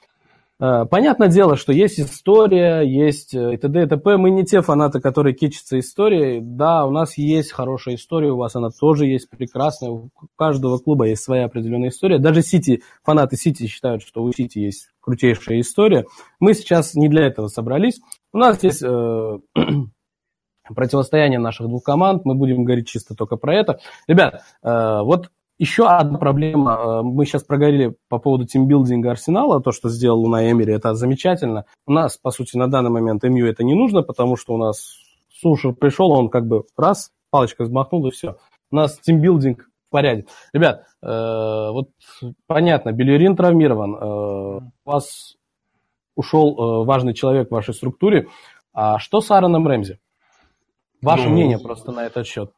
понятное 0.84 1.26
дело, 1.26 1.56
что 1.56 1.72
есть 1.72 1.98
история, 1.98 2.82
есть 2.82 3.34
э, 3.34 3.54
и 3.54 3.56
т.д. 3.56 3.82
и 3.82 3.86
т.п. 3.86 4.16
Мы 4.16 4.30
не 4.30 4.44
те 4.44 4.62
фанаты, 4.62 5.00
которые 5.00 5.34
кичатся 5.34 5.76
историей. 5.80 6.40
Да, 6.40 6.86
у 6.86 6.92
нас 6.92 7.18
есть 7.18 7.50
хорошая 7.50 7.96
история, 7.96 8.30
у 8.30 8.36
вас 8.36 8.54
она 8.54 8.70
тоже 8.70 9.06
есть 9.06 9.28
прекрасная. 9.28 9.90
У 9.90 10.10
каждого 10.36 10.78
клуба 10.78 11.06
есть 11.06 11.24
своя 11.24 11.46
определенная 11.46 11.88
история. 11.88 12.20
Даже 12.20 12.42
Сити, 12.42 12.84
фанаты 13.02 13.36
Сити 13.36 13.66
считают, 13.66 14.04
что 14.04 14.22
у 14.22 14.32
Сити 14.32 14.60
есть 14.60 14.88
крутейшая 15.00 15.58
история. 15.58 16.06
Мы 16.38 16.54
сейчас 16.54 16.94
не 16.94 17.08
для 17.08 17.26
этого 17.26 17.48
собрались. 17.48 18.00
У 18.32 18.38
нас 18.38 18.62
есть 18.62 18.84
э, 18.84 19.38
противостояние 20.74 21.40
наших 21.40 21.66
двух 21.66 21.82
команд. 21.82 22.24
Мы 22.24 22.36
будем 22.36 22.62
говорить 22.62 22.86
чисто 22.86 23.16
только 23.16 23.34
про 23.34 23.56
это. 23.56 23.80
Ребят, 24.06 24.42
э, 24.62 25.00
вот 25.02 25.28
еще 25.62 25.86
одна 25.86 26.18
проблема, 26.18 26.72
э, 26.72 27.02
мы 27.02 27.24
сейчас 27.24 27.44
проговорили 27.44 27.94
по 28.08 28.18
поводу 28.18 28.46
тимбилдинга 28.46 29.12
Арсенала, 29.12 29.62
то, 29.62 29.70
что 29.70 29.88
сделал 29.88 30.26
на 30.26 30.50
Эмире, 30.50 30.74
это 30.74 30.94
замечательно. 30.94 31.66
У 31.86 31.92
нас, 31.92 32.18
по 32.18 32.32
сути, 32.32 32.56
на 32.56 32.68
данный 32.68 32.90
момент 32.90 33.22
МЮ 33.22 33.46
это 33.46 33.62
не 33.62 33.74
нужно, 33.74 34.02
потому 34.02 34.36
что 34.36 34.54
у 34.54 34.56
нас 34.56 34.96
Сушер 35.40 35.72
пришел, 35.72 36.10
он 36.10 36.30
как 36.30 36.48
бы 36.48 36.64
раз, 36.76 37.12
палочкой 37.30 37.66
взмахнул 37.66 38.04
и 38.08 38.10
все. 38.10 38.38
У 38.72 38.76
нас 38.76 38.98
тимбилдинг 38.98 39.68
в 39.86 39.90
порядке. 39.90 40.26
Ребят, 40.52 40.84
э, 41.00 41.06
вот 41.06 41.90
понятно, 42.48 42.90
Белерин 42.90 43.36
травмирован, 43.36 43.94
э, 43.94 44.60
у 44.84 44.90
вас 44.90 45.36
ушел 46.16 46.56
э, 46.82 46.84
важный 46.84 47.14
человек 47.14 47.48
в 47.48 47.54
вашей 47.54 47.72
структуре. 47.72 48.26
А 48.72 48.98
что 48.98 49.20
с 49.20 49.30
Аароном 49.30 49.68
Рэмзи? 49.68 50.00
Ваше 51.02 51.28
ну, 51.28 51.30
мнение 51.30 51.60
просто 51.60 51.92
на 51.92 52.04
этот 52.04 52.26
счет. 52.26 52.52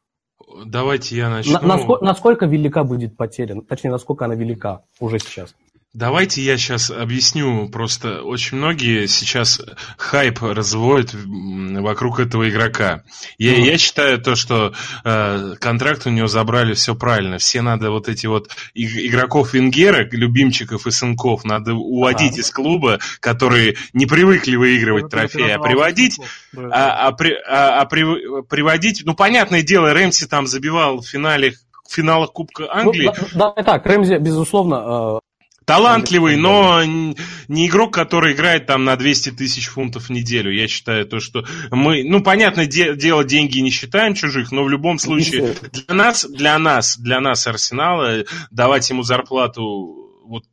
Давайте 0.66 1.16
я 1.16 1.30
начну. 1.30 1.58
насколько, 1.60 2.04
насколько 2.04 2.46
велика 2.46 2.84
будет 2.84 3.16
потеря? 3.16 3.60
Точнее, 3.62 3.90
насколько 3.90 4.24
она 4.24 4.34
велика 4.34 4.82
уже 5.00 5.18
сейчас? 5.18 5.54
Давайте 5.94 6.42
я 6.42 6.56
сейчас 6.56 6.90
объясню. 6.90 7.68
Просто 7.68 8.22
очень 8.22 8.58
многие 8.58 9.06
сейчас 9.06 9.62
хайп 9.96 10.42
разводят 10.42 11.14
вокруг 11.14 12.18
этого 12.18 12.48
игрока. 12.48 13.04
Я, 13.38 13.54
mm. 13.54 13.60
я 13.60 13.78
считаю 13.78 14.20
то, 14.20 14.34
что 14.34 14.72
э, 15.04 15.54
контракт 15.60 16.04
у 16.06 16.10
него 16.10 16.26
забрали 16.26 16.74
все 16.74 16.96
правильно. 16.96 17.38
Все 17.38 17.62
надо 17.62 17.92
вот 17.92 18.08
эти 18.08 18.26
вот 18.26 18.50
игроков 18.74 19.54
Венгера, 19.54 20.04
любимчиков 20.10 20.88
и 20.88 20.90
сынков, 20.90 21.44
надо 21.44 21.74
уводить 21.74 22.38
ah. 22.38 22.40
из 22.40 22.50
клуба, 22.50 22.98
которые 23.20 23.76
не 23.92 24.06
привыкли 24.06 24.56
выигрывать 24.56 25.10
трофеи, 25.10 25.50
а 25.50 25.60
приводить, 25.60 26.18
а, 26.56 27.06
а, 27.06 27.12
при, 27.12 27.34
а, 27.46 27.82
а 27.82 27.84
при, 27.84 28.42
приводить. 28.48 29.02
Ну, 29.04 29.14
понятное 29.14 29.62
дело, 29.62 29.94
Рэмси 29.94 30.26
там 30.26 30.48
забивал 30.48 31.02
в 31.02 31.06
финале 31.06 31.54
в 31.88 31.94
финалах 31.94 32.32
Кубка 32.32 32.66
Англии. 32.68 33.12
Ну, 33.16 33.28
да, 33.34 33.52
да, 33.56 33.62
так, 33.62 33.86
Рэмзи, 33.86 34.16
безусловно, 34.16 35.18
э, 35.18 35.24
Талантливый, 35.64 36.36
но 36.36 36.82
не 36.84 37.66
игрок, 37.68 37.94
который 37.94 38.34
играет 38.34 38.66
там 38.66 38.84
на 38.84 38.96
200 38.96 39.30
тысяч 39.30 39.68
фунтов 39.68 40.04
в 40.04 40.10
неделю. 40.10 40.52
Я 40.52 40.68
считаю 40.68 41.06
то, 41.06 41.20
что 41.20 41.44
мы, 41.70 42.04
ну, 42.04 42.22
понятное 42.22 42.66
дело, 42.66 43.24
деньги 43.24 43.58
не 43.60 43.70
считаем 43.70 44.14
чужих, 44.14 44.52
но 44.52 44.64
в 44.64 44.68
любом 44.68 44.98
случае 44.98 45.54
для 45.72 45.94
нас, 45.94 46.26
для 46.26 46.58
нас, 46.58 46.98
для 46.98 47.20
нас 47.20 47.46
Арсенала 47.46 48.24
давать 48.50 48.88
ему 48.90 49.02
зарплату 49.02 50.22
вот 50.26 50.44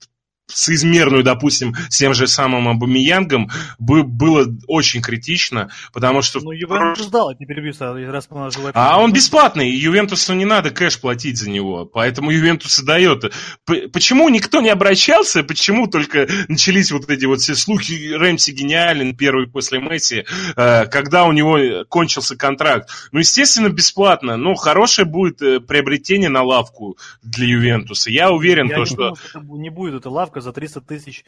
соизмерную, 0.54 1.24
допустим, 1.24 1.76
с 1.90 1.98
тем 1.98 2.14
же 2.14 2.28
самым 2.28 2.68
Абамиянгом, 2.68 3.50
бы, 3.80 4.04
было 4.04 4.48
очень 4.68 5.02
критично, 5.02 5.70
потому 5.94 6.22
что... 6.22 6.40
Ну, 6.40 6.52
Ювентус 6.52 7.06
ждал, 7.06 7.34
не 7.40 7.46
перебью, 7.46 7.74
раз 8.12 8.28
мы 8.30 8.50
А 8.74 9.00
он 9.00 9.14
бесплатный, 9.14 9.70
Ювентусу 9.70 10.34
не 10.34 10.46
надо 10.46 10.72
кэш 10.72 11.00
платить 11.00 11.38
за 11.38 11.50
него, 11.50 11.86
поэтому 11.86 12.32
Ювентус 12.32 12.80
и 12.80 12.86
дает. 12.86 13.34
Почему 13.66 14.30
никто 14.30 14.62
не 14.62 14.70
обращался, 14.70 15.44
почему 15.44 15.88
только 15.88 16.28
начались 16.48 16.92
вот 16.92 17.10
эти 17.10 17.26
вот 17.26 17.40
все 17.40 17.56
слухи, 17.56 18.14
Рэмси 18.14 18.52
гениален, 18.52 19.16
первый 19.16 19.48
после 19.48 19.80
Месси, 19.80 20.26
э, 20.56 20.86
когда 20.88 21.26
у 21.26 21.32
него 21.32 21.86
кончился 21.88 22.36
контракт? 22.36 22.90
Ну, 23.12 23.20
естественно, 23.20 23.70
бесплатно, 23.70 24.38
но 24.38 24.56
хорошее 24.56 25.08
будет 25.08 25.42
э, 25.42 25.60
приобретение 25.60 26.30
на 26.30 26.44
лавку 26.44 26.98
для 27.22 27.48
Ювентуса. 27.48 28.12
Я 28.12 28.32
уверен, 28.32 28.68
Я 28.68 28.76
то, 28.76 28.80
не 28.82 28.86
что... 28.86 28.96
Думал, 28.96 29.18
что 29.18 29.40
не 29.40 29.70
будет 29.70 29.96
эта 29.96 30.10
лавка 30.10 30.41
за 30.42 30.52
300 30.52 30.82
тысяч 30.82 31.26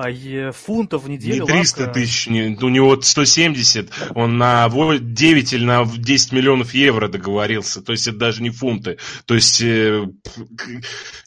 а, 0.00 0.52
фунтов 0.52 1.04
в 1.04 1.08
неделю. 1.08 1.42
Не 1.42 1.46
300 1.46 1.80
лавка... 1.80 1.94
тысяч, 1.94 2.28
не, 2.28 2.56
у 2.60 2.68
него 2.68 3.00
170, 3.00 3.90
он 4.14 4.38
на 4.38 4.68
9 4.68 5.52
или 5.52 5.64
на 5.64 5.84
10 5.84 6.32
миллионов 6.32 6.72
евро 6.72 7.08
договорился, 7.08 7.82
то 7.82 7.92
есть 7.92 8.06
это 8.06 8.16
даже 8.16 8.42
не 8.42 8.50
фунты. 8.50 8.98
То 9.24 9.34
есть 9.34 9.60
э, 9.60 10.06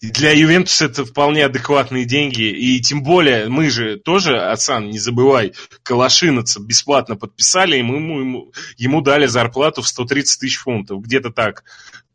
для 0.01 0.31
Ювентуса 0.31 0.85
это 0.85 1.03
вполне 1.03 1.45
адекватные 1.45 2.05
деньги, 2.05 2.43
и 2.43 2.79
тем 2.79 3.03
более 3.03 3.49
мы 3.49 3.69
же 3.69 3.97
тоже, 3.97 4.39
Асан, 4.39 4.89
не 4.89 4.99
забывай, 4.99 5.53
Калашиновца 5.83 6.61
бесплатно 6.61 7.17
подписали, 7.17 7.77
и 7.77 7.81
мы 7.81 7.95
ему, 7.97 8.19
ему, 8.21 8.53
ему 8.77 9.01
дали 9.01 9.25
зарплату 9.25 9.81
в 9.81 9.87
130 9.87 10.39
тысяч 10.39 10.57
фунтов, 10.57 11.01
где-то 11.01 11.31
так. 11.31 11.65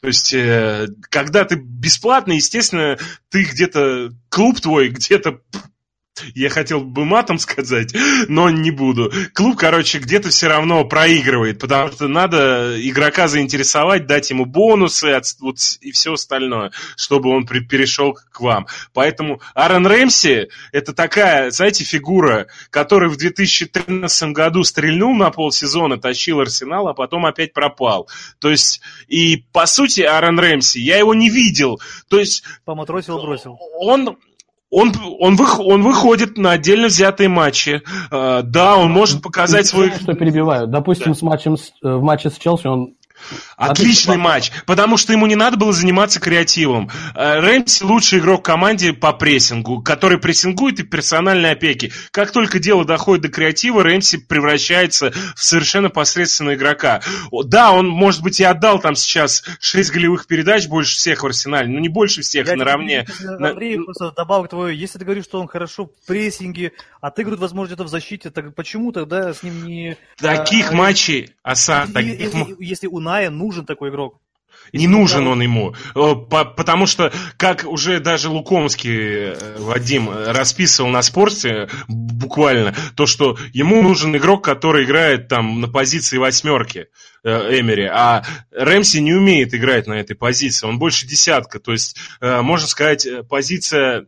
То 0.06 0.10
есть, 0.10 0.32
э, 0.34 0.86
когда 1.10 1.44
ты 1.44 1.56
бесплатно, 1.56 2.34
естественно, 2.34 2.96
ты 3.28 3.42
где-то, 3.42 4.12
клуб 4.28 4.60
твой 4.60 4.90
где-то 4.90 5.40
я 6.34 6.50
хотел 6.50 6.80
бы 6.80 7.04
матом 7.04 7.38
сказать, 7.38 7.94
но 8.28 8.50
не 8.50 8.70
буду. 8.70 9.12
Клуб, 9.34 9.56
короче, 9.56 9.98
где-то 9.98 10.30
все 10.30 10.48
равно 10.48 10.84
проигрывает, 10.84 11.58
потому 11.58 11.92
что 11.92 12.08
надо 12.08 12.76
игрока 12.78 13.28
заинтересовать, 13.28 14.06
дать 14.06 14.30
ему 14.30 14.44
бонусы 14.44 15.20
вот, 15.40 15.58
и 15.80 15.92
все 15.92 16.14
остальное, 16.14 16.72
чтобы 16.96 17.30
он 17.30 17.46
при, 17.46 17.60
перешел 17.60 18.14
к 18.14 18.40
вам. 18.40 18.66
Поэтому 18.92 19.40
Аарон 19.54 19.86
Рэмси 19.86 20.48
это 20.72 20.92
такая, 20.92 21.50
знаете, 21.50 21.84
фигура, 21.84 22.46
который 22.70 23.08
в 23.08 23.16
2013 23.16 24.32
году 24.32 24.64
стрельнул 24.64 25.14
на 25.14 25.30
полсезона, 25.30 25.98
тащил 25.98 26.40
Арсенал, 26.40 26.88
а 26.88 26.94
потом 26.94 27.26
опять 27.26 27.52
пропал. 27.52 28.08
То 28.38 28.50
есть, 28.50 28.80
и 29.08 29.44
по 29.52 29.66
сути, 29.66 30.02
Аарон 30.02 30.38
Рэмси, 30.38 30.78
я 30.78 30.98
его 30.98 31.14
не 31.14 31.30
видел. 31.30 31.80
То 32.08 32.18
есть... 32.18 32.42
Поматросил, 32.64 33.20
бросил. 33.20 33.58
Он 33.78 34.16
он, 34.70 34.92
он, 35.20 35.36
вых, 35.36 35.60
он 35.60 35.82
выходит 35.82 36.36
на 36.38 36.52
отдельно 36.52 36.88
взятые 36.88 37.28
матчи. 37.28 37.82
Uh, 38.10 38.42
да, 38.42 38.76
он 38.76 38.90
может 38.90 39.22
показать 39.22 39.66
свой... 39.66 39.90
Что 39.92 40.14
перебиваю. 40.14 40.66
Допустим, 40.66 41.12
да. 41.12 41.18
с 41.18 41.22
матчем, 41.22 41.54
э, 41.54 41.58
в 41.82 42.02
матче 42.02 42.30
с 42.30 42.38
Челси 42.38 42.66
он 42.66 42.94
Отличный 43.56 44.18
матч, 44.18 44.52
потому 44.66 44.96
что 44.98 45.12
ему 45.12 45.26
не 45.26 45.34
надо 45.34 45.56
было 45.56 45.72
заниматься 45.72 46.20
креативом. 46.20 46.90
Э, 47.14 47.40
Рэмси 47.40 47.84
лучший 47.84 48.18
игрок 48.18 48.40
в 48.40 48.42
команде 48.42 48.92
по 48.92 49.12
прессингу, 49.14 49.80
который 49.82 50.18
прессингует 50.18 50.78
и 50.80 50.82
персональной 50.82 51.52
опеки. 51.52 51.90
Как 52.10 52.32
только 52.32 52.58
дело 52.58 52.84
доходит 52.84 53.22
до 53.22 53.28
креатива, 53.30 53.82
Рэмси 53.82 54.18
превращается 54.18 55.12
в 55.34 55.42
совершенно 55.42 55.88
посредственного 55.88 56.54
игрока. 56.54 57.00
Да, 57.32 57.72
он, 57.72 57.88
может 57.88 58.22
быть, 58.22 58.40
и 58.40 58.44
отдал 58.44 58.78
там 58.78 58.94
сейчас 58.94 59.42
6 59.60 59.90
голевых 59.90 60.26
передач 60.26 60.66
больше 60.66 60.94
всех 60.96 61.22
в 61.22 61.26
арсенале, 61.26 61.68
но 61.68 61.80
не 61.80 61.88
больше 61.88 62.20
всех 62.20 62.46
Я 62.46 62.56
наравне. 62.56 63.06
Андрей, 63.26 63.78
просто 63.82 64.10
добавок 64.10 64.50
твою, 64.50 64.74
если 64.74 64.98
ты 64.98 65.04
говоришь, 65.04 65.24
что 65.24 65.40
он 65.40 65.48
хорошо 65.48 65.86
в 65.86 66.06
прессинге, 66.06 66.72
отыгрывает, 67.00 67.40
возможно, 67.40 67.72
это 67.74 67.84
в 67.84 67.88
защите, 67.88 68.30
так 68.30 68.54
почему 68.54 68.92
тогда 68.92 69.32
с 69.32 69.42
ним 69.42 69.64
не... 69.66 69.96
Таких 70.18 70.72
а, 70.72 70.74
матчей, 70.74 71.30
Асан, 71.42 71.88
и- 71.90 71.92
таких 71.92 72.34
и- 72.34 72.52
и- 72.52 72.66
Если 72.66 72.86
у 72.86 73.00
Ная 73.00 73.30
нужен 73.46 73.66
такой 73.66 73.90
игрок. 73.90 74.20
Не 74.72 74.84
Если 74.84 74.92
нужен 74.96 75.26
он 75.28 75.42
ему, 75.42 75.74
по- 75.94 76.44
потому 76.44 76.86
что, 76.86 77.12
как 77.36 77.64
уже 77.64 78.00
даже 78.00 78.30
Лукомский 78.30 79.32
э, 79.32 79.56
Вадим 79.58 80.10
э, 80.10 80.32
расписывал 80.32 80.90
на 80.90 81.02
спорте 81.02 81.68
буквально, 81.88 82.74
то, 82.96 83.06
что 83.06 83.38
ему 83.52 83.82
нужен 83.82 84.16
игрок, 84.16 84.44
который 84.44 84.84
играет 84.84 85.28
там 85.28 85.60
на 85.60 85.68
позиции 85.68 86.18
восьмерки 86.18 86.86
э, 87.22 87.60
Эмери, 87.60 87.84
а 87.84 88.24
Рэмси 88.50 88.98
не 88.98 89.14
умеет 89.14 89.54
играть 89.54 89.86
на 89.86 89.94
этой 89.94 90.16
позиции, 90.16 90.66
он 90.66 90.78
больше 90.78 91.06
десятка, 91.06 91.60
то 91.60 91.72
есть, 91.72 91.96
можно 92.20 92.66
сказать, 92.66 93.06
позиция 93.28 94.06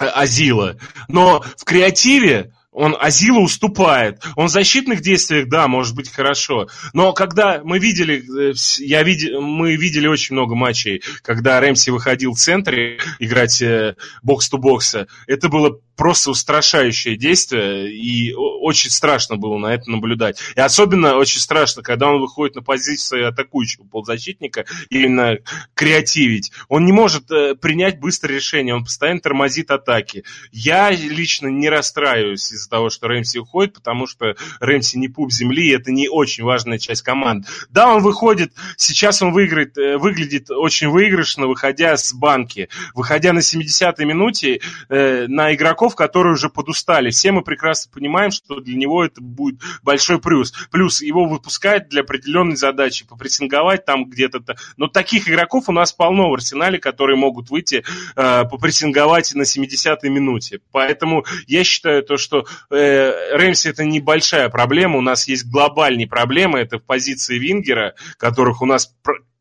Азила. 0.00 0.76
Но 1.08 1.44
в 1.56 1.64
креативе 1.64 2.52
он 2.78 2.96
Азилу 2.98 3.42
уступает. 3.42 4.22
Он 4.36 4.46
в 4.46 4.50
защитных 4.50 5.00
действиях, 5.00 5.48
да, 5.48 5.66
может 5.66 5.96
быть 5.96 6.10
хорошо. 6.10 6.68
Но 6.92 7.12
когда 7.12 7.60
мы 7.64 7.80
видели, 7.80 8.50
э, 8.50 8.54
я 8.78 9.02
види, 9.02 9.32
мы 9.32 9.74
видели 9.74 10.06
очень 10.06 10.34
много 10.36 10.54
матчей, 10.54 11.02
когда 11.22 11.58
Рэмси 11.58 11.90
выходил 11.90 12.34
в 12.34 12.38
центре 12.38 13.00
играть 13.18 13.60
э, 13.60 13.96
бокс-то-бокса, 14.22 15.08
это 15.26 15.48
было 15.48 15.80
просто 15.98 16.30
устрашающее 16.30 17.16
действие, 17.16 17.92
и 17.92 18.32
очень 18.32 18.90
страшно 18.90 19.36
было 19.36 19.58
на 19.58 19.74
это 19.74 19.90
наблюдать. 19.90 20.40
И 20.54 20.60
особенно 20.60 21.16
очень 21.16 21.40
страшно, 21.40 21.82
когда 21.82 22.06
он 22.06 22.20
выходит 22.20 22.54
на 22.54 22.62
позицию 22.62 23.28
атакующего 23.28 23.84
полузащитника, 23.84 24.64
именно 24.88 25.38
креативить. 25.74 26.52
Он 26.68 26.84
не 26.86 26.92
может 26.92 27.28
э, 27.32 27.56
принять 27.56 27.98
быстрое 27.98 28.36
решение, 28.36 28.76
он 28.76 28.84
постоянно 28.84 29.20
тормозит 29.20 29.72
атаки. 29.72 30.22
Я 30.52 30.90
лично 30.90 31.48
не 31.48 31.68
расстраиваюсь 31.68 32.42
из-за 32.68 32.70
того, 32.70 32.90
что 32.90 33.08
Рэмси 33.08 33.38
уходит, 33.38 33.74
потому 33.74 34.06
что 34.06 34.36
Рэмси 34.60 34.98
не 34.98 35.08
пуп 35.08 35.32
земли, 35.32 35.68
и 35.68 35.74
это 35.74 35.90
не 35.90 36.08
очень 36.08 36.44
важная 36.44 36.78
часть 36.78 37.02
команды. 37.02 37.48
Да, 37.70 37.94
он 37.94 38.02
выходит, 38.02 38.52
сейчас 38.76 39.22
он 39.22 39.32
выиграет, 39.32 39.76
э, 39.78 39.96
выглядит 39.96 40.50
очень 40.50 40.88
выигрышно, 40.88 41.46
выходя 41.46 41.96
с 41.96 42.12
банки, 42.12 42.68
выходя 42.94 43.32
на 43.32 43.38
70-й 43.38 44.04
минуте 44.04 44.60
э, 44.88 45.26
на 45.26 45.54
игроков, 45.54 45.94
которые 45.94 46.34
уже 46.34 46.50
подустали. 46.50 47.10
Все 47.10 47.32
мы 47.32 47.42
прекрасно 47.42 47.90
понимаем, 47.92 48.30
что 48.30 48.60
для 48.60 48.76
него 48.76 49.04
это 49.04 49.20
будет 49.20 49.60
большой 49.82 50.20
плюс. 50.20 50.52
Плюс 50.70 51.00
его 51.00 51.24
выпускают 51.24 51.88
для 51.88 52.02
определенной 52.02 52.56
задачи, 52.56 53.06
попрессинговать 53.06 53.84
там 53.84 54.04
где-то. 54.04 54.42
Но 54.76 54.88
таких 54.88 55.28
игроков 55.28 55.68
у 55.68 55.72
нас 55.72 55.92
полно 55.92 56.30
в 56.30 56.34
арсенале, 56.34 56.78
которые 56.78 57.16
могут 57.16 57.50
выйти 57.50 57.84
э, 58.16 58.44
попрессинговать 58.44 59.34
на 59.34 59.42
70-й 59.42 60.08
минуте. 60.08 60.60
Поэтому 60.72 61.24
я 61.46 61.64
считаю 61.64 62.02
то, 62.02 62.16
что 62.16 62.46
э, 62.70 63.36
Рэмси 63.36 63.68
это 63.68 63.84
небольшая 63.84 64.48
проблема, 64.48 64.98
у 64.98 65.02
нас 65.02 65.28
есть 65.28 65.46
глобальные 65.50 66.06
проблемы, 66.06 66.58
это 66.60 66.78
в 66.78 66.84
позиции 66.84 67.38
Вингера, 67.38 67.94
которых 68.18 68.62
у 68.62 68.66
нас 68.66 68.94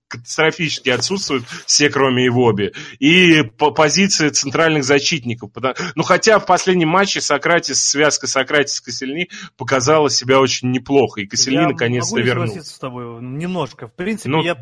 катастрофически 0.08 0.89
отсутствуют 0.89 1.45
все, 1.66 1.89
кроме 1.89 2.28
Ивоби. 2.28 2.74
И 2.99 3.43
по 3.43 3.72
позиции 3.72 4.30
центральных 4.30 4.84
защитников. 4.84 5.51
Ну, 5.95 6.03
хотя 6.03 6.39
в 6.39 6.45
последнем 6.45 6.88
матче 6.89 7.22
Сократис, 7.22 7.84
связка 7.84 8.28
Сократис 8.28 8.80
Косельни 8.82 9.30
показала 9.58 10.10
себя 10.10 10.39
очень 10.39 10.72
неплохо. 10.72 11.22
И 11.22 11.28
Косельни 11.28 11.62
Я 11.62 11.68
наконец-то 11.68 12.20
вернулся. 12.20 12.51
согласиться 12.53 12.76
с 12.76 12.80
тобой 12.80 13.22
немножко. 13.22 13.88
В 13.88 13.93
принципе, 13.93 14.30
Ну- 14.30 14.43
я... 14.43 14.55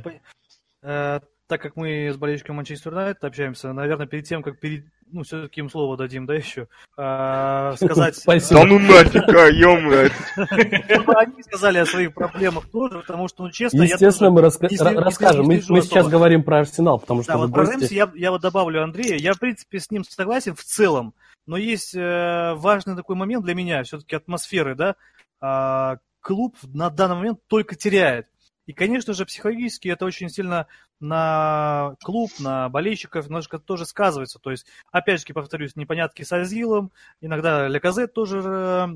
э, 0.81 1.19
так 1.47 1.61
как 1.61 1.75
мы 1.75 2.09
с 2.11 2.17
болельщиком 2.17 2.55
Манчестер 2.55 2.91
Юнайтед 2.93 3.23
общаемся, 3.23 3.71
наверное, 3.71 4.07
перед 4.07 4.27
тем, 4.27 4.41
как 4.41 4.59
перед... 4.59 4.85
Ну, 5.11 5.23
все-таки 5.23 5.59
им 5.61 5.69
слово 5.69 5.97
дадим, 5.97 6.25
да, 6.25 6.33
еще, 6.33 6.67
э, 6.97 7.73
сказать... 7.75 8.15
Спасибо. 8.15 8.61
Да 8.61 8.65
ну 8.67 8.79
нафиг, 8.79 9.23
а, 9.29 11.19
они 11.19 11.43
сказали 11.43 11.77
о 11.77 11.85
своих 11.85 12.13
проблемах 12.13 12.67
тоже, 12.69 12.99
потому 12.99 13.27
что, 13.27 13.43
ну, 13.43 13.51
честно, 13.51 13.77
я 13.77 13.83
Естественно, 13.83 14.35
тоже 14.35 14.57
мы 14.61 14.67
не 14.69 14.77
слежу- 14.77 14.99
расскажем. 14.99 15.41
не 15.43 15.47
Мы, 15.57 15.63
мы 15.69 15.81
сейчас 15.81 16.07
говорим 16.07 16.43
про 16.43 16.59
Арсенал, 16.59 16.99
потому 16.99 17.23
что 17.23 17.33
Да, 17.33 17.37
вот 17.37 17.51
про 17.51 17.65
гости. 17.65 17.81
Рэмси 17.81 17.95
я, 17.95 18.11
я 18.15 18.31
вот 18.31 18.41
добавлю 18.41 18.83
Андрея. 18.83 19.17
Я, 19.17 19.33
в 19.33 19.39
принципе, 19.39 19.79
с 19.79 19.91
ним 19.91 20.03
согласен 20.03 20.55
в 20.55 20.63
целом, 20.63 21.13
но 21.45 21.57
есть 21.57 21.95
э, 21.95 22.53
важный 22.55 22.95
такой 22.95 23.15
момент 23.15 23.45
для 23.45 23.53
меня, 23.53 23.83
все-таки 23.83 24.15
атмосферы, 24.15 24.75
да. 24.75 24.95
А, 25.39 25.97
клуб 26.21 26.55
на 26.63 26.89
данный 26.89 27.15
момент 27.15 27.39
только 27.47 27.75
теряет. 27.75 28.27
И, 28.65 28.73
конечно 28.73 29.13
же, 29.13 29.25
психологически 29.25 29.89
это 29.89 30.05
очень 30.05 30.29
сильно 30.29 30.67
на 30.99 31.95
клуб, 32.03 32.31
на 32.39 32.69
болельщиков 32.69 33.25
немножко 33.25 33.59
тоже 33.59 33.85
сказывается. 33.85 34.39
То 34.39 34.51
есть, 34.51 34.65
опять 34.91 35.25
же, 35.25 35.33
повторюсь, 35.33 35.75
непонятки 35.75 36.23
с 36.23 36.31
Азилом, 36.31 36.91
иногда 37.21 37.67
Леказет 37.67 38.13
тоже 38.13 38.41
э, 38.43 38.87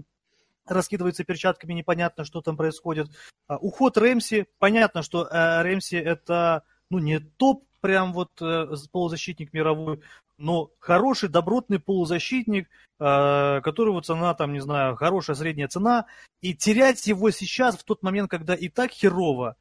раскидывается 0.66 1.24
перчатками, 1.24 1.74
непонятно, 1.74 2.26
что 2.26 2.42
там 2.42 2.58
происходит. 2.58 3.10
А, 3.48 3.58
Уход 3.58 3.98
Рэмси, 3.98 4.48
понятно, 4.58 5.04
что 5.04 5.28
э, 5.28 5.62
Рэмси 5.62 5.96
это 5.98 6.64
ну, 6.90 7.00
не 7.00 7.20
топ, 7.20 7.66
прям 7.82 8.14
вот 8.14 8.32
э, 8.42 8.68
полузащитник 8.92 9.54
мировой, 9.54 10.02
но 10.40 10.72
хороший, 10.80 11.30
добротный 11.30 11.80
полузащитник, 11.80 12.70
э, 13.00 13.62
которого 13.62 14.02
цена, 14.02 14.34
там, 14.34 14.54
не 14.54 14.62
знаю, 14.62 14.96
хорошая 14.96 15.36
средняя 15.36 15.68
цена, 15.68 16.06
и 16.42 16.56
терять 16.56 17.06
его 17.06 17.30
сейчас, 17.30 17.78
в 17.78 17.84
тот 17.84 18.02
момент, 18.04 18.32
когда 18.32 18.56
и 18.56 18.70
так 18.70 18.92
херово, 18.92 19.58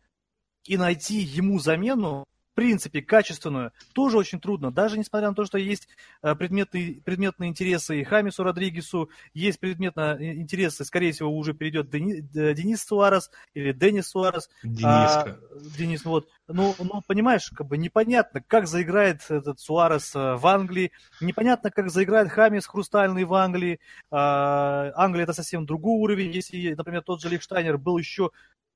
и 0.64 0.76
найти 0.76 1.16
ему 1.18 1.58
замену, 1.58 2.24
принципе, 2.58 3.02
качественную, 3.02 3.70
тоже 3.92 4.18
очень 4.18 4.40
трудно. 4.40 4.72
Даже 4.72 4.98
несмотря 4.98 5.28
на 5.28 5.34
то, 5.36 5.44
что 5.44 5.58
есть 5.58 5.86
э, 6.22 6.34
предметные, 6.34 7.00
предметные 7.02 7.50
интересы 7.50 8.00
и 8.00 8.02
Хамису 8.02 8.42
Родригесу, 8.42 9.10
есть 9.32 9.60
предметные 9.60 10.40
интересы, 10.40 10.84
скорее 10.84 11.12
всего, 11.12 11.30
уже 11.30 11.54
перейдет 11.54 11.88
Дени- 11.88 12.20
Д- 12.20 12.54
Денис 12.54 12.82
Суарес 12.82 13.30
или 13.54 13.70
Денис 13.70 14.08
Суарес. 14.08 14.50
Дениска. 14.64 14.84
А, 14.84 15.38
Денис, 15.78 16.04
вот. 16.04 16.28
Ну, 16.48 16.74
ну, 16.80 17.00
понимаешь, 17.06 17.48
как 17.50 17.68
бы 17.68 17.78
непонятно, 17.78 18.42
как 18.44 18.66
заиграет 18.66 19.20
этот 19.30 19.60
Суарес 19.60 20.16
э, 20.16 20.34
в 20.34 20.44
Англии, 20.48 20.90
непонятно, 21.20 21.70
как 21.70 21.90
заиграет 21.90 22.28
Хамис 22.28 22.66
Хрустальный 22.66 23.22
в 23.22 23.34
Англии. 23.34 23.78
А, 24.10 24.90
Англия 24.96 25.22
это 25.22 25.32
совсем 25.32 25.64
другой 25.64 26.00
уровень. 26.00 26.32
Если, 26.32 26.74
например, 26.74 27.02
тот 27.02 27.22
же 27.22 27.28
Лихштайнер 27.28 27.78
был 27.78 27.98
еще 27.98 28.32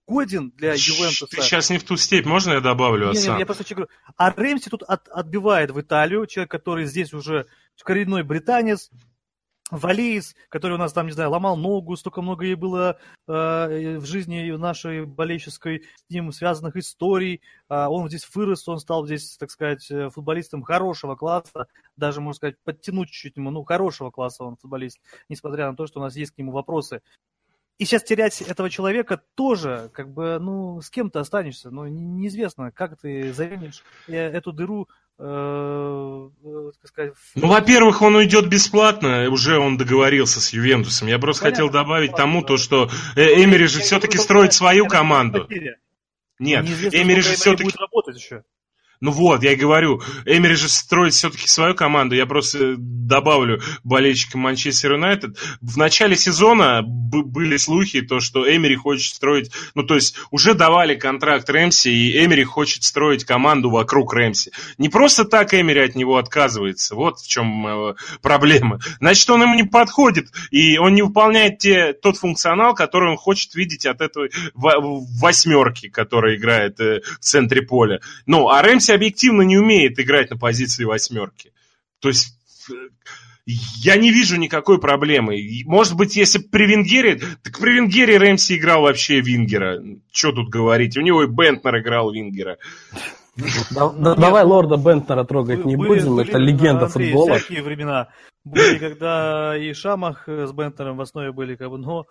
годен 0.06 0.50
для 0.56 0.72
Ювентуса. 0.72 1.26
Ты 1.26 1.42
сейчас 1.42 1.70
не 1.70 1.78
в 1.78 1.84
ту 1.84 1.96
степь, 1.96 2.26
можно 2.26 2.52
я 2.52 2.60
добавлю, 2.60 3.06
Не, 3.08 3.12
не, 3.12 3.18
Асан? 3.18 3.38
я 3.38 3.46
просто 3.46 3.64
говорю. 3.74 3.90
А 4.16 4.30
Рэмси 4.30 4.70
тут 4.70 4.82
от- 4.82 5.08
отбивает 5.08 5.70
в 5.70 5.80
Италию, 5.80 6.26
человек, 6.26 6.50
который 6.50 6.84
здесь 6.86 7.12
уже 7.12 7.46
коренной 7.82 8.22
британец, 8.22 8.90
Валиис, 9.72 10.36
который 10.50 10.74
у 10.74 10.78
нас 10.78 10.92
там, 10.92 11.06
не 11.06 11.12
знаю, 11.12 11.30
ломал 11.30 11.56
ногу, 11.56 11.96
столько 11.96 12.20
много 12.20 12.44
ей 12.44 12.56
было 12.56 12.98
э, 13.26 13.96
в 13.98 14.04
жизни 14.04 14.50
нашей 14.50 15.06
болельческой 15.06 15.84
с 15.94 16.10
ним 16.10 16.30
связанных 16.30 16.76
историй. 16.76 17.40
А 17.68 17.88
он 17.88 18.06
здесь 18.08 18.28
вырос, 18.34 18.68
он 18.68 18.78
стал 18.80 19.06
здесь, 19.06 19.38
так 19.38 19.50
сказать, 19.50 19.90
э, 19.90 20.10
футболистом 20.10 20.62
хорошего 20.62 21.16
класса, 21.16 21.68
даже, 21.96 22.20
можно 22.20 22.36
сказать, 22.36 22.56
подтянуть 22.64 23.08
чуть-чуть 23.08 23.38
ему, 23.38 23.50
ну, 23.50 23.64
хорошего 23.64 24.10
класса 24.10 24.44
он 24.44 24.56
футболист, 24.56 24.98
несмотря 25.30 25.70
на 25.70 25.74
то, 25.74 25.86
что 25.86 26.00
у 26.00 26.02
нас 26.02 26.16
есть 26.16 26.32
к 26.32 26.38
нему 26.38 26.52
вопросы. 26.52 27.00
И 27.78 27.84
сейчас 27.84 28.02
терять 28.04 28.40
этого 28.42 28.70
человека 28.70 29.20
тоже, 29.34 29.90
как 29.92 30.12
бы, 30.12 30.38
ну, 30.38 30.80
с 30.80 30.90
кем 30.90 31.10
ты 31.10 31.18
останешься, 31.18 31.70
ну, 31.70 31.86
не- 31.86 32.04
неизвестно, 32.04 32.70
как 32.70 33.00
ты 33.00 33.32
заменишь 33.32 33.82
э, 34.08 34.14
эту 34.16 34.52
дыру, 34.52 34.88
э, 35.18 36.28
э, 36.44 36.70
так 36.80 36.88
сказать, 36.88 37.14
в- 37.14 37.32
Ну, 37.36 37.48
во-первых, 37.48 38.02
он 38.02 38.14
уйдет 38.14 38.48
бесплатно, 38.48 39.28
уже 39.30 39.58
он 39.58 39.78
договорился 39.78 40.40
с 40.40 40.52
Ювентусом. 40.52 41.08
Я 41.08 41.18
просто 41.18 41.42
Понятно, 41.44 41.64
хотел 41.64 41.72
добавить 41.72 42.12
тому, 42.14 42.42
да. 42.42 42.46
то, 42.48 42.56
что 42.56 42.90
э, 43.16 43.42
Эмери 43.42 43.66
же 43.66 43.80
все-таки 43.80 44.18
строит 44.18 44.52
свою 44.52 44.86
команду. 44.86 45.48
Нет, 46.38 46.64
Эмери 46.66 47.20
же 47.20 47.34
все-таки... 47.34 47.72
Ну 49.02 49.10
вот, 49.10 49.42
я 49.42 49.52
и 49.52 49.56
говорю, 49.56 50.00
Эмери 50.24 50.54
же 50.54 50.68
строит 50.68 51.12
все-таки 51.12 51.48
свою 51.48 51.74
команду. 51.74 52.14
Я 52.14 52.24
просто 52.24 52.76
добавлю 52.78 53.60
болельщикам 53.82 54.42
Манчестер 54.42 54.92
Юнайтед. 54.92 55.36
В 55.60 55.76
начале 55.76 56.14
сезона 56.14 56.82
были 56.82 57.56
слухи, 57.56 58.00
то, 58.00 58.20
что 58.20 58.48
Эмери 58.48 58.76
хочет 58.76 59.12
строить... 59.12 59.50
Ну, 59.74 59.82
то 59.82 59.96
есть 59.96 60.14
уже 60.30 60.54
давали 60.54 60.94
контракт 60.94 61.50
Рэмси, 61.50 61.88
и 61.88 62.24
Эмери 62.24 62.44
хочет 62.44 62.84
строить 62.84 63.24
команду 63.24 63.70
вокруг 63.70 64.14
Рэмси. 64.14 64.52
Не 64.78 64.88
просто 64.88 65.24
так 65.24 65.52
Эмери 65.52 65.80
от 65.80 65.96
него 65.96 66.16
отказывается. 66.16 66.94
Вот 66.94 67.18
в 67.18 67.28
чем 67.28 67.66
э, 67.66 67.94
проблема. 68.22 68.78
Значит, 69.00 69.28
он 69.30 69.42
ему 69.42 69.56
не 69.56 69.64
подходит, 69.64 70.28
и 70.52 70.78
он 70.78 70.94
не 70.94 71.02
выполняет 71.02 71.58
те, 71.58 71.92
тот 71.92 72.18
функционал, 72.18 72.76
который 72.76 73.10
он 73.10 73.16
хочет 73.16 73.56
видеть 73.56 73.84
от 73.84 74.00
этой 74.00 74.30
восьмерки, 74.54 75.88
которая 75.88 76.36
играет 76.36 76.78
э, 76.78 77.00
в 77.20 77.24
центре 77.24 77.62
поля. 77.62 78.00
Ну, 78.26 78.48
а 78.48 78.62
Рэмси 78.62 78.91
объективно 78.94 79.42
не 79.42 79.58
умеет 79.58 79.98
играть 79.98 80.30
на 80.30 80.36
позиции 80.36 80.84
восьмерки. 80.84 81.52
То 82.00 82.08
есть 82.08 82.36
я 83.44 83.96
не 83.96 84.10
вижу 84.10 84.36
никакой 84.36 84.80
проблемы. 84.80 85.36
Может 85.66 85.96
быть, 85.96 86.16
если 86.16 86.38
при 86.38 86.66
Венгере... 86.66 87.20
Так 87.42 87.58
при 87.58 87.74
Венгере 87.74 88.18
Рэмси 88.18 88.56
играл 88.56 88.82
вообще 88.82 89.20
Вингера. 89.20 89.82
Что 90.12 90.32
тут 90.32 90.48
говорить? 90.48 90.96
У 90.96 91.00
него 91.00 91.24
и 91.24 91.26
Бентнер 91.26 91.80
играл 91.80 92.12
Вингера. 92.12 92.58
давай 93.36 94.44
лорда 94.44 94.76
Бентнера 94.76 95.24
трогать 95.24 95.64
не 95.64 95.76
будем, 95.76 96.18
это 96.18 96.38
легенда 96.38 96.86
футбола. 96.86 97.38
Всякие 97.38 97.62
времена 97.62 98.08
были, 98.44 98.78
когда 98.78 99.56
и 99.56 99.72
Шамах 99.72 100.28
с 100.28 100.52
Бентнером 100.52 100.96
в 100.96 101.00
основе 101.00 101.32
были, 101.32 101.56
как 101.56 101.70
бы, 101.70 101.78
но, 101.78 102.06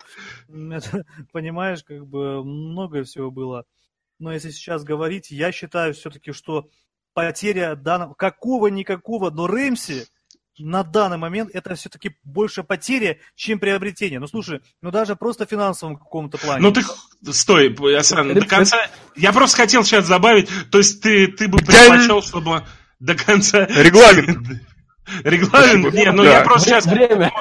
понимаешь, 1.32 1.82
как 1.84 2.06
бы 2.06 2.44
много 2.44 3.04
всего 3.04 3.30
было 3.30 3.64
но 4.22 4.32
если 4.32 4.50
сейчас 4.50 4.84
говорить, 4.84 5.30
я 5.30 5.52
считаю 5.52 5.94
все-таки, 5.94 6.32
что 6.32 6.68
потеря 7.12 7.74
данного, 7.74 8.14
какого-никакого, 8.14 9.30
но 9.30 9.46
Рэмси 9.48 10.06
на 10.58 10.84
данный 10.84 11.16
момент 11.16 11.50
это 11.52 11.74
все-таки 11.74 12.16
больше 12.22 12.62
потеря, 12.62 13.18
чем 13.34 13.58
приобретение. 13.58 14.20
Ну 14.20 14.28
слушай, 14.28 14.60
ну 14.80 14.90
даже 14.90 15.16
просто 15.16 15.44
в 15.44 15.50
финансовом 15.50 15.96
каком-то 15.96 16.38
плане. 16.38 16.62
Ну 16.62 16.72
ты 16.72 16.82
стой, 17.32 17.74
Асан, 17.96 18.32
до 18.32 18.46
конца. 18.46 18.78
Я 19.16 19.32
просто 19.32 19.56
хотел 19.56 19.82
сейчас 19.82 20.08
добавить, 20.08 20.48
то 20.70 20.78
есть 20.78 21.02
ты, 21.02 21.26
ты 21.26 21.48
бы 21.48 21.58
предпочел, 21.58 22.22
чтобы 22.22 22.62
до 23.00 23.14
конца. 23.16 23.66
Регламент. 23.66 24.62
Регламент? 25.24 25.92
Нет, 25.94 26.14
ну 26.14 26.22
я 26.22 26.42
просто 26.42 26.68
сейчас... 26.68 26.86
Время. 26.86 27.32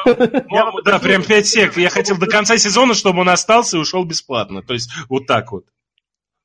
Да, 0.84 0.98
прям 0.98 1.24
5 1.24 1.48
сек. 1.48 1.78
Я 1.78 1.90
хотел 1.90 2.18
до 2.18 2.26
конца 2.26 2.58
сезона, 2.58 2.96
чтобы 2.96 3.22
он 3.22 3.30
остался 3.30 3.78
и 3.78 3.80
ушел 3.80 4.04
бесплатно. 4.04 4.64
То 4.64 4.74
есть 4.74 4.90
вот 5.10 5.28
так 5.28 5.52
вот. 5.52 5.66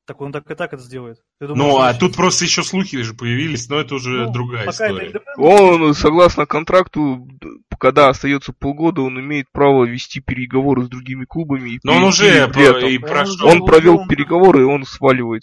Так 0.06 0.20
он 0.20 0.30
так 0.30 0.48
и 0.48 0.54
так 0.54 0.72
это 0.72 0.82
сделает. 0.82 1.18
Думаю, 1.40 1.56
ну, 1.56 1.78
а 1.78 1.92
тут 1.92 2.14
просто 2.14 2.44
еще 2.44 2.62
слухи 2.62 3.02
же 3.02 3.12
появились, 3.12 3.68
но 3.68 3.80
это 3.80 3.96
уже 3.96 4.26
ну, 4.26 4.32
другая 4.32 4.70
история. 4.70 5.08
Это... 5.08 5.20
Он, 5.36 5.94
согласно 5.94 6.46
контракту, 6.46 7.26
когда 7.78 8.08
остается 8.08 8.52
полгода, 8.52 9.02
он 9.02 9.18
имеет 9.18 9.50
право 9.50 9.84
вести 9.84 10.20
переговоры 10.20 10.84
с 10.84 10.88
другими 10.88 11.24
клубами. 11.24 11.80
Но 11.82 11.96
он 11.96 12.04
уже 12.04 12.46
про... 12.48 12.88
и 12.88 12.98
прошел. 12.98 13.48
Он 13.48 13.64
провел 13.64 14.06
переговоры, 14.06 14.60
и 14.60 14.64
он 14.64 14.84
сваливает. 14.84 15.42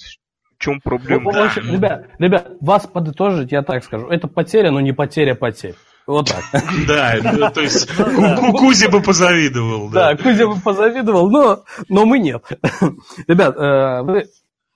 В 0.58 0.64
чем 0.64 0.80
проблема? 0.80 1.34
Да. 1.34 1.52
Ребят, 1.58 2.08
ребят, 2.20 2.52
вас 2.62 2.88
подытожить, 2.88 3.52
я 3.52 3.64
так 3.64 3.84
скажу. 3.84 4.08
Это 4.08 4.30
потеря, 4.30 4.72
но 4.72 4.80
не 4.80 4.94
потеря 4.94 5.36
потерь. 5.36 5.76
Вот 6.06 6.30
так. 6.30 6.64
Да, 6.88 7.16
ну, 7.24 7.50
то 7.50 7.62
есть 7.62 7.90
Кузи 8.58 8.88
бы 8.88 9.02
позавидовал. 9.02 9.90
Да, 9.90 10.16
Кузи 10.16 10.44
бы 10.44 10.60
позавидовал, 10.60 11.30
но, 11.30 11.64
но 11.90 12.06
мы 12.06 12.20
нет. 12.20 12.44
Ребят, 13.28 13.56
э, 13.58 14.02
вы 14.04 14.26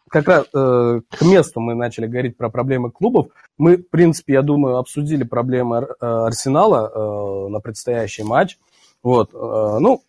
как 0.10 0.28
раз 0.28 0.46
э, 0.54 1.02
к 1.10 1.22
месту 1.22 1.60
мы 1.60 1.76
начали 1.76 2.08
говорить 2.08 2.38
про 2.38 2.50
проблемы 2.50 2.92
клубов. 2.92 3.28
Мы, 3.58 3.78
в 3.78 3.90
принципе, 3.90 4.34
я 4.34 4.42
думаю, 4.42 4.78
обсудили 4.78 5.24
проблемы 5.24 5.78
э, 5.78 6.06
Арсенала 6.06 6.92
э, 6.94 7.50
на 7.50 7.60
предстоящий 7.60 8.24
матч. 8.24 8.58
Вот, 9.04 9.34
э, 9.34 9.78
ну, 9.80 10.02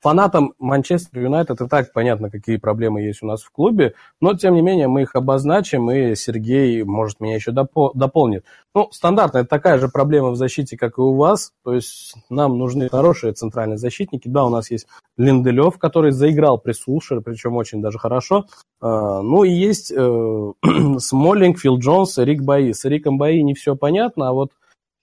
Фанатам 0.00 0.54
Манчестер 0.58 1.20
Юнайтед 1.20 1.60
и 1.60 1.68
так 1.68 1.92
понятно, 1.92 2.30
какие 2.30 2.56
проблемы 2.56 3.02
есть 3.02 3.22
у 3.22 3.26
нас 3.26 3.42
в 3.42 3.50
клубе, 3.50 3.94
но 4.20 4.34
тем 4.34 4.54
не 4.54 4.62
менее 4.62 4.88
мы 4.88 5.02
их 5.02 5.14
обозначим, 5.14 5.90
и 5.90 6.14
Сергей, 6.14 6.82
может, 6.84 7.20
меня 7.20 7.34
еще 7.34 7.50
допол- 7.50 7.90
дополнит. 7.94 8.44
Ну, 8.74 8.88
стандартно, 8.92 9.38
это 9.38 9.48
такая 9.48 9.78
же 9.78 9.88
проблема 9.88 10.30
в 10.30 10.36
защите, 10.36 10.76
как 10.76 10.98
и 10.98 11.00
у 11.00 11.14
вас, 11.14 11.52
то 11.64 11.74
есть 11.74 12.14
нам 12.30 12.58
нужны 12.58 12.88
хорошие 12.88 13.32
центральные 13.32 13.78
защитники. 13.78 14.28
Да, 14.28 14.44
у 14.44 14.50
нас 14.50 14.70
есть 14.70 14.86
Линделев, 15.16 15.78
который 15.78 16.12
заиграл 16.12 16.58
при 16.58 16.72
Сулшере, 16.72 17.20
причем 17.20 17.56
очень 17.56 17.82
даже 17.82 17.98
хорошо. 17.98 18.46
А, 18.80 19.20
ну 19.22 19.42
и 19.42 19.50
есть 19.50 19.92
э, 19.94 20.52
Смоллинг, 20.98 21.58
Фил 21.58 21.78
Джонс, 21.78 22.18
Рик 22.18 22.42
Баи. 22.42 22.72
С 22.72 22.84
Риком 22.84 23.18
Баи 23.18 23.40
не 23.40 23.54
все 23.54 23.74
понятно, 23.74 24.28
а 24.28 24.32
вот 24.32 24.52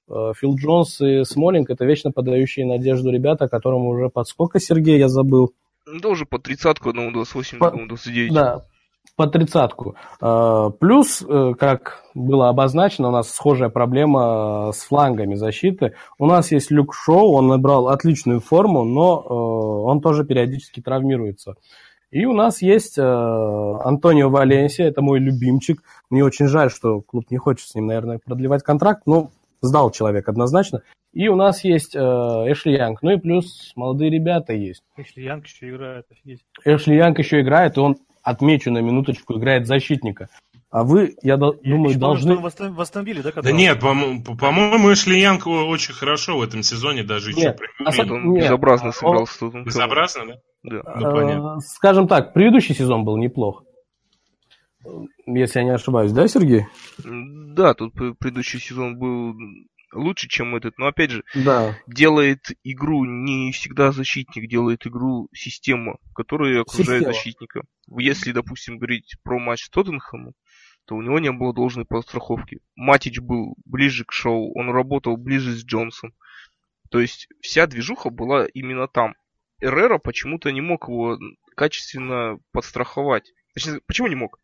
Фил 0.07 0.55
Джонс 0.55 1.01
и 1.01 1.23
Смолинг 1.23 1.69
это 1.69 1.85
вечно 1.85 2.11
подающие 2.11 2.65
надежду 2.65 3.11
ребята, 3.11 3.47
которым 3.47 3.87
уже 3.87 4.09
под 4.09 4.27
сколько, 4.27 4.59
Сергей, 4.59 4.99
я 4.99 5.07
забыл? 5.07 5.53
Ну, 5.87 5.99
да, 5.99 6.09
уже 6.09 6.25
по 6.25 6.39
тридцатку, 6.39 6.89
одному 6.89 7.11
28, 7.11 7.57
по, 7.59 7.67
одному 7.67 7.87
29. 7.87 8.33
Да, 8.33 8.65
по 9.15 9.27
тридцатку. 9.27 9.95
Э, 10.21 10.69
плюс, 10.79 11.23
э, 11.27 11.53
как 11.57 12.03
было 12.13 12.49
обозначено, 12.49 13.09
у 13.09 13.11
нас 13.11 13.29
схожая 13.31 13.69
проблема 13.69 14.71
с 14.73 14.83
флангами 14.83 15.35
защиты. 15.35 15.93
У 16.17 16.25
нас 16.25 16.51
есть 16.51 16.71
Люк 16.71 16.93
Шоу, 16.93 17.33
он 17.33 17.47
набрал 17.47 17.89
отличную 17.89 18.39
форму, 18.39 18.83
но 18.83 19.19
он 19.85 20.01
тоже 20.01 20.25
периодически 20.25 20.81
травмируется. 20.81 21.55
И 22.11 22.25
у 22.25 22.33
нас 22.33 22.61
есть 22.61 22.97
Антонио 22.97 24.29
Валенсия, 24.29 24.87
это 24.87 25.01
мой 25.01 25.19
любимчик. 25.19 25.83
Мне 26.09 26.23
очень 26.23 26.47
жаль, 26.47 26.71
что 26.71 27.01
клуб 27.01 27.25
не 27.29 27.37
хочет 27.37 27.67
с 27.67 27.75
ним, 27.75 27.87
наверное, 27.87 28.19
продлевать 28.23 28.63
контракт, 28.63 29.03
но 29.05 29.31
сдал 29.65 29.91
человек 29.91 30.29
однозначно. 30.29 30.81
И 31.13 31.27
у 31.29 31.35
нас 31.35 31.63
есть 31.63 31.95
э, 31.95 31.99
Эшли 31.99 32.73
Янг. 32.73 33.01
Ну 33.01 33.11
и 33.11 33.17
плюс 33.17 33.71
молодые 33.75 34.11
ребята 34.11 34.53
есть. 34.53 34.83
Эшли 34.97 35.23
Янг 35.23 35.45
еще 35.47 35.69
играет, 35.69 36.05
офигеть. 36.11 36.41
Эшли 36.65 36.97
Янг 36.97 37.19
еще 37.19 37.41
играет, 37.41 37.77
и 37.77 37.79
он, 37.79 37.95
отмечу 38.21 38.71
на 38.71 38.79
минуточку, 38.79 39.37
играет 39.37 39.65
защитника. 39.65 40.29
А 40.71 40.83
вы, 40.83 41.15
я, 41.21 41.33
я 41.33 41.37
думаю, 41.37 41.93
я 41.93 41.97
должны... 41.97 42.35
восстановили, 42.35 43.21
да? 43.21 43.31
Да 43.31 43.51
нет, 43.53 43.79
по-моему, 43.79 44.23
по 44.23 44.93
Эшли 44.93 45.21
Янг 45.21 45.47
очень 45.47 45.93
хорошо 45.93 46.37
в 46.37 46.41
этом 46.41 46.63
сезоне 46.63 47.03
даже 47.03 47.29
еще. 47.29 47.41
Нет, 47.41 47.59
нет, 47.79 48.11
он 48.11 48.31
нет, 48.33 48.43
безобразно 48.43 48.91
сыграл. 48.91 49.25
Он... 49.39 49.63
Безобразно, 49.63 50.25
да? 50.25 50.33
Да. 50.63 50.81
Ну, 50.95 51.11
понятно. 51.13 51.59
Скажем 51.61 52.07
так, 52.07 52.33
предыдущий 52.33 52.75
сезон 52.75 53.05
был 53.05 53.17
неплох. 53.17 53.63
Если 55.25 55.59
я 55.59 55.65
не 55.65 55.71
ошибаюсь, 55.71 56.11
да, 56.11 56.27
Сергей? 56.27 56.65
Да, 57.03 57.73
тут 57.73 57.93
предыдущий 57.93 58.59
сезон 58.59 58.97
был 58.97 59.35
лучше, 59.93 60.27
чем 60.27 60.55
этот, 60.55 60.77
но 60.77 60.87
опять 60.87 61.11
же, 61.11 61.23
да. 61.33 61.77
делает 61.87 62.51
игру 62.63 63.05
не 63.05 63.51
всегда 63.51 63.91
защитник, 63.91 64.49
делает 64.49 64.85
игру 64.85 65.29
система, 65.33 65.97
которая 66.13 66.61
окружает 66.61 66.99
система. 66.99 67.13
защитника. 67.13 67.61
Если, 67.97 68.31
допустим, 68.31 68.77
говорить 68.77 69.15
про 69.23 69.39
матч 69.39 69.65
с 69.65 69.69
Тоттенхэмом, 69.69 70.33
то 70.85 70.95
у 70.95 71.01
него 71.01 71.19
не 71.19 71.31
было 71.31 71.53
должной 71.53 71.85
подстраховки. 71.85 72.59
Матич 72.75 73.19
был 73.19 73.55
ближе 73.65 74.05
к 74.05 74.11
шоу, 74.11 74.53
он 74.57 74.69
работал 74.69 75.17
ближе 75.17 75.53
с 75.53 75.63
Джонсом. 75.65 76.13
То 76.91 76.99
есть 76.99 77.27
вся 77.41 77.65
движуха 77.65 78.09
была 78.09 78.45
именно 78.45 78.87
там. 78.87 79.15
Эррера 79.59 79.97
почему-то 79.97 80.51
не 80.51 80.61
мог 80.61 80.87
его 80.87 81.17
качественно 81.55 82.37
подстраховать. 82.51 83.31
Точнее, 83.53 83.79
почему 83.87 84.07
не 84.07 84.15
мог? 84.15 84.39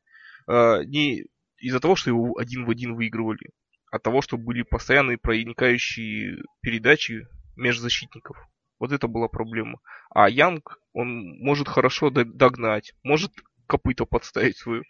Э, 0.51 0.83
не 0.85 1.25
из-за 1.57 1.79
того, 1.79 1.95
что 1.95 2.09
его 2.09 2.37
один 2.37 2.65
в 2.65 2.69
один 2.69 2.95
выигрывали, 2.95 3.51
а 3.91 3.99
того, 3.99 4.21
что 4.21 4.37
были 4.37 4.63
постоянные 4.63 5.17
проникающие 5.17 6.43
передачи 6.61 7.27
межзащитников. 7.55 8.37
Вот 8.79 8.91
это 8.91 9.07
была 9.07 9.27
проблема. 9.27 9.79
А 10.09 10.27
Янг, 10.27 10.79
он 10.93 11.37
может 11.39 11.67
хорошо 11.67 12.09
догнать, 12.09 12.93
может 13.03 13.31
копыта 13.67 14.05
подставить 14.05 14.57
свою, 14.57 14.83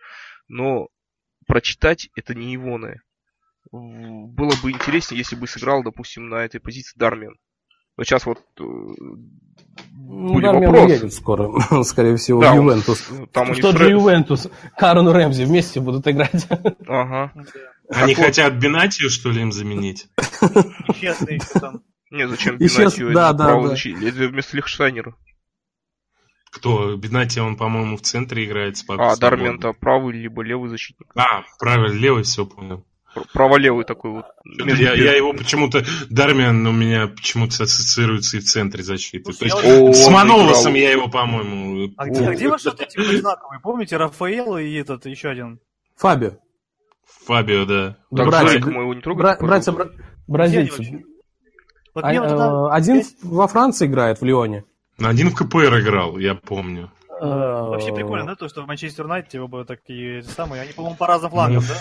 но 0.48 0.88
прочитать 1.46 2.10
это 2.16 2.34
не 2.34 2.54
его. 2.54 2.80
Было 3.72 4.54
бы 4.64 4.72
интереснее, 4.72 5.20
если 5.20 5.36
бы 5.36 5.48
сыграл, 5.48 5.84
допустим, 5.84 6.30
на 6.30 6.46
этой 6.46 6.60
позиции 6.60 6.98
Дармен. 6.98 7.36
Но 8.02 8.06
сейчас 8.06 8.26
вот 8.26 8.40
э, 8.60 8.64
ну, 8.64 10.34
будет 10.34 10.56
вопрос. 10.56 10.90
едет 10.90 11.14
скоро, 11.14 11.52
скорее 11.84 12.16
всего, 12.16 12.42
да, 12.42 12.56
Ювентус. 12.56 13.08
Там 13.32 13.54
Что 13.54 13.78
же 13.78 13.92
Ювентус? 13.92 14.48
Карен 14.76 15.08
Рэмзи 15.08 15.44
вместе 15.44 15.82
будут 15.82 16.08
играть. 16.08 16.48
Ага. 16.88 17.32
Они 17.90 18.16
так 18.16 18.26
хотят 18.26 18.54
вот... 18.54 18.64
Бенатию, 18.64 19.12
что 19.12 19.30
ли, 19.30 19.44
им 19.44 19.52
заменить? 19.52 20.08
Исчезли 20.18 21.34
еще 21.34 21.60
там. 21.60 21.84
Не, 22.10 22.28
зачем 22.28 22.58
Бенатию? 22.58 23.14
Да, 23.14 23.34
да, 23.34 23.62
да. 23.62 23.76
Вместо 23.76 24.58
Лихштайнера. 24.58 25.14
Кто? 26.50 26.96
Бенати, 26.96 27.38
он, 27.38 27.56
по-моему, 27.56 27.98
в 27.98 28.02
центре 28.02 28.46
играет. 28.46 28.78
А, 28.88 29.16
Дармента 29.16 29.74
правый 29.74 30.16
либо 30.16 30.42
левый 30.42 30.72
защитник. 30.72 31.12
А, 31.14 31.44
правильно, 31.60 31.94
левый, 31.94 32.24
все 32.24 32.48
понял 32.48 32.84
праволевый 33.34 33.86
такой 33.86 34.12
вот. 34.12 34.26
Я, 34.46 34.94
я 34.94 35.16
его 35.16 35.34
почему-то, 35.34 35.84
Дармиан 36.10 36.66
у 36.66 36.72
меня 36.72 37.08
почему-то 37.08 37.64
ассоциируется 37.64 38.38
и 38.38 38.40
в 38.40 38.46
центре 38.46 38.84
защиты. 38.84 39.34
То 39.34 39.46
есть 39.46 39.56
о, 39.64 39.94
с 39.94 40.08
Манолосом 40.10 40.74
я 40.74 40.92
его, 40.92 41.08
по-моему... 41.08 41.92
А 41.98 42.08
где, 42.08 42.26
а 42.26 42.34
где 42.34 42.48
ваши 42.50 42.70
вот 42.70 42.82
эти 42.82 43.16
знаковые? 43.20 43.60
Помните, 43.62 43.98
Рафаэл 43.98 44.58
и 44.58 44.74
этот 44.76 45.06
еще 45.06 45.30
один? 45.30 45.60
Фабио. 45.98 46.32
Фабио, 47.26 47.66
да. 47.66 47.98
Так 48.16 48.28
Братья- 48.28 48.48
Жорика 48.50 48.72
моего 48.72 48.94
не 48.94 49.02
трогайте, 49.02 49.38
Бра- 49.40 49.48
братья 49.48 49.72
бра- 49.72 49.90
бразильцы. 50.28 51.06
Вот 51.94 52.04
А, 52.06 52.10
мне 52.10 52.22
вот 52.22 52.32
э, 52.32 52.34
это- 52.34 52.74
Один 52.74 53.04
во 53.24 53.48
Франции 53.48 53.86
играет, 53.86 54.22
в 54.22 54.26
Лионе. 54.26 54.64
Один 55.00 55.30
в 55.30 55.36
КПР 55.36 55.80
играл, 55.82 56.18
я 56.18 56.36
помню. 56.36 56.92
Вообще 57.22 57.92
Э, 57.92 57.94
прикольно, 57.94 58.26
да, 58.26 58.36
то, 58.36 58.50
что 58.50 58.64
в 58.64 58.68
Манчестер 58.68 59.06
Юнайтед 59.06 59.34
его 59.36 59.48
бы 59.48 59.64
такие 59.64 60.24
самые, 60.24 60.64
они, 60.64 60.74
по-моему, 60.74 60.98
по 60.98 61.06
разным 61.06 61.30
флангам, 61.30 61.64
да? 61.68 61.76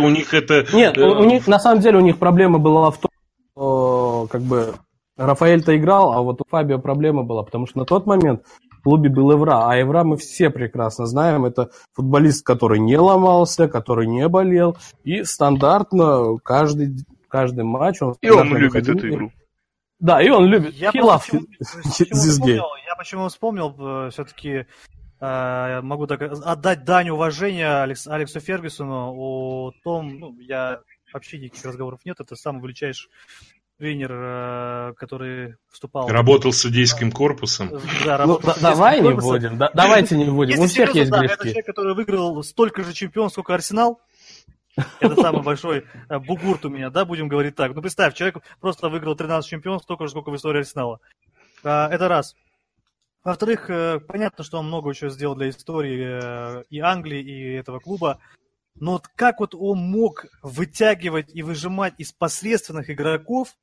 У 0.00 0.08
них 0.08 0.34
это... 0.34 0.66
Нет, 0.72 0.98
э, 0.98 1.02
у 1.02 1.24
них 1.24 1.46
на 1.46 1.60
самом 1.60 1.80
деле 1.80 1.98
у 1.98 2.00
них 2.00 2.18
проблема 2.18 2.58
была 2.58 2.90
в 2.90 2.98
том, 2.98 3.10
что 3.52 4.26
как 4.30 4.42
бы 4.42 4.74
Рафаэль-то 5.16 5.76
играл, 5.76 6.12
а 6.12 6.20
вот 6.20 6.40
у 6.40 6.44
Фабио 6.48 6.78
проблема 6.78 7.22
была, 7.22 7.44
потому 7.44 7.66
что 7.66 7.78
на 7.78 7.84
тот 7.84 8.06
момент 8.06 8.42
в 8.70 8.82
клубе 8.82 9.08
был 9.08 9.30
Евра, 9.30 9.68
а 9.70 9.76
Евра 9.76 10.02
мы 10.02 10.16
все 10.16 10.50
прекрасно 10.50 11.06
знаем, 11.06 11.44
это 11.44 11.70
футболист, 11.94 12.44
который 12.44 12.80
не 12.80 12.98
ломался, 12.98 13.68
который 13.68 14.08
не 14.08 14.28
болел, 14.28 14.76
и 15.04 15.22
стандартно 15.22 16.38
каждый, 16.42 17.06
каждый 17.28 17.64
матч 17.64 18.02
он... 18.02 18.16
И 18.20 18.30
он 18.30 18.54
любит 18.56 18.88
эту 18.88 19.08
игру. 19.08 19.32
Да, 19.98 20.20
и 20.22 20.28
он 20.28 20.46
любит. 20.46 20.74
Я 20.74 20.90
He 20.90 20.92
почему, 20.92 21.40
this 21.40 21.46
почему 21.82 22.08
game. 22.10 22.30
вспомнил, 22.30 22.66
я 22.86 22.94
почему 22.96 23.28
вспомнил, 23.28 24.10
все-таки 24.10 24.66
могу 25.18 26.06
так 26.06 26.20
отдать 26.22 26.84
дань 26.84 27.08
уважения 27.08 27.82
Алекс, 27.82 28.06
Алексу 28.06 28.38
Фергюсону 28.40 29.14
о 29.16 29.72
том, 29.82 30.18
ну, 30.18 30.38
я 30.40 30.80
вообще 31.12 31.38
никаких 31.38 31.64
разговоров 31.64 32.00
нет, 32.04 32.20
это 32.20 32.36
самый 32.36 32.62
величайший 32.62 33.08
тренер, 33.78 34.10
э, 34.12 34.92
который 34.96 35.56
вступал... 35.70 36.08
Работал 36.08 36.52
с 36.52 36.58
судейским 36.58 37.12
корпусом. 37.12 37.70
Да, 38.06 38.24
Ну, 38.26 38.38
да- 38.38 38.56
давай 38.60 38.98
не 39.00 39.04
корпусом. 39.08 39.30
будем, 39.30 39.58
да- 39.58 39.70
давайте 39.74 40.16
не 40.16 40.24
будем. 40.26 40.52
Если 40.52 40.64
У 40.64 40.66
всех 40.66 40.90
серьезно, 40.92 40.98
есть 41.00 41.10
да, 41.10 41.16
это 41.18 41.26
грешки. 41.26 41.42
человек, 41.48 41.66
который 41.66 41.94
выиграл 41.94 42.42
столько 42.42 42.84
же 42.84 42.92
чемпион, 42.94 43.28
сколько 43.30 43.52
Арсенал. 43.54 44.00
Это 45.00 45.16
самый 45.16 45.42
большой 45.42 45.84
э, 46.08 46.18
бугурт 46.18 46.64
у 46.66 46.68
меня, 46.68 46.90
да, 46.90 47.04
будем 47.04 47.28
говорить 47.28 47.54
так. 47.54 47.74
Ну, 47.74 47.80
представь, 47.80 48.14
человек 48.14 48.38
просто 48.60 48.88
выиграл 48.88 49.16
13 49.16 49.48
чемпионов, 49.48 49.82
столько 49.82 50.04
же, 50.04 50.10
сколько 50.10 50.30
в 50.30 50.36
истории 50.36 50.60
Арсенала. 50.60 51.00
А, 51.64 51.88
Это 51.88 52.08
раз. 52.08 52.36
Во-вторых, 53.24 53.70
э, 53.70 53.98
понятно, 54.00 54.44
что 54.44 54.58
он 54.58 54.66
много 54.66 54.90
еще 54.90 55.10
сделал 55.10 55.34
для 55.34 55.48
истории 55.48 56.60
э, 56.60 56.64
и 56.70 56.78
Англии, 56.78 57.20
и 57.20 57.54
этого 57.54 57.80
клуба. 57.80 58.20
Но 58.76 58.92
вот 58.92 59.08
как 59.08 59.40
вот 59.40 59.54
он 59.54 59.78
мог 59.78 60.26
вытягивать 60.42 61.34
и 61.34 61.42
выжимать 61.42 61.94
из 61.98 62.12
посредственных 62.12 62.90
игроков 62.90 63.56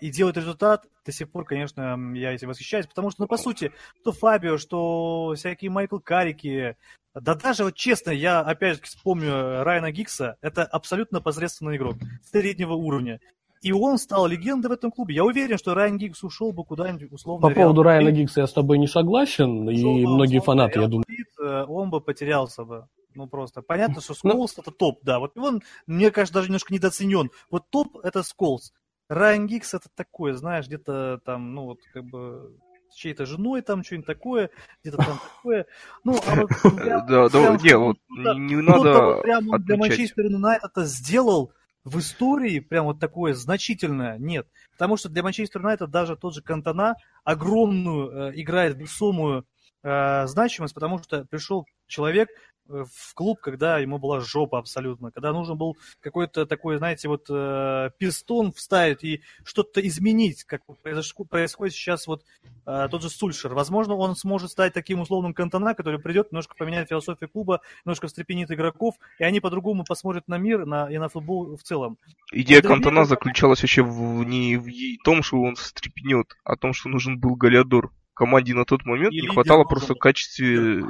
и 0.00 0.10
делать 0.10 0.36
результат, 0.36 0.86
до 1.04 1.12
сих 1.12 1.30
пор, 1.30 1.44
конечно, 1.44 1.98
я 2.14 2.32
этим 2.32 2.48
восхищаюсь, 2.48 2.86
потому 2.86 3.10
что, 3.10 3.22
ну, 3.22 3.28
по 3.28 3.36
сути, 3.36 3.72
что 4.00 4.12
Фабио, 4.12 4.56
что 4.56 5.34
всякие 5.36 5.70
Майкл 5.70 5.98
Каррики, 5.98 6.76
да 7.14 7.34
даже 7.34 7.64
вот 7.64 7.74
честно, 7.74 8.10
я 8.10 8.40
опять 8.40 8.76
же 8.76 8.82
вспомню 8.82 9.64
Райана 9.64 9.90
Гиггса, 9.90 10.36
это 10.40 10.64
абсолютно 10.64 11.20
посредственный 11.20 11.76
игрок 11.76 11.96
среднего 12.30 12.74
уровня. 12.74 13.20
И 13.62 13.72
он 13.72 13.98
стал 13.98 14.26
легендой 14.26 14.68
в 14.70 14.72
этом 14.72 14.90
клубе. 14.90 15.14
Я 15.14 15.24
уверен, 15.24 15.58
что 15.58 15.74
Райан 15.74 15.98
Гиггз 15.98 16.22
ушел 16.22 16.52
бы 16.52 16.64
куда-нибудь 16.64 17.12
условно. 17.12 17.42
По 17.42 17.52
в 17.52 17.56
Реал 17.56 17.68
поводу 17.68 17.82
Райана 17.82 18.10
Гиггса 18.10 18.40
я 18.40 18.46
с 18.46 18.52
тобой 18.52 18.78
не 18.78 18.86
согласен, 18.86 19.68
и 19.68 19.74
ушел 19.74 19.94
бы 19.96 20.14
многие 20.14 20.40
фанаты, 20.40 20.78
я 20.78 20.82
Реал 20.82 20.90
думаю. 20.90 21.04
Мадрид, 21.06 21.28
э, 21.42 21.64
он 21.68 21.90
бы 21.90 22.00
потерялся 22.00 22.64
бы. 22.64 22.86
Ну, 23.14 23.26
просто. 23.26 23.60
Понятно, 23.60 24.00
что 24.00 24.14
Ну- 24.22 24.30
Сколс 24.30 24.56
это 24.56 24.70
топ, 24.70 25.00
да. 25.02 25.18
Вот 25.18 25.36
он, 25.36 25.62
мне 25.86 26.10
кажется, 26.10 26.34
даже 26.34 26.48
немножко 26.48 26.72
недооценен. 26.72 27.30
Вот 27.50 27.64
топ 27.68 27.98
это 28.02 28.22
Сколс. 28.22 28.72
Райан 29.10 29.48
Гикс 29.48 29.74
это 29.74 29.88
такое, 29.94 30.34
знаешь, 30.34 30.66
где-то 30.66 31.20
там, 31.24 31.52
ну, 31.52 31.64
вот 31.64 31.80
как 31.92 32.04
бы 32.04 32.56
с 32.90 32.94
чьей-то 32.94 33.26
женой 33.26 33.60
там 33.60 33.82
что-нибудь 33.82 34.06
такое, 34.06 34.50
где-то 34.82 34.98
там 34.98 35.18
такое. 35.18 35.66
Ну, 36.04 36.16
а 36.26 36.34
вот 36.36 36.48
прям- 36.76 37.06
Да, 37.06 37.28
да, 37.28 37.56
не, 37.60 37.76
вот 37.76 37.96
не 38.38 38.56
надо 38.56 38.92
вот 39.02 39.22
прям 39.22 39.48
он 39.50 39.62
для. 39.62 39.76
Манчестер 39.76 40.26
Юнайтед 40.26 40.70
это 40.70 40.84
сделал 40.84 41.52
в 41.82 41.98
истории 41.98 42.60
прям 42.60 42.84
вот 42.84 43.00
такое 43.00 43.34
значительное 43.34 44.16
нет. 44.18 44.46
Потому 44.72 44.96
что 44.96 45.08
для 45.08 45.22
Манчестер 45.24 45.60
Юнайтед 45.60 45.90
даже 45.90 46.16
тот 46.16 46.34
же 46.34 46.42
Кантона 46.42 46.94
огромную 47.24 48.30
э, 48.30 48.40
играет 48.40 48.76
весомую 48.76 49.44
э, 49.82 50.26
значимость, 50.26 50.74
потому 50.74 50.98
что 51.02 51.24
пришел 51.24 51.66
человек 51.88 52.28
в 52.70 53.14
клуб, 53.14 53.40
когда 53.40 53.78
ему 53.78 53.98
была 53.98 54.20
жопа 54.20 54.58
абсолютно, 54.58 55.10
когда 55.10 55.32
нужен 55.32 55.56
был 55.56 55.76
какой-то 56.00 56.46
такой, 56.46 56.78
знаете, 56.78 57.08
вот 57.08 57.26
э, 57.28 57.90
пистон 57.98 58.52
вставить 58.52 59.04
и 59.04 59.22
что-то 59.44 59.86
изменить, 59.86 60.44
как 60.44 60.62
вот 60.68 60.78
происходит 60.80 61.74
сейчас 61.74 62.06
вот 62.06 62.24
э, 62.66 62.88
тот 62.90 63.02
же 63.02 63.10
Сульшер. 63.10 63.54
Возможно, 63.54 63.94
он 63.94 64.16
сможет 64.16 64.50
стать 64.50 64.72
таким 64.72 65.00
условным 65.00 65.34
Кантона, 65.34 65.74
который 65.74 66.00
придет, 66.00 66.30
немножко 66.32 66.54
поменяет 66.56 66.88
философию 66.88 67.28
клуба, 67.28 67.60
немножко 67.84 68.06
встрепенит 68.06 68.50
игроков, 68.50 68.94
и 69.18 69.24
они 69.24 69.40
по-другому 69.40 69.84
посмотрят 69.84 70.28
на 70.28 70.38
мир 70.38 70.64
на, 70.66 70.90
и 70.90 70.98
на 70.98 71.08
футбол 71.08 71.56
в 71.56 71.62
целом. 71.62 71.98
Идея 72.32 72.60
Для 72.60 72.68
Кантона 72.68 72.94
меня- 73.00 73.04
заключалась 73.04 73.62
вообще 73.62 73.82
в, 73.82 74.24
не 74.24 74.56
в 74.56 75.02
том, 75.04 75.22
что 75.22 75.40
он 75.40 75.56
встрепенет, 75.56 76.36
а 76.44 76.56
том, 76.56 76.72
что 76.72 76.88
нужен 76.88 77.18
был 77.18 77.34
Галиадор. 77.34 77.90
Команде 78.14 78.54
на 78.54 78.66
тот 78.66 78.84
момент 78.84 79.14
И 79.14 79.22
не 79.22 79.28
хватало 79.28 79.64
просто 79.64 79.94
в 79.94 79.98
качестве... 79.98 80.84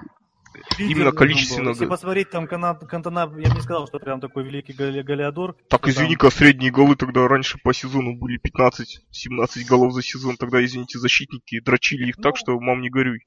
Лидер 0.79 0.97
Именно 0.97 1.13
количественно. 1.13 1.69
Если 1.71 1.87
посмотреть 1.87 2.31
там 2.31 2.47
Кана- 2.47 2.75
Кантона, 2.75 3.21
я 3.21 3.27
бы 3.27 3.41
не 3.41 3.61
сказал, 3.61 3.87
что 3.87 3.99
прям 3.99 4.21
такой 4.21 4.45
великий 4.45 4.73
гале- 4.73 5.03
Галиадор. 5.03 5.55
Так, 5.69 5.83
Там- 5.83 5.91
извини-ка, 5.91 6.31
средние 6.31 6.71
голы 6.71 6.97
тогда 6.97 7.27
раньше 7.29 7.59
по 7.63 7.73
сезону 7.73 8.17
были 8.17 8.39
15-17 8.39 9.65
голов 9.65 9.93
за 9.93 10.03
сезон. 10.03 10.37
Тогда, 10.37 10.65
извините, 10.65 10.99
защитники 10.99 11.61
дрочили 11.61 12.09
их 12.09 12.17
так, 12.17 12.33
Ну, 12.35 12.37
что 12.37 12.61
мам 12.61 12.81
не 12.81 12.91
горюй. 12.91 13.21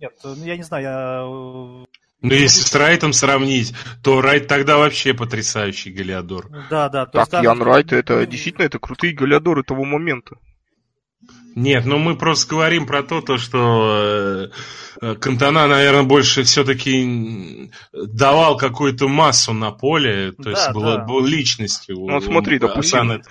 Нет, 0.00 0.12
ну, 0.24 0.34
я 0.44 0.56
не 0.56 0.62
знаю, 0.62 0.82
я... 0.82 1.20
э, 1.22 1.86
Ну, 2.22 2.32
если 2.34 2.60
с 2.62 2.74
Райтом 2.74 3.12
сравнить, 3.12 3.74
то 4.02 4.20
Райт 4.20 4.46
тогда 4.46 4.78
вообще 4.78 5.14
потрясающий 5.14 5.90
Галиадор. 5.90 6.48
Да, 6.70 6.88
да. 6.88 7.06
то 7.06 7.18
есть 7.18 7.30
Так, 7.30 7.42
там- 7.42 7.44
Ян 7.44 7.62
Райт, 7.62 7.92
это 7.92 8.26
действительно 8.26 8.64
это 8.64 8.78
крутые 8.78 9.14
галиадоры 9.14 9.62
того 9.62 9.84
момента. 9.84 10.36
Нет, 11.54 11.84
ну 11.84 11.98
мы 11.98 12.16
просто 12.16 12.48
говорим 12.48 12.86
про 12.86 13.02
то, 13.02 13.20
то 13.20 13.36
что 13.38 14.50
э, 15.02 15.04
э, 15.06 15.14
Кантона, 15.16 15.66
наверное, 15.66 16.04
больше 16.04 16.42
все-таки 16.44 17.70
давал 17.92 18.56
какую-то 18.56 19.08
массу 19.08 19.52
на 19.52 19.70
поле, 19.72 20.32
то 20.32 20.42
Да, 20.44 20.50
есть 20.50 20.72
была, 20.72 20.96
да. 20.98 21.04
был 21.04 21.24
личностью. 21.24 21.96
Ну, 21.96 22.12
вот 22.14 22.24
смотри, 22.24 22.56
У- 22.56 22.60
допустим, 22.60 23.10
Асан- 23.10 23.22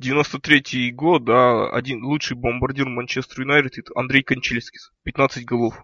93-й 0.00 0.90
год, 0.92 1.24
да, 1.24 1.68
один 1.70 2.04
лучший 2.04 2.36
бомбардир 2.36 2.86
Манчестер 2.88 3.40
Юнайтед 3.42 3.88
Андрей 3.94 4.22
Кончельский. 4.22 4.80
15 5.04 5.44
голов. 5.44 5.74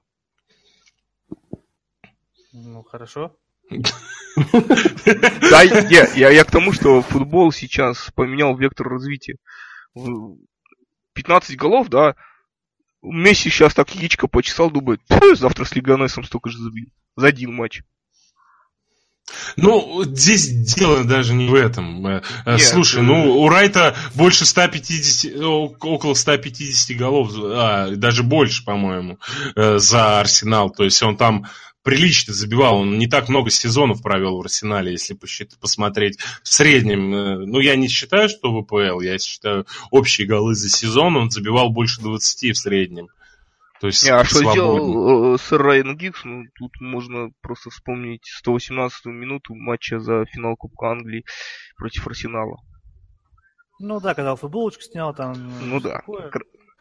Ну, 2.52 2.82
хорошо. 2.84 3.36
Да, 5.50 5.62
я, 5.62 6.08
я, 6.14 6.30
я 6.30 6.44
к 6.44 6.50
тому, 6.50 6.72
что 6.72 7.02
футбол 7.02 7.52
сейчас 7.52 8.10
поменял 8.14 8.56
вектор 8.56 8.88
развития. 8.88 9.36
В- 11.14 11.16
15 11.16 11.56
голов, 11.56 11.88
да. 11.88 12.16
Месси 13.02 13.50
сейчас 13.50 13.74
так 13.74 13.94
яичко 13.94 14.26
почесал, 14.26 14.70
думает, 14.70 15.00
«Пф, 15.08 15.38
завтра 15.38 15.64
с 15.64 15.74
Лиганесом 15.74 16.24
столько 16.24 16.50
же 16.50 16.58
забил. 16.58 16.86
За 17.16 17.28
один 17.28 17.54
матч. 17.54 17.82
Ну, 19.56 20.04
здесь 20.04 20.48
дело 20.74 21.04
даже 21.04 21.32
не 21.32 21.48
в 21.48 21.54
этом. 21.54 22.06
Э, 22.06 22.22
э, 22.44 22.52
Нет, 22.52 22.60
Слушай, 22.60 23.00
э, 23.00 23.02
ну, 23.04 23.38
у 23.40 23.48
Райта 23.48 23.96
больше 24.14 24.44
150, 24.44 25.40
о- 25.42 25.74
около 25.80 26.14
150 26.14 26.96
голов, 26.96 27.30
а, 27.36 27.90
даже 27.90 28.22
больше, 28.22 28.64
по-моему, 28.64 29.18
за 29.56 30.20
Арсенал. 30.20 30.70
То 30.70 30.84
есть 30.84 31.02
он 31.02 31.16
там 31.16 31.46
прилично 31.84 32.32
забивал. 32.32 32.78
Он 32.78 32.98
не 32.98 33.06
так 33.06 33.28
много 33.28 33.50
сезонов 33.50 34.02
провел 34.02 34.38
в 34.38 34.40
Арсенале, 34.40 34.92
если 34.92 35.14
посмотреть 35.60 36.18
в 36.42 36.48
среднем. 36.48 37.14
э, 37.14 37.46
Ну, 37.46 37.60
я 37.60 37.76
не 37.76 37.88
считаю, 37.88 38.28
что 38.28 38.50
ВПЛ, 38.50 39.00
я 39.00 39.18
считаю 39.18 39.66
общие 39.90 40.26
голы 40.26 40.54
за 40.54 40.68
сезон. 40.68 41.16
Он 41.16 41.30
забивал 41.30 41.70
больше 41.70 42.00
20 42.00 42.56
в 42.56 42.58
среднем. 42.58 43.08
То 43.80 43.88
есть 43.88 44.02
Не, 44.02 44.10
а 44.10 44.24
что 44.24 44.36
свободно. 44.36 44.52
сделал 44.52 45.34
э, 45.34 45.38
сэр 45.38 45.62
Райан 45.62 45.96
Гиггс? 45.96 46.24
Ну, 46.24 46.44
тут 46.54 46.80
можно 46.80 47.28
просто 47.42 47.68
вспомнить 47.70 48.22
118-ю 48.44 49.12
минуту 49.12 49.54
матча 49.54 50.00
за 50.00 50.24
финал 50.24 50.56
Кубка 50.56 50.90
Англии 50.92 51.24
против 51.76 52.06
Арсенала. 52.06 52.56
Ну 53.80 54.00
да, 54.00 54.14
когда 54.14 54.36
футболочку 54.36 54.82
снял 54.82 55.14
там... 55.14 55.34
Ну 55.68 55.80
да. 55.80 55.96
такое. 55.96 56.30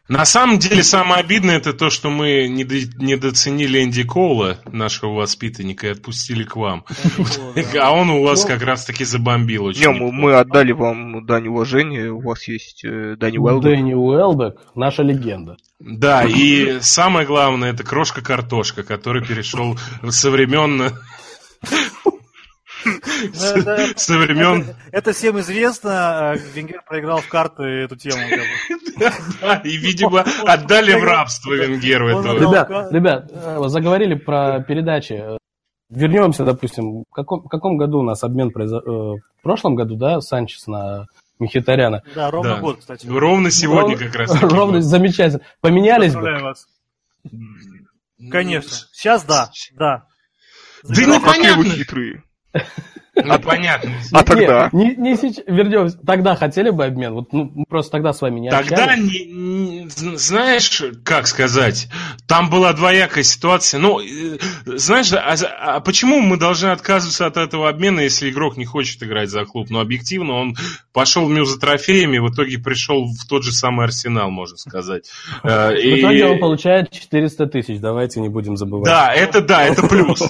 На 0.06 0.26
самом 0.26 0.58
деле, 0.58 0.82
самое 0.82 1.20
обидное 1.20 1.56
это 1.56 1.72
то, 1.72 1.88
что 1.88 2.10
мы 2.10 2.46
недо- 2.46 2.92
недооценили 2.98 3.82
Энди 3.82 4.04
Коула, 4.04 4.58
нашего 4.70 5.12
воспитанника, 5.14 5.86
и 5.86 5.90
отпустили 5.90 6.44
к 6.44 6.56
вам. 6.56 6.84
А 7.80 7.90
он 7.90 8.10
у 8.10 8.22
вас 8.22 8.42
Ну, 8.42 8.48
как 8.48 8.62
раз-таки 8.62 9.04
забомбил 9.04 9.64
очень. 9.64 9.80
Не, 9.80 10.10
мы, 10.10 10.34
отдали 10.34 10.72
вам 10.72 11.24
дань 11.24 11.48
уважения, 11.48 12.10
у 12.10 12.20
вас 12.20 12.46
есть 12.48 12.84
э, 12.84 13.16
Дани 13.16 13.38
Уэлбек. 13.38 13.72
Дэнни 13.72 13.94
Уэлбек, 13.94 14.56
наша 14.74 15.02
легенда. 15.02 15.56
Да, 15.80 16.24
и 16.24 16.80
самое 16.80 17.26
главное, 17.26 17.72
это 17.72 17.82
крошка-картошка, 17.82 18.82
который 18.82 19.24
перешел 19.24 19.78
со 20.10 20.30
времен... 20.30 20.92
Ну, 22.84 23.60
это- 23.60 23.98
Со 23.98 24.18
времен... 24.18 24.66
Это, 24.92 25.12
всем 25.12 25.38
известно, 25.40 26.30
а 26.30 26.34
Венгер 26.54 26.82
проиграл 26.86 27.18
в 27.20 27.28
карты 27.28 27.62
эту 27.62 27.96
тему. 27.96 28.20
И, 29.64 29.76
видимо, 29.76 30.24
отдали 30.46 30.94
в 30.98 31.04
рабство 31.04 31.52
Венгеру 31.54 32.08
этого. 32.08 32.38
Ребят, 32.38 32.92
ребят, 32.92 33.30
э, 33.32 33.58
заговорили 33.68 34.14
про 34.14 34.60
передачи. 34.60 35.22
вернемся, 35.90 36.44
допустим, 36.44 37.02
в 37.02 37.10
каком, 37.14 37.42
в 37.42 37.48
каком 37.48 37.76
году 37.76 37.98
у 37.98 38.02
нас 38.02 38.22
обмен 38.24 38.50
произошел? 38.50 39.16
В 39.38 39.42
прошлом 39.42 39.74
году, 39.74 39.96
да, 39.96 40.20
Санчес 40.20 40.66
на 40.66 41.06
Мхитаряна? 41.38 42.02
Да, 42.14 42.30
ровно 42.30 42.54
Да. 42.54 42.60
год, 42.60 42.78
кстати. 42.80 43.06
Ровно 43.06 43.50
сегодня 43.50 43.92
Ровно- 43.96 44.06
как 44.06 44.14
раз. 44.16 44.42
Ровно, 44.42 44.72
было. 44.74 44.82
замечательно. 44.82 45.42
Поменялись 45.60 46.12
бы? 46.14 46.20
Поздравляю 46.20 46.44
вас. 46.44 46.66
Конечно. 48.30 48.70
Сейчас 48.92 49.24
да, 49.24 49.50
да. 49.76 50.04
Да 50.84 51.02
А 51.02 51.06
ну, 51.06 51.20
какие 51.20 51.50
вы 51.50 51.56
понятно. 51.56 51.64
хитрые. 51.64 52.22
Ну, 53.16 53.38
понятно. 53.38 53.92
А 54.12 54.24
тогда? 54.24 54.70
Не, 54.72 54.96
не 54.96 55.16
сейчас, 55.16 55.44
вернемся. 55.46 55.96
Тогда 56.04 56.34
хотели 56.34 56.70
бы 56.70 56.84
обмен? 56.84 57.12
Вот, 57.14 57.32
ну, 57.32 57.48
мы 57.54 57.64
просто 57.68 57.92
тогда 57.92 58.12
с 58.12 58.20
вами 58.20 58.40
не 58.40 58.50
Тогда, 58.50 58.86
общались. 58.86 59.04
не- 59.12 59.24
не- 59.84 59.88
знаешь, 59.88 60.82
как 61.04 61.28
сказать, 61.28 61.88
там 62.26 62.50
была 62.50 62.72
двоякая 62.72 63.22
ситуация. 63.22 63.78
Ну, 63.78 64.00
э, 64.00 64.38
знаешь, 64.66 65.12
а, 65.12 65.36
а 65.76 65.80
почему 65.80 66.22
мы 66.22 66.36
должны 66.38 66.68
отказываться 66.70 67.26
от 67.26 67.36
этого 67.36 67.68
обмена, 67.68 68.00
если 68.00 68.30
игрок 68.30 68.56
не 68.56 68.64
хочет 68.64 69.00
играть 69.04 69.30
за 69.30 69.44
клуб? 69.44 69.68
Ну, 69.70 69.78
объективно, 69.78 70.32
он 70.32 70.56
пошел 70.92 71.24
в 71.26 71.30
Мю 71.30 71.44
за 71.44 71.60
трофеями, 71.60 72.18
в 72.18 72.32
итоге 72.32 72.58
пришел 72.58 73.04
в 73.06 73.28
тот 73.28 73.44
же 73.44 73.52
самый 73.52 73.84
Арсенал, 73.84 74.32
можно 74.32 74.56
сказать. 74.56 75.08
Э, 75.44 75.68
В 75.70 75.76
и- 75.76 76.00
итоге 76.00 76.26
он 76.26 76.40
получает 76.40 76.90
400 76.90 77.46
тысяч, 77.46 77.78
давайте 77.78 78.20
не 78.20 78.28
будем 78.28 78.56
забывать. 78.56 78.86
Да, 78.86 79.12
это 79.14 79.40
да, 79.40 79.62
это 79.64 79.86
плюс. 79.86 80.20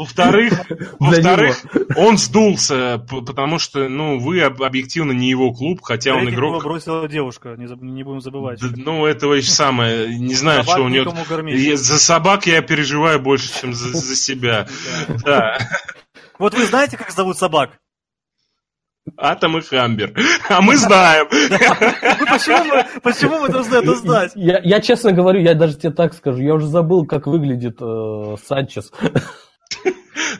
Во-вторых, 0.00 0.54
во-вторых, 0.98 1.62
он 1.94 2.16
сдулся, 2.16 3.04
потому 3.06 3.58
что, 3.58 3.86
ну, 3.90 4.18
вы 4.18 4.40
об- 4.40 4.62
объективно 4.62 5.12
не 5.12 5.28
его 5.28 5.52
клуб, 5.52 5.80
хотя 5.82 6.14
он 6.14 6.26
игрок. 6.30 6.62
бросила 6.64 7.06
девушка, 7.06 7.54
не, 7.58 7.66
заб- 7.66 7.82
не 7.82 8.02
будем 8.02 8.22
забывать. 8.22 8.60
Да, 8.62 8.68
Ну, 8.74 9.04
этого 9.04 9.34
еще 9.34 9.50
самое, 9.50 10.18
не 10.18 10.32
знаю, 10.34 10.62
что 10.62 10.84
у. 10.84 10.88
Я- 10.88 11.76
За 11.76 11.98
собак 11.98 12.46
я 12.46 12.62
переживаю 12.62 13.20
больше, 13.20 13.52
чем 13.60 13.74
за, 13.74 13.90
за 13.94 14.16
себя. 14.16 14.66
Да. 15.22 15.58
Вот 16.38 16.54
вы 16.54 16.64
знаете, 16.64 16.96
как 16.96 17.10
зовут 17.10 17.36
собак? 17.36 17.72
Атом 19.18 19.58
и 19.58 19.60
Хамбер. 19.60 20.14
А 20.48 20.62
мы 20.62 20.76
знаем. 20.78 21.26
Ну, 21.30 22.26
Почему 22.26 22.64
мы, 22.64 22.86
почему 23.02 23.40
мы 23.40 23.48
должны 23.50 23.74
это 23.76 23.94
знать? 23.96 24.32
Я, 24.34 24.60
я 24.62 24.80
честно 24.80 25.12
говорю, 25.12 25.40
я 25.40 25.54
даже 25.54 25.76
тебе 25.76 25.92
так 25.92 26.14
скажу, 26.14 26.40
я 26.40 26.54
уже 26.54 26.66
забыл, 26.68 27.04
как 27.06 27.26
выглядит 27.26 27.76
э, 27.82 28.36
Санчес. 28.46 28.90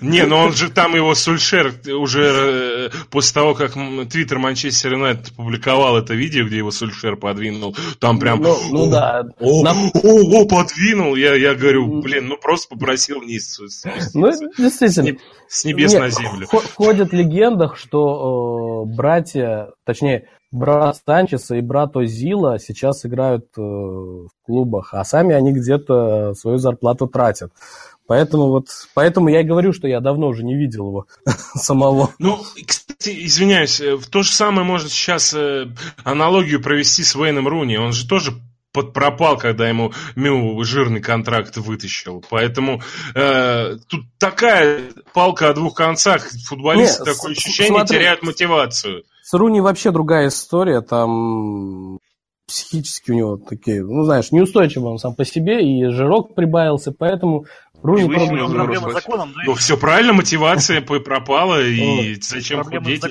Не, 0.00 0.24
но 0.26 0.44
он 0.44 0.52
же 0.52 0.70
там 0.70 0.94
его 0.94 1.14
Сульшер 1.14 1.72
уже 1.94 2.90
э, 2.90 2.90
после 3.10 3.34
того, 3.34 3.54
как 3.54 3.72
Твиттер 4.10 4.38
Манчестер 4.38 4.92
Юнайтед 4.92 5.32
публиковал 5.34 5.96
это 5.96 6.14
видео, 6.14 6.46
где 6.46 6.58
его 6.58 6.70
Сульшер 6.70 7.16
подвинул, 7.16 7.76
там 7.98 8.18
прям... 8.18 8.40
Ну, 8.42 8.56
ну 8.70 8.90
да. 8.90 9.24
О, 9.38 9.62
Нам- 9.62 9.90
о, 9.94 10.42
о, 10.42 10.46
подвинул. 10.46 11.14
Я, 11.16 11.34
я 11.34 11.54
говорю, 11.54 12.00
блин, 12.00 12.28
ну 12.28 12.36
просто 12.36 12.74
попросил 12.74 13.20
вниз. 13.20 13.58
Ну, 14.14 14.30
действительно. 14.58 15.18
с 15.48 15.64
небес 15.64 15.92
Нет, 15.92 16.00
на 16.00 16.10
землю. 16.10 16.46
хо- 16.46 16.62
Ходят 16.76 17.10
в 17.10 17.14
легендах, 17.14 17.76
что 17.76 18.84
э, 18.86 18.94
братья, 18.94 19.70
точнее, 19.84 20.28
брат 20.52 20.98
Санчеса 21.06 21.56
и 21.56 21.60
брат 21.60 21.96
Озила 21.96 22.58
сейчас 22.58 23.04
играют 23.06 23.46
э, 23.56 23.60
в 23.60 24.28
клубах, 24.44 24.94
а 24.94 25.04
сами 25.04 25.34
они 25.34 25.52
где-то 25.52 26.34
свою 26.34 26.58
зарплату 26.58 27.06
тратят. 27.06 27.52
Поэтому 28.10 28.48
вот, 28.48 28.66
поэтому 28.92 29.28
я 29.28 29.42
и 29.42 29.44
говорю, 29.44 29.72
что 29.72 29.86
я 29.86 30.00
давно 30.00 30.26
уже 30.26 30.42
не 30.42 30.56
видел 30.56 30.88
его 30.88 31.06
самого. 31.54 32.10
Ну, 32.18 32.40
кстати, 32.66 33.24
извиняюсь, 33.24 33.80
э, 33.80 33.98
то 34.10 34.22
же 34.22 34.32
самое 34.32 34.66
можно 34.66 34.88
сейчас 34.88 35.32
э, 35.32 35.68
аналогию 36.02 36.60
провести 36.60 37.04
с 37.04 37.14
Уэйном 37.14 37.46
Руни. 37.46 37.76
Он 37.76 37.92
же 37.92 38.08
тоже 38.08 38.32
подпропал, 38.72 39.38
когда 39.38 39.68
ему 39.68 39.92
Мю 40.16 40.60
жирный 40.64 41.00
контракт 41.00 41.56
вытащил. 41.58 42.24
Поэтому 42.28 42.82
э, 43.14 43.76
тут 43.88 44.00
такая 44.18 44.80
палка 45.14 45.50
о 45.50 45.54
двух 45.54 45.74
концах. 45.76 46.26
Футболисты 46.48 47.04
Не, 47.04 47.12
такое 47.14 47.34
с- 47.36 47.38
ощущение 47.38 47.72
смотри. 47.78 47.98
теряют 47.98 48.24
мотивацию. 48.24 49.04
С 49.22 49.32
Руни 49.34 49.60
вообще 49.60 49.92
другая 49.92 50.26
история, 50.26 50.80
там 50.80 51.98
психически 52.48 53.12
у 53.12 53.14
него 53.14 53.36
такие, 53.36 53.84
ну 53.84 54.02
знаешь, 54.02 54.32
неустойчивый 54.32 54.90
он 54.90 54.98
сам 54.98 55.14
по 55.14 55.24
себе, 55.24 55.62
и 55.64 55.88
жирок 55.90 56.34
прибавился, 56.34 56.90
поэтому 56.90 57.44
Руни 57.82 58.04
Выяснил, 58.04 58.52
Проблема 58.52 58.90
с 58.90 58.92
законом, 58.92 59.32
да? 59.34 59.42
Ну, 59.46 59.54
все 59.54 59.76
правильно, 59.76 60.12
мотивация 60.12 60.80
пропала, 61.04 61.62
и 61.62 62.14
зачем 62.20 62.62
худеть? 62.64 63.02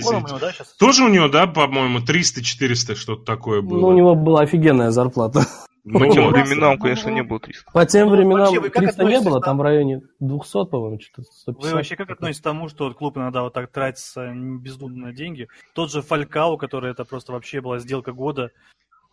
Тоже 0.78 1.04
у 1.04 1.08
него, 1.08 1.28
да, 1.28 1.48
по-моему, 1.48 2.00
300-400 2.00 2.96
что-то 2.96 3.24
такое 3.24 3.62
было? 3.62 3.80
ну, 3.80 3.88
у 3.88 3.94
него 3.94 4.16
была 4.16 4.42
офигенная 4.42 4.92
зарплата. 4.92 5.46
По 5.92 6.00
Ну, 6.06 6.14
тем 6.14 6.30
временам, 6.30 6.78
конечно, 6.78 7.10
не 7.10 7.24
было 7.24 7.40
300. 7.40 7.72
По 7.72 7.86
тем 7.86 8.10
Ну, 8.10 8.16
временам 8.16 8.40
вообще, 8.40 8.60
вы 8.60 8.70
как 8.70 8.84
300 8.84 9.04
не 9.06 9.22
было, 9.22 9.42
там 9.42 9.58
в 9.58 9.62
районе 9.62 10.02
200, 10.20 10.66
по-моему, 10.66 11.00
что-то 11.00 11.24
150. 11.24 11.64
Вы 11.64 11.76
вообще 11.76 11.96
как 11.96 12.12
относитесь 12.12 12.42
к 12.42 12.44
тому, 12.44 12.68
что 12.70 12.94
клуб 12.94 13.18
иногда 13.18 13.42
вот 13.42 13.54
так 13.54 13.72
тратится 13.72 14.32
бездумно 14.36 15.08
на 15.08 15.14
деньги? 15.14 15.48
Тот 15.74 15.92
же 15.92 16.02
Фалькау, 16.02 16.58
который 16.58 16.92
это 16.92 17.06
просто 17.06 17.32
вообще 17.32 17.62
была 17.62 17.80
сделка 17.80 18.12
года, 18.12 18.52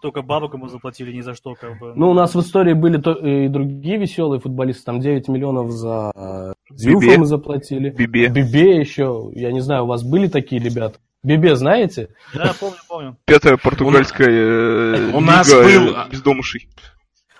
только 0.07 0.23
бабок 0.23 0.55
ему 0.55 0.69
заплатили 0.69 1.11
ни 1.13 1.21
за 1.21 1.35
что, 1.35 1.55
как 1.55 1.81
бы. 1.81 1.93
Ну, 1.97 2.11
у 2.11 2.15
нас 2.15 2.35
в 2.37 2.41
истории 2.41 2.75
были 2.75 2.97
то- 2.99 3.13
и 3.15 3.49
другие 3.49 3.99
веселые 3.99 4.39
футболисты, 4.41 4.85
там 4.85 5.01
9 5.01 5.27
миллионов 5.27 5.73
за 5.73 6.13
э, 6.15 6.53
Зюфа 6.71 7.01
Бибе. 7.07 7.19
мы 7.19 7.27
заплатили. 7.27 7.91
Бибе. 7.91 8.29
Бибе 8.29 8.77
еще, 8.79 9.29
я 9.35 9.51
не 9.51 9.61
знаю, 9.61 9.83
у 9.83 9.87
вас 9.89 10.05
были 10.05 10.29
такие 10.29 10.63
ребята? 10.63 10.99
Бибе 11.25 11.57
знаете? 11.57 12.11
Да, 12.33 12.53
помню, 12.61 12.77
помню. 12.89 13.17
Пятая 13.25 13.57
португальская 13.57 14.29
э, 14.31 15.11
У 15.13 15.19
нас 15.21 15.49
лига 15.49 15.63
был- 15.65 15.97
э, 15.97 16.09
бездомышей. 16.13 16.69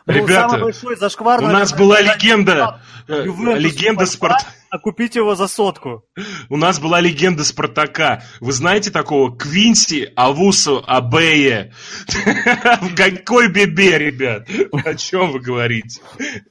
Ну, 0.09 0.13
Ребята, 0.15 0.49
самый 0.51 0.63
большой 0.63 0.97
зашквар, 0.97 1.39
у 1.41 1.43
наверное, 1.43 1.61
нас 1.61 1.73
была 1.73 2.01
легенда, 2.01 2.81
э, 3.09 3.25
Ювентус 3.25 3.63
легенда 3.65 4.07
Фалькау, 4.07 4.07
Спарт... 4.07 4.47
А 4.71 4.79
купить 4.79 5.17
его 5.17 5.35
за 5.35 5.49
сотку. 5.49 6.05
У 6.49 6.57
нас 6.57 6.79
была 6.79 7.01
легенда 7.01 7.43
Спартака. 7.45 8.23
Вы 8.41 8.53
знаете 8.53 8.91
такого 8.93 9.37
Квинси, 9.37 10.13
Авусу, 10.15 10.83
Абея? 10.87 11.73
Какой 12.97 13.49
бебе, 13.49 13.99
ребят? 13.99 14.47
О 14.85 14.95
чем 14.95 15.33
вы 15.33 15.41
говорите? 15.41 16.01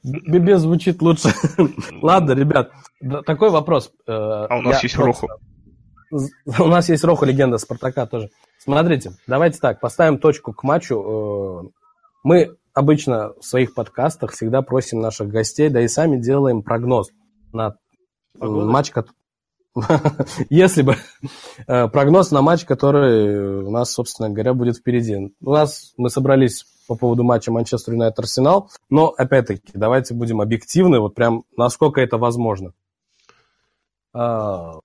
Бибе 0.02 0.58
звучит 0.58 1.00
лучше. 1.00 1.32
Ладно, 2.02 2.32
ребят, 2.32 2.72
такой 3.24 3.50
вопрос. 3.50 3.90
э, 4.06 4.12
А 4.12 4.58
у 4.58 4.62
нас 4.62 4.82
есть 4.82 4.96
Роху. 4.96 5.28
У 6.10 6.66
нас 6.66 6.88
есть 6.88 7.04
Роха, 7.04 7.26
легенда 7.26 7.58
Спартака 7.58 8.06
тоже. 8.06 8.30
Смотрите, 8.58 9.12
давайте 9.26 9.58
так, 9.60 9.80
поставим 9.80 10.18
точку 10.18 10.52
к 10.52 10.62
матчу. 10.62 11.64
Э, 11.64 11.68
Мы 12.22 12.56
обычно 12.76 13.32
в 13.40 13.42
своих 13.42 13.72
подкастах 13.74 14.32
всегда 14.32 14.60
просим 14.60 15.00
наших 15.00 15.28
гостей, 15.28 15.70
да 15.70 15.80
и 15.80 15.88
сами 15.88 16.18
делаем 16.18 16.62
прогноз 16.62 17.10
на 17.52 17.68
э, 18.34 18.38
Погода? 18.38 18.66
матч, 18.66 18.92
если 20.50 20.82
бы 20.82 20.96
э, 21.66 21.88
прогноз 21.88 22.30
на 22.30 22.42
матч, 22.42 22.66
который 22.66 23.62
у 23.64 23.70
нас, 23.70 23.92
собственно 23.92 24.28
говоря, 24.28 24.52
будет 24.52 24.76
впереди. 24.76 25.34
У 25.40 25.50
нас 25.52 25.94
мы 25.96 26.10
собрались 26.10 26.66
по 26.86 26.96
поводу 26.96 27.24
матча 27.24 27.50
Манчестер 27.50 27.94
Юнайтед 27.94 28.18
Арсенал, 28.18 28.70
но 28.90 29.08
опять-таки 29.08 29.72
давайте 29.72 30.12
будем 30.12 30.42
объективны, 30.42 31.00
вот 31.00 31.14
прям 31.14 31.44
насколько 31.56 32.02
это 32.02 32.18
возможно. 32.18 32.72
А, 34.12 34.74
По 34.74 34.82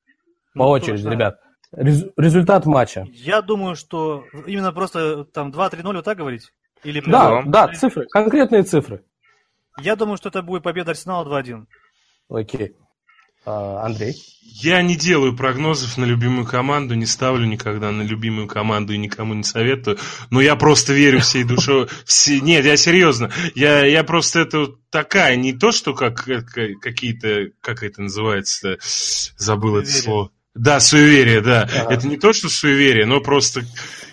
Ну, 0.56 0.68
очереди, 0.70 0.92
тоже, 0.92 1.04
да. 1.04 1.12
ребят. 1.12 1.40
Рез- 1.74 2.12
результат 2.16 2.66
матча. 2.66 3.06
Я 3.12 3.42
думаю, 3.42 3.76
что 3.76 4.24
именно 4.48 4.72
просто 4.72 5.26
там 5.26 5.52
2-3-0 5.52 5.94
вот 5.94 6.06
так 6.06 6.18
говорить? 6.18 6.52
Или 6.84 7.02
Да, 7.06 7.44
Да. 7.46 7.68
цифры, 7.74 8.08
конкретные 8.08 8.64
цифры. 8.64 9.04
Я 9.80 9.96
думаю, 9.96 10.18
что 10.18 10.30
это 10.30 10.42
будет 10.42 10.64
победа 10.64 10.92
Арсенала 10.92 11.26
2-1. 11.26 11.66
Окей. 12.30 12.76
А, 13.46 13.86
Андрей. 13.86 14.16
Я 14.42 14.82
не 14.84 14.96
делаю 14.96 15.36
прогнозов 15.36 15.98
на 15.98 16.06
любимую 16.06 16.46
команду, 16.46 16.94
не 16.94 17.08
ставлю 17.08 17.46
никогда 17.46 17.90
на 17.92 18.04
любимую 18.04 18.48
команду 18.48 18.94
и 18.94 18.98
никому 18.98 19.34
не 19.34 19.44
советую. 19.44 19.98
Но 20.30 20.42
я 20.42 20.56
просто 20.56 20.94
верю 20.94 21.22
всей 21.22 21.44
душой. 21.44 21.88
Все... 22.06 22.40
Нет, 22.40 22.66
я 22.66 22.78
серьезно. 22.78 23.32
Я, 23.56 23.86
я 23.86 24.04
просто 24.04 24.42
это 24.42 24.60
вот 24.60 24.90
такая, 24.92 25.36
не 25.38 25.54
то, 25.54 25.72
что 25.72 25.96
как 25.96 26.28
э, 26.28 26.42
какие-то, 26.80 27.48
как 27.62 27.82
это 27.82 28.04
называется, 28.04 28.78
забыл 29.38 29.78
это 29.78 29.90
слово. 29.90 30.32
Да, 30.54 30.80
суеверие, 30.80 31.42
да. 31.42 31.64
Ага. 31.64 31.94
Это 31.94 32.08
не 32.08 32.18
то, 32.18 32.34
что 32.34 32.50
суеверие, 32.50 33.06
но 33.06 33.22
просто 33.22 33.62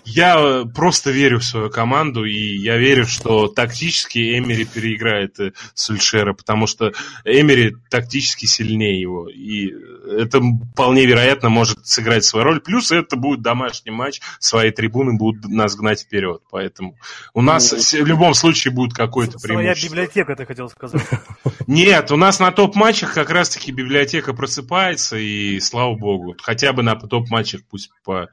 я 0.08 0.36
э, 0.38 0.64
просто 0.64 1.10
верю 1.10 1.38
в 1.38 1.44
свою 1.44 1.70
команду, 1.70 2.24
и 2.24 2.56
я 2.56 2.76
верю, 2.76 3.06
что 3.06 3.48
тактически 3.48 4.38
Эмери 4.38 4.64
переиграет 4.64 5.38
э, 5.38 5.52
Сульшера, 5.74 6.32
потому 6.32 6.66
что 6.66 6.92
Эмери 7.24 7.76
тактически 7.90 8.46
сильнее 8.46 9.00
его, 9.00 9.28
и 9.28 9.72
это 10.18 10.40
вполне 10.72 11.06
вероятно 11.06 11.50
может 11.50 11.86
сыграть 11.86 12.24
свою 12.24 12.44
роль. 12.44 12.60
Плюс 12.60 12.90
это 12.90 13.16
будет 13.16 13.42
домашний 13.42 13.92
матч, 13.92 14.20
свои 14.38 14.70
трибуны 14.70 15.16
будут 15.16 15.48
нас 15.48 15.76
гнать 15.76 16.00
вперед, 16.00 16.42
поэтому 16.50 16.96
у 17.34 17.42
нас 17.42 17.72
Ну, 17.72 18.04
в 18.04 18.06
любом 18.06 18.34
случае 18.34 18.72
будет 18.72 18.94
какое-то 18.94 19.38
Своя 19.38 19.58
преимущество. 19.58 19.94
библиотека, 19.94 20.36
ты 20.36 20.46
хотел 20.46 20.68
сказать. 20.70 21.02
Нет, 21.66 22.10
у 22.10 22.16
нас 22.16 22.40
на 22.40 22.50
топ-матчах 22.50 23.12
как 23.12 23.30
раз-таки 23.30 23.72
библиотека 23.72 24.32
просыпается, 24.32 25.16
и 25.18 25.60
слава 25.60 25.94
богу, 25.94 26.34
хотя 26.40 26.72
бы 26.72 26.82
на 26.82 26.96
топ-матчах 26.96 27.60
пусть 27.68 27.90
по 28.04 28.28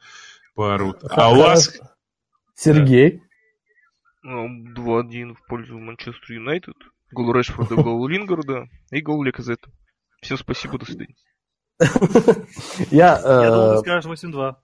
поорут. 0.56 1.04
А 1.10 1.32
у 1.32 1.38
вас... 1.38 1.80
Сергей. 2.56 3.22
Ну, 4.24 4.48
2-1 4.74 5.36
в 5.36 5.46
пользу 5.48 5.78
Манчестер 5.78 6.34
Юнайтед. 6.34 6.76
Гол 7.12 7.34
Решфорда, 7.34 7.76
гол 7.76 8.08
Лингарда 8.08 8.66
и 8.90 9.02
гол 9.02 9.24
Леказета. 9.24 9.70
Всем 10.22 10.38
спасибо, 10.38 10.80
до 10.80 10.86
свидания. 10.86 11.16
Я, 12.90 13.20
Я 13.24 13.52
думал, 13.52 13.72
э, 13.72 13.76
ты 13.76 13.80
скажешь 13.82 14.24
8-2. 14.24 14.56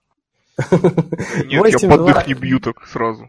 Нет, 0.58 1.52
я 1.52 1.60
8-2. 1.60 1.88
под 1.88 2.06
дых 2.06 2.26
не 2.26 2.34
бью 2.34 2.60
так 2.60 2.86
сразу. 2.86 3.28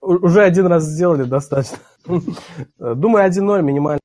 уже 0.00 0.42
один 0.42 0.66
раз 0.66 0.84
сделали 0.84 1.24
достаточно. 1.24 1.78
Думаю, 2.78 3.28
1-0 3.28 3.62
минимально 3.62 4.00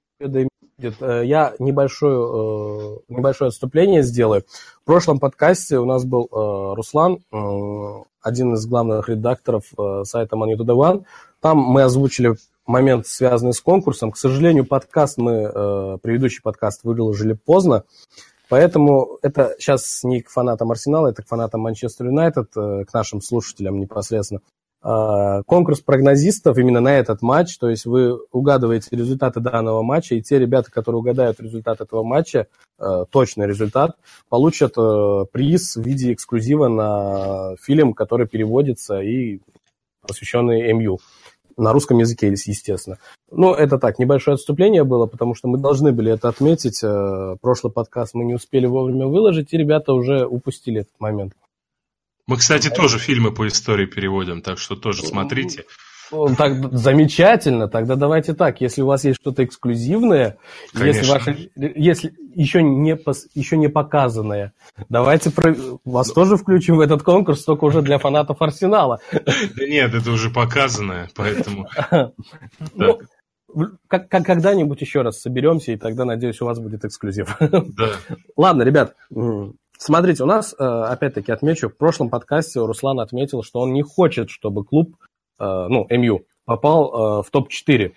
Э, 0.80 1.24
Я 1.26 1.54
небольшое, 1.60 2.16
э, 2.16 2.98
небольшое 3.10 3.50
отступление 3.50 4.04
сделаю. 4.04 4.44
В 4.82 4.86
прошлом 4.86 5.20
подкасте 5.20 5.78
у 5.78 5.86
нас 5.86 6.06
был 6.06 6.28
э, 6.32 6.74
Руслан, 6.76 7.20
один 8.22 8.54
из 8.54 8.66
главных 8.66 9.08
редакторов 9.08 9.64
сайта 10.04 10.36
Money 10.36 10.58
to 10.58 10.66
the 10.66 10.76
One. 10.76 11.06
Там 11.40 11.58
мы 11.58 11.84
озвучили 11.84 12.36
момент, 12.66 13.08
связанный 13.08 13.54
с 13.54 13.62
конкурсом. 13.62 14.12
К 14.12 14.18
сожалению, 14.18 14.66
подкаст 14.66 15.18
мы, 15.18 16.00
предыдущий 16.02 16.42
подкаст 16.44 16.84
выложили 16.84 17.32
поздно, 17.34 17.86
поэтому 18.50 19.20
это 19.22 19.56
сейчас 19.58 20.04
не 20.04 20.22
к 20.22 20.30
фанатам 20.30 20.70
Арсенала, 20.72 21.08
это 21.08 21.24
к 21.24 21.28
фанатам 21.28 21.62
Манчестер 21.62 22.08
Юнайтед, 22.08 22.52
к 22.54 22.94
нашим 22.94 23.22
слушателям 23.22 23.80
непосредственно. 23.80 24.42
А, 24.82 25.44
Конкурс 25.44 25.82
прогнозистов 25.82 26.58
именно 26.58 26.80
на 26.80 26.98
этот 26.98 27.22
матч, 27.22 27.58
то 27.58 27.70
есть 27.70 27.86
вы 27.86 28.18
угадываете 28.32 28.88
результаты 28.92 29.42
данного 29.42 29.84
матча, 29.84 30.16
и 30.16 30.22
те 30.22 30.40
ребята, 30.40 30.72
которые 30.72 31.00
угадают 31.00 31.40
результат 31.42 31.82
этого 31.82 32.04
матча, 32.04 32.48
э, 32.80 33.06
точный 33.12 33.46
результат, 33.46 33.98
получат 34.30 34.74
э, 34.78 35.26
приз 35.32 35.76
в 35.76 35.82
виде 35.82 36.14
эксклюзива 36.14 36.70
на 36.70 37.56
фильм, 37.62 37.94
который 37.94 38.26
переводится 38.26 39.02
и 39.02 39.42
посвященный 40.08 40.72
МЮ. 40.74 41.00
На 41.58 41.74
русском 41.74 41.98
языке, 41.98 42.30
естественно. 42.30 43.00
Ну, 43.32 43.54
это 43.54 43.78
так, 43.80 44.00
небольшое 44.00 44.36
отступление 44.36 44.86
было, 44.86 45.08
потому 45.08 45.36
что 45.36 45.50
мы 45.50 45.58
должны 45.58 45.92
были 45.92 46.14
это 46.14 46.30
отметить. 46.30 46.82
Э, 46.84 47.36
Прошлый 47.42 47.74
подкаст 47.74 48.14
мы 48.14 48.24
не 48.24 48.34
успели 48.34 48.66
вовремя 48.66 49.08
выложить, 49.08 49.52
и 49.52 49.58
ребята 49.58 49.92
уже 49.92 50.26
упустили 50.26 50.82
этот 50.82 50.98
момент. 51.00 51.34
Мы, 52.30 52.38
кстати, 52.38 52.70
тоже 52.70 53.00
фильмы 53.00 53.32
по 53.32 53.48
истории 53.48 53.88
переводим, 53.88 54.44
так 54.44 54.60
что 54.60 54.76
тоже 54.76 55.02
смотрите. 55.04 55.66
Ну, 56.12 56.36
Так, 56.36 56.72
замечательно. 56.78 57.68
Тогда 57.68 57.96
давайте 57.96 58.36
так. 58.36 58.62
Если 58.62 58.84
у 58.84 58.86
вас 58.86 59.04
есть 59.04 59.20
что-то 59.20 59.44
эксклюзивное, 59.44 60.38
если, 60.74 60.80
Конечно. 60.80 61.14
ваше, 61.14 61.50
если 61.56 62.14
еще, 62.36 62.62
не, 62.62 62.94
пос- 62.94 63.26
еще 63.34 63.58
не 63.58 63.68
показанное, 63.68 64.54
давайте 64.90 65.32
про- 65.32 65.56
вас 65.84 66.12
тоже 66.12 66.38
включим 66.38 66.78
в 66.78 66.82
этот 66.82 67.02
конкурс, 67.02 67.44
только 67.44 67.66
уже 67.66 67.82
для 67.82 67.98
фанатов 67.98 68.40
Арсенала. 68.44 69.00
Да 69.12 69.66
нет, 69.68 69.96
это 69.96 70.12
уже 70.12 70.30
показанное, 70.30 71.10
поэтому... 71.16 71.68
Ну, 72.76 73.00
как, 73.88 74.08
как 74.08 74.24
когда-нибудь 74.24 74.80
еще 74.82 75.02
раз 75.02 75.20
соберемся, 75.22 75.72
и 75.72 75.78
тогда, 75.78 76.06
надеюсь, 76.06 76.40
у 76.42 76.46
вас 76.46 76.60
будет 76.60 76.86
эксклюзив. 76.86 77.36
Да. 77.40 77.90
Ладно, 78.38 78.62
ребят, 78.62 78.94
смотрите, 79.80 80.24
у 80.24 80.28
нас, 80.28 80.54
э, 80.58 80.64
опять-таки, 80.64 81.32
отмечу, 81.32 81.70
в 81.70 81.78
прошлом 81.78 82.10
подкасте 82.10 82.60
Руслан 82.60 83.00
отметил, 83.00 83.42
что 83.42 83.60
он 83.60 83.74
не 83.74 83.82
хочет, 83.82 84.30
чтобы 84.30 84.64
клуб, 84.64 84.96
э, 85.40 85.68
ну, 85.70 85.88
МЮ, 85.90 86.26
попал 86.46 87.22
э, 87.22 87.24
в 87.24 87.32
топ-4. 87.32 87.92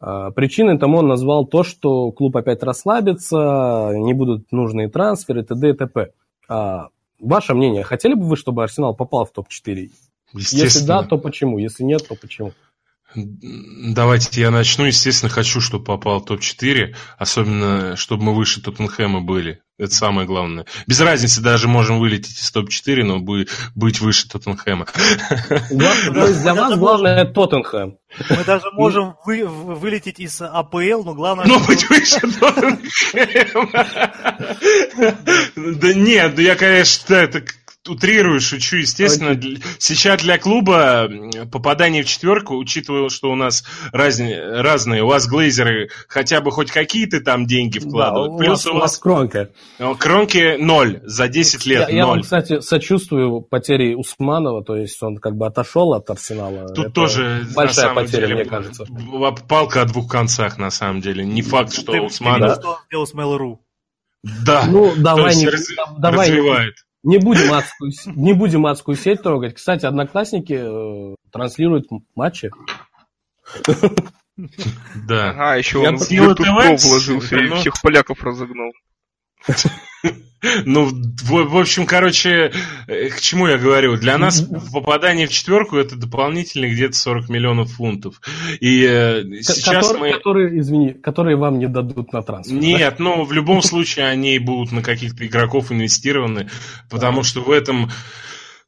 Э, 0.00 0.30
Причиной 0.34 0.78
тому 0.78 0.98
он 0.98 1.08
назвал 1.08 1.46
то, 1.46 1.64
что 1.64 2.12
клуб 2.12 2.36
опять 2.36 2.62
расслабится, 2.62 3.92
не 3.94 4.12
будут 4.12 4.52
нужные 4.52 4.88
трансферы, 4.88 5.42
т.д. 5.42 5.70
и 5.70 5.72
т.п. 5.72 6.12
А, 6.48 6.88
Ваше 7.20 7.54
мнение, 7.54 7.84
хотели 7.84 8.14
бы 8.14 8.26
вы, 8.26 8.36
чтобы 8.36 8.62
Арсенал 8.62 8.94
попал 8.94 9.24
в 9.24 9.32
топ-4? 9.32 9.90
Если 10.34 10.84
да, 10.84 11.02
то 11.02 11.16
почему? 11.16 11.58
Если 11.58 11.84
нет, 11.84 12.06
то 12.06 12.16
почему? 12.16 12.52
Давайте 13.14 14.40
я 14.40 14.50
начну. 14.50 14.84
Естественно, 14.84 15.30
хочу, 15.30 15.60
чтобы 15.60 15.84
попал 15.84 16.20
в 16.20 16.24
топ-4, 16.24 16.94
особенно, 17.16 17.96
чтобы 17.96 18.24
мы 18.24 18.34
выше 18.34 18.60
Тоттенхэма 18.60 19.20
были. 19.20 19.62
Это 19.76 19.92
самое 19.92 20.24
главное. 20.24 20.66
Без 20.86 21.00
разницы, 21.00 21.40
даже 21.40 21.66
можем 21.66 21.98
вылететь 21.98 22.38
из 22.38 22.48
топ-4, 22.52 23.02
но 23.02 23.18
бы- 23.18 23.48
быть 23.74 24.00
выше 24.00 24.28
Тоттенхэма. 24.28 24.86
Гла- 25.70 25.94
То 26.14 26.26
есть 26.28 26.42
для 26.42 26.54
вас 26.54 26.78
главное 26.78 27.24
Тоттенхэм. 27.24 27.98
Мы 28.30 28.44
даже 28.44 28.70
можем 28.72 29.16
вы- 29.24 29.44
вылететь 29.46 30.20
из 30.20 30.40
АПЛ, 30.40 31.02
но 31.04 31.14
главное... 31.14 31.46
Ну, 31.46 31.58
быть 31.66 31.88
выше 31.90 32.20
Тоттенхэма. 32.20 33.86
Да 35.56 35.92
нет, 35.94 36.34
да 36.36 36.42
я, 36.42 36.54
конечно, 36.54 37.14
это 37.14 37.40
к- 37.40 37.54
утрирую, 37.88 38.40
шучу, 38.40 38.76
естественно. 38.78 39.34
Для- 39.34 39.58
Сейчас 39.78 40.22
для 40.22 40.38
клуба 40.38 41.08
попадание 41.52 42.02
в 42.02 42.06
четверку, 42.06 42.56
учитывая, 42.56 43.08
что 43.08 43.30
у 43.30 43.34
нас 43.36 43.64
разни- 43.92 44.34
разные, 44.34 45.02
у 45.02 45.06
вас 45.06 45.26
глейзеры 45.28 45.90
хотя 46.08 46.40
бы 46.40 46.50
хоть 46.50 46.70
какие-то 46.70 47.20
там 47.20 47.46
деньги 47.46 47.78
Да, 47.78 47.88
вкладывают. 47.88 48.32
у 48.32 48.38
Плюс 48.38 48.48
вас, 48.48 48.66
у 48.66 48.72
вас 48.74 48.82
вас 48.82 48.98
кронка. 48.98 49.50
э, 49.78 49.94
кронки 49.98 50.56
ноль 50.58 51.00
за 51.04 51.28
10 51.28 51.66
лет, 51.66 51.88
Я, 51.88 51.96
я 51.96 52.06
вам, 52.06 52.22
кстати, 52.22 52.60
сочувствую 52.60 53.40
потере 53.42 53.96
Усманова, 53.96 54.64
то 54.64 54.76
есть 54.76 55.02
он 55.02 55.16
как 55.18 55.36
бы 55.36 55.46
отошел 55.46 55.92
от 55.94 56.08
Арсенала. 56.10 56.68
Тут 56.68 56.86
Это 56.86 56.94
тоже, 56.94 57.44
на 57.48 57.54
большая 57.54 57.86
самом 57.88 58.04
потеря, 58.04 58.20
деле, 58.22 58.34
мне 58.36 58.44
кажется. 58.44 58.86
палка 59.48 59.82
о 59.82 59.84
двух 59.84 60.10
концах, 60.10 60.58
на 60.58 60.70
самом 60.70 61.00
деле. 61.00 61.24
Не 61.24 61.42
факт, 61.42 61.72
что 61.72 61.92
Ты- 61.92 62.00
Усманов... 62.00 62.58
он 62.64 62.76
сделал 62.86 63.06
с 63.06 63.14
Mail.ru? 63.14 63.58
Да, 64.22 64.64
Ну, 64.66 64.94
давай, 64.96 65.36
не, 65.36 65.46
раз- 65.48 65.66
давай 65.98 66.30
развивает. 66.30 66.74
не 66.76 66.93
будем 67.18 67.52
адскую, 67.52 67.92
не 68.06 68.32
будем 68.32 68.66
адскую 68.66 68.96
сеть 68.96 69.22
трогать. 69.22 69.54
Кстати, 69.54 69.84
одноклассники 69.84 70.58
э, 70.58 71.14
транслируют 71.30 71.86
матчи. 72.14 72.50
Да. 75.06 75.30
Ага, 75.30 75.54
еще 75.56 75.78
он 75.78 75.98
в 75.98 76.10
YouTube 76.10 76.48
вложился 76.80 77.36
и 77.36 77.48
всех 77.54 77.74
поляков 77.82 78.22
разогнал. 78.24 78.72
Ну, 80.64 80.90
в, 81.22 81.56
общем, 81.56 81.86
короче, 81.86 82.52
э, 82.86 83.08
к 83.08 83.20
чему 83.20 83.46
я 83.46 83.56
говорю? 83.56 83.96
Для 83.96 84.18
нас 84.18 84.46
попадание 84.72 85.26
в 85.26 85.32
четверку 85.32 85.76
это 85.76 85.96
дополнительно 85.96 86.66
где-то 86.66 86.94
40 86.96 87.28
миллионов 87.28 87.72
фунтов. 87.72 88.20
И 88.60 88.84
э, 88.84 89.24
сейчас 89.42 89.88
которые, 89.88 90.12
мы... 90.12 90.18
которые, 90.18 90.60
извини, 90.60 90.92
которые 90.92 91.36
вам 91.36 91.58
не 91.58 91.66
дадут 91.66 92.12
на 92.12 92.22
трансфер. 92.22 92.56
Нет, 92.56 92.98
ну 92.98 93.24
в 93.24 93.32
любом 93.32 93.62
случае 93.62 94.06
они 94.06 94.38
будут 94.38 94.72
на 94.72 94.82
каких-то 94.82 95.26
игроков 95.26 95.72
инвестированы, 95.72 96.50
потому 96.90 97.22
что 97.22 97.40
в 97.40 97.50
этом 97.50 97.90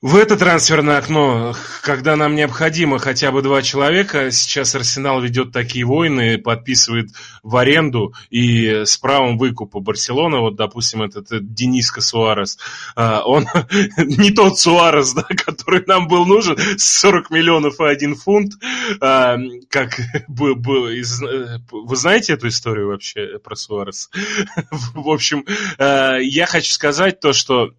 в 0.02 0.14
это 0.14 0.36
трансферное 0.36 0.98
окно, 0.98 1.54
когда 1.80 2.16
нам 2.16 2.34
необходимо 2.34 2.98
хотя 2.98 3.32
бы 3.32 3.40
два 3.40 3.62
человека, 3.62 4.30
сейчас 4.30 4.74
Арсенал 4.74 5.22
ведет 5.22 5.52
такие 5.52 5.86
войны, 5.86 6.36
подписывает 6.36 7.08
в 7.42 7.56
аренду 7.56 8.12
и 8.28 8.84
с 8.84 8.98
правом 8.98 9.38
выкупа 9.38 9.80
Барселона, 9.80 10.40
вот, 10.40 10.54
допустим, 10.54 11.02
этот, 11.02 11.32
этот 11.32 11.54
Дениска 11.54 12.02
Суарес, 12.02 12.58
а, 12.94 13.22
он 13.24 13.46
не 13.96 14.30
тот 14.32 14.58
Суарес, 14.58 15.14
да, 15.14 15.22
который 15.22 15.82
нам 15.86 16.08
был 16.08 16.26
нужен, 16.26 16.58
40 16.76 17.30
миллионов 17.30 17.80
и 17.80 17.84
один 17.84 18.16
фунт, 18.16 18.52
а, 19.00 19.38
как 19.70 19.98
бы- 20.28 20.56
э, 20.94 21.58
вы 21.70 21.96
знаете 21.96 22.34
эту 22.34 22.48
историю 22.48 22.88
вообще 22.88 23.38
про 23.38 23.56
Суарес? 23.56 24.10
В 24.94 25.08
общем, 25.08 25.46
э, 25.78 26.18
я 26.20 26.44
хочу 26.44 26.70
сказать 26.70 27.20
то, 27.20 27.32
что 27.32 27.70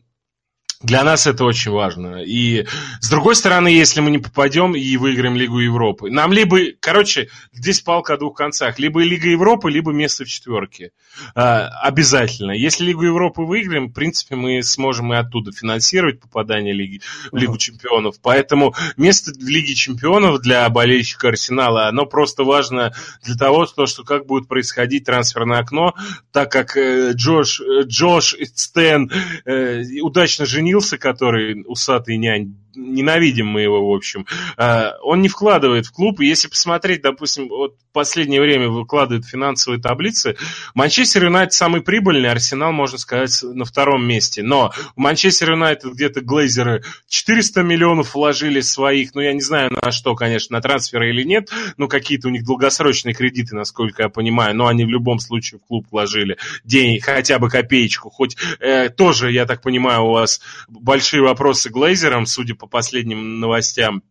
для 0.82 1.04
нас 1.04 1.28
это 1.28 1.44
очень 1.44 1.72
важно. 1.72 2.24
И 2.24 2.66
с 3.00 3.10
другой 3.10 3.36
стороны, 3.36 3.68
если 3.68 4.00
мы 4.00 4.12
не 4.12 4.20
попадем 4.20 4.76
и 4.76 4.98
выиграем 4.98 5.36
Лигу 5.36 5.60
Европы, 5.60 6.12
нам 6.12 6.32
либо, 6.32 6.60
короче, 6.80 7.30
здесь 7.52 7.82
палка 7.82 8.14
о 8.14 8.18
двух 8.18 8.38
концах, 8.38 8.78
либо 8.78 9.04
Лига 9.04 9.28
Европы, 9.28 9.72
либо 9.72 9.92
место 9.92 10.24
в 10.24 10.28
четверке. 10.28 10.92
А, 11.34 11.68
обязательно. 11.82 12.52
Если 12.52 12.86
Лигу 12.86 13.04
Европы 13.04 13.42
выиграем, 13.42 13.88
в 13.88 13.94
принципе, 13.94 14.36
мы 14.36 14.62
сможем 14.62 15.14
и 15.14 15.18
оттуда 15.18 15.52
финансировать 15.52 16.20
попадание 16.20 16.74
Лиги, 16.74 17.02
в 17.32 17.36
Лигу. 17.36 17.58
Чемпионов. 17.58 18.16
Поэтому 18.22 18.76
место 18.98 19.32
в 19.32 19.48
Лиге 19.48 19.74
Чемпионов 19.74 20.42
для 20.42 20.70
болельщика 20.70 21.30
Арсенала, 21.30 21.88
оно 21.88 22.06
просто 22.06 22.44
важно 22.44 22.94
для 23.24 23.36
того, 23.36 23.66
что, 23.66 23.88
что 23.88 24.04
как 24.04 24.26
будет 24.28 24.48
происходить 24.48 25.06
трансферное 25.06 25.60
окно, 25.60 25.96
так 26.32 26.52
как 26.52 26.78
э, 26.78 27.14
Джош, 27.14 27.62
э, 27.62 27.84
Джош 27.86 28.36
Стэн 28.54 29.12
э, 29.46 29.82
удачно 30.02 30.46
женился, 30.46 30.67
который 30.98 31.64
усатый 31.66 32.18
нянь, 32.18 32.56
ненавидим 32.78 33.48
мы 33.48 33.62
его, 33.62 33.90
в 33.90 33.96
общем, 33.96 34.26
э, 34.58 34.92
он 35.02 35.22
не 35.22 35.30
вкладывает 35.30 35.88
в 35.88 35.92
клуб. 35.92 36.20
Если 36.20 36.48
посмотреть, 36.48 37.02
допустим, 37.02 37.50
вот 37.50 37.76
в 37.90 37.94
последнее 37.94 38.42
время 38.42 38.70
выкладывает 38.70 39.26
финансовые 39.26 39.82
таблицы, 39.82 40.38
Манчестер 40.76 41.26
Юнайтед 41.26 41.54
самый 41.54 41.82
прибыльный, 41.82 42.30
Арсенал, 42.30 42.72
можно 42.72 42.98
сказать, 42.98 43.38
на 43.44 43.66
втором 43.66 44.06
месте. 44.06 44.44
Но 44.44 44.72
у 44.96 45.02
Манчестер 45.02 45.52
Юнайтед 45.52 45.94
где-то 45.94 46.22
глейзеры 46.22 46.84
400 47.10 47.64
миллионов 47.64 48.14
вложили 48.14 48.62
своих, 48.62 49.16
ну, 49.16 49.22
я 49.22 49.34
не 49.34 49.42
знаю 49.42 49.72
на 49.72 49.92
что, 49.92 50.16
конечно, 50.16 50.56
на 50.56 50.62
трансферы 50.62 51.10
или 51.10 51.24
нет, 51.24 51.50
но 51.78 51.88
какие-то 51.88 52.28
у 52.28 52.32
них 52.32 52.46
долгосрочные 52.46 53.14
кредиты, 53.14 53.56
насколько 53.56 54.04
я 54.04 54.10
понимаю, 54.10 54.56
но 54.56 54.68
они 54.68 54.86
в 54.86 54.90
любом 54.90 55.20
случае 55.20 55.60
в 55.60 55.68
клуб 55.68 55.88
вложили 55.92 56.38
денег, 56.64 57.06
хотя 57.06 57.40
бы 57.40 57.50
копеечку, 57.50 58.10
хоть 58.10 58.38
э, 58.60 58.90
тоже, 58.90 59.32
я 59.32 59.46
так 59.46 59.62
понимаю, 59.62 60.04
у 60.04 60.12
вас 60.12 60.42
большие 60.68 61.22
вопросы 61.22 61.70
глейзерам, 61.70 62.26
судя 62.26 62.56
по 62.56 62.67
последним 62.68 63.40
новостям. 63.40 64.04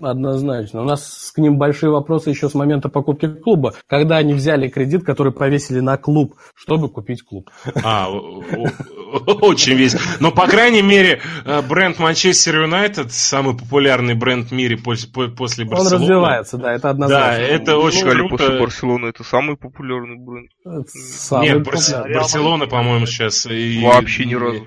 Однозначно. 0.00 0.80
У 0.82 0.84
нас 0.84 1.30
к 1.32 1.38
ним 1.38 1.56
большие 1.56 1.90
вопросы 1.90 2.30
еще 2.30 2.48
с 2.48 2.54
момента 2.54 2.88
покупки 2.88 3.28
клуба. 3.28 3.74
Когда 3.86 4.16
они 4.16 4.34
взяли 4.34 4.68
кредит, 4.68 5.04
который 5.04 5.30
повесили 5.30 5.78
на 5.78 5.96
клуб, 5.96 6.34
чтобы 6.56 6.88
купить 6.88 7.22
клуб. 7.22 7.48
А, 7.84 8.10
очень 8.10 9.74
весь. 9.74 9.96
Но, 10.18 10.32
по 10.32 10.48
крайней 10.48 10.82
мере, 10.82 11.20
э, 11.44 11.62
бренд 11.62 12.00
Манчестер 12.00 12.62
Юнайтед, 12.62 13.12
самый 13.12 13.56
популярный 13.56 14.14
бренд 14.14 14.48
в 14.48 14.52
мире 14.52 14.76
после, 14.76 15.28
после 15.28 15.64
Барселоны. 15.64 15.94
Он 15.94 16.02
развивается, 16.02 16.58
да, 16.58 16.72
это 16.72 16.90
однозначно. 16.90 17.36
Да, 17.36 17.38
это 17.38 17.76
очень 17.76 18.02
круто. 18.02 18.36
после 18.36 18.58
Барселоны 18.58 19.06
это 19.06 19.22
самый 19.22 19.56
популярный 19.56 20.16
бренд. 20.16 20.50
Нет. 20.64 21.62
Барселона, 21.64 22.66
по-моему, 22.66 23.06
сейчас... 23.06 23.46
Вообще 23.46 24.24
ни 24.24 24.34
разу. 24.34 24.66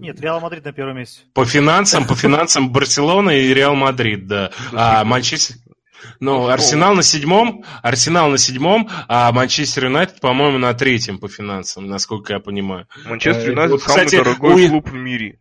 Нет, 0.00 0.20
Реал 0.20 0.40
Мадрид 0.40 0.64
на 0.64 0.72
первом 0.72 0.96
месте. 0.96 1.22
По 1.34 1.44
финансам, 1.44 2.06
по 2.06 2.14
финансам 2.14 2.70
Барселона 2.72 3.30
и 3.30 3.52
Реал 3.52 3.74
Мадрид, 3.74 4.26
да. 4.26 4.50
А 4.72 5.04
Манчестер... 5.04 5.56
Ну, 6.20 6.46
Арсенал 6.48 6.94
на 6.94 7.02
седьмом, 7.02 7.64
Арсенал 7.82 8.30
на 8.30 8.38
седьмом, 8.38 8.88
а 9.08 9.32
Манчестер 9.32 9.86
Юнайтед, 9.86 10.20
по-моему, 10.20 10.58
на 10.58 10.72
третьем 10.74 11.18
по 11.18 11.28
финансам, 11.28 11.86
насколько 11.86 12.34
я 12.34 12.40
понимаю. 12.40 12.86
Манчестер 13.04 13.48
э, 13.48 13.50
Юнайтед 13.50 13.80
самый 13.80 14.06
кстати, 14.06 14.16
дорогой 14.16 14.66
у... 14.66 14.68
клуб 14.68 14.90
в 14.90 14.94
мире. 14.94 15.38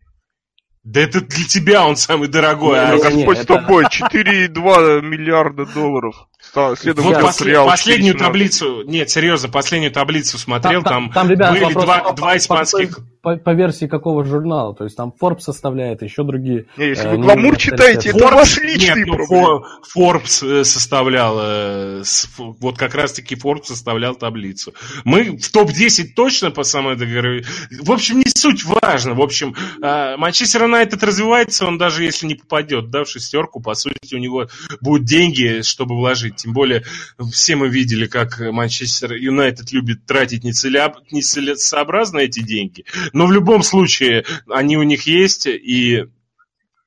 Да 0.83 1.01
это 1.01 1.19
для 1.19 1.45
тебя 1.45 1.85
он 1.85 1.97
самый 1.97 2.29
дорогой. 2.29 2.79
а 2.79 2.97
Господь 2.97 3.39
с 3.39 3.45
тобой, 3.45 3.83
4,2 3.85 5.01
миллиарда 5.01 5.65
долларов. 5.65 6.15
Следом 6.39 7.03
вот 7.03 7.19
после, 7.19 7.63
последнюю 7.63 8.15
таблицу, 8.15 8.83
нет, 8.83 9.09
серьезно, 9.09 9.49
последнюю 9.49 9.91
таблицу 9.91 10.37
смотрел, 10.37 10.83
там, 10.83 11.11
там, 11.11 11.13
там 11.13 11.29
ребята, 11.29 11.51
были 11.51 11.63
вопрос, 11.65 11.83
два, 11.83 11.99
по, 11.99 12.13
два 12.13 12.37
испанских... 12.37 12.99
По, 13.21 13.35
по, 13.35 13.37
по 13.37 13.53
версии 13.53 13.85
какого 13.87 14.23
журнала? 14.23 14.73
То 14.75 14.83
есть 14.83 14.95
там 14.95 15.13
Forbes 15.19 15.41
составляет, 15.41 16.03
еще 16.03 16.23
другие... 16.23 16.67
Не, 16.77 16.89
если 16.89 17.07
э, 17.07 17.11
вы 17.11 17.17
гламур 17.17 17.57
читаете, 17.57 18.09
это 18.09 18.27
ваш 18.27 18.57
личный 18.59 19.03
нет, 19.03 19.07
ну, 19.07 19.63
Forbes 19.95 20.47
э, 20.47 20.63
составлял, 20.63 21.37
э, 21.39 22.03
вот 22.37 22.77
как 22.77 22.93
раз-таки 22.95 23.35
Forbes 23.35 23.65
составлял 23.65 24.15
таблицу. 24.15 24.73
Мы 25.03 25.37
в 25.37 25.51
топ-10 25.51 26.13
точно 26.15 26.51
по 26.51 26.63
самой 26.63 26.95
договору. 26.95 27.41
В 27.81 27.91
общем, 27.91 28.19
не 28.19 28.29
суть 28.29 28.63
важно. 28.63 29.15
В 29.15 29.21
общем, 29.21 29.55
э, 29.81 30.17
Манчестер 30.17 30.63
Юнайтед 30.63 31.03
развивается, 31.03 31.65
он 31.65 31.77
даже 31.77 32.03
если 32.03 32.27
не 32.27 32.35
попадет 32.35 32.89
да, 32.89 33.03
в 33.03 33.09
шестерку, 33.09 33.59
по 33.59 33.73
сути, 33.73 34.15
у 34.15 34.19
него 34.19 34.47
будут 34.81 35.05
деньги, 35.05 35.61
чтобы 35.63 35.95
вложить 35.95 36.36
тем 36.37 36.53
более 36.53 36.83
все 37.31 37.55
мы 37.55 37.69
видели, 37.69 38.07
как 38.07 38.39
Манчестер 38.39 39.13
Юнайтед 39.13 39.71
любит 39.71 40.05
тратить 40.05 40.43
нецелесообразно 40.43 42.19
эти 42.19 42.41
деньги. 42.41 42.85
Но 43.13 43.27
в 43.27 43.31
любом 43.31 43.63
случае 43.63 44.25
они 44.49 44.77
у 44.77 44.83
них 44.83 45.03
есть, 45.07 45.47
и 45.47 46.05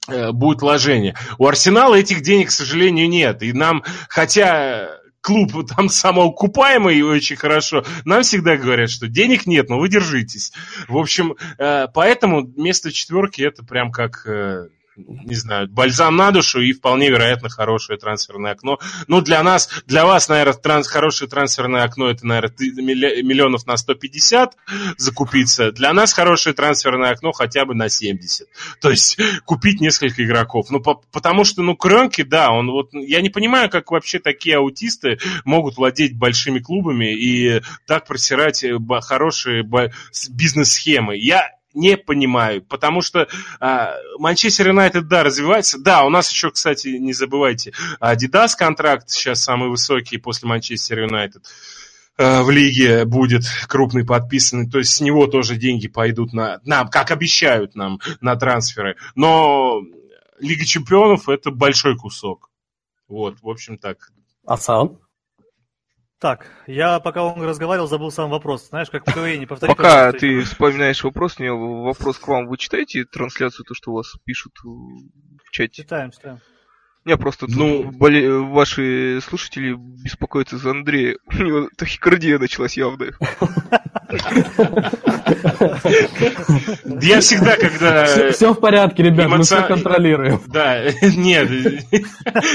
э, 0.08 0.32
будет 0.32 0.62
вложение. 0.62 1.14
У 1.38 1.46
Арсенала 1.46 1.94
этих 1.94 2.22
денег, 2.22 2.48
к 2.48 2.52
сожалению, 2.52 3.08
нет. 3.08 3.42
И 3.42 3.52
нам, 3.52 3.84
хотя 4.08 5.00
клуб 5.20 5.52
там 5.68 5.88
самоокупаемый 5.88 6.96
и 6.96 7.02
очень 7.02 7.36
хорошо, 7.36 7.84
нам 8.04 8.22
всегда 8.22 8.56
говорят, 8.56 8.90
что 8.90 9.08
денег 9.08 9.46
нет, 9.46 9.68
но 9.68 9.78
вы 9.78 9.88
держитесь. 9.88 10.52
В 10.88 10.96
общем, 10.96 11.36
э, 11.58 11.86
поэтому 11.92 12.46
место 12.56 12.92
четверки 12.92 13.42
это 13.42 13.64
прям 13.64 13.92
как 13.92 14.26
э, 14.26 14.68
не 15.06 15.34
знаю, 15.34 15.68
бальзам 15.68 16.16
на 16.16 16.30
душу 16.30 16.60
и 16.60 16.72
вполне 16.72 17.10
вероятно 17.10 17.48
хорошее 17.48 17.98
трансферное 17.98 18.52
окно. 18.52 18.78
Ну, 19.06 19.20
для 19.20 19.42
нас, 19.42 19.68
для 19.86 20.04
вас, 20.04 20.28
наверное, 20.28 20.54
транс, 20.54 20.88
хорошее 20.88 21.28
трансферное 21.28 21.84
окно 21.84 22.10
это, 22.10 22.26
наверное, 22.26 23.22
миллионов 23.22 23.66
на 23.66 23.76
150 23.76 24.56
закупиться. 24.96 25.72
Для 25.72 25.92
нас 25.92 26.12
хорошее 26.12 26.54
трансферное 26.54 27.10
окно 27.10 27.32
хотя 27.32 27.64
бы 27.64 27.74
на 27.74 27.88
70. 27.88 28.48
То 28.80 28.90
есть 28.90 29.18
купить 29.44 29.80
несколько 29.80 30.24
игроков. 30.24 30.70
Ну, 30.70 30.80
по, 30.80 31.00
потому 31.12 31.44
что, 31.44 31.62
ну, 31.62 31.76
Кренки, 31.76 32.22
да, 32.22 32.50
он 32.50 32.70
вот, 32.70 32.90
я 32.92 33.20
не 33.20 33.30
понимаю, 33.30 33.70
как 33.70 33.90
вообще 33.90 34.18
такие 34.18 34.56
аутисты 34.56 35.18
могут 35.44 35.76
владеть 35.76 36.16
большими 36.16 36.58
клубами 36.58 37.14
и 37.14 37.62
так 37.86 38.06
просирать 38.06 38.64
э, 38.64 38.78
хорошие 39.02 39.64
бизнес-схемы. 40.30 41.16
Я 41.16 41.59
не 41.74 41.96
понимаю, 41.96 42.62
потому 42.62 43.00
что 43.00 43.28
а, 43.60 43.94
Манчестер 44.18 44.68
Юнайтед, 44.68 45.08
да, 45.08 45.22
развивается. 45.22 45.78
Да, 45.78 46.04
у 46.04 46.10
нас 46.10 46.30
еще, 46.30 46.50
кстати, 46.50 46.88
не 46.88 47.12
забывайте, 47.12 47.72
Adidas 48.00 48.50
контракт 48.56 49.10
сейчас 49.10 49.42
самый 49.42 49.68
высокий 49.68 50.18
после 50.18 50.48
Манчестер 50.48 51.00
Юнайтед 51.00 51.44
а, 52.18 52.42
в 52.42 52.50
лиге 52.50 53.04
будет 53.04 53.44
крупный 53.68 54.04
подписанный, 54.04 54.68
то 54.68 54.78
есть 54.78 54.94
с 54.94 55.00
него 55.00 55.26
тоже 55.26 55.56
деньги 55.56 55.88
пойдут 55.88 56.32
на, 56.32 56.60
нам, 56.64 56.88
как 56.88 57.10
обещают 57.10 57.74
нам, 57.74 58.00
на 58.20 58.36
трансферы. 58.36 58.96
Но 59.14 59.82
Лига 60.40 60.64
чемпионов 60.64 61.28
это 61.28 61.50
большой 61.50 61.96
кусок. 61.96 62.50
Вот, 63.08 63.40
в 63.42 63.48
общем 63.48 63.78
так. 63.78 64.10
А 64.46 64.56
сам? 64.56 64.98
Так, 66.20 66.46
я 66.66 67.00
пока 67.00 67.22
он 67.24 67.42
разговаривал, 67.42 67.88
забыл 67.88 68.10
сам 68.10 68.28
вопрос. 68.28 68.68
Знаешь, 68.68 68.90
как 68.90 69.08
в 69.08 69.14
КВН, 69.14 69.46
повтори. 69.46 69.72
Пока 69.74 70.12
ты 70.12 70.42
вспоминаешь 70.42 71.02
вопрос, 71.02 71.38
мне 71.38 71.50
вопрос 71.50 72.18
к 72.18 72.28
вам. 72.28 72.46
Вы 72.46 72.58
читаете 72.58 73.06
трансляцию, 73.06 73.64
то, 73.64 73.72
что 73.72 73.92
у 73.92 73.94
вас 73.94 74.14
пишут 74.24 74.52
в 74.62 75.50
чате? 75.50 75.82
Читаем, 75.82 76.10
читаем. 76.10 76.40
Не, 77.06 77.16
просто 77.16 77.46
ну, 77.48 77.90
боле... 77.90 78.30
ваши 78.38 79.20
слушатели 79.22 79.74
беспокоятся 79.74 80.58
за 80.58 80.72
Андрея. 80.72 81.16
У 81.26 81.42
него 81.42 81.68
тахикардия 81.78 82.38
началась 82.38 82.76
явно. 82.76 83.06
Я 87.00 87.20
всегда, 87.20 87.56
когда... 87.56 88.30
Все, 88.32 88.52
в 88.52 88.60
порядке, 88.60 89.02
ребят, 89.04 89.28
мы 89.28 89.42
все 89.42 89.62
контролируем. 89.62 90.40
Да, 90.46 90.84
нет, 91.02 91.50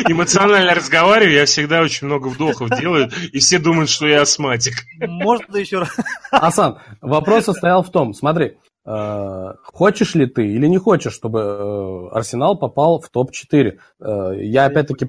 эмоционально 0.08 0.74
разговариваю, 0.76 1.36
я 1.36 1.46
всегда 1.46 1.82
очень 1.82 2.08
много 2.08 2.28
вдохов 2.28 2.70
делаю, 2.80 3.10
и 3.32 3.40
все 3.40 3.60
думают, 3.60 3.90
что 3.90 4.08
я 4.08 4.22
астматик. 4.22 4.74
Можно 5.00 5.58
еще 5.58 5.80
раз? 5.80 5.96
Асан, 6.32 6.80
вопрос 7.02 7.46
состоял 7.46 7.84
в 7.84 7.92
том, 7.92 8.14
смотри, 8.14 8.58
Э, 8.86 9.54
хочешь 9.64 10.14
ли 10.14 10.28
ты 10.28 10.46
или 10.48 10.68
не 10.68 10.78
хочешь, 10.78 11.14
чтобы 11.14 11.40
э, 11.40 12.08
Арсенал 12.12 12.58
попал 12.58 13.00
в 13.00 13.10
топ-4? 13.10 13.80
Э, 14.00 14.32
я 14.38 14.66
опять-таки 14.66 15.08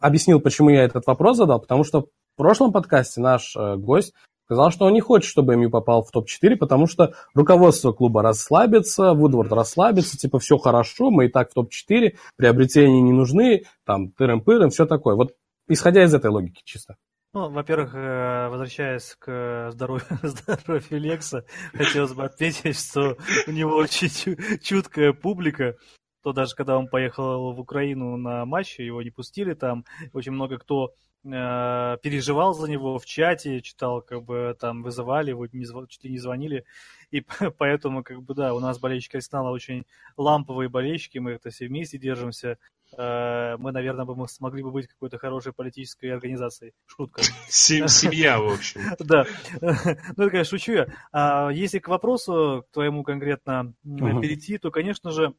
объяснил, 0.00 0.40
почему 0.40 0.70
я 0.70 0.82
этот 0.82 1.06
вопрос 1.06 1.36
задал, 1.36 1.60
потому 1.60 1.84
что 1.84 2.00
в 2.02 2.06
прошлом 2.36 2.72
подкасте 2.72 3.20
наш 3.20 3.54
гость 3.76 4.14
сказал, 4.52 4.70
что 4.70 4.84
он 4.84 4.92
не 4.92 5.00
хочет, 5.00 5.30
чтобы 5.30 5.56
МЮ 5.56 5.70
попал 5.70 6.04
в 6.04 6.10
топ-4, 6.10 6.56
потому 6.56 6.86
что 6.86 7.14
руководство 7.34 7.92
клуба 7.92 8.22
расслабится, 8.22 9.14
Вудворд 9.14 9.50
расслабится, 9.52 10.18
типа 10.18 10.38
все 10.38 10.58
хорошо, 10.58 11.10
мы 11.10 11.26
и 11.26 11.28
так 11.28 11.50
в 11.50 11.54
топ-4, 11.54 12.16
приобретения 12.36 13.00
не 13.00 13.12
нужны, 13.12 13.64
там 13.86 14.12
тырым-пырым, 14.12 14.68
все 14.68 14.84
такое. 14.84 15.16
Вот 15.16 15.34
исходя 15.68 16.04
из 16.04 16.12
этой 16.12 16.30
логики 16.30 16.60
чисто. 16.64 16.96
Ну, 17.32 17.48
во-первых, 17.48 17.94
э, 17.94 18.48
возвращаясь 18.50 19.16
к 19.18 19.70
здоровью, 19.72 20.04
здоровью 20.22 21.00
Лекса, 21.00 21.46
хотелось 21.72 22.12
бы 22.12 22.24
отметить, 22.24 22.78
что 22.78 23.16
у 23.46 23.52
него 23.52 23.74
очень 23.76 24.36
чуткая 24.60 25.14
публика, 25.14 25.76
то 26.22 26.34
даже 26.34 26.54
когда 26.54 26.76
он 26.76 26.88
поехал 26.88 27.54
в 27.54 27.58
Украину 27.58 28.18
на 28.18 28.44
матч, 28.44 28.78
его 28.78 29.00
не 29.00 29.10
пустили 29.10 29.54
там, 29.54 29.86
очень 30.12 30.32
много 30.32 30.58
кто 30.58 30.92
э, 31.24 31.96
переживал 32.02 32.54
за 32.54 32.70
него 32.70 32.98
в 32.98 33.06
чате, 33.06 33.60
читал, 33.60 34.02
как 34.02 34.22
бы 34.24 34.56
там 34.58 34.82
вызывали 34.82 35.30
его, 35.30 35.46
не, 35.46 35.66
чуть 35.88 36.04
ли 36.04 36.10
не 36.10 36.18
звонили, 36.18 36.64
и 37.10 37.20
поэтому, 37.58 38.02
как 38.02 38.22
бы, 38.22 38.34
да, 38.34 38.54
у 38.54 38.60
нас 38.60 38.78
болельщики 38.78 39.16
Арсенала 39.16 39.50
очень 39.50 39.84
ламповые 40.16 40.68
болельщики, 40.68 41.18
мы 41.18 41.32
это 41.32 41.50
все 41.50 41.66
вместе 41.66 41.98
держимся, 41.98 42.58
Э, 42.96 43.56
мы, 43.58 43.72
наверное, 43.72 44.04
бы 44.04 44.14
мы 44.14 44.28
смогли 44.28 44.62
бы 44.62 44.70
быть 44.70 44.86
какой-то 44.86 45.18
хорошей 45.18 45.52
политической 45.52 46.06
организацией. 46.06 46.74
Шутка. 46.86 47.22
Семья, 47.48 48.38
в 48.38 48.52
общем. 48.52 48.80
Да. 48.98 49.26
Ну, 49.60 49.70
это, 49.70 50.30
конечно, 50.30 50.58
шучу 50.58 50.72
я. 50.72 50.86
А 51.12 51.50
если 51.50 51.78
к 51.78 51.88
вопросу, 51.88 52.64
к 52.68 52.72
твоему 52.72 53.02
конкретно 53.02 53.72
перейти, 53.84 54.58
то, 54.58 54.70
конечно 54.70 55.10
же, 55.10 55.34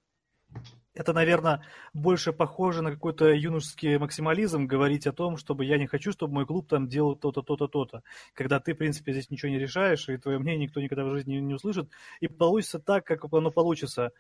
это, 0.96 1.14
наверное, 1.14 1.62
больше 1.94 2.34
похоже 2.34 2.82
на 2.84 2.92
какой-то 2.92 3.26
юношеский 3.34 3.98
максимализм 3.98 4.68
говорить 4.68 5.08
о 5.08 5.12
том, 5.12 5.38
чтобы 5.38 5.66
я 5.66 5.78
не 5.78 5.88
хочу, 5.88 6.12
чтобы 6.12 6.34
мой 6.36 6.46
клуб 6.46 6.68
там 6.68 6.88
делал 6.88 7.16
то-то, 7.16 7.42
то-то, 7.42 7.68
то-то. 7.68 8.04
Когда 8.34 8.60
ты, 8.60 8.74
в 8.74 8.78
принципе, 8.78 9.12
здесь 9.12 9.32
ничего 9.32 9.52
не 9.52 9.58
решаешь, 9.58 10.08
и 10.10 10.18
твое 10.18 10.38
мнение 10.38 10.68
никто 10.68 10.82
никогда 10.82 11.04
в 11.04 11.12
жизни 11.12 11.36
не 11.36 11.56
услышит, 11.56 11.90
и 12.20 12.28
получится 12.28 12.80
так, 12.80 13.06
как 13.06 13.26
оно 13.32 13.50
получится. 13.50 14.12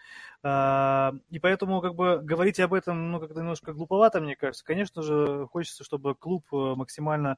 А, 0.41 1.13
и 1.29 1.39
поэтому, 1.39 1.79
как 1.81 1.93
бы, 1.95 2.19
говорить 2.23 2.59
об 2.59 2.73
этом, 2.73 3.11
ну, 3.11 3.19
как-то 3.19 3.39
немножко 3.39 3.73
глуповато, 3.73 4.19
мне 4.19 4.35
кажется. 4.35 4.65
Конечно 4.65 5.03
же, 5.03 5.47
хочется, 5.51 5.83
чтобы 5.83 6.15
клуб 6.15 6.45
э, 6.51 6.55
максимально 6.75 7.37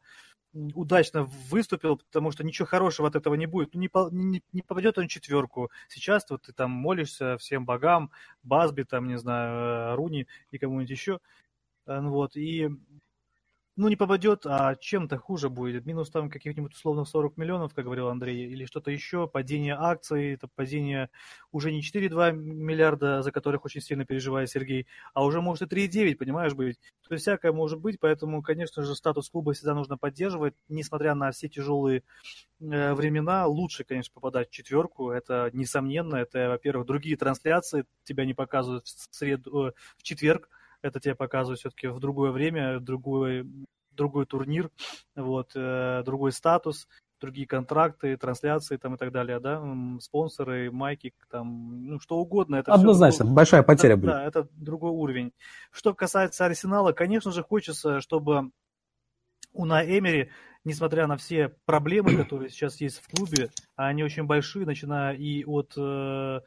удачно 0.73 1.23
выступил, 1.49 1.97
потому 1.97 2.31
что 2.31 2.43
ничего 2.43 2.65
хорошего 2.65 3.07
от 3.07 3.15
этого 3.15 3.35
не 3.35 3.45
будет. 3.45 3.73
Ну, 3.73 3.81
не, 3.81 3.89
не, 4.11 4.43
не 4.53 4.61
попадет 4.61 4.97
он 4.97 5.07
четверку. 5.07 5.69
Сейчас 5.89 6.25
вот 6.29 6.43
ты 6.43 6.53
там 6.53 6.71
молишься 6.71 7.37
всем 7.37 7.65
богам, 7.65 8.11
Базби, 8.43 8.83
там, 8.83 9.07
не 9.07 9.17
знаю, 9.17 9.24
э, 9.33 9.95
Руни 9.95 10.27
и 10.51 10.57
кому-нибудь 10.57 10.89
еще. 10.89 11.19
Э, 11.87 11.99
ну, 12.01 12.11
вот, 12.11 12.35
и 12.35 12.69
ну, 13.77 13.89
не 13.89 13.97
попадет, 13.97 14.45
а 14.45 14.75
чем-то 14.75 15.17
хуже 15.17 15.49
будет. 15.49 15.85
Минус 15.85 16.09
там 16.09 16.29
каких-нибудь 16.29 16.73
условно 16.73 17.03
40 17.03 17.35
миллионов, 17.35 17.73
как 17.73 17.83
говорил 17.83 18.07
Андрей, 18.07 18.47
или 18.47 18.65
что-то 18.65 18.89
еще, 18.89 19.27
падение 19.27 19.75
акций, 19.77 20.33
это 20.33 20.47
падение 20.47 21.09
уже 21.51 21.73
не 21.73 21.81
4,2 21.81 22.31
миллиарда, 22.31 23.21
за 23.21 23.31
которых 23.33 23.65
очень 23.65 23.81
сильно 23.81 24.05
переживает 24.05 24.49
Сергей, 24.49 24.87
а 25.13 25.25
уже 25.25 25.41
может 25.41 25.73
и 25.73 25.87
3,9, 25.87 26.15
понимаешь, 26.15 26.53
быть. 26.53 26.79
То 27.07 27.15
есть 27.15 27.23
всякое 27.23 27.51
может 27.51 27.79
быть, 27.79 27.99
поэтому, 27.99 28.41
конечно 28.41 28.81
же, 28.83 28.95
статус 28.95 29.29
клуба 29.29 29.51
всегда 29.51 29.73
нужно 29.73 29.97
поддерживать, 29.97 30.53
несмотря 30.69 31.13
на 31.13 31.31
все 31.31 31.49
тяжелые 31.49 32.03
э, 32.61 32.93
времена, 32.93 33.45
лучше, 33.45 33.83
конечно, 33.83 34.13
попадать 34.13 34.49
в 34.49 34.53
четверку, 34.53 35.11
это 35.11 35.49
несомненно, 35.51 36.15
это, 36.15 36.47
во-первых, 36.47 36.87
другие 36.87 37.17
трансляции 37.17 37.85
тебя 38.05 38.25
не 38.25 38.33
показывают 38.33 38.85
в, 38.87 39.07
среду, 39.13 39.67
э, 39.67 39.71
в 39.97 40.03
четверг, 40.03 40.49
это 40.81 40.99
тебе 40.99 41.15
показывает 41.15 41.59
все-таки 41.59 41.87
в 41.87 41.99
другое 41.99 42.31
время, 42.31 42.79
другой, 42.79 43.45
другой 43.91 44.25
турнир, 44.25 44.69
вот, 45.15 45.51
э, 45.55 46.03
другой 46.05 46.31
статус, 46.31 46.87
другие 47.19 47.47
контракты, 47.47 48.17
трансляции 48.17 48.77
там 48.77 48.95
и 48.95 48.97
так 48.97 49.11
далее, 49.11 49.39
да, 49.39 49.63
спонсоры, 49.99 50.71
майки, 50.71 51.13
там, 51.29 51.87
ну, 51.87 51.99
что 51.99 52.17
угодно. 52.17 52.57
Это 52.57 52.73
Однозначно, 52.73 53.25
все, 53.25 53.33
большая 53.33 53.63
потеря 53.63 53.93
это, 53.93 53.97
будет. 53.97 54.11
Да, 54.11 54.23
это 54.25 54.47
другой 54.51 54.91
уровень. 54.91 55.33
Что 55.71 55.93
касается 55.93 56.45
Арсенала, 56.45 56.91
конечно 56.91 57.31
же, 57.31 57.43
хочется, 57.43 58.01
чтобы 58.01 58.51
у 59.53 59.65
Эмери, 59.65 60.29
несмотря 60.63 61.07
на 61.07 61.17
все 61.17 61.49
проблемы, 61.65 62.15
которые 62.23 62.49
сейчас 62.49 62.79
есть 62.81 63.01
в 63.01 63.07
клубе, 63.07 63.49
а 63.75 63.87
они 63.87 64.03
очень 64.03 64.25
большие, 64.25 64.65
начиная 64.65 65.13
и 65.15 65.43
от 65.45 65.73
э, 65.77 66.41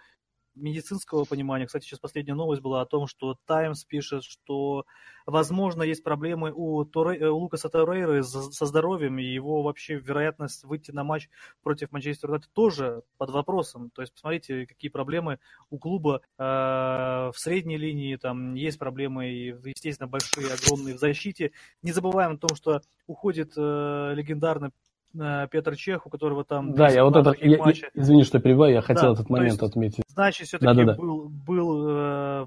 медицинского 0.59 1.25
понимания. 1.25 1.67
Кстати, 1.67 1.85
сейчас 1.85 1.99
последняя 1.99 2.35
новость 2.35 2.63
была 2.63 2.81
о 2.83 2.87
том, 2.87 3.07
что 3.07 3.37
Times 3.47 3.85
пишет, 3.85 4.25
что, 4.25 4.85
возможно, 5.27 5.83
есть 5.83 6.03
проблемы 6.03 6.53
у, 6.55 6.85
Торе, 6.85 7.19
э, 7.19 7.29
у 7.29 7.39
Лукаса 7.39 7.69
Торрейры 7.69 8.23
со 8.23 8.67
здоровьем, 8.67 9.19
и 9.19 9.25
его 9.25 9.63
вообще 9.63 9.97
вероятность 9.97 10.65
выйти 10.65 10.91
на 10.91 11.05
матч 11.05 11.29
против 11.63 11.93
Манчестер 11.93 12.31
Юнайтед 12.31 12.51
тоже 12.53 13.03
под 13.17 13.31
вопросом. 13.31 13.91
То 13.91 14.03
есть, 14.03 14.13
посмотрите, 14.13 14.67
какие 14.67 14.91
проблемы 14.91 15.39
у 15.71 15.79
клуба 15.79 16.23
э, 16.39 16.43
в 16.43 17.35
средней 17.37 17.77
линии, 17.77 18.17
там 18.17 18.55
есть 18.55 18.79
проблемы, 18.79 19.27
естественно, 19.27 20.09
большие, 20.09 20.53
огромные 20.53 20.95
в 20.97 20.99
защите. 20.99 21.53
Не 21.83 21.93
забываем 21.93 22.33
о 22.33 22.39
том, 22.39 22.57
что 22.57 22.81
уходит 23.07 23.53
э, 23.57 24.13
легендарный 24.15 24.71
Петр 25.13 25.77
Чех, 25.77 26.07
у 26.07 26.11
которого 26.11 26.45
там... 26.45 26.75
Да, 26.75 26.89
я 26.89 27.05
вот 27.05 27.17
это, 27.17 27.35
я, 27.41 27.59
извини, 27.95 28.25
что 28.25 28.41
перебиваю, 28.41 28.75
я 28.75 28.83
хотел 28.83 29.09
да, 29.09 29.13
этот 29.15 29.31
момент 29.31 29.63
отметить. 29.63 30.05
Значит, 30.09 30.49
все-таки 30.49 30.85
да, 30.85 30.85
да, 30.85 30.95
был, 30.95 31.29
был 31.29 31.87
э, 31.89 32.47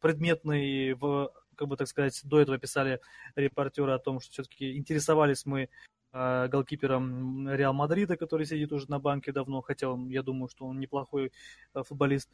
предметный, 0.00 0.94
в, 0.94 1.30
как 1.54 1.68
бы 1.68 1.76
так 1.76 1.88
сказать, 1.88 2.20
до 2.24 2.40
этого 2.40 2.58
писали 2.58 3.00
репортеры 3.36 3.92
о 3.92 3.98
том, 3.98 4.20
что 4.20 4.32
все-таки 4.32 4.76
интересовались 4.76 5.46
мы 5.46 5.68
э, 6.12 6.48
голкипером 6.48 7.48
Реал 7.50 7.72
Мадрида, 7.72 8.16
который 8.16 8.46
сидит 8.46 8.72
уже 8.72 8.90
на 8.90 8.98
банке 8.98 9.32
давно, 9.32 9.60
хотя 9.60 9.88
он, 9.88 10.08
я 10.08 10.22
думаю, 10.22 10.48
что 10.48 10.66
он 10.66 10.80
неплохой 10.80 11.32
э, 11.74 11.82
футболист. 11.82 12.30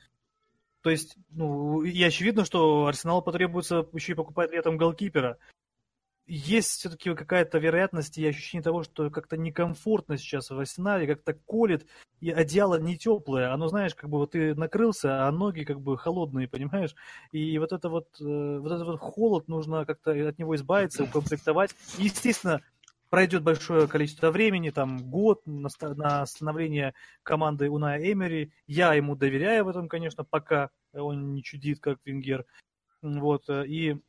То 0.83 0.91
есть, 0.91 1.17
ну, 1.31 1.83
и 1.83 2.03
очевидно, 2.03 2.45
что 2.45 2.87
Арсеналу 2.87 3.23
потребуется 3.23 3.87
еще 3.93 4.13
и 4.13 4.17
покупать 4.17 4.51
летом 4.51 4.77
голкипера 4.77 5.39
есть 6.35 6.71
все-таки 6.71 7.15
какая-то 7.15 7.59
вероятность 7.59 8.17
и 8.17 8.27
ощущение 8.27 8.63
того, 8.63 8.83
что 8.83 9.11
как-то 9.11 9.37
некомфортно 9.37 10.17
сейчас 10.17 10.49
в 10.49 10.59
Арсенале, 10.59 11.07
как-то 11.07 11.35
колет, 11.35 11.87
и 12.21 12.31
одеяло 12.31 12.81
не 12.81 12.97
теплое. 12.97 13.53
Оно, 13.53 13.69
знаешь, 13.69 13.95
как 13.95 14.09
бы 14.09 14.17
вот 14.17 14.31
ты 14.31 14.55
накрылся, 14.55 15.27
а 15.27 15.33
ноги 15.33 15.65
как 15.65 15.81
бы 15.81 15.99
холодные, 15.99 16.49
понимаешь? 16.49 16.95
И 17.33 17.59
вот 17.59 17.73
это 17.73 17.91
вот, 17.91 18.09
э, 18.19 18.59
вот 18.59 18.73
этот 18.73 18.87
вот 18.87 19.01
холод, 19.01 19.49
нужно 19.49 19.85
как-то 19.85 20.13
от 20.13 20.39
него 20.39 20.57
избавиться, 20.57 21.05
укомплектовать. 21.05 21.75
естественно, 21.99 22.63
пройдет 23.11 23.43
большое 23.43 23.87
количество 23.87 24.31
времени, 24.31 24.71
там 24.71 25.11
год 25.11 25.43
на, 25.45 25.69
на 25.97 26.25
становление 26.25 26.95
команды 27.23 27.69
Уная 27.69 27.99
Эмери. 28.11 28.53
Я 28.67 28.95
ему 28.95 29.17
доверяю 29.17 29.67
в 29.67 29.69
этом, 29.69 29.87
конечно, 29.87 30.25
пока 30.25 30.71
он 30.95 31.35
не 31.35 31.43
чудит, 31.43 31.79
как 31.81 31.99
Венгер. 32.07 32.47
Вот, 33.03 33.51
э, 33.51 33.67
и 33.67 34.01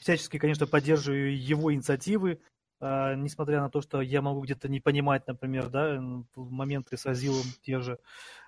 всячески, 0.00 0.38
конечно, 0.38 0.66
поддерживаю 0.66 1.36
его 1.38 1.72
инициативы, 1.72 2.40
э, 2.80 3.14
несмотря 3.16 3.60
на 3.60 3.70
то, 3.70 3.80
что 3.80 4.00
я 4.00 4.22
могу 4.22 4.40
где-то 4.40 4.68
не 4.68 4.80
понимать, 4.80 5.26
например, 5.26 5.68
да, 5.68 6.00
моменты 6.34 6.96
с 6.96 7.06
Азилом 7.06 7.44
те 7.62 7.80
же, 7.80 7.98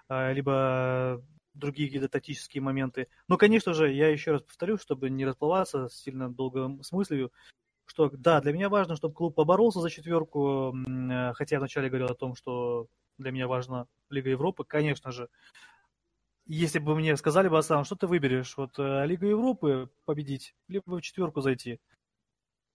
э, 0.08 0.32
либо 0.32 1.22
другие 1.54 1.88
какие-то 1.88 2.08
тактические 2.08 2.62
моменты. 2.62 3.08
Но, 3.28 3.36
конечно 3.36 3.74
же, 3.74 3.92
я 3.92 4.08
еще 4.08 4.32
раз 4.32 4.42
повторю, 4.42 4.78
чтобы 4.78 5.10
не 5.10 5.26
расплываться 5.26 5.88
сильно 5.88 6.30
долго 6.30 6.82
с 6.82 6.92
мыслью, 6.92 7.32
что 7.86 8.08
да, 8.12 8.40
для 8.40 8.52
меня 8.52 8.68
важно, 8.68 8.96
чтобы 8.96 9.14
клуб 9.14 9.34
поборолся 9.34 9.80
за 9.80 9.90
четверку, 9.90 10.74
э, 10.74 11.32
хотя 11.34 11.56
я 11.56 11.60
вначале 11.60 11.88
говорил 11.88 12.08
о 12.08 12.14
том, 12.14 12.34
что 12.34 12.86
для 13.18 13.32
меня 13.32 13.48
важна 13.48 13.86
Лига 14.08 14.30
Европы, 14.30 14.64
конечно 14.64 15.10
же, 15.10 15.28
если 16.56 16.78
бы 16.78 16.94
мне 16.96 17.16
сказали 17.16 17.48
бы, 17.48 17.58
Аслан, 17.58 17.84
что 17.84 17.96
ты 17.96 18.06
выберешь, 18.06 18.56
вот 18.56 18.78
э, 18.78 19.06
Лига 19.06 19.26
Европы 19.26 19.88
победить, 20.04 20.54
либо 20.68 20.96
в 20.96 21.00
четверку 21.00 21.40
зайти? 21.40 21.80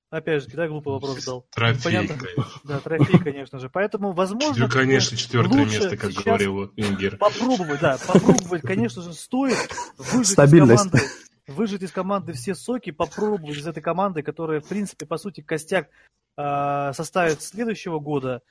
Опять 0.09 0.43
же, 0.43 0.49
да, 0.55 0.67
глупый 0.67 0.93
вопрос 0.93 1.25
дал. 1.25 1.45
Трофей, 1.51 1.83
Понятно? 1.83 2.15
конечно. 2.15 2.61
Да, 2.63 2.79
трофей, 2.79 3.19
конечно 3.19 3.59
же. 3.59 3.69
Поэтому, 3.69 4.13
возможно... 4.13 4.65
Ну, 4.65 4.71
конечно, 4.71 5.17
четвертое 5.17 5.65
место, 5.65 5.97
как 5.97 6.11
говорил 6.11 6.71
Ингер. 6.77 7.17
Попробовать, 7.17 7.81
да, 7.81 7.97
попробовать, 8.07 8.61
конечно 8.61 9.01
же, 9.01 9.13
стоит 9.13 9.57
выжить 9.97 10.33
Стабильность. 10.33 10.85
из 10.85 10.91
команды 10.91 11.05
выжить 11.47 11.83
из 11.83 11.91
команды 11.91 12.33
все 12.33 12.55
соки, 12.55 12.91
попробовать 12.91 13.57
из 13.57 13.67
этой 13.67 13.81
команды, 13.81 14.23
которая, 14.23 14.61
в 14.61 14.67
принципе, 14.67 15.05
по 15.05 15.17
сути, 15.17 15.41
костяк 15.41 15.89
э, 16.37 16.91
составит 16.93 17.41
следующего 17.41 17.99
года, 17.99 18.41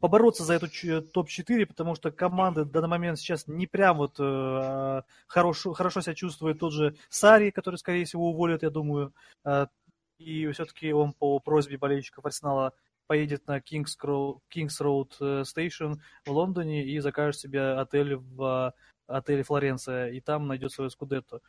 побороться 0.00 0.44
за 0.44 0.54
эту 0.54 0.66
топ-4, 1.02 1.66
потому 1.66 1.94
что 1.94 2.10
команда 2.10 2.64
в 2.64 2.70
данный 2.70 2.88
момент 2.88 3.18
сейчас 3.18 3.46
не 3.46 3.66
прям 3.66 3.98
вот 3.98 4.16
э, 4.18 5.02
хорошо, 5.26 5.72
хорошо 5.74 6.00
себя 6.00 6.14
чувствует. 6.14 6.58
Тот 6.58 6.72
же 6.72 6.96
Сари, 7.10 7.50
который, 7.50 7.76
скорее 7.76 8.06
всего, 8.06 8.30
уволят, 8.30 8.62
я 8.62 8.70
думаю. 8.70 9.12
Э, 9.44 9.66
и 10.18 10.50
все-таки 10.52 10.92
он 10.92 11.12
по 11.12 11.38
просьбе 11.38 11.78
болельщиков 11.78 12.24
Арсенала 12.24 12.72
поедет 13.06 13.46
на 13.46 13.58
Kings 13.58 13.96
Road, 14.02 14.38
Kings 14.54 14.80
Road 14.80 15.12
э, 15.20 15.42
Station 15.42 15.96
в 16.24 16.30
Лондоне 16.30 16.84
и 16.84 16.98
закажет 17.00 17.40
себе 17.40 17.72
отель 17.72 18.16
в 18.16 18.74
отеле 19.06 19.42
Флоренция, 19.42 20.10
и 20.10 20.20
там 20.20 20.46
найдет 20.46 20.72
свое 20.72 20.90
скудетто. 20.90 21.40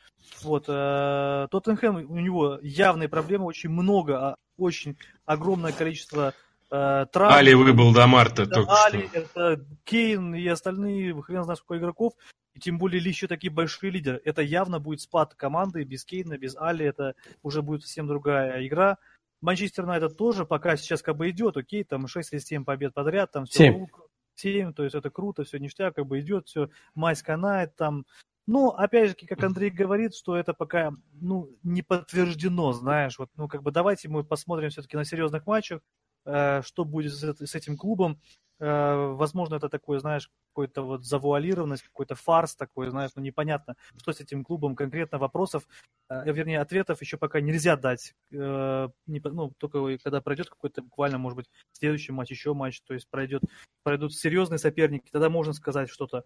Вот. 0.41 0.65
Э, 0.67 1.47
Тоттенхэм, 1.51 2.09
у 2.09 2.19
него 2.19 2.59
явные 2.61 3.07
проблемы, 3.07 3.45
очень 3.45 3.69
много, 3.69 4.29
а 4.29 4.35
очень 4.57 4.97
огромное 5.25 5.71
количество 5.71 6.33
Э, 6.71 7.05
Травм, 7.11 7.33
Али 7.33 7.53
выбыл 7.53 7.93
до 7.93 8.07
марта 8.07 8.43
это 8.43 8.51
только 8.51 8.85
Али, 8.85 9.07
что. 9.07 9.19
Это 9.19 9.65
Кейн 9.83 10.33
и 10.33 10.47
остальные, 10.47 11.21
хрен 11.21 11.43
знает 11.43 11.59
сколько 11.59 11.81
игроков, 11.81 12.13
и 12.53 12.59
тем 12.59 12.77
более 12.77 13.03
еще 13.03 13.27
такие 13.27 13.51
большие 13.51 13.91
лидеры. 13.91 14.21
Это 14.23 14.41
явно 14.41 14.79
будет 14.79 15.01
спад 15.01 15.35
команды 15.35 15.83
без 15.83 16.05
Кейна, 16.05 16.37
без 16.37 16.55
Али, 16.55 16.85
это 16.85 17.15
уже 17.43 17.61
будет 17.61 17.81
совсем 17.81 18.07
другая 18.07 18.65
игра. 18.65 18.97
Манчестер 19.41 19.83
Юнайтед 19.83 20.15
тоже 20.15 20.45
пока 20.45 20.77
сейчас 20.77 21.01
как 21.01 21.17
бы 21.17 21.29
идет, 21.29 21.57
окей, 21.57 21.83
там 21.83 22.07
6 22.07 22.33
или 22.33 22.39
7 22.39 22.63
побед 22.63 22.93
подряд, 22.93 23.31
там 23.33 23.45
все 23.45 23.73
7. 23.73 23.87
7, 24.35 24.73
то 24.73 24.83
есть 24.83 24.95
это 24.95 25.09
круто, 25.09 25.43
все 25.43 25.57
ништяк, 25.59 25.95
как 25.95 26.05
бы 26.05 26.21
идет, 26.21 26.47
все, 26.47 26.69
мазь 26.95 27.21
канает, 27.21 27.75
там 27.75 28.05
ну, 28.47 28.69
опять 28.69 29.09
же, 29.09 29.27
как 29.27 29.43
Андрей 29.43 29.69
говорит, 29.69 30.15
что 30.15 30.35
это 30.35 30.53
пока, 30.53 30.91
ну, 31.13 31.55
не 31.63 31.83
подтверждено, 31.83 32.73
знаешь, 32.73 33.19
вот, 33.19 33.29
ну, 33.35 33.47
как 33.47 33.61
бы 33.61 33.71
давайте 33.71 34.09
мы 34.09 34.23
посмотрим 34.23 34.69
все-таки 34.69 34.97
на 34.97 35.05
серьезных 35.05 35.45
матчах, 35.45 35.81
что 36.23 36.85
будет 36.85 37.13
с 37.13 37.55
этим 37.55 37.77
клубом. 37.77 38.19
Э, 38.61 39.13
возможно, 39.15 39.55
это 39.55 39.69
такое, 39.69 39.97
знаешь, 39.97 40.29
какой-то 40.49 40.83
вот 40.83 41.03
завуалированность, 41.03 41.81
какой-то 41.81 42.13
фарс 42.13 42.55
такой, 42.55 42.91
знаешь, 42.91 43.09
ну 43.15 43.23
непонятно, 43.23 43.75
что 43.97 44.13
с 44.13 44.19
этим 44.19 44.43
клубом 44.43 44.75
конкретно 44.75 45.17
вопросов, 45.17 45.67
э, 46.09 46.31
вернее, 46.31 46.59
ответов 46.59 47.01
еще 47.01 47.17
пока 47.17 47.41
нельзя 47.41 47.75
дать. 47.75 48.13
Ну, 48.29 49.51
только 49.57 49.97
когда 50.03 50.21
пройдет 50.21 50.49
какой-то 50.49 50.83
буквально, 50.83 51.17
может 51.17 51.37
быть, 51.37 51.49
следующий 51.71 52.11
матч, 52.11 52.29
еще 52.29 52.53
матч, 52.53 52.81
то 52.81 52.93
есть 52.93 53.09
пройдет, 53.09 53.41
пройдут 53.81 54.13
серьезные 54.13 54.59
соперники, 54.59 55.09
тогда 55.11 55.29
можно 55.31 55.53
сказать 55.53 55.89
что-то. 55.89 56.23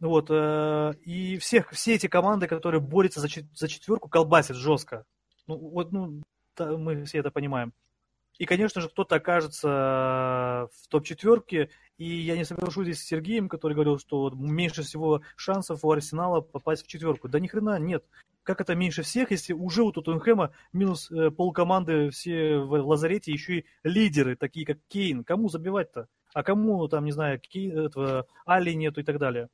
Вот, 0.00 0.28
и 0.32 1.38
всех, 1.38 1.70
все 1.70 1.94
эти 1.94 2.08
команды, 2.08 2.48
которые 2.48 2.80
борются 2.80 3.20
за, 3.20 3.28
за 3.54 3.68
четверку, 3.68 4.08
колбасят 4.08 4.56
жестко. 4.56 5.04
Ну, 5.46 5.56
вот, 5.56 5.92
ну, 5.92 6.20
мы 6.58 7.04
все 7.04 7.18
это 7.18 7.30
понимаем. 7.30 7.72
И, 8.42 8.44
конечно 8.44 8.80
же, 8.80 8.88
кто-то 8.88 9.14
окажется 9.14 9.68
в 9.68 10.88
топ-четверке. 10.88 11.70
И 11.96 12.04
я 12.04 12.36
не 12.36 12.44
соглашусь 12.44 12.86
здесь 12.86 12.98
с 12.98 13.06
Сергеем, 13.06 13.48
который 13.48 13.74
говорил, 13.74 14.00
что 14.00 14.32
меньше 14.34 14.82
всего 14.82 15.22
шансов 15.36 15.84
у 15.84 15.92
Арсенала 15.92 16.40
попасть 16.40 16.84
в 16.84 16.88
четверку. 16.88 17.28
Да 17.28 17.38
ни 17.38 17.46
хрена 17.46 17.78
нет. 17.78 18.04
Как 18.42 18.60
это 18.60 18.74
меньше 18.74 19.02
всех, 19.02 19.30
если 19.30 19.52
уже 19.52 19.84
у 19.84 19.92
Тоттенхэма 19.92 20.50
минус 20.72 21.08
э, 21.12 21.30
полкоманды 21.30 22.10
все 22.10 22.58
в 22.58 22.84
лазарете, 22.84 23.30
еще 23.30 23.58
и 23.58 23.64
лидеры, 23.84 24.34
такие 24.34 24.66
как 24.66 24.78
Кейн. 24.88 25.22
Кому 25.22 25.48
забивать-то? 25.48 26.08
А 26.34 26.42
кому, 26.42 26.88
там, 26.88 27.04
не 27.04 27.12
знаю, 27.12 27.38
Кейн, 27.38 27.78
этого, 27.78 28.26
Али 28.44 28.74
нету 28.74 29.02
и 29.02 29.04
так 29.04 29.18
далее. 29.18 29.50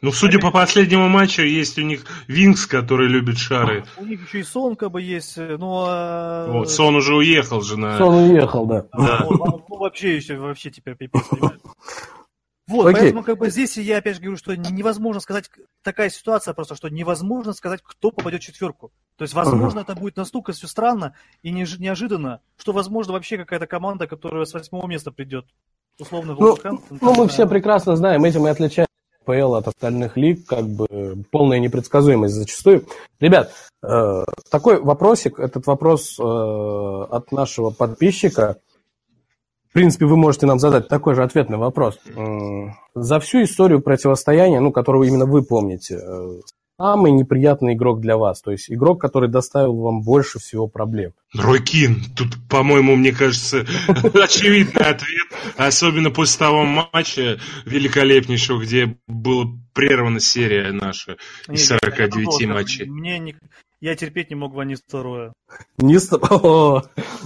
Ну, 0.00 0.12
судя 0.12 0.38
по 0.38 0.52
последнему 0.52 1.08
матчу, 1.08 1.42
есть 1.42 1.76
у 1.76 1.82
них 1.82 2.04
Винкс, 2.28 2.66
который 2.66 3.08
любит 3.08 3.38
шары. 3.38 3.84
У 3.96 4.04
них 4.04 4.28
еще 4.28 4.40
и 4.40 4.42
Сон 4.44 4.76
как 4.76 4.92
бы 4.92 5.02
есть, 5.02 5.36
ну... 5.36 5.84
А... 5.88 6.46
Вот, 6.52 6.70
Сон 6.70 6.94
уже 6.94 7.16
уехал 7.16 7.62
же 7.62 7.76
на... 7.76 7.98
Сон 7.98 8.30
уехал, 8.30 8.64
да. 8.66 8.86
да. 8.96 9.24
Вот, 9.28 9.68
ну, 9.68 9.76
вообще 9.76 10.14
еще, 10.14 10.36
вообще 10.36 10.70
теперь 10.70 10.94
пипец, 10.94 11.24
Вот, 12.68 12.86
Окей. 12.86 13.00
поэтому 13.00 13.24
как 13.24 13.38
бы 13.38 13.50
здесь 13.50 13.76
я 13.76 13.98
опять 13.98 14.16
же 14.16 14.20
говорю, 14.20 14.36
что 14.36 14.54
невозможно 14.54 15.20
сказать, 15.20 15.50
такая 15.82 16.10
ситуация 16.10 16.54
просто, 16.54 16.76
что 16.76 16.88
невозможно 16.88 17.52
сказать, 17.52 17.80
кто 17.82 18.12
попадет 18.12 18.40
в 18.42 18.46
четверку. 18.46 18.92
То 19.16 19.22
есть, 19.22 19.34
возможно, 19.34 19.80
uh-huh. 19.80 19.82
это 19.82 19.94
будет 19.96 20.16
настолько 20.16 20.52
все 20.52 20.68
странно 20.68 21.14
и 21.42 21.50
неожиданно, 21.50 22.40
что, 22.56 22.72
возможно, 22.72 23.14
вообще 23.14 23.36
какая-то 23.36 23.66
команда, 23.66 24.06
которая 24.06 24.44
с 24.44 24.54
восьмого 24.54 24.86
места 24.86 25.10
придет. 25.10 25.46
Условно, 25.98 26.36
ну, 26.38 26.56
ну, 27.00 27.14
мы 27.14 27.26
все 27.26 27.48
прекрасно 27.48 27.96
знаем, 27.96 28.24
этим 28.24 28.46
и 28.46 28.50
отличаем 28.50 28.86
ПЛ 29.28 29.56
от 29.56 29.68
остальных 29.68 30.16
лиг, 30.16 30.46
как 30.46 30.66
бы 30.66 30.86
полная 31.30 31.58
непредсказуемость 31.58 32.34
зачастую. 32.34 32.86
Ребят, 33.20 33.52
э, 33.82 34.24
такой 34.50 34.80
вопросик, 34.80 35.38
этот 35.38 35.66
вопрос 35.66 36.18
э, 36.18 36.22
от 36.22 37.30
нашего 37.30 37.68
подписчика. 37.68 38.56
В 39.68 39.74
принципе, 39.74 40.06
вы 40.06 40.16
можете 40.16 40.46
нам 40.46 40.58
задать 40.58 40.88
такой 40.88 41.14
же 41.14 41.22
ответный 41.22 41.58
вопрос. 41.58 41.98
Э, 42.06 42.68
за 42.94 43.20
всю 43.20 43.42
историю 43.42 43.82
противостояния, 43.82 44.60
ну, 44.60 44.72
которую 44.72 45.06
именно 45.06 45.26
вы 45.26 45.42
помните, 45.42 46.00
самый 46.78 47.12
неприятный 47.12 47.74
игрок 47.74 48.00
для 48.00 48.16
вас? 48.16 48.40
То 48.40 48.52
есть 48.52 48.70
игрок, 48.70 49.00
который 49.00 49.28
доставил 49.28 49.76
вам 49.76 50.02
больше 50.02 50.38
всего 50.38 50.68
проблем? 50.68 51.12
Рой 51.34 51.62
Кин. 51.62 52.02
Тут, 52.16 52.36
по-моему, 52.48 52.96
мне 52.96 53.12
кажется, 53.12 53.66
очевидный 53.88 54.82
ответ. 54.82 55.28
Особенно 55.56 56.10
после 56.10 56.38
того 56.38 56.64
матча 56.64 57.38
великолепнейшего, 57.64 58.62
где 58.62 58.96
была 59.06 59.46
прервана 59.74 60.20
серия 60.20 60.72
наша 60.72 61.16
из 61.48 61.66
49 61.66 62.46
матчей. 62.48 62.86
Мне 62.86 63.18
не... 63.18 63.36
Я 63.80 63.94
терпеть 63.94 64.30
не 64.30 64.36
мог 64.36 64.54
Ван 64.54 64.74
второе. 64.74 65.32
Не 65.78 65.98
О, 66.30 66.82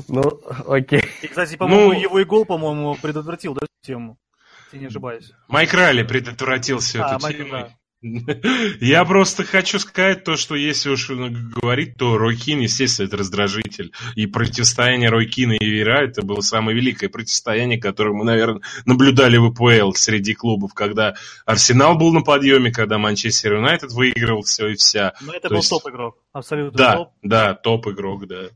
ну, 0.09 0.41
окей. 0.67 1.03
И, 1.23 1.27
кстати, 1.27 1.57
по-моему, 1.57 1.93
ну... 1.93 2.01
его 2.01 2.21
и 2.21 2.25
гол, 2.25 2.45
по-моему, 2.45 2.97
предотвратил, 3.01 3.55
да, 3.55 3.67
тему? 3.83 4.19
Если 4.67 4.79
не 4.79 4.87
ошибаюсь. 4.87 5.33
Майк 5.49 5.73
Ралли 5.73 6.03
предотвратил 6.03 6.79
всю 6.79 7.03
а, 7.03 7.15
эту 7.15 7.23
Майк, 7.23 7.37
тему. 7.39 7.51
Да. 7.53 7.73
Я 8.03 9.05
просто 9.05 9.45
хочу 9.45 9.79
сказать 9.79 10.25
то, 10.25 10.35
что 10.37 10.57
если 10.57 10.91
уж 10.91 11.09
говорить, 11.09 11.97
то 11.97 12.19
Ройкин, 12.19 12.61
естественно, 12.61 13.07
это 13.07 13.17
раздражитель. 13.19 13.93
И 14.17 14.27
противостояние 14.27 15.09
Ройкина 15.09 15.53
и 15.53 15.65
Вера 15.65 16.05
это 16.05 16.23
было 16.23 16.41
самое 16.41 16.77
великое 16.77 17.09
противостояние, 17.09 17.81
которое 17.81 18.13
мы, 18.13 18.25
наверное, 18.25 18.63
наблюдали 18.87 19.37
в 19.37 19.45
АПЛ 19.45 19.93
среди 19.93 20.35
клубов, 20.35 20.75
когда 20.75 21.15
Арсенал 21.47 21.97
был 21.97 22.13
на 22.13 22.23
подъеме, 22.23 22.73
когда 22.73 22.99
Манчестер 22.99 23.55
Юнайтед 23.55 23.93
выигрывал 23.93 24.43
все 24.43 24.69
и 24.69 24.75
вся. 24.75 25.15
Но 25.21 25.33
это 25.33 25.49
то 25.49 25.51
был 25.51 25.59
есть... 25.59 25.71
топ-игрок, 25.71 26.19
абсолютно 26.33 26.77
да, 26.77 26.97
топ. 26.97 27.09
Да, 27.23 27.55
топ-игрок, 27.55 28.27
да. 28.27 28.49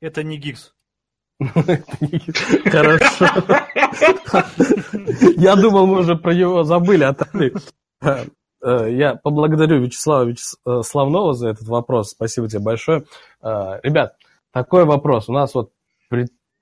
Это 0.00 0.22
не 0.22 0.36
Гиггс. 0.36 0.72
Хорошо. 1.40 3.26
Я 5.36 5.56
думал, 5.56 5.88
мы 5.88 5.98
уже 5.98 6.14
про 6.14 6.32
него 6.32 6.62
забыли, 6.62 7.02
а 7.02 7.12
ты 7.12 7.52
я 8.64 9.14
поблагодарю 9.16 9.80
Вячеслава 9.80 10.30
э, 10.30 11.32
за 11.34 11.48
этот 11.48 11.68
вопрос. 11.68 12.10
Спасибо 12.10 12.48
тебе 12.48 12.60
большое. 12.60 13.04
Э, 13.42 13.80
ребят, 13.82 14.16
такой 14.52 14.84
вопрос. 14.84 15.28
У 15.28 15.32
нас 15.32 15.54
вот 15.54 15.70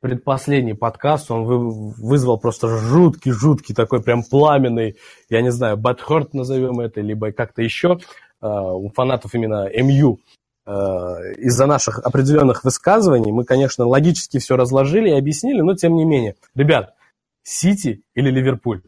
предпоследний 0.01 0.75
подкаст, 0.75 1.31
он 1.31 1.45
вызвал 1.45 2.39
просто 2.39 2.67
жуткий-жуткий 2.69 3.75
такой 3.75 4.03
прям 4.03 4.25
пламенный, 4.25 4.97
я 5.29 5.43
не 5.43 5.53
знаю, 5.53 5.77
бэтхорт 5.77 6.35
назовем 6.35 6.81
это, 6.81 7.01
либо 7.01 7.31
как-то 7.31 7.63
еще 7.63 7.99
у 8.41 8.91
фанатов 8.91 9.33
именно 9.35 9.69
МЮ. 9.73 10.19
Из-за 10.67 11.67
наших 11.67 12.01
определенных 12.01 12.65
высказываний 12.65 13.31
мы, 13.31 13.45
конечно, 13.45 13.87
логически 13.87 14.39
все 14.39 14.57
разложили 14.57 15.11
и 15.11 15.19
объяснили, 15.19 15.61
но 15.61 15.77
тем 15.77 15.95
не 15.95 16.05
менее. 16.05 16.35
Ребят, 16.57 16.95
Сити 17.45 18.03
или 18.15 18.31
Ливерпуль? 18.31 18.83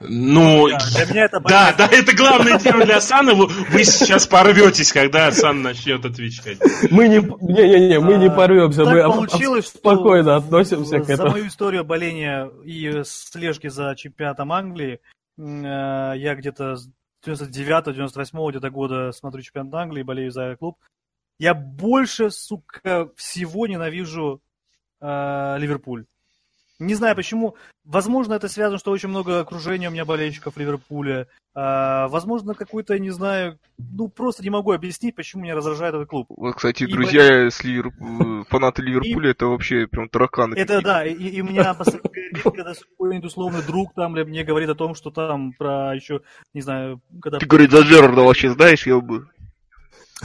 Ну, 0.00 0.66
для 0.66 1.06
меня 1.10 1.24
это 1.24 1.40
да, 1.40 1.74
да, 1.76 1.86
это 1.86 2.14
главная 2.14 2.58
тема 2.58 2.84
для 2.84 2.96
Асана. 2.96 3.34
Вы, 3.34 3.46
вы 3.46 3.84
сейчас 3.84 4.26
порветесь, 4.26 4.92
когда 4.92 5.28
Асан 5.28 5.62
начнет 5.62 6.04
отвечать. 6.04 6.58
Мы 6.90 7.08
не, 7.08 7.18
не, 7.18 7.68
не, 7.68 7.88
не 7.88 8.00
мы 8.00 8.16
не 8.16 8.30
порвемся, 8.30 8.84
мы 8.84 9.02
получилось, 9.02 9.68
спокойно 9.68 10.36
относимся 10.36 11.00
к 11.00 11.08
этому. 11.08 11.28
За 11.28 11.34
мою 11.34 11.46
историю 11.46 11.84
боления 11.84 12.50
и 12.64 13.02
слежки 13.04 13.68
за 13.68 13.94
чемпионатом 13.96 14.52
Англии, 14.52 15.00
э, 15.38 15.42
я 16.16 16.34
где-то 16.34 16.76
с 16.76 16.88
99-98 17.24 18.50
где-то 18.50 18.70
года 18.70 19.12
смотрю 19.12 19.42
чемпионат 19.42 19.74
Англии, 19.74 20.02
болею 20.02 20.30
за 20.30 20.56
клуб. 20.56 20.78
Я 21.38 21.54
больше, 21.54 22.30
сука, 22.30 23.10
всего 23.16 23.66
ненавижу 23.66 24.40
э, 25.00 25.56
Ливерпуль. 25.58 26.04
Не 26.84 26.94
знаю 26.94 27.16
почему. 27.16 27.56
Возможно, 27.84 28.34
это 28.34 28.48
связано, 28.48 28.78
что 28.78 28.90
очень 28.90 29.08
много 29.08 29.40
окружения 29.40 29.88
у 29.88 29.92
меня 29.92 30.04
болельщиков 30.04 30.56
Ливерпуля. 30.56 31.26
А, 31.54 32.08
возможно, 32.08 32.54
какой-то, 32.54 32.98
не 32.98 33.10
знаю, 33.10 33.58
ну 33.78 34.08
просто 34.08 34.42
не 34.42 34.50
могу 34.50 34.72
объяснить, 34.72 35.14
почему 35.14 35.42
меня 35.42 35.54
раздражает 35.54 35.94
этот 35.94 36.08
клуб. 36.08 36.26
Вот, 36.30 36.56
кстати, 36.56 36.84
и 36.84 36.86
друзья, 36.86 37.28
болельщик... 37.28 37.60
с 37.60 37.64
Ливер... 37.64 38.44
фанаты 38.48 38.82
Ливерпуля, 38.82 39.28
и... 39.28 39.30
это 39.32 39.46
вообще 39.46 39.86
прям 39.86 40.08
тараканы. 40.08 40.54
Это 40.54 40.80
да, 40.80 41.04
и, 41.04 41.12
и 41.12 41.40
у 41.42 41.44
меня 41.44 41.74
когда 42.42 42.74
какой-нибудь 42.74 43.26
условный 43.26 43.62
друг 43.62 43.94
там 43.94 44.12
мне 44.12 44.44
говорит 44.44 44.70
о 44.70 44.74
том, 44.74 44.94
что 44.94 45.10
там 45.10 45.52
про 45.52 45.94
еще, 45.94 46.22
не 46.54 46.62
знаю, 46.62 47.00
когда... 47.20 47.38
Ты, 47.38 47.46
говорит, 47.46 47.70
за 47.70 47.80
Джерарда 47.80 48.22
вообще 48.22 48.50
знаешь, 48.50 48.86
я 48.86 48.98
бы... 48.98 49.28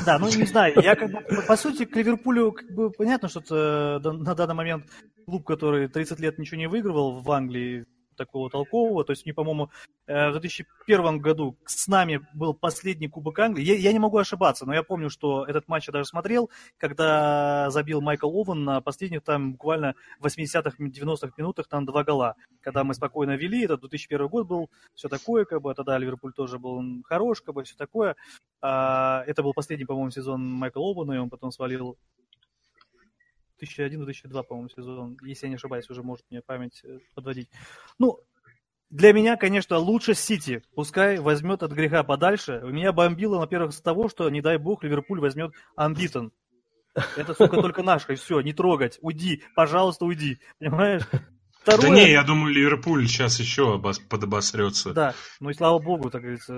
Да, 0.06 0.20
ну 0.20 0.28
не 0.28 0.46
знаю, 0.46 0.80
я 0.82 0.96
как 0.96 1.12
бы, 1.12 1.20
по 1.48 1.56
сути, 1.56 1.86
к 1.86 1.96
Ливерпулю 1.96 2.52
как 2.52 2.70
бы 2.72 2.92
понятно, 2.92 3.28
что 3.28 3.40
это 3.40 4.12
на 4.12 4.36
данный 4.36 4.54
момент 4.54 4.86
клуб, 5.26 5.46
который 5.46 5.88
30 5.88 6.20
лет 6.20 6.38
ничего 6.38 6.58
не 6.58 6.68
выигрывал 6.68 7.22
в 7.22 7.32
Англии, 7.32 7.86
такого 8.20 8.50
толкового. 8.50 9.04
То 9.04 9.12
есть, 9.12 9.26
мне, 9.26 9.34
по-моему, 9.34 9.72
э, 10.06 10.30
в 10.30 10.34
2001 10.34 11.20
году 11.20 11.58
с 11.66 11.88
нами 11.88 12.22
был 12.34 12.54
последний 12.54 13.08
Кубок 13.08 13.40
Англии. 13.40 13.64
Я, 13.64 13.76
я 13.76 13.92
не 13.92 14.00
могу 14.00 14.18
ошибаться, 14.18 14.66
но 14.66 14.74
я 14.74 14.84
помню, 14.84 15.10
что 15.10 15.46
этот 15.46 15.68
матч 15.68 15.88
я 15.88 15.94
даже 15.94 16.06
смотрел, 16.06 16.50
когда 16.78 17.70
забил 17.72 18.02
Майкл 18.02 18.30
Овен 18.30 18.64
на 18.64 18.82
последних 18.82 19.24
там 19.24 19.54
буквально 19.54 19.96
80-х, 20.22 20.76
90-х 20.78 21.34
минутах 21.38 21.68
там 21.68 21.86
два 21.86 22.04
гола. 22.04 22.36
Когда 22.62 22.84
мы 22.84 22.94
спокойно 22.94 23.36
вели, 23.36 23.64
это 23.64 23.78
2001 23.78 24.28
год 24.28 24.48
был, 24.48 24.70
все 24.94 25.10
такое, 25.10 25.46
как 25.46 25.62
бы, 25.62 25.74
тогда 25.74 25.98
Ливерпуль 25.98 26.34
тоже 26.34 26.60
был 26.60 26.84
хорош, 27.06 27.42
как 27.42 27.56
бы, 27.56 27.64
все 27.64 27.76
такое. 27.76 28.16
А, 28.62 29.24
это 29.26 29.44
был 29.44 29.54
последний, 29.54 29.86
по-моему, 29.86 30.12
сезон 30.12 30.46
Майкла 30.46 30.82
Овена, 30.82 31.14
и 31.14 31.18
он 31.18 31.30
потом 31.30 31.52
свалил 31.52 31.98
2001-2002, 33.62 34.44
по-моему, 34.44 34.70
сезон, 34.70 35.18
если 35.24 35.46
я 35.46 35.50
не 35.50 35.56
ошибаюсь, 35.56 35.90
уже 35.90 36.04
может 36.04 36.26
мне 36.30 36.42
память 36.42 36.82
э, 36.84 37.00
подводить. 37.16 37.50
Ну, 37.98 38.20
для 38.90 39.14
меня, 39.14 39.38
конечно, 39.38 39.78
лучше 39.78 40.16
Сити. 40.16 40.64
Пускай 40.74 41.20
возьмет 41.20 41.62
от 41.62 41.72
греха 41.72 42.04
подальше. 42.04 42.60
У 42.64 42.70
меня 42.70 42.92
бомбило, 42.92 43.38
во-первых, 43.38 43.74
с 43.74 43.82
того, 43.82 44.10
что, 44.10 44.30
не 44.30 44.42
дай 44.42 44.58
бог, 44.58 44.84
Ливерпуль 44.84 45.20
возьмет 45.20 45.54
Амбитон. 45.76 46.32
Это, 47.16 47.36
сука, 47.36 47.62
только 47.62 47.84
наш, 47.84 48.10
и 48.10 48.16
все, 48.16 48.42
не 48.42 48.52
трогать. 48.52 48.98
Уйди, 49.02 49.44
пожалуйста, 49.56 50.06
уйди. 50.06 50.40
Понимаешь? 50.58 51.04
Второе... 51.62 51.90
Да 51.90 51.90
не, 51.90 52.12
я 52.12 52.24
думаю, 52.24 52.54
Ливерпуль 52.54 53.08
сейчас 53.08 53.40
еще 53.40 53.76
обос... 53.76 54.00
подобосрется. 54.00 54.94
Да, 54.94 55.14
ну 55.40 55.50
и 55.52 55.54
слава 55.54 55.78
богу, 55.80 56.10
так 56.10 56.22
говорится. 56.22 56.56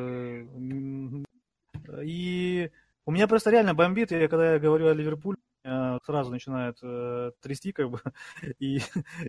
И 2.04 2.72
у 3.12 3.14
меня 3.14 3.28
просто 3.28 3.50
реально 3.52 3.74
бомбит, 3.74 4.12
я 4.12 4.30
когда 4.30 4.54
я 4.54 4.60
говорю 4.60 4.88
о 4.88 4.94
Ливерпуле, 4.94 5.36
сразу 6.06 6.32
начинает 6.32 6.78
э, 6.82 7.32
трясти, 7.42 7.74
как 7.74 7.90
бы, 7.90 8.00
и 8.60 8.80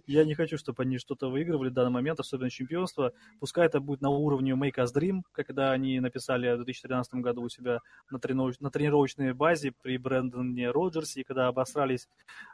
я 0.06 0.24
не 0.24 0.34
хочу, 0.34 0.56
чтобы 0.56 0.84
они 0.84 0.98
что-то 0.98 1.28
выигрывали 1.28 1.68
в 1.68 1.72
данный 1.72 1.90
момент, 1.90 2.20
особенно 2.20 2.48
чемпионство. 2.48 3.12
Пускай 3.40 3.66
это 3.66 3.80
будет 3.80 4.00
на 4.00 4.10
уровне 4.10 4.52
Make 4.52 4.76
Us 4.76 4.94
Dream, 4.96 5.22
когда 5.32 5.72
они 5.72 5.98
написали 5.98 6.52
в 6.52 6.58
2013 6.58 7.14
году 7.14 7.42
у 7.42 7.48
себя 7.48 7.80
на, 8.08 8.20
тренировоч... 8.20 8.60
на 8.60 8.70
тренировочной 8.70 9.32
базе 9.32 9.72
при 9.82 9.98
Брэндоне 9.98 10.70
Роджерсе, 10.70 11.24
когда 11.24 11.48
обосрались 11.48 12.08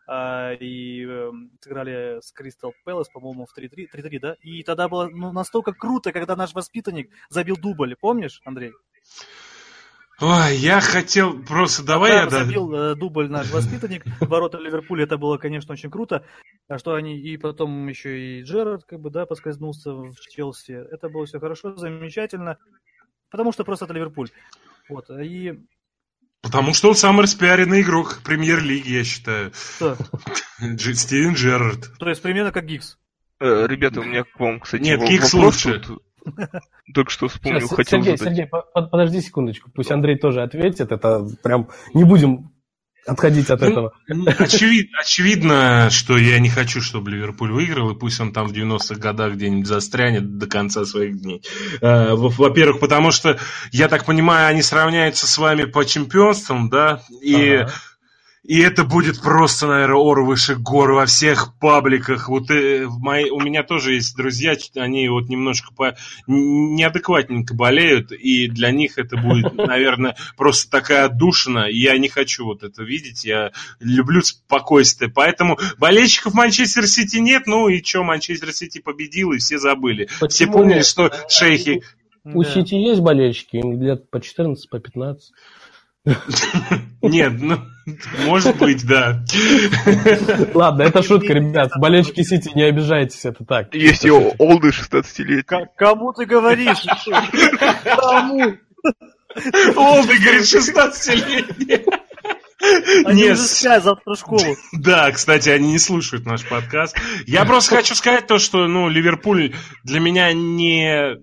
э, 0.08 0.56
и 0.56 1.06
э, 1.06 1.30
сыграли 1.60 2.20
с 2.22 2.32
Кристал 2.32 2.72
Пэлас, 2.84 3.10
по-моему, 3.10 3.44
в 3.44 3.54
3-3, 3.54 4.18
да? 4.18 4.34
И 4.40 4.62
тогда 4.62 4.88
было 4.88 5.10
ну, 5.10 5.30
настолько 5.32 5.74
круто, 5.74 6.10
когда 6.10 6.36
наш 6.36 6.54
воспитанник 6.54 7.10
забил 7.28 7.56
дубль, 7.58 7.96
помнишь, 8.00 8.40
Андрей? 8.46 8.72
Ой, 10.20 10.56
я 10.56 10.80
хотел 10.80 11.42
просто 11.44 11.84
давай 11.84 12.10
да, 12.10 12.22
я 12.22 12.30
забил 12.30 12.68
да... 12.68 12.94
дубль 12.96 13.28
наш 13.28 13.50
воспитанник. 13.52 14.04
Ворота 14.20 14.58
Ливерпуля 14.58 15.04
это 15.04 15.16
было, 15.16 15.38
конечно, 15.38 15.72
очень 15.72 15.90
круто. 15.90 16.24
А 16.68 16.78
что 16.78 16.94
они 16.94 17.16
и 17.18 17.36
потом 17.36 17.86
еще 17.86 18.18
и 18.18 18.42
Джерард 18.42 18.84
как 18.84 19.00
бы 19.00 19.10
да 19.10 19.26
поскользнулся 19.26 19.92
в 19.92 20.14
Челси. 20.28 20.72
Это 20.90 21.08
было 21.08 21.24
все 21.24 21.38
хорошо, 21.38 21.76
замечательно, 21.76 22.58
потому 23.30 23.52
что 23.52 23.64
просто 23.64 23.84
это 23.84 23.94
Ливерпуль. 23.94 24.30
Вот 24.88 25.08
и 25.10 25.60
Потому 26.42 26.72
что 26.72 26.88
он 26.88 26.94
самый 26.94 27.22
распиаренный 27.22 27.82
игрок 27.82 28.20
премьер-лиги, 28.24 28.90
я 28.90 29.04
считаю. 29.04 29.52
Кто? 29.76 29.96
Стивен 30.58 31.34
Джерард. 31.34 31.92
То 31.98 32.08
есть 32.08 32.22
примерно 32.22 32.52
как 32.52 32.66
Гикс. 32.66 32.98
Э, 33.40 33.66
ребята, 33.68 34.00
у 34.00 34.04
меня 34.04 34.24
к 34.24 34.38
вам, 34.38 34.60
кстати, 34.60 34.82
Нет, 34.82 35.00
Гикс 35.00 35.32
лучше. 35.34 35.78
Тут. 35.80 36.02
Только 36.94 37.10
что 37.10 37.28
вспомнил, 37.28 37.60
Сейчас, 37.60 37.70
хотел 37.76 38.02
Сергей, 38.02 38.16
задать. 38.16 38.34
Сергей, 38.36 38.46
по- 38.48 38.62
подожди 38.82 39.20
секундочку. 39.20 39.70
Пусть 39.74 39.90
Андрей 39.90 40.16
тоже 40.18 40.42
ответит. 40.42 40.92
Это 40.92 41.26
прям 41.42 41.68
не 41.94 42.04
будем 42.04 42.50
отходить 43.06 43.48
от 43.48 43.60
Ну, 43.62 43.66
этого. 43.68 43.92
Очевид- 44.10 44.88
очевидно, 45.00 45.88
что 45.90 46.18
я 46.18 46.38
не 46.40 46.50
хочу, 46.50 46.80
чтобы 46.82 47.10
Ливерпуль 47.10 47.52
выиграл, 47.52 47.90
и 47.90 47.98
пусть 47.98 48.20
он 48.20 48.32
там 48.32 48.46
в 48.48 48.52
90-х 48.52 48.96
годах 49.00 49.32
где-нибудь 49.34 49.66
застрянет 49.66 50.36
до 50.36 50.46
конца 50.46 50.84
своих 50.84 51.18
дней. 51.20 51.42
Э, 51.80 52.12
во- 52.14 52.28
Во-первых, 52.28 52.80
потому 52.80 53.10
что, 53.10 53.38
я 53.72 53.88
так 53.88 54.04
понимаю, 54.04 54.48
они 54.48 54.60
сравняются 54.60 55.26
с 55.26 55.38
вами 55.38 55.64
по 55.64 55.84
чемпионствам, 55.86 56.68
да, 56.68 57.00
и... 57.22 57.54
Ага. 57.56 57.72
И 58.44 58.60
это 58.60 58.84
будет 58.84 59.20
просто, 59.20 59.66
наверное, 59.66 59.96
ор 59.96 60.22
выше 60.22 60.54
гор 60.54 60.92
во 60.92 61.06
всех 61.06 61.58
пабликах. 61.58 62.28
Вот 62.28 62.50
э, 62.50 62.86
моей- 62.86 63.30
у 63.30 63.40
меня 63.40 63.62
тоже 63.62 63.94
есть 63.94 64.16
друзья, 64.16 64.56
они 64.76 65.08
вот 65.08 65.28
немножко 65.28 65.74
по, 65.74 65.96
неадекватненько 66.26 67.54
болеют, 67.54 68.12
и 68.12 68.48
для 68.48 68.70
них 68.70 68.96
это 68.98 69.16
будет, 69.16 69.52
наверное, 69.54 70.16
просто 70.36 70.70
такая 70.70 71.06
отдушина. 71.06 71.68
И 71.68 71.78
я 71.78 71.98
не 71.98 72.08
хочу 72.08 72.44
вот 72.44 72.62
это 72.62 72.82
видеть. 72.84 73.24
Я 73.24 73.52
люблю 73.80 74.22
спокойствие. 74.22 75.10
Поэтому 75.10 75.58
болельщиков 75.78 76.32
Манчестер 76.34 76.86
Сити 76.86 77.16
нет. 77.16 77.46
Ну 77.46 77.68
и 77.68 77.82
что, 77.82 78.04
Манчестер 78.04 78.52
Сити 78.52 78.80
победил, 78.80 79.32
и 79.32 79.38
все 79.38 79.58
забыли. 79.58 80.06
Все 80.06 80.18
Почему 80.20 80.52
помнили, 80.52 80.76
нет? 80.76 80.86
что 80.86 81.12
шейхи... 81.28 81.82
У 82.24 82.42
Да. 82.42 82.50
Сити 82.50 82.74
есть 82.74 83.00
болельщики, 83.00 83.56
им 83.56 83.80
лет 83.80 84.10
по 84.10 84.20
14, 84.20 84.68
по 84.68 84.78
15. 84.78 85.32
Нет, 87.02 87.32
ну, 87.40 87.58
может 88.26 88.56
быть, 88.56 88.86
да. 88.86 89.24
Ладно, 90.54 90.82
это 90.82 91.02
шутка, 91.02 91.32
ребят. 91.32 91.70
Болельщики 91.78 92.22
Сити, 92.22 92.50
не 92.54 92.64
обижайтесь, 92.64 93.24
это 93.24 93.44
так. 93.44 93.74
Есть 93.74 94.04
и 94.04 94.10
олды 94.10 94.70
16-летние. 94.70 95.42
К- 95.44 95.74
Кому 95.76 96.12
ты 96.12 96.26
говоришь? 96.26 96.84
Кому? 97.84 98.56
Олды, 99.76 100.18
говорит, 100.18 100.42
16-летний. 100.42 101.84
Они 103.04 103.22
Нет, 103.22 103.38
уже 103.38 103.94
в 104.04 104.16
школу. 104.16 104.56
Да, 104.72 105.10
кстати, 105.12 105.48
они 105.48 105.72
не 105.72 105.78
слушают 105.78 106.26
наш 106.26 106.44
подкаст. 106.44 106.96
Я 107.26 107.44
просто 107.44 107.76
хочу 107.76 107.94
сказать 107.94 108.26
то, 108.26 108.38
что, 108.38 108.66
ну, 108.66 108.88
Ливерпуль 108.88 109.54
для 109.84 110.00
меня 110.00 110.32
не 110.32 111.18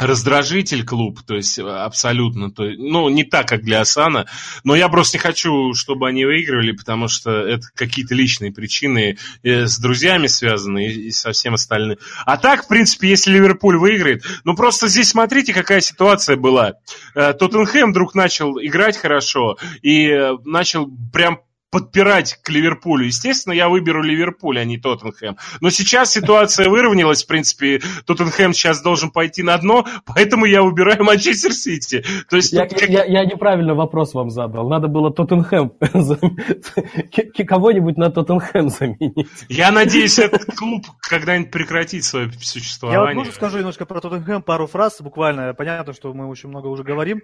раздражитель 0.00 0.84
клуб, 0.84 1.20
то 1.26 1.36
есть 1.36 1.58
абсолютно, 1.58 2.50
то, 2.50 2.64
ну, 2.64 3.08
не 3.08 3.24
так, 3.24 3.46
как 3.46 3.62
для 3.62 3.82
Асана, 3.82 4.26
но 4.64 4.74
я 4.74 4.88
просто 4.88 5.18
не 5.18 5.20
хочу, 5.20 5.74
чтобы 5.74 6.08
они 6.08 6.24
выигрывали, 6.24 6.72
потому 6.72 7.08
что 7.08 7.30
это 7.30 7.66
какие-то 7.74 8.14
личные 8.14 8.50
причины 8.50 9.18
э, 9.42 9.66
с 9.66 9.78
друзьями 9.78 10.26
связаны 10.26 10.86
и, 10.86 11.10
со 11.10 11.32
всем 11.32 11.54
остальным. 11.54 11.98
А 12.24 12.38
так, 12.38 12.64
в 12.64 12.68
принципе, 12.68 13.10
если 13.10 13.32
Ливерпуль 13.32 13.76
выиграет, 13.76 14.24
ну, 14.44 14.56
просто 14.56 14.88
здесь 14.88 15.10
смотрите, 15.10 15.52
какая 15.52 15.80
ситуация 15.80 16.36
была. 16.36 16.74
Э, 17.14 17.34
Тоттенхэм 17.34 17.90
вдруг 17.90 18.14
начал 18.14 18.58
играть 18.58 18.96
хорошо 18.96 19.58
и 19.82 20.08
э, 20.08 20.36
начал 20.44 20.90
прям 21.12 21.40
подпирать 21.70 22.38
к 22.42 22.48
Ливерпулю. 22.50 23.06
Естественно, 23.06 23.52
я 23.52 23.68
выберу 23.68 24.02
Ливерпуль, 24.02 24.58
а 24.58 24.64
не 24.64 24.78
Тоттенхэм. 24.78 25.36
Но 25.60 25.70
сейчас 25.70 26.10
ситуация 26.12 26.68
выровнялась, 26.68 27.22
в 27.24 27.26
принципе, 27.26 27.80
Тоттенхэм 28.06 28.52
сейчас 28.52 28.82
должен 28.82 29.10
пойти 29.10 29.42
на 29.42 29.56
дно, 29.58 29.86
поэтому 30.04 30.44
я 30.46 30.62
выбираю 30.62 31.04
Манчестер 31.04 31.52
Сити. 31.52 32.04
То 32.28 32.36
есть 32.36 32.52
Я, 32.52 32.66
тут 32.66 32.82
я- 32.82 33.04
я 33.04 33.24
неправильно 33.24 33.74
вопрос 33.74 34.14
вам 34.14 34.30
задал. 34.30 34.68
Надо 34.68 34.88
было 34.88 35.12
Тоттенхэм 35.12 35.72
кого-нибудь 37.46 37.96
на 37.96 38.10
Тоттенхэм 38.10 38.68
заменить. 38.68 39.28
я 39.48 39.70
надеюсь, 39.70 40.18
этот 40.18 40.44
клуб 40.56 40.84
когда-нибудь 41.00 41.50
прекратит 41.50 42.04
свое 42.04 42.26
Я 42.26 42.32
вот 42.32 42.42
существование. 42.44 43.14
тоже 43.24 43.32
скажу 43.32 43.58
немножко 43.58 43.86
про 43.86 44.00
Тоттенхэм, 44.00 44.42
пару 44.42 44.66
фраз 44.66 45.00
буквально. 45.00 45.54
Понятно, 45.54 45.92
что 45.92 46.12
мы 46.12 46.26
очень 46.28 46.48
много 46.48 46.66
уже 46.68 46.82
говорим. 46.82 47.22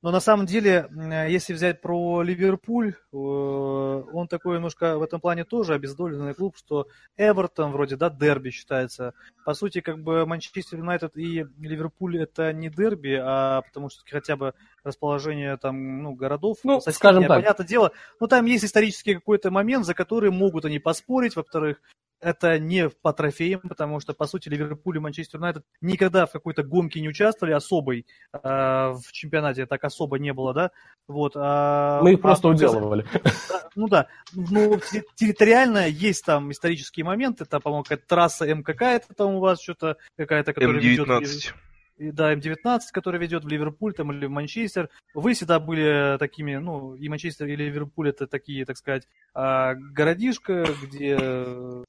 Но 0.00 0.12
на 0.12 0.20
самом 0.20 0.46
деле, 0.46 0.88
м, 0.90 1.10
если 1.28 1.52
взять 1.52 1.80
про 1.80 2.22
Ливерпуль, 2.22 2.94
э, 3.12 3.16
он 3.16 4.28
такой 4.28 4.56
немножко 4.56 4.96
в 4.96 5.02
этом 5.02 5.20
плане 5.20 5.44
тоже 5.44 5.74
обездоленный 5.74 6.34
клуб, 6.34 6.56
что 6.56 6.86
Эвертон 7.16 7.72
вроде, 7.72 7.96
да, 7.96 8.08
дерби 8.08 8.50
считается. 8.50 9.12
По 9.44 9.54
сути, 9.54 9.80
как 9.80 9.98
бы 10.00 10.24
Манчестер 10.24 10.78
Юнайтед 10.78 11.16
и 11.16 11.44
Ливерпуль 11.58 12.22
это 12.22 12.52
не 12.52 12.70
дерби, 12.70 13.20
а 13.20 13.62
потому 13.62 13.88
что 13.90 14.02
хотя 14.08 14.36
бы 14.36 14.54
расположение 14.84 15.56
там, 15.56 16.02
ну, 16.04 16.14
городов. 16.14 16.58
Ну, 16.62 16.76
соседнее, 16.80 16.94
скажем 16.94 17.22
так. 17.24 17.36
Понятное 17.38 17.66
дело, 17.66 17.92
но 18.20 18.28
там 18.28 18.44
есть 18.44 18.64
исторический 18.64 19.14
какой-то 19.14 19.50
момент, 19.50 19.84
за 19.84 19.94
который 19.94 20.30
могут 20.30 20.64
они 20.64 20.78
поспорить. 20.78 21.34
Во-вторых, 21.34 21.80
это 22.20 22.58
не 22.58 22.88
по 22.88 23.12
трофеям, 23.12 23.60
потому 23.60 24.00
что, 24.00 24.12
по 24.14 24.26
сути, 24.26 24.48
Ливерпуль 24.48 24.96
и 24.96 25.00
Манчестер 25.00 25.38
Юнайтед 25.38 25.64
никогда 25.80 26.26
в 26.26 26.32
какой-то 26.32 26.62
гонке 26.62 27.00
не 27.00 27.08
участвовали 27.08 27.54
особой 27.54 28.06
э, 28.32 28.38
в 28.42 29.12
чемпионате, 29.12 29.66
так 29.66 29.84
особо 29.84 30.18
не 30.18 30.32
было, 30.32 30.52
да? 30.54 30.70
Вот, 31.06 31.32
а- 31.36 32.02
Мы 32.02 32.12
их 32.14 32.20
просто 32.20 32.48
а- 32.48 32.50
уделывали. 32.52 33.04
да, 33.48 33.68
Ну 33.76 33.88
да, 33.88 34.06
ну 34.34 34.78
те- 34.90 35.04
территориально 35.14 35.86
есть 35.88 36.24
там 36.24 36.50
исторические 36.50 37.04
моменты, 37.04 37.44
это, 37.44 37.60
по-моему, 37.60 37.84
какая-то 37.84 38.06
трасса 38.06 38.44
М 38.46 38.62
какая-то 38.62 39.14
там 39.14 39.34
у 39.34 39.40
вас 39.40 39.60
что-то, 39.62 39.96
какая-то, 40.16 40.52
которая 40.52 40.80
ведет... 40.80 41.08
М19. 41.08 41.52
И, 41.98 42.10
Да, 42.12 42.32
М19, 42.32 42.80
который 42.92 43.18
ведет 43.18 43.44
в 43.44 43.48
Ливерпуль 43.48 43.92
там, 43.92 44.12
или 44.12 44.26
в 44.26 44.30
Манчестер. 44.30 44.88
Вы 45.14 45.34
всегда 45.34 45.58
были 45.58 46.16
такими, 46.18 46.54
ну, 46.56 46.94
и 46.94 47.08
Манчестер, 47.08 47.46
и 47.46 47.56
Ливерпуль 47.56 48.10
это 48.10 48.26
такие, 48.28 48.64
так 48.64 48.76
сказать, 48.76 49.08
а, 49.34 49.74
городишко, 49.74 50.64
где 50.82 51.16
э, 51.20 51.84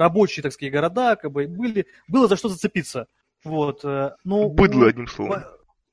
рабочие, 0.00 0.42
так 0.42 0.52
сказать, 0.52 0.72
города, 0.72 1.14
как 1.16 1.30
бы 1.30 1.46
были, 1.46 1.86
было 2.08 2.26
за 2.26 2.36
что 2.36 2.48
зацепиться. 2.48 3.06
Вот. 3.44 3.84
э, 3.84 4.10
Но 4.24 4.48
Быдло, 4.48 4.88
одним 4.88 5.06
словом. 5.06 5.42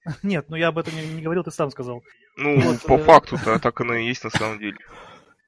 Нет, 0.23 0.45
ну 0.49 0.55
я 0.55 0.69
об 0.69 0.77
этом 0.77 0.95
не, 0.95 1.05
не 1.05 1.21
говорил, 1.21 1.43
ты 1.43 1.51
сам 1.51 1.69
сказал. 1.69 2.01
Ну, 2.37 2.59
Вот, 2.59 2.81
по 2.83 2.93
э, 2.93 3.03
факту-то 3.03 3.59
так 3.59 3.79
оно 3.81 3.95
и 3.95 4.05
есть 4.07 4.23
на 4.23 4.29
самом 4.29 4.59
деле. 4.59 4.77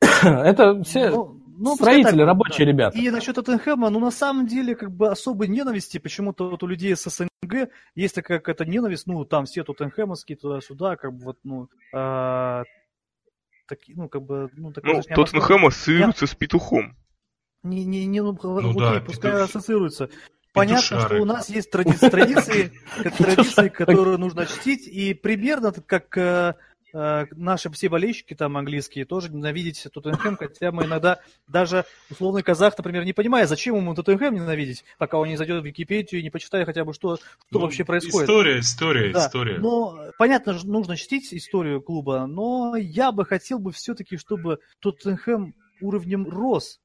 Это 0.24 0.84
все 0.84 1.10
Ну, 1.10 1.42
ну, 1.58 1.76
строители, 1.76 2.20
так, 2.20 2.28
рабочие 2.28 2.66
да. 2.66 2.72
ребята. 2.72 2.98
И 2.98 3.10
насчет 3.10 3.36
Тоттенхэма, 3.36 3.90
ну, 3.90 4.00
на 4.00 4.12
самом 4.12 4.48
деле, 4.48 4.76
как 4.76 4.92
бы 4.92 5.10
особой 5.10 5.48
ненависти 5.48 5.98
почему-то 5.98 6.50
вот 6.50 6.64
у 6.64 6.68
людей 6.68 6.96
с 6.96 7.10
СНГ 7.10 7.70
есть 7.96 8.16
такая 8.16 8.40
какая-то 8.40 8.66
ненависть, 8.66 9.08
ну, 9.08 9.24
там 9.26 9.46
все 9.46 9.64
тоттенхэмовские 9.64 10.38
туда-сюда, 10.38 10.96
как 10.96 11.14
бы 11.14 11.24
вот, 11.26 11.38
ну, 11.44 11.68
а, 11.94 12.64
таки- 13.68 13.94
ну, 13.96 14.10
как 14.10 14.24
бы, 14.24 14.50
ну, 14.54 14.72
такое, 14.74 14.96
Ну, 14.96 15.02
Тоттенхэм 15.16 15.66
ассоциируется 15.68 16.28
с 16.28 16.36
петухом. 16.36 16.96
Не, 17.64 17.84
не, 17.84 18.06
не, 18.06 18.22
ну, 18.22 18.38
Ну 18.42 18.70
окей, 18.70 18.80
да, 18.80 19.02
пускай 19.02 19.32
петуш- 19.32 19.44
ассоциируется. 19.44 20.10
Понятно, 20.54 21.00
что 21.00 21.22
у 21.22 21.26
нас 21.26 21.50
есть 21.50 21.70
тради- 21.74 21.98
традиции, 22.10 22.72
традиции, 23.18 23.68
которые 23.70 24.18
нужно 24.18 24.46
чтить, 24.46 24.88
и 24.88 25.14
примерно 25.14 25.72
как 25.72 26.18
э, 26.18 26.56
э, 26.94 27.26
наши 27.32 27.70
все 27.70 27.90
болельщики 27.90 28.34
там 28.34 28.58
английские 28.58 29.06
тоже 29.06 29.30
ненавидеть 29.30 29.88
Тоттенхэм, 29.94 30.38
хотя 30.38 30.72
мы 30.72 30.86
иногда 30.86 31.20
даже 31.48 31.86
условный 32.10 32.44
казах, 32.44 32.78
например, 32.78 33.04
не 33.06 33.14
понимая, 33.14 33.46
зачем 33.46 33.76
ему 33.76 33.94
Тоттенхэм 33.94 34.34
ненавидеть, 34.34 34.86
пока 34.98 35.18
он 35.20 35.28
не 35.28 35.36
зайдет 35.38 35.62
в 35.62 35.66
Википедию 35.66 36.22
и 36.22 36.24
не 36.24 36.30
почитает 36.30 36.66
хотя 36.66 36.84
бы, 36.86 36.94
что, 36.94 37.18
что 37.18 37.26
Ну, 37.52 37.60
вообще 37.60 37.84
происходит. 37.84 38.30
История, 38.30 38.60
история, 38.60 39.14
Да, 39.14 39.28
история. 39.28 39.60
Но 39.60 40.00
понятно, 40.18 40.58
нужно 40.64 40.96
чтить 40.98 41.34
историю 41.34 41.82
клуба, 41.82 42.26
но 42.26 42.76
я 42.76 43.12
бы 43.12 43.26
хотел 43.26 43.60
бы 43.60 43.72
все-таки, 43.72 44.18
чтобы 44.18 44.60
Тоттенхэм 44.80 45.54
уровнем 45.82 46.28
рос. 46.28 46.80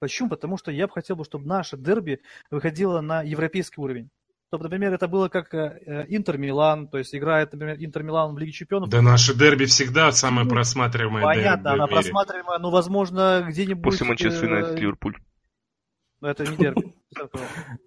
Почему? 0.00 0.28
Потому 0.28 0.56
что 0.58 0.70
я 0.70 0.86
бы 0.86 0.92
хотел 0.92 1.16
бы, 1.16 1.24
чтобы 1.24 1.46
наше 1.46 1.76
дерби 1.76 2.20
выходило 2.50 3.00
на 3.00 3.22
европейский 3.22 3.80
уровень. 3.80 4.10
Чтобы, 4.50 4.64
например, 4.64 4.94
это 4.94 5.08
было 5.08 5.28
как 5.28 5.52
э, 5.52 5.78
э, 5.84 6.04
Интер-Милан, 6.08 6.88
то 6.88 6.96
есть 6.96 7.14
играет, 7.14 7.52
например, 7.52 7.76
Интер-Милан 7.78 8.34
в 8.34 8.38
Лиге 8.38 8.52
Чемпионов. 8.52 8.88
Да 8.88 9.02
наше 9.02 9.34
дерби 9.34 9.66
всегда 9.66 10.10
самое 10.10 10.44
Ну, 10.44 10.50
просматриваемое 10.50 11.22
Понятно, 11.22 11.64
дерби 11.64 11.76
она 11.76 11.86
просматриваемая, 11.86 12.58
но, 12.58 12.70
возможно, 12.70 13.44
где-нибудь... 13.46 13.84
После 13.84 14.06
Манчестер 14.06 14.44
э, 14.44 14.46
Юнайтед 14.48 14.80
Ливерпуль. 14.80 15.16
Это 16.22 16.46
не 16.46 16.56
дерби. 16.56 16.82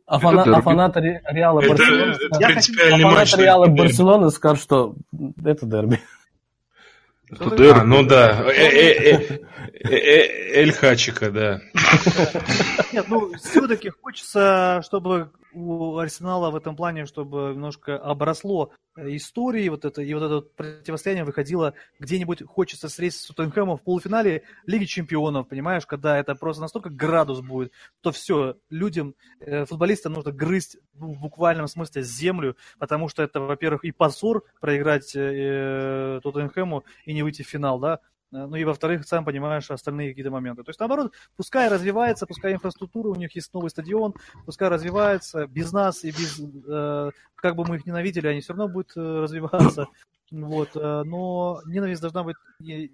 А, 0.07 0.19
фана- 0.19 0.43
а 0.43 0.61
фанаты 0.61 0.99
Ре- 0.99 1.21
Реала 1.29 1.61
Это, 1.61 1.69
Барселоны 1.69 2.11
это 2.11 2.39
Я 2.39 2.47
принципиальный 2.47 3.03
а 3.05 3.07
матч. 3.11 3.29
фанаты 3.29 3.43
Реала. 3.43 3.65
Барселоны 3.67 4.29
скажут, 4.31 4.63
что 4.63 4.95
это 5.45 5.65
дерби. 5.65 5.99
Дерби. 7.31 7.79
А, 7.79 7.83
ну 7.83 8.03
да. 8.03 8.43
Э, 8.45 8.51
э, 8.51 9.39
э, 9.83 10.59
Эль 10.59 10.73
Хачика, 10.73 11.31
да. 11.31 11.61
Нет, 12.91 13.05
ну, 13.07 13.33
все-таки 13.35 13.89
хочется, 13.89 14.81
чтобы 14.85 15.31
у 15.53 15.97
Арсенала 15.97 16.51
в 16.51 16.55
этом 16.55 16.75
плане, 16.75 17.05
чтобы 17.05 17.51
немножко 17.53 17.97
обросло 17.97 18.71
э, 18.95 19.15
историей, 19.15 19.69
вот 19.69 19.85
это, 19.85 20.01
и 20.01 20.13
вот 20.13 20.23
это 20.23 20.41
противостояние 20.41 21.25
выходило 21.25 21.73
где-нибудь, 21.99 22.43
хочется 22.43 22.87
встретиться 22.87 23.23
с 23.23 23.27
Тоттенхэмом 23.27 23.77
в 23.77 23.81
полуфинале 23.81 24.43
Лиги 24.65 24.85
Чемпионов, 24.85 25.47
понимаешь, 25.47 25.85
когда 25.85 26.17
это 26.17 26.35
просто 26.35 26.61
настолько 26.61 26.89
градус 26.89 27.41
будет, 27.41 27.71
то 28.01 28.11
все, 28.11 28.57
людям, 28.69 29.15
э, 29.39 29.65
футболистам 29.65 30.13
нужно 30.13 30.31
грызть 30.31 30.77
ну, 30.93 31.13
в 31.13 31.19
буквальном 31.19 31.67
смысле 31.67 32.03
землю, 32.03 32.55
потому 32.79 33.09
что 33.09 33.23
это, 33.23 33.39
во-первых, 33.39 33.83
и 33.83 33.91
позор 33.91 34.43
проиграть 34.59 35.15
э, 35.15 36.19
Тоттенхэму 36.23 36.83
и 37.05 37.13
не 37.13 37.23
выйти 37.23 37.43
в 37.43 37.47
финал, 37.47 37.79
да, 37.79 37.99
ну 38.31 38.55
и 38.55 38.63
во-вторых, 38.63 39.05
сам 39.05 39.25
понимаешь 39.25 39.69
остальные 39.69 40.09
какие-то 40.09 40.31
моменты. 40.31 40.63
То 40.63 40.69
есть, 40.69 40.79
наоборот, 40.79 41.13
пускай 41.35 41.67
развивается, 41.67 42.25
пускай 42.25 42.53
инфраструктура, 42.53 43.09
у 43.09 43.15
них 43.15 43.35
есть 43.35 43.53
новый 43.53 43.69
стадион, 43.69 44.13
пускай 44.45 44.69
развивается, 44.69 45.47
без 45.47 45.71
нас 45.71 46.03
и 46.03 46.11
без, 46.11 46.39
э, 46.39 47.11
как 47.35 47.55
бы 47.55 47.65
мы 47.65 47.75
их 47.77 47.85
ненавидели, 47.85 48.27
они 48.27 48.41
все 48.41 48.53
равно 48.53 48.67
будут 48.67 48.95
э, 48.95 48.99
развиваться. 49.01 49.87
Вот, 50.31 50.77
э, 50.77 51.03
но 51.03 51.61
ненависть 51.65 52.01
должна 52.01 52.23
быть 52.23 52.37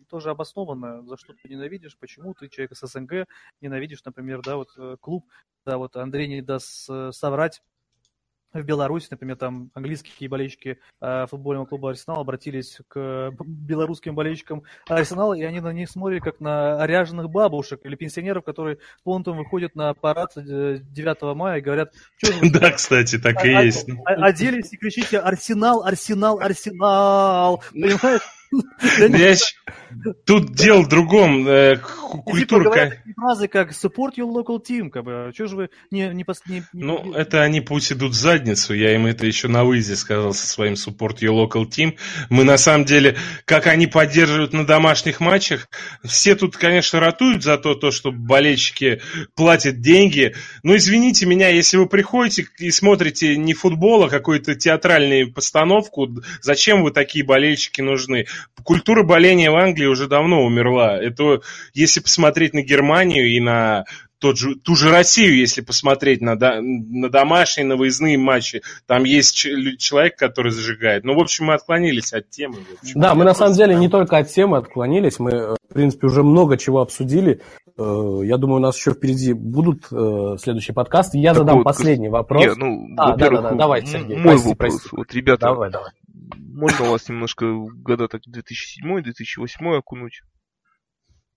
тоже 0.09 0.31
обоснованная, 0.31 1.03
за 1.03 1.17
что 1.17 1.33
ты 1.33 1.47
ненавидишь, 1.47 1.95
почему 1.99 2.33
ты 2.33 2.49
человек 2.49 2.75
с 2.75 2.87
СНГ 2.87 3.27
ненавидишь, 3.61 4.03
например, 4.03 4.41
да, 4.41 4.55
вот 4.55 4.69
клуб, 4.99 5.27
да, 5.63 5.77
вот 5.77 5.95
Андрей 5.97 6.27
не 6.27 6.41
даст 6.41 6.89
соврать, 7.11 7.61
в 8.61 8.65
Беларуси, 8.65 9.07
например, 9.11 9.37
там 9.37 9.71
английские 9.73 10.29
болельщики 10.29 10.79
э, 11.01 11.25
футбольного 11.27 11.65
клуба 11.65 11.89
Арсенал 11.89 12.21
обратились 12.21 12.79
к 12.87 13.31
белорусским 13.45 14.15
болельщикам 14.15 14.63
Арсенала, 14.87 15.33
и 15.33 15.43
они 15.43 15.59
на 15.59 15.73
них 15.73 15.89
смотрели 15.89 16.19
как 16.19 16.39
на 16.39 16.85
ряженых 16.85 17.29
бабушек 17.29 17.81
или 17.83 17.95
пенсионеров, 17.95 18.43
которые 18.43 18.77
понтом 19.03 19.37
выходят 19.37 19.75
на 19.75 19.93
парад 19.93 20.31
9 20.35 21.17
э, 21.21 21.33
мая 21.33 21.59
и 21.59 21.61
говорят, 21.61 21.93
что 22.17 22.33
вы... 22.33 22.49
Да, 22.57 22.71
кстати, 22.71 23.17
так 23.19 23.43
и 23.45 23.49
есть. 23.49 23.87
Оделись 24.05 24.73
и 24.73 24.77
кричите 24.77 25.19
«Арсенал, 25.19 25.83
Арсенал, 25.83 26.39
Арсенал!» 26.39 27.63
Понимаешь? 27.71 28.21
Тут 30.25 30.53
дело 30.53 30.81
в 30.81 30.89
другом. 30.89 31.47
Э, 31.47 31.77
культура... 31.77 32.91
фразы 33.15 33.47
как 33.47 33.71
support 33.71 34.15
your 34.17 34.31
local 34.31 34.61
team, 34.61 34.89
как 34.89 35.03
бы, 35.03 35.31
что 35.33 35.47
же 35.47 35.55
вы 35.55 35.69
не... 35.91 36.07
не, 36.09 36.25
не 36.47 36.63
ну, 36.73 37.13
это 37.13 37.41
они 37.41 37.61
пусть 37.61 37.91
идут 37.91 38.11
в 38.11 38.15
задницу, 38.15 38.73
я 38.73 38.93
им 38.95 39.05
это 39.05 39.25
еще 39.25 39.47
на 39.47 39.63
выезде 39.63 39.95
сказал 39.95 40.33
со 40.33 40.45
своим 40.45 40.73
support 40.73 41.19
your 41.19 41.33
local 41.33 41.65
team. 41.65 41.97
Мы 42.29 42.43
на 42.43 42.57
самом 42.57 42.85
деле, 42.85 43.17
как 43.45 43.67
они 43.67 43.87
поддерживают 43.87 44.53
на 44.53 44.65
домашних 44.65 45.19
матчах, 45.19 45.67
все 46.03 46.35
тут, 46.35 46.57
конечно, 46.57 46.99
ратуют 46.99 47.43
за 47.43 47.57
то, 47.57 47.75
то 47.75 47.91
что 47.91 48.11
болельщики 48.11 49.01
платят 49.35 49.81
деньги. 49.81 50.35
Но 50.63 50.75
извините 50.75 51.25
меня, 51.25 51.49
если 51.49 51.77
вы 51.77 51.87
приходите 51.87 52.47
и 52.59 52.71
смотрите 52.71 53.37
не 53.37 53.53
футбол, 53.53 54.03
а 54.03 54.09
какую-то 54.09 54.55
театральную 54.55 55.31
постановку, 55.33 56.09
зачем 56.41 56.83
вы 56.83 56.91
такие 56.91 57.25
болельщики 57.25 57.81
нужны? 57.81 58.27
Культура 58.63 59.03
боления 59.03 59.49
в 59.49 59.55
Англии 59.55 59.85
уже 59.85 60.07
давно 60.07 60.43
умерла. 60.43 60.97
Это 60.97 61.41
если 61.73 61.99
посмотреть 61.99 62.53
на 62.53 62.61
Германию 62.61 63.25
и 63.27 63.39
на 63.39 63.85
тот 64.19 64.37
же, 64.37 64.55
ту 64.55 64.75
же 64.75 64.89
Россию, 64.91 65.37
если 65.37 65.61
посмотреть 65.61 66.21
на, 66.21 66.35
на 66.35 67.09
домашние, 67.09 67.67
на 67.67 67.75
выездные 67.75 68.17
матчи, 68.17 68.61
там 68.87 69.03
есть 69.03 69.35
человек, 69.35 70.15
который 70.17 70.51
зажигает. 70.51 71.03
Ну, 71.03 71.15
в 71.15 71.19
общем, 71.19 71.45
мы 71.45 71.53
отклонились 71.53 72.13
от 72.13 72.29
темы. 72.29 72.57
Общем, 72.81 72.99
да, 72.99 73.15
мы 73.15 73.23
на 73.25 73.33
самом 73.33 73.55
деле 73.55 73.75
не 73.75 73.89
только 73.89 74.17
от 74.17 74.29
темы 74.29 74.57
отклонились, 74.57 75.19
мы, 75.19 75.31
э, 75.31 75.55
в 75.69 75.73
принципе, 75.73 76.07
уже 76.07 76.23
много 76.23 76.57
чего 76.57 76.81
обсудили. 76.81 77.41
Э, 77.77 78.19
я 78.23 78.37
думаю, 78.37 78.57
у 78.57 78.63
нас 78.63 78.77
еще 78.77 78.91
впереди 78.91 79.33
будут 79.33 79.85
э, 79.91 80.37
следующие 80.41 80.73
подкасты. 80.73 81.19
Я 81.19 81.29
так 81.29 81.39
задам 81.39 81.57
вот, 81.57 81.63
последний 81.63 82.09
вопрос. 82.09 82.43
Нет, 82.43 82.57
ну, 82.57 82.87
а, 82.97 83.15
да, 83.15 83.29
да, 83.29 83.41
да, 83.41 83.51
давай, 83.51 83.85
Сергей. 83.85 84.17
Мой 84.17 84.33
прости, 84.33 84.49
вопрос. 84.49 84.73
Прости. 84.73 84.89
Вот, 84.93 85.13
ребята, 85.13 85.41
давай, 85.41 85.69
давай 85.69 85.91
можно 86.35 86.89
вас 86.89 87.07
немножко 87.09 87.45
в 87.45 87.81
года 87.81 88.07
так 88.07 88.21
2007-2008 88.27 89.77
окунуть? 89.77 90.21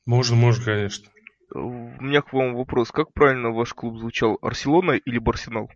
Можно, 0.07 0.37
можно, 0.37 0.65
конечно. 0.65 1.11
У 1.55 2.03
меня 2.03 2.23
к 2.23 2.33
вам 2.33 2.55
вопрос. 2.55 2.91
Как 2.91 3.13
правильно 3.13 3.51
ваш 3.51 3.75
клуб 3.75 3.99
звучал? 3.99 4.39
Арселона 4.41 4.93
или 4.93 5.19
Барсенал? 5.19 5.69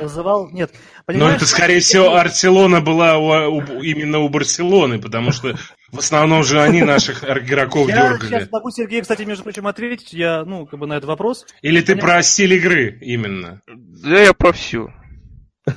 Называл, 0.00 0.50
нет. 0.50 0.72
Но 1.06 1.30
это, 1.30 1.46
скорее 1.46 1.78
всего, 1.78 2.16
Арселона 2.16 2.80
была 2.80 3.18
у, 3.18 3.58
у, 3.58 3.82
именно 3.82 4.18
у 4.18 4.28
Барселоны, 4.28 4.98
потому 4.98 5.30
что 5.30 5.56
в 5.92 5.98
основном 5.98 6.42
же 6.42 6.60
они 6.60 6.82
наших 6.82 7.22
игроков 7.22 7.88
я 7.88 8.08
дергали. 8.08 8.32
Я 8.32 8.40
сейчас 8.40 8.50
могу 8.50 8.70
Сергей, 8.70 9.00
кстати, 9.00 9.22
между 9.22 9.44
прочим, 9.44 9.68
ответить, 9.68 10.12
я, 10.12 10.44
ну, 10.44 10.66
как 10.66 10.80
бы 10.80 10.88
на 10.88 10.94
этот 10.94 11.06
вопрос. 11.06 11.46
Или 11.62 11.80
ты 11.82 11.94
про 11.94 12.20
стиль 12.22 12.54
игры 12.54 12.98
именно? 13.00 13.62
Да 13.68 14.20
я 14.20 14.34
про 14.34 14.52
все. 14.52 14.92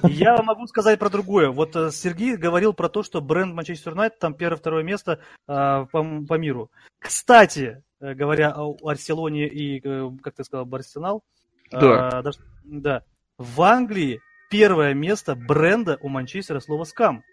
Я 0.04 0.42
могу 0.42 0.68
сказать 0.68 1.00
про 1.00 1.10
другое. 1.10 1.50
Вот 1.50 1.76
э, 1.76 1.92
Сергей 1.92 2.36
говорил 2.38 2.74
про 2.74 2.90
то, 2.90 3.04
что 3.04 3.22
бренд 3.22 3.54
Манчестер 3.54 3.94
Юнайтед 3.94 4.20
там 4.20 4.34
первое-второе 4.34 4.84
место 4.84 5.20
а, 5.48 5.86
по, 5.86 6.04
по 6.28 6.34
миру. 6.36 6.72
Кстати, 7.00 7.84
э, 8.00 8.14
говоря 8.14 8.54
о 8.56 8.76
Арселоне 8.88 9.48
и, 9.48 9.82
э, 9.84 10.10
как 10.22 10.36
ты 10.36 10.44
сказал, 10.44 10.66
Барселонал, 10.66 11.24
да. 11.72 12.10
А, 12.10 12.22
даже, 12.22 12.40
да, 12.64 13.04
в 13.38 13.62
Англии 13.62 14.22
первое 14.50 14.94
место 14.94 15.36
бренда 15.36 15.98
у 16.02 16.10
Манчестера 16.10 16.60
слово 16.60 16.84
скам, 16.84 17.24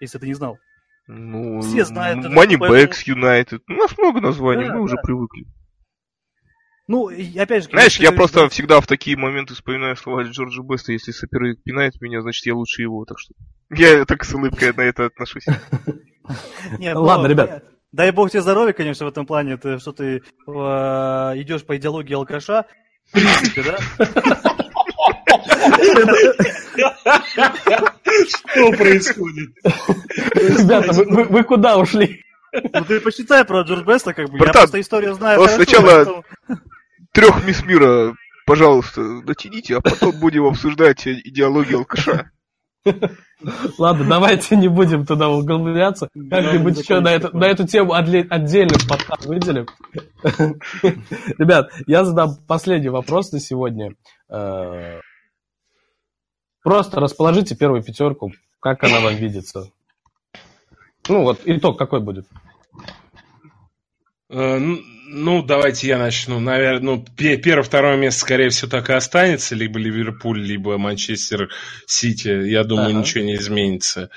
если 0.00 0.18
ты 0.18 0.26
не 0.26 0.34
знал. 0.34 0.58
Ну, 1.06 1.60
Все 1.60 1.84
знают. 1.84 2.24
Moneybacks 2.24 3.06
United. 3.06 3.60
У 3.68 3.72
нас 3.72 3.96
много 3.98 4.20
названий, 4.20 4.66
да, 4.66 4.72
мы 4.72 4.78
да. 4.78 4.82
уже 4.82 4.96
привыкли. 4.96 5.44
Ну, 6.86 7.08
опять 7.08 7.64
же... 7.64 7.70
Знаешь, 7.70 7.98
я 7.98 8.12
просто 8.12 8.40
да. 8.40 8.48
всегда 8.48 8.80
в 8.80 8.86
такие 8.86 9.16
моменты 9.16 9.54
вспоминаю 9.54 9.96
слова 9.96 10.22
Джорджа 10.22 10.62
Беста, 10.62 10.92
если 10.92 11.12
соперник 11.12 11.62
пинает 11.62 11.98
меня, 12.00 12.20
значит, 12.20 12.44
я 12.44 12.54
лучше 12.54 12.82
его, 12.82 13.04
так 13.06 13.18
что... 13.18 13.32
Я 13.70 14.04
так 14.04 14.24
с 14.24 14.34
улыбкой 14.34 14.74
на 14.74 14.82
это 14.82 15.06
отношусь. 15.06 15.46
Нет, 16.78 16.94
Ладно, 16.94 17.26
ребят. 17.26 17.64
Дай 17.92 18.10
бог 18.10 18.30
тебе 18.30 18.42
здоровья, 18.42 18.72
конечно, 18.72 19.06
в 19.06 19.08
этом 19.08 19.24
плане, 19.24 19.56
ты, 19.56 19.78
что 19.78 19.92
ты 19.92 20.16
э, 20.16 20.50
идешь 20.50 21.64
по 21.64 21.76
идеологии 21.76 22.14
алкаша. 22.14 22.66
В 23.06 23.12
принципе, 23.12 23.62
да? 23.62 23.78
Что 28.28 28.72
происходит? 28.72 29.50
Ребята, 30.34 30.92
вы 30.92 31.44
куда 31.44 31.78
ушли? 31.78 32.20
Ну 32.52 32.84
ты 32.84 33.00
посчитай 33.00 33.44
про 33.44 33.62
Джордж 33.62 33.84
Беста, 33.84 34.12
как 34.12 34.30
бы. 34.30 34.38
Братан, 34.38 34.54
я 34.54 34.60
просто 34.62 34.80
историю 34.80 35.14
знаю. 35.14 35.38
Вот 35.38 35.50
сначала 35.50 35.86
поэтому... 35.86 36.24
трех 37.14 37.44
мисс 37.46 37.64
мира, 37.64 38.14
пожалуйста, 38.44 39.22
дотяните, 39.22 39.76
а 39.76 39.80
потом 39.80 40.18
будем 40.20 40.44
обсуждать 40.44 41.06
идеологию 41.06 41.78
алкаша. 41.78 42.30
Ладно, 43.78 44.04
давайте 44.06 44.56
не 44.56 44.68
будем 44.68 45.06
туда 45.06 45.28
углубляться. 45.30 46.08
Как-нибудь 46.30 46.78
еще 46.78 47.00
на 47.00 47.14
эту, 47.14 47.34
на 47.34 47.44
эту 47.44 47.66
тему 47.66 47.94
отдельно 47.94 48.76
подкаст 48.86 49.24
выделим. 49.24 49.66
Ребят, 51.38 51.70
я 51.86 52.04
задам 52.04 52.36
последний 52.46 52.90
вопрос 52.90 53.32
на 53.32 53.40
сегодня. 53.40 53.94
Э, 54.28 55.00
просто 56.62 57.00
расположите 57.00 57.56
первую 57.56 57.82
пятерку, 57.82 58.32
как 58.60 58.84
она 58.84 59.00
вам 59.00 59.14
видится. 59.14 59.70
Ну 61.08 61.22
вот, 61.22 61.40
итог 61.44 61.78
какой 61.78 62.00
будет? 62.00 62.26
Э, 64.34 64.58
ну, 65.06 65.42
давайте 65.42 65.86
я 65.86 65.98
начну. 65.98 66.40
Наверное, 66.40 66.96
ну, 66.96 67.04
первое-второе 67.16 67.96
место, 67.96 68.20
скорее 68.20 68.48
всего, 68.48 68.68
так 68.68 68.90
и 68.90 68.92
останется. 68.92 69.54
Либо 69.54 69.78
Ливерпуль, 69.78 70.40
либо 70.40 70.76
Манчестер 70.76 71.50
Сити. 71.86 72.28
Я 72.48 72.64
думаю, 72.64 72.90
ага. 72.90 72.98
ничего 72.98 73.24
не 73.24 73.36
изменится. 73.36 74.10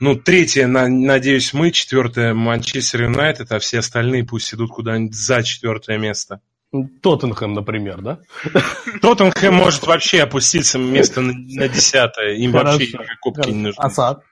Ну, 0.00 0.16
третье, 0.16 0.66
надеюсь, 0.66 1.54
мы. 1.54 1.70
Четвертое, 1.70 2.34
Манчестер 2.34 3.04
Юнайтед, 3.04 3.52
а 3.52 3.60
все 3.60 3.78
остальные 3.78 4.24
пусть 4.24 4.52
идут 4.52 4.70
куда-нибудь 4.70 5.14
за 5.14 5.42
четвертое 5.44 5.98
место. 5.98 6.40
Тоттенхэм, 7.02 7.52
например, 7.52 8.00
да? 8.00 8.18
Тоттенхэм 9.00 9.54
может 9.54 9.86
вообще 9.86 10.22
опуститься 10.22 10.78
место 10.78 11.20
на 11.20 11.68
десятое. 11.68 12.34
Им 12.34 12.50
вообще 12.50 12.88
никакой 12.88 13.16
кубки 13.20 13.50
не 13.50 13.62
нужны. 13.62 13.80
Асан? 13.80 14.24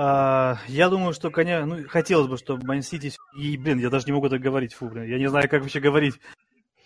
А, 0.00 0.60
я 0.68 0.90
думаю, 0.90 1.12
что, 1.12 1.28
конечно, 1.28 1.66
ну, 1.66 1.88
хотелось 1.88 2.28
бы, 2.28 2.36
чтобы 2.36 2.64
Ман 2.64 2.82
Сити... 2.82 3.12
И, 3.36 3.56
блин, 3.56 3.80
я 3.80 3.90
даже 3.90 4.06
не 4.06 4.12
могу 4.12 4.28
так 4.28 4.40
говорить, 4.40 4.72
фу, 4.72 4.88
блин, 4.88 5.10
я 5.10 5.18
не 5.18 5.28
знаю, 5.28 5.48
как 5.48 5.60
вообще 5.60 5.80
говорить. 5.80 6.20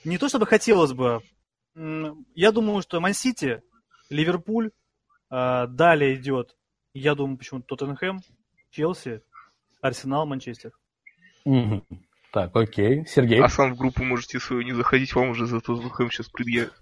Не 0.03 0.17
то, 0.17 0.31
чтобы 0.31 0.47
хотелось 0.47 0.95
бы. 0.95 1.21
Я 1.75 2.53
думаю, 2.53 2.81
что 2.81 3.01
Ман 3.01 3.15
Сити, 3.15 3.61
Ливерпуль, 4.09 4.71
а, 5.29 5.67
далее 5.67 6.15
идет, 6.15 6.57
я 6.95 7.15
думаю, 7.15 7.37
почему 7.37 7.61
Тоттенхэм, 7.61 8.23
Челси, 8.71 9.21
Арсенал, 9.83 10.25
Манчестер. 10.25 10.73
Угу. 11.45 11.85
Так, 12.33 12.57
окей. 12.57 13.05
Сергей? 13.05 13.43
А 13.43 13.51
сам 13.51 13.75
в 13.75 13.77
группу 13.77 14.03
можете 14.05 14.41
свою 14.41 14.63
не 14.63 14.73
заходить, 14.73 15.15
вам 15.15 15.29
уже 15.29 15.45
за 15.45 15.61
Тоттенхэм 15.61 16.11
сейчас 16.11 16.29
предъявят. 16.31 16.73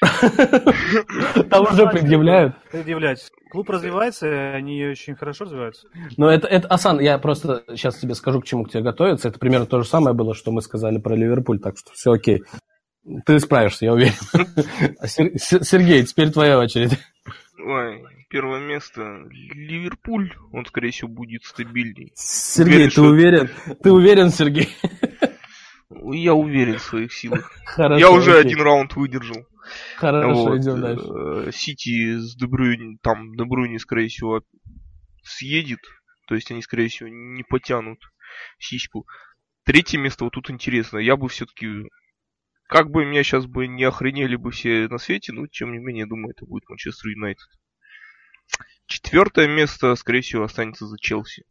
Там 1.50 1.64
уже 1.72 1.86
предъявляют. 1.88 2.54
Предъявлять. 2.70 3.30
Клуб 3.50 3.70
развивается, 3.70 4.28
они 4.54 4.84
очень 4.84 5.14
хорошо 5.14 5.44
развиваются. 5.44 5.88
Но 6.16 6.30
это, 6.30 6.46
это, 6.46 6.68
Асан, 6.68 7.00
я 7.00 7.18
просто 7.18 7.64
сейчас 7.70 7.96
тебе 7.96 8.14
скажу, 8.14 8.40
к 8.40 8.44
чему 8.44 8.64
к 8.64 8.70
тебе 8.70 8.82
готовиться. 8.82 9.28
Это 9.28 9.38
примерно 9.38 9.66
то 9.66 9.80
же 9.80 9.88
самое 9.88 10.14
было, 10.14 10.34
что 10.34 10.52
мы 10.52 10.60
сказали 10.60 10.98
про 10.98 11.14
Ливерпуль, 11.14 11.60
так 11.60 11.78
что 11.78 11.92
все 11.94 12.12
окей. 12.12 12.42
Ты 13.24 13.38
справишься, 13.38 13.86
я 13.86 13.92
уверен. 13.92 14.14
Сергей, 15.06 16.04
теперь 16.04 16.30
твоя 16.30 16.58
очередь. 16.58 16.98
Ой, 17.58 18.04
первое 18.28 18.60
место 18.60 19.02
Ливерпуль, 19.30 20.32
он, 20.52 20.66
скорее 20.66 20.90
всего, 20.90 21.08
будет 21.08 21.44
стабильней. 21.44 22.12
Сергей, 22.14 22.74
уверен, 22.74 22.88
ты 22.88 22.92
что... 22.92 23.02
уверен? 23.02 23.50
Ты 23.82 23.92
уверен, 23.92 24.30
Сергей? 24.30 24.68
Я 25.90 26.34
уверен 26.34 26.78
в 26.78 26.82
своих 26.82 27.12
силах. 27.12 27.52
Хорошо, 27.64 28.00
я 28.00 28.10
уже 28.10 28.38
окей. 28.38 28.52
один 28.52 28.62
раунд 28.62 28.96
выдержал. 28.96 29.46
Хорошо, 29.96 30.44
вот. 30.44 30.58
идем 30.58 30.80
дальше. 30.80 31.52
Сити 31.52 32.18
с 32.18 32.34
Дебрюни, 32.36 32.98
там 33.02 33.36
Дебрюни, 33.36 33.78
скорее 33.78 34.08
всего, 34.08 34.42
съедет 35.22 35.80
То 36.28 36.34
есть 36.34 36.50
они, 36.50 36.62
скорее 36.62 36.88
всего, 36.88 37.08
не 37.08 37.42
потянут 37.42 37.98
сиську. 38.58 39.06
Третье 39.64 39.98
место 39.98 40.24
вот 40.24 40.32
тут 40.34 40.50
интересно. 40.50 40.98
Я 40.98 41.16
бы 41.16 41.28
все-таки... 41.28 41.88
Как 42.68 42.90
бы 42.90 43.04
меня 43.04 43.22
сейчас 43.22 43.46
бы 43.46 43.68
не 43.68 43.84
охренели 43.84 44.34
бы 44.34 44.50
все 44.50 44.88
на 44.88 44.98
свете, 44.98 45.32
но 45.32 45.46
тем 45.46 45.72
не 45.72 45.78
менее, 45.78 46.06
думаю, 46.06 46.34
это 46.36 46.46
будет 46.46 46.68
Манчестер 46.68 47.10
Юнайтед. 47.10 47.46
Четвертое 48.86 49.46
место, 49.46 49.94
скорее 49.94 50.22
всего, 50.22 50.42
останется 50.42 50.86
за 50.86 50.98
Челси. 50.98 51.44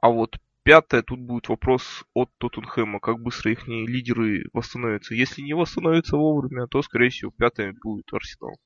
А 0.00 0.08
вот 0.08 0.36
пятое, 0.62 1.02
тут 1.02 1.20
будет 1.20 1.48
вопрос 1.48 2.04
от 2.14 2.30
Тоттенхэма, 2.38 3.00
как 3.00 3.20
быстро 3.20 3.52
их 3.52 3.66
лидеры 3.66 4.46
восстановятся. 4.52 5.14
Если 5.14 5.42
не 5.42 5.54
восстановятся 5.54 6.16
вовремя, 6.16 6.66
то, 6.66 6.82
скорее 6.82 7.10
всего, 7.10 7.32
пятое 7.36 7.74
будет 7.82 8.12
Арсенал. 8.12 8.56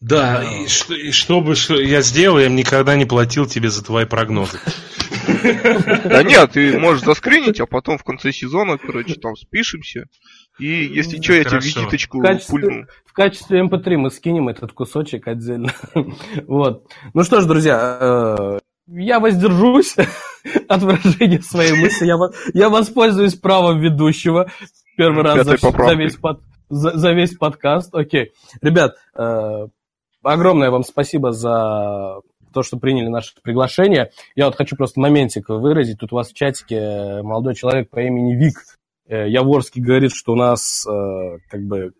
Да, 0.00 0.44
и 0.44 0.68
что, 0.68 0.94
и 0.94 1.12
что 1.12 1.40
бы 1.40 1.54
что 1.54 1.80
я 1.80 2.02
сделал, 2.02 2.38
я 2.38 2.50
никогда 2.50 2.94
не 2.94 3.06
платил 3.06 3.46
тебе 3.46 3.70
за 3.70 3.82
твои 3.82 4.04
прогнозы. 4.04 4.58
Да 6.04 6.22
нет, 6.22 6.52
ты 6.52 6.78
можешь 6.78 7.04
заскринить, 7.04 7.60
а 7.60 7.66
потом 7.66 7.96
в 7.96 8.04
конце 8.04 8.30
сезона, 8.30 8.76
короче, 8.76 9.14
там 9.14 9.34
спишемся. 9.34 10.04
И 10.58 10.66
если 10.66 11.20
что, 11.22 11.32
я 11.32 11.44
тебе 11.44 11.58
визиточку 11.58 12.22
пульну. 12.48 12.86
В 13.06 13.12
качестве 13.12 13.60
MP3 13.60 13.96
мы 13.96 14.10
скинем 14.10 14.48
этот 14.48 14.72
кусочек 14.72 15.26
отдельно. 15.26 15.72
вот. 16.46 16.86
Ну 17.14 17.22
что 17.22 17.40
ж, 17.40 17.46
друзья, 17.46 17.98
э, 18.00 18.58
я 18.86 19.20
воздержусь 19.20 19.96
от 20.68 20.82
выражения 20.82 21.40
своей 21.40 21.72
мысли. 21.72 22.06
Я, 22.06 22.16
я 22.52 22.68
воспользуюсь 22.68 23.34
правом 23.34 23.80
ведущего 23.80 24.50
первый 24.96 25.22
раз 25.22 25.46
за, 25.46 25.56
за, 25.56 25.94
весь 25.94 26.16
под, 26.16 26.40
за, 26.68 26.96
за 26.96 27.12
весь 27.12 27.36
подкаст. 27.36 27.94
Окей. 27.94 28.32
Ребят, 28.62 28.94
э, 29.16 29.66
огромное 30.22 30.70
вам 30.70 30.84
спасибо 30.84 31.32
за 31.32 32.20
то, 32.52 32.62
что 32.62 32.78
приняли 32.78 33.08
наше 33.08 33.32
приглашение. 33.42 34.10
Я 34.36 34.46
вот 34.46 34.56
хочу 34.56 34.76
просто 34.76 35.00
моментик 35.00 35.48
выразить. 35.48 35.98
Тут 35.98 36.12
у 36.12 36.16
вас 36.16 36.30
в 36.30 36.34
чатике 36.34 37.20
молодой 37.22 37.54
человек 37.54 37.90
по 37.90 38.00
имени 38.00 38.34
Вик 38.34 38.56
э, 39.08 39.28
Яворский 39.28 39.82
говорит, 39.82 40.12
что 40.12 40.32
у 40.32 40.36
нас 40.36 40.86
э, 40.86 41.38
как 41.50 41.62
бы 41.62 41.92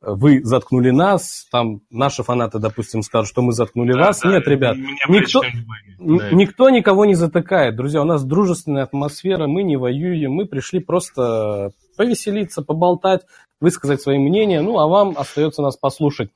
вы 0.00 0.44
заткнули 0.44 0.90
нас, 0.90 1.46
там 1.50 1.80
наши 1.90 2.22
фанаты, 2.22 2.58
допустим, 2.58 3.02
скажут, 3.02 3.28
что 3.28 3.42
мы 3.42 3.52
заткнули 3.52 3.92
да, 3.92 4.06
вас. 4.06 4.20
Да, 4.20 4.30
Нет, 4.30 4.46
ребят, 4.46 4.76
никто, 5.08 5.42
да. 5.42 6.30
никто 6.30 6.70
никого 6.70 7.04
не 7.04 7.14
затыкает. 7.14 7.76
Друзья, 7.76 8.02
у 8.02 8.04
нас 8.04 8.24
дружественная 8.24 8.84
атмосфера, 8.84 9.46
мы 9.46 9.64
не 9.64 9.76
воюем, 9.76 10.32
мы 10.32 10.46
пришли 10.46 10.78
просто 10.78 11.72
повеселиться, 11.96 12.62
поболтать, 12.62 13.22
высказать 13.60 14.00
свои 14.00 14.18
мнения, 14.18 14.60
ну, 14.60 14.78
а 14.78 14.86
вам 14.86 15.14
остается 15.16 15.62
нас 15.62 15.76
послушать. 15.76 16.30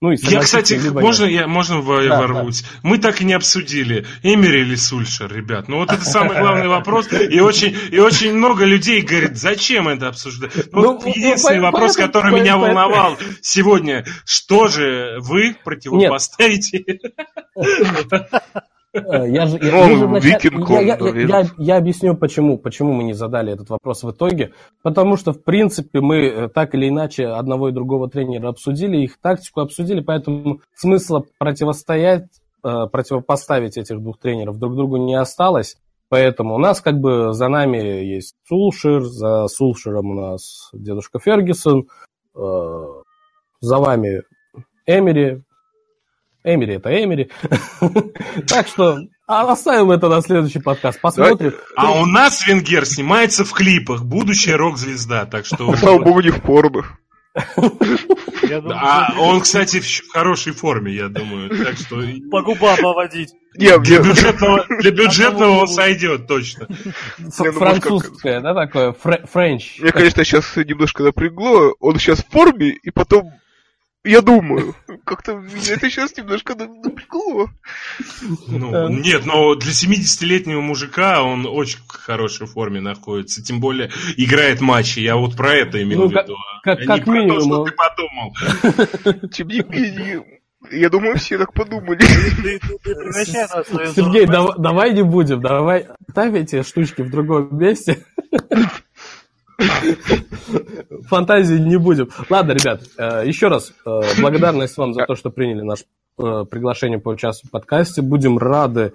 Ну, 0.00 0.12
и 0.12 0.16
я, 0.22 0.40
кстати, 0.40 0.74
можно, 0.74 1.24
я, 1.24 1.46
можно 1.46 1.76
да, 1.76 2.18
ворвусь? 2.18 2.62
Да. 2.62 2.68
Мы 2.82 2.98
так 2.98 3.22
и 3.22 3.24
не 3.24 3.32
обсудили, 3.32 4.04
Эмери 4.22 4.60
или 4.60 4.74
Сульшер, 4.74 5.32
ребят. 5.32 5.68
Ну, 5.68 5.78
вот 5.78 5.90
это 5.90 6.04
самый 6.04 6.38
главный 6.38 6.68
вопрос. 6.68 7.10
И 7.12 7.40
очень, 7.40 7.74
и 7.90 7.98
очень 7.98 8.34
много 8.34 8.64
людей 8.64 9.00
говорит, 9.00 9.38
зачем 9.38 9.88
это 9.88 10.08
обсуждать? 10.08 10.52
Ну, 10.72 10.82
ну, 10.82 10.92
вот 10.94 11.06
единственный 11.06 11.60
вопрос, 11.60 11.96
который 11.96 12.38
меня 12.38 12.58
волновал 12.58 13.16
сегодня, 13.40 14.04
что 14.26 14.68
же 14.68 15.16
вы 15.20 15.56
противопоставите? 15.64 16.84
Э, 18.94 19.28
я 19.28 19.46
же, 19.46 19.58
я, 19.60 19.88
ну, 19.88 20.06
вначале, 20.06 20.38
я, 20.68 20.80
я, 20.80 20.96
я, 20.96 21.40
я, 21.40 21.46
я 21.58 21.76
объясню, 21.76 22.16
почему, 22.16 22.58
почему 22.58 22.92
мы 22.92 23.02
не 23.02 23.12
задали 23.12 23.52
этот 23.52 23.68
вопрос 23.68 24.04
в 24.04 24.10
итоге. 24.12 24.52
Потому 24.82 25.16
что, 25.16 25.32
в 25.32 25.42
принципе, 25.42 26.00
мы 26.00 26.26
э, 26.26 26.48
так 26.48 26.74
или 26.74 26.88
иначе 26.88 27.26
одного 27.26 27.70
и 27.70 27.72
другого 27.72 28.08
тренера 28.08 28.48
обсудили, 28.48 28.98
их 28.98 29.20
тактику 29.20 29.60
обсудили, 29.60 30.00
поэтому 30.00 30.60
смысла 30.74 31.24
противостоять, 31.38 32.28
э, 32.62 32.86
противопоставить 32.90 33.76
этих 33.76 34.00
двух 34.00 34.18
тренеров 34.18 34.58
друг 34.58 34.76
другу 34.76 34.96
не 34.96 35.16
осталось. 35.16 35.76
Поэтому 36.08 36.54
у 36.54 36.58
нас 36.58 36.80
как 36.80 37.00
бы 37.00 37.32
за 37.32 37.48
нами 37.48 37.78
есть 37.78 38.36
Сулшир, 38.46 39.02
за 39.02 39.48
Сулширом 39.48 40.10
у 40.10 40.14
нас 40.14 40.68
дедушка 40.72 41.18
Фергюсон, 41.18 41.88
за 42.34 43.78
вами 43.78 44.22
Эмери, 44.86 45.42
Эмери 46.44 46.74
это 46.74 46.90
Эмери. 46.90 47.30
Так 48.46 48.68
что 48.68 48.98
а, 49.26 49.50
оставим 49.50 49.90
это 49.90 50.08
на 50.08 50.20
следующий 50.20 50.58
подкаст. 50.58 51.00
Посмотрим. 51.00 51.54
А 51.76 51.92
у 51.92 52.04
нас 52.04 52.46
Венгер 52.46 52.84
снимается 52.84 53.44
в 53.44 53.52
клипах. 53.52 54.04
Будущая 54.04 54.58
рок-звезда. 54.58 55.24
Так 55.24 55.46
что... 55.46 55.74
Слава 55.76 55.98
богу, 55.98 56.20
не 56.20 56.30
в 56.30 56.40
порно. 56.42 56.84
А 58.70 59.14
он, 59.18 59.40
кстати, 59.40 59.80
в 59.80 60.12
хорошей 60.12 60.52
форме, 60.52 60.92
я 60.92 61.08
думаю. 61.08 61.48
Так 61.48 61.78
что... 61.78 62.00
По 62.30 62.42
губам 62.42 62.76
поводить. 62.76 63.30
Нет, 63.56 63.82
для 63.82 64.00
бюджетного, 64.00 64.66
для 64.80 64.90
бюджетного 64.90 65.60
он 65.60 65.68
сойдет 65.68 66.28
точно. 66.28 66.68
Ну, 67.18 67.52
Французское, 67.52 68.40
да, 68.40 68.54
такое? 68.54 68.92
Френч. 68.92 69.80
Мне, 69.80 69.90
конечно, 69.90 70.24
сейчас 70.24 70.54
немножко 70.56 71.02
напрягло. 71.02 71.74
Он 71.80 71.98
сейчас 71.98 72.22
в 72.22 72.28
форме, 72.28 72.68
и 72.70 72.90
потом 72.90 73.32
я 74.04 74.20
думаю. 74.20 74.74
Как-то 75.04 75.34
меня 75.34 75.74
это 75.74 75.90
сейчас 75.90 76.16
немножко 76.16 76.54
напрягло. 76.54 77.48
Ну, 78.48 78.88
нет, 78.88 79.24
но 79.24 79.54
для 79.54 79.72
70-летнего 79.72 80.60
мужика 80.60 81.22
он 81.22 81.46
очень 81.46 81.78
в 81.78 81.88
хорошей 81.88 82.46
форме 82.46 82.80
находится. 82.80 83.42
Тем 83.42 83.60
более 83.60 83.90
играет 84.16 84.60
матчи. 84.60 85.00
Я 85.00 85.16
вот 85.16 85.36
про 85.36 85.54
это 85.54 85.82
имел 85.82 86.02
ну, 86.02 86.08
в 86.08 86.12
виду. 86.12 86.36
Как, 86.62 86.80
а 86.80 86.86
как 86.86 87.06
минимум. 87.06 87.38
То, 87.38 87.40
что 87.40 87.64
ты 87.64 87.72
подумал. 87.72 89.28
Тем 89.32 89.48
не 89.48 89.62
менее, 89.62 90.24
я 90.70 90.90
думаю, 90.90 91.16
все 91.18 91.38
так 91.38 91.52
подумали. 91.52 92.00
Сергей, 93.94 94.26
давай 94.26 94.92
не 94.92 95.02
будем, 95.02 95.40
давай 95.40 95.88
ставь 96.10 96.34
эти 96.34 96.62
штучки 96.62 97.02
в 97.02 97.10
другом 97.10 97.56
месте. 97.58 98.04
Фантазии 101.08 101.56
не 101.56 101.76
будем. 101.76 102.08
Ладно, 102.28 102.52
ребят, 102.52 102.82
э, 102.98 103.22
еще 103.26 103.48
раз 103.48 103.72
э, 103.86 104.00
благодарность 104.20 104.76
вам 104.76 104.94
за 104.94 105.04
то, 105.06 105.14
что 105.14 105.30
приняли 105.30 105.62
наш 105.62 105.84
э, 106.18 106.44
приглашение 106.50 106.98
поучаствовать 106.98 107.50
в 107.50 107.52
подкасте. 107.52 108.02
Будем 108.02 108.38
рады. 108.38 108.92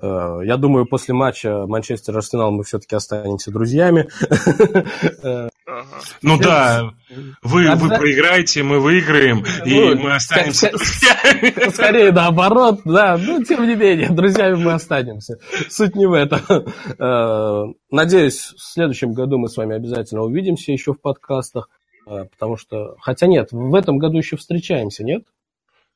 Я 0.00 0.56
думаю, 0.56 0.86
после 0.86 1.14
матча 1.14 1.64
Манчестер-Арсенал 1.66 2.50
мы 2.50 2.64
все-таки 2.64 2.96
останемся 2.96 3.50
друзьями. 3.50 4.08
Ну 6.22 6.38
да, 6.38 6.92
вы, 7.42 7.74
вы 7.74 7.88
проиграете, 7.88 8.62
мы 8.62 8.80
выиграем, 8.80 9.44
и 9.64 9.74
ну, 9.74 10.02
мы 10.02 10.14
останемся 10.14 10.70
друзьями. 10.70 11.70
Скорее 11.70 12.12
наоборот, 12.12 12.80
да, 12.84 13.16
но 13.18 13.42
тем 13.44 13.66
не 13.66 13.74
менее, 13.74 14.08
друзьями 14.10 14.56
мы 14.56 14.72
останемся. 14.72 15.38
Суть 15.68 15.94
не 15.94 16.06
в 16.06 16.12
этом. 16.12 16.40
Э, 16.98 17.64
надеюсь, 17.90 18.54
в 18.56 18.60
следующем 18.60 19.12
году 19.12 19.38
мы 19.38 19.48
с 19.48 19.56
вами 19.56 19.76
обязательно 19.76 20.22
увидимся 20.22 20.72
еще 20.72 20.94
в 20.94 21.00
подкастах, 21.00 21.68
э, 22.06 22.24
потому 22.24 22.56
что, 22.56 22.96
хотя 23.00 23.26
нет, 23.26 23.48
в 23.52 23.74
этом 23.74 23.98
году 23.98 24.18
еще 24.18 24.36
встречаемся, 24.36 25.04
нет? 25.04 25.24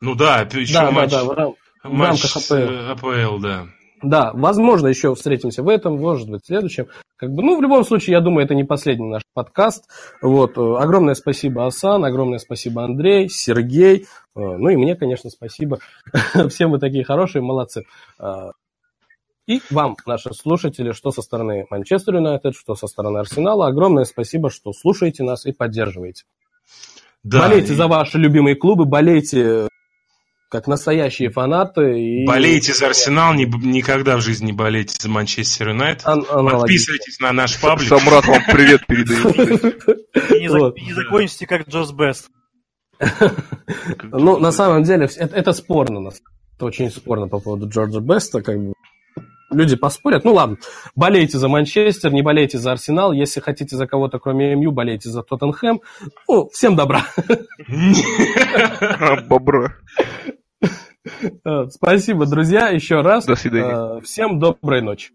Ну 0.00 0.14
да, 0.14 0.42
еще 0.52 0.74
да, 0.74 0.90
матч, 0.90 1.10
да, 1.10 1.24
да, 1.24 1.52
в, 1.84 2.00
рамках 2.00 2.36
АПЛ. 2.36 2.92
АПЛ, 2.92 3.38
да. 3.38 3.66
Да, 4.02 4.32
возможно, 4.34 4.88
еще 4.88 5.14
встретимся 5.14 5.62
в 5.62 5.68
этом, 5.68 6.00
может 6.00 6.28
быть, 6.28 6.42
в 6.42 6.46
следующем. 6.46 6.88
Как 7.16 7.30
бы, 7.30 7.42
ну, 7.42 7.56
в 7.56 7.62
любом 7.62 7.84
случае, 7.84 8.14
я 8.14 8.20
думаю, 8.20 8.44
это 8.44 8.54
не 8.54 8.64
последний 8.64 9.08
наш 9.08 9.22
подкаст. 9.32 9.88
Вот, 10.20 10.58
э, 10.58 10.60
огромное 10.60 11.14
спасибо, 11.14 11.66
Асан, 11.66 12.04
огромное 12.04 12.38
спасибо, 12.38 12.82
Андрей, 12.82 13.28
Сергей. 13.28 14.06
Э, 14.34 14.40
ну 14.40 14.70
и 14.70 14.76
мне, 14.76 14.96
конечно, 14.96 15.30
спасибо. 15.30 15.78
Всем 16.48 16.72
вы 16.72 16.80
такие 16.80 17.04
хорошие, 17.04 17.42
молодцы. 17.42 17.84
Э, 18.18 18.50
и 19.46 19.60
вам, 19.70 19.96
наши 20.06 20.34
слушатели, 20.34 20.92
что 20.92 21.12
со 21.12 21.22
стороны 21.22 21.66
Манчестер 21.70 22.16
Юнайтед, 22.16 22.54
что 22.56 22.74
со 22.74 22.88
стороны 22.88 23.18
Арсенала, 23.18 23.68
огромное 23.68 24.04
спасибо, 24.04 24.50
что 24.50 24.72
слушаете 24.72 25.22
нас 25.22 25.46
и 25.46 25.52
поддерживаете. 25.52 26.24
Да, 27.22 27.42
болейте 27.42 27.72
и... 27.72 27.76
за 27.76 27.86
ваши 27.86 28.18
любимые 28.18 28.56
клубы, 28.56 28.84
болейте 28.84 29.68
как 30.52 30.66
настоящие 30.66 31.30
фанаты. 31.30 31.98
И... 31.98 32.26
Болейте 32.26 32.74
за 32.74 32.88
Арсенал, 32.88 33.32
не, 33.32 33.46
никогда 33.46 34.18
в 34.18 34.20
жизни 34.20 34.46
не 34.48 34.52
болейте 34.52 34.94
за 35.00 35.08
Манчестер 35.08 35.70
Юнайтед. 35.70 36.06
Ан- 36.06 36.24
Подписывайтесь 36.24 37.18
на 37.20 37.32
наш 37.32 37.58
паблик. 37.58 37.88
Самрат 37.88 38.26
вам 38.26 38.42
привет 38.52 38.86
передает. 38.86 39.34
И 40.30 40.42
не 40.84 40.92
закончите 40.92 41.46
как 41.46 41.66
Джос 41.68 41.92
Бест. 41.92 42.28
Ну, 44.02 44.38
на 44.38 44.52
самом 44.52 44.82
деле, 44.82 45.06
это 45.16 45.52
спорно. 45.54 46.10
Это 46.56 46.66
очень 46.66 46.90
спорно 46.90 47.28
по 47.28 47.40
поводу 47.40 47.66
Джорджа 47.68 48.00
Беста. 48.00 48.42
Как 48.42 48.58
бы 48.58 48.74
люди 49.50 49.76
поспорят. 49.76 50.24
Ну 50.24 50.34
ладно, 50.34 50.56
болейте 50.94 51.38
за 51.38 51.48
Манчестер, 51.48 52.12
не 52.12 52.22
болейте 52.22 52.58
за 52.58 52.72
Арсенал. 52.72 53.12
Если 53.12 53.40
хотите 53.40 53.76
за 53.76 53.86
кого-то, 53.86 54.18
кроме 54.18 54.54
МЮ, 54.54 54.72
болейте 54.72 55.08
за 55.08 55.22
Тоттенхэм. 55.22 55.80
Ну, 56.28 56.48
всем 56.52 56.76
добра. 56.76 57.06
Бобра. 59.28 59.76
Спасибо, 61.70 62.26
друзья, 62.26 62.68
еще 62.68 63.00
раз. 63.00 63.26
До 63.26 63.34
свидания. 63.34 64.00
Всем 64.00 64.38
доброй 64.38 64.82
ночи. 64.82 65.12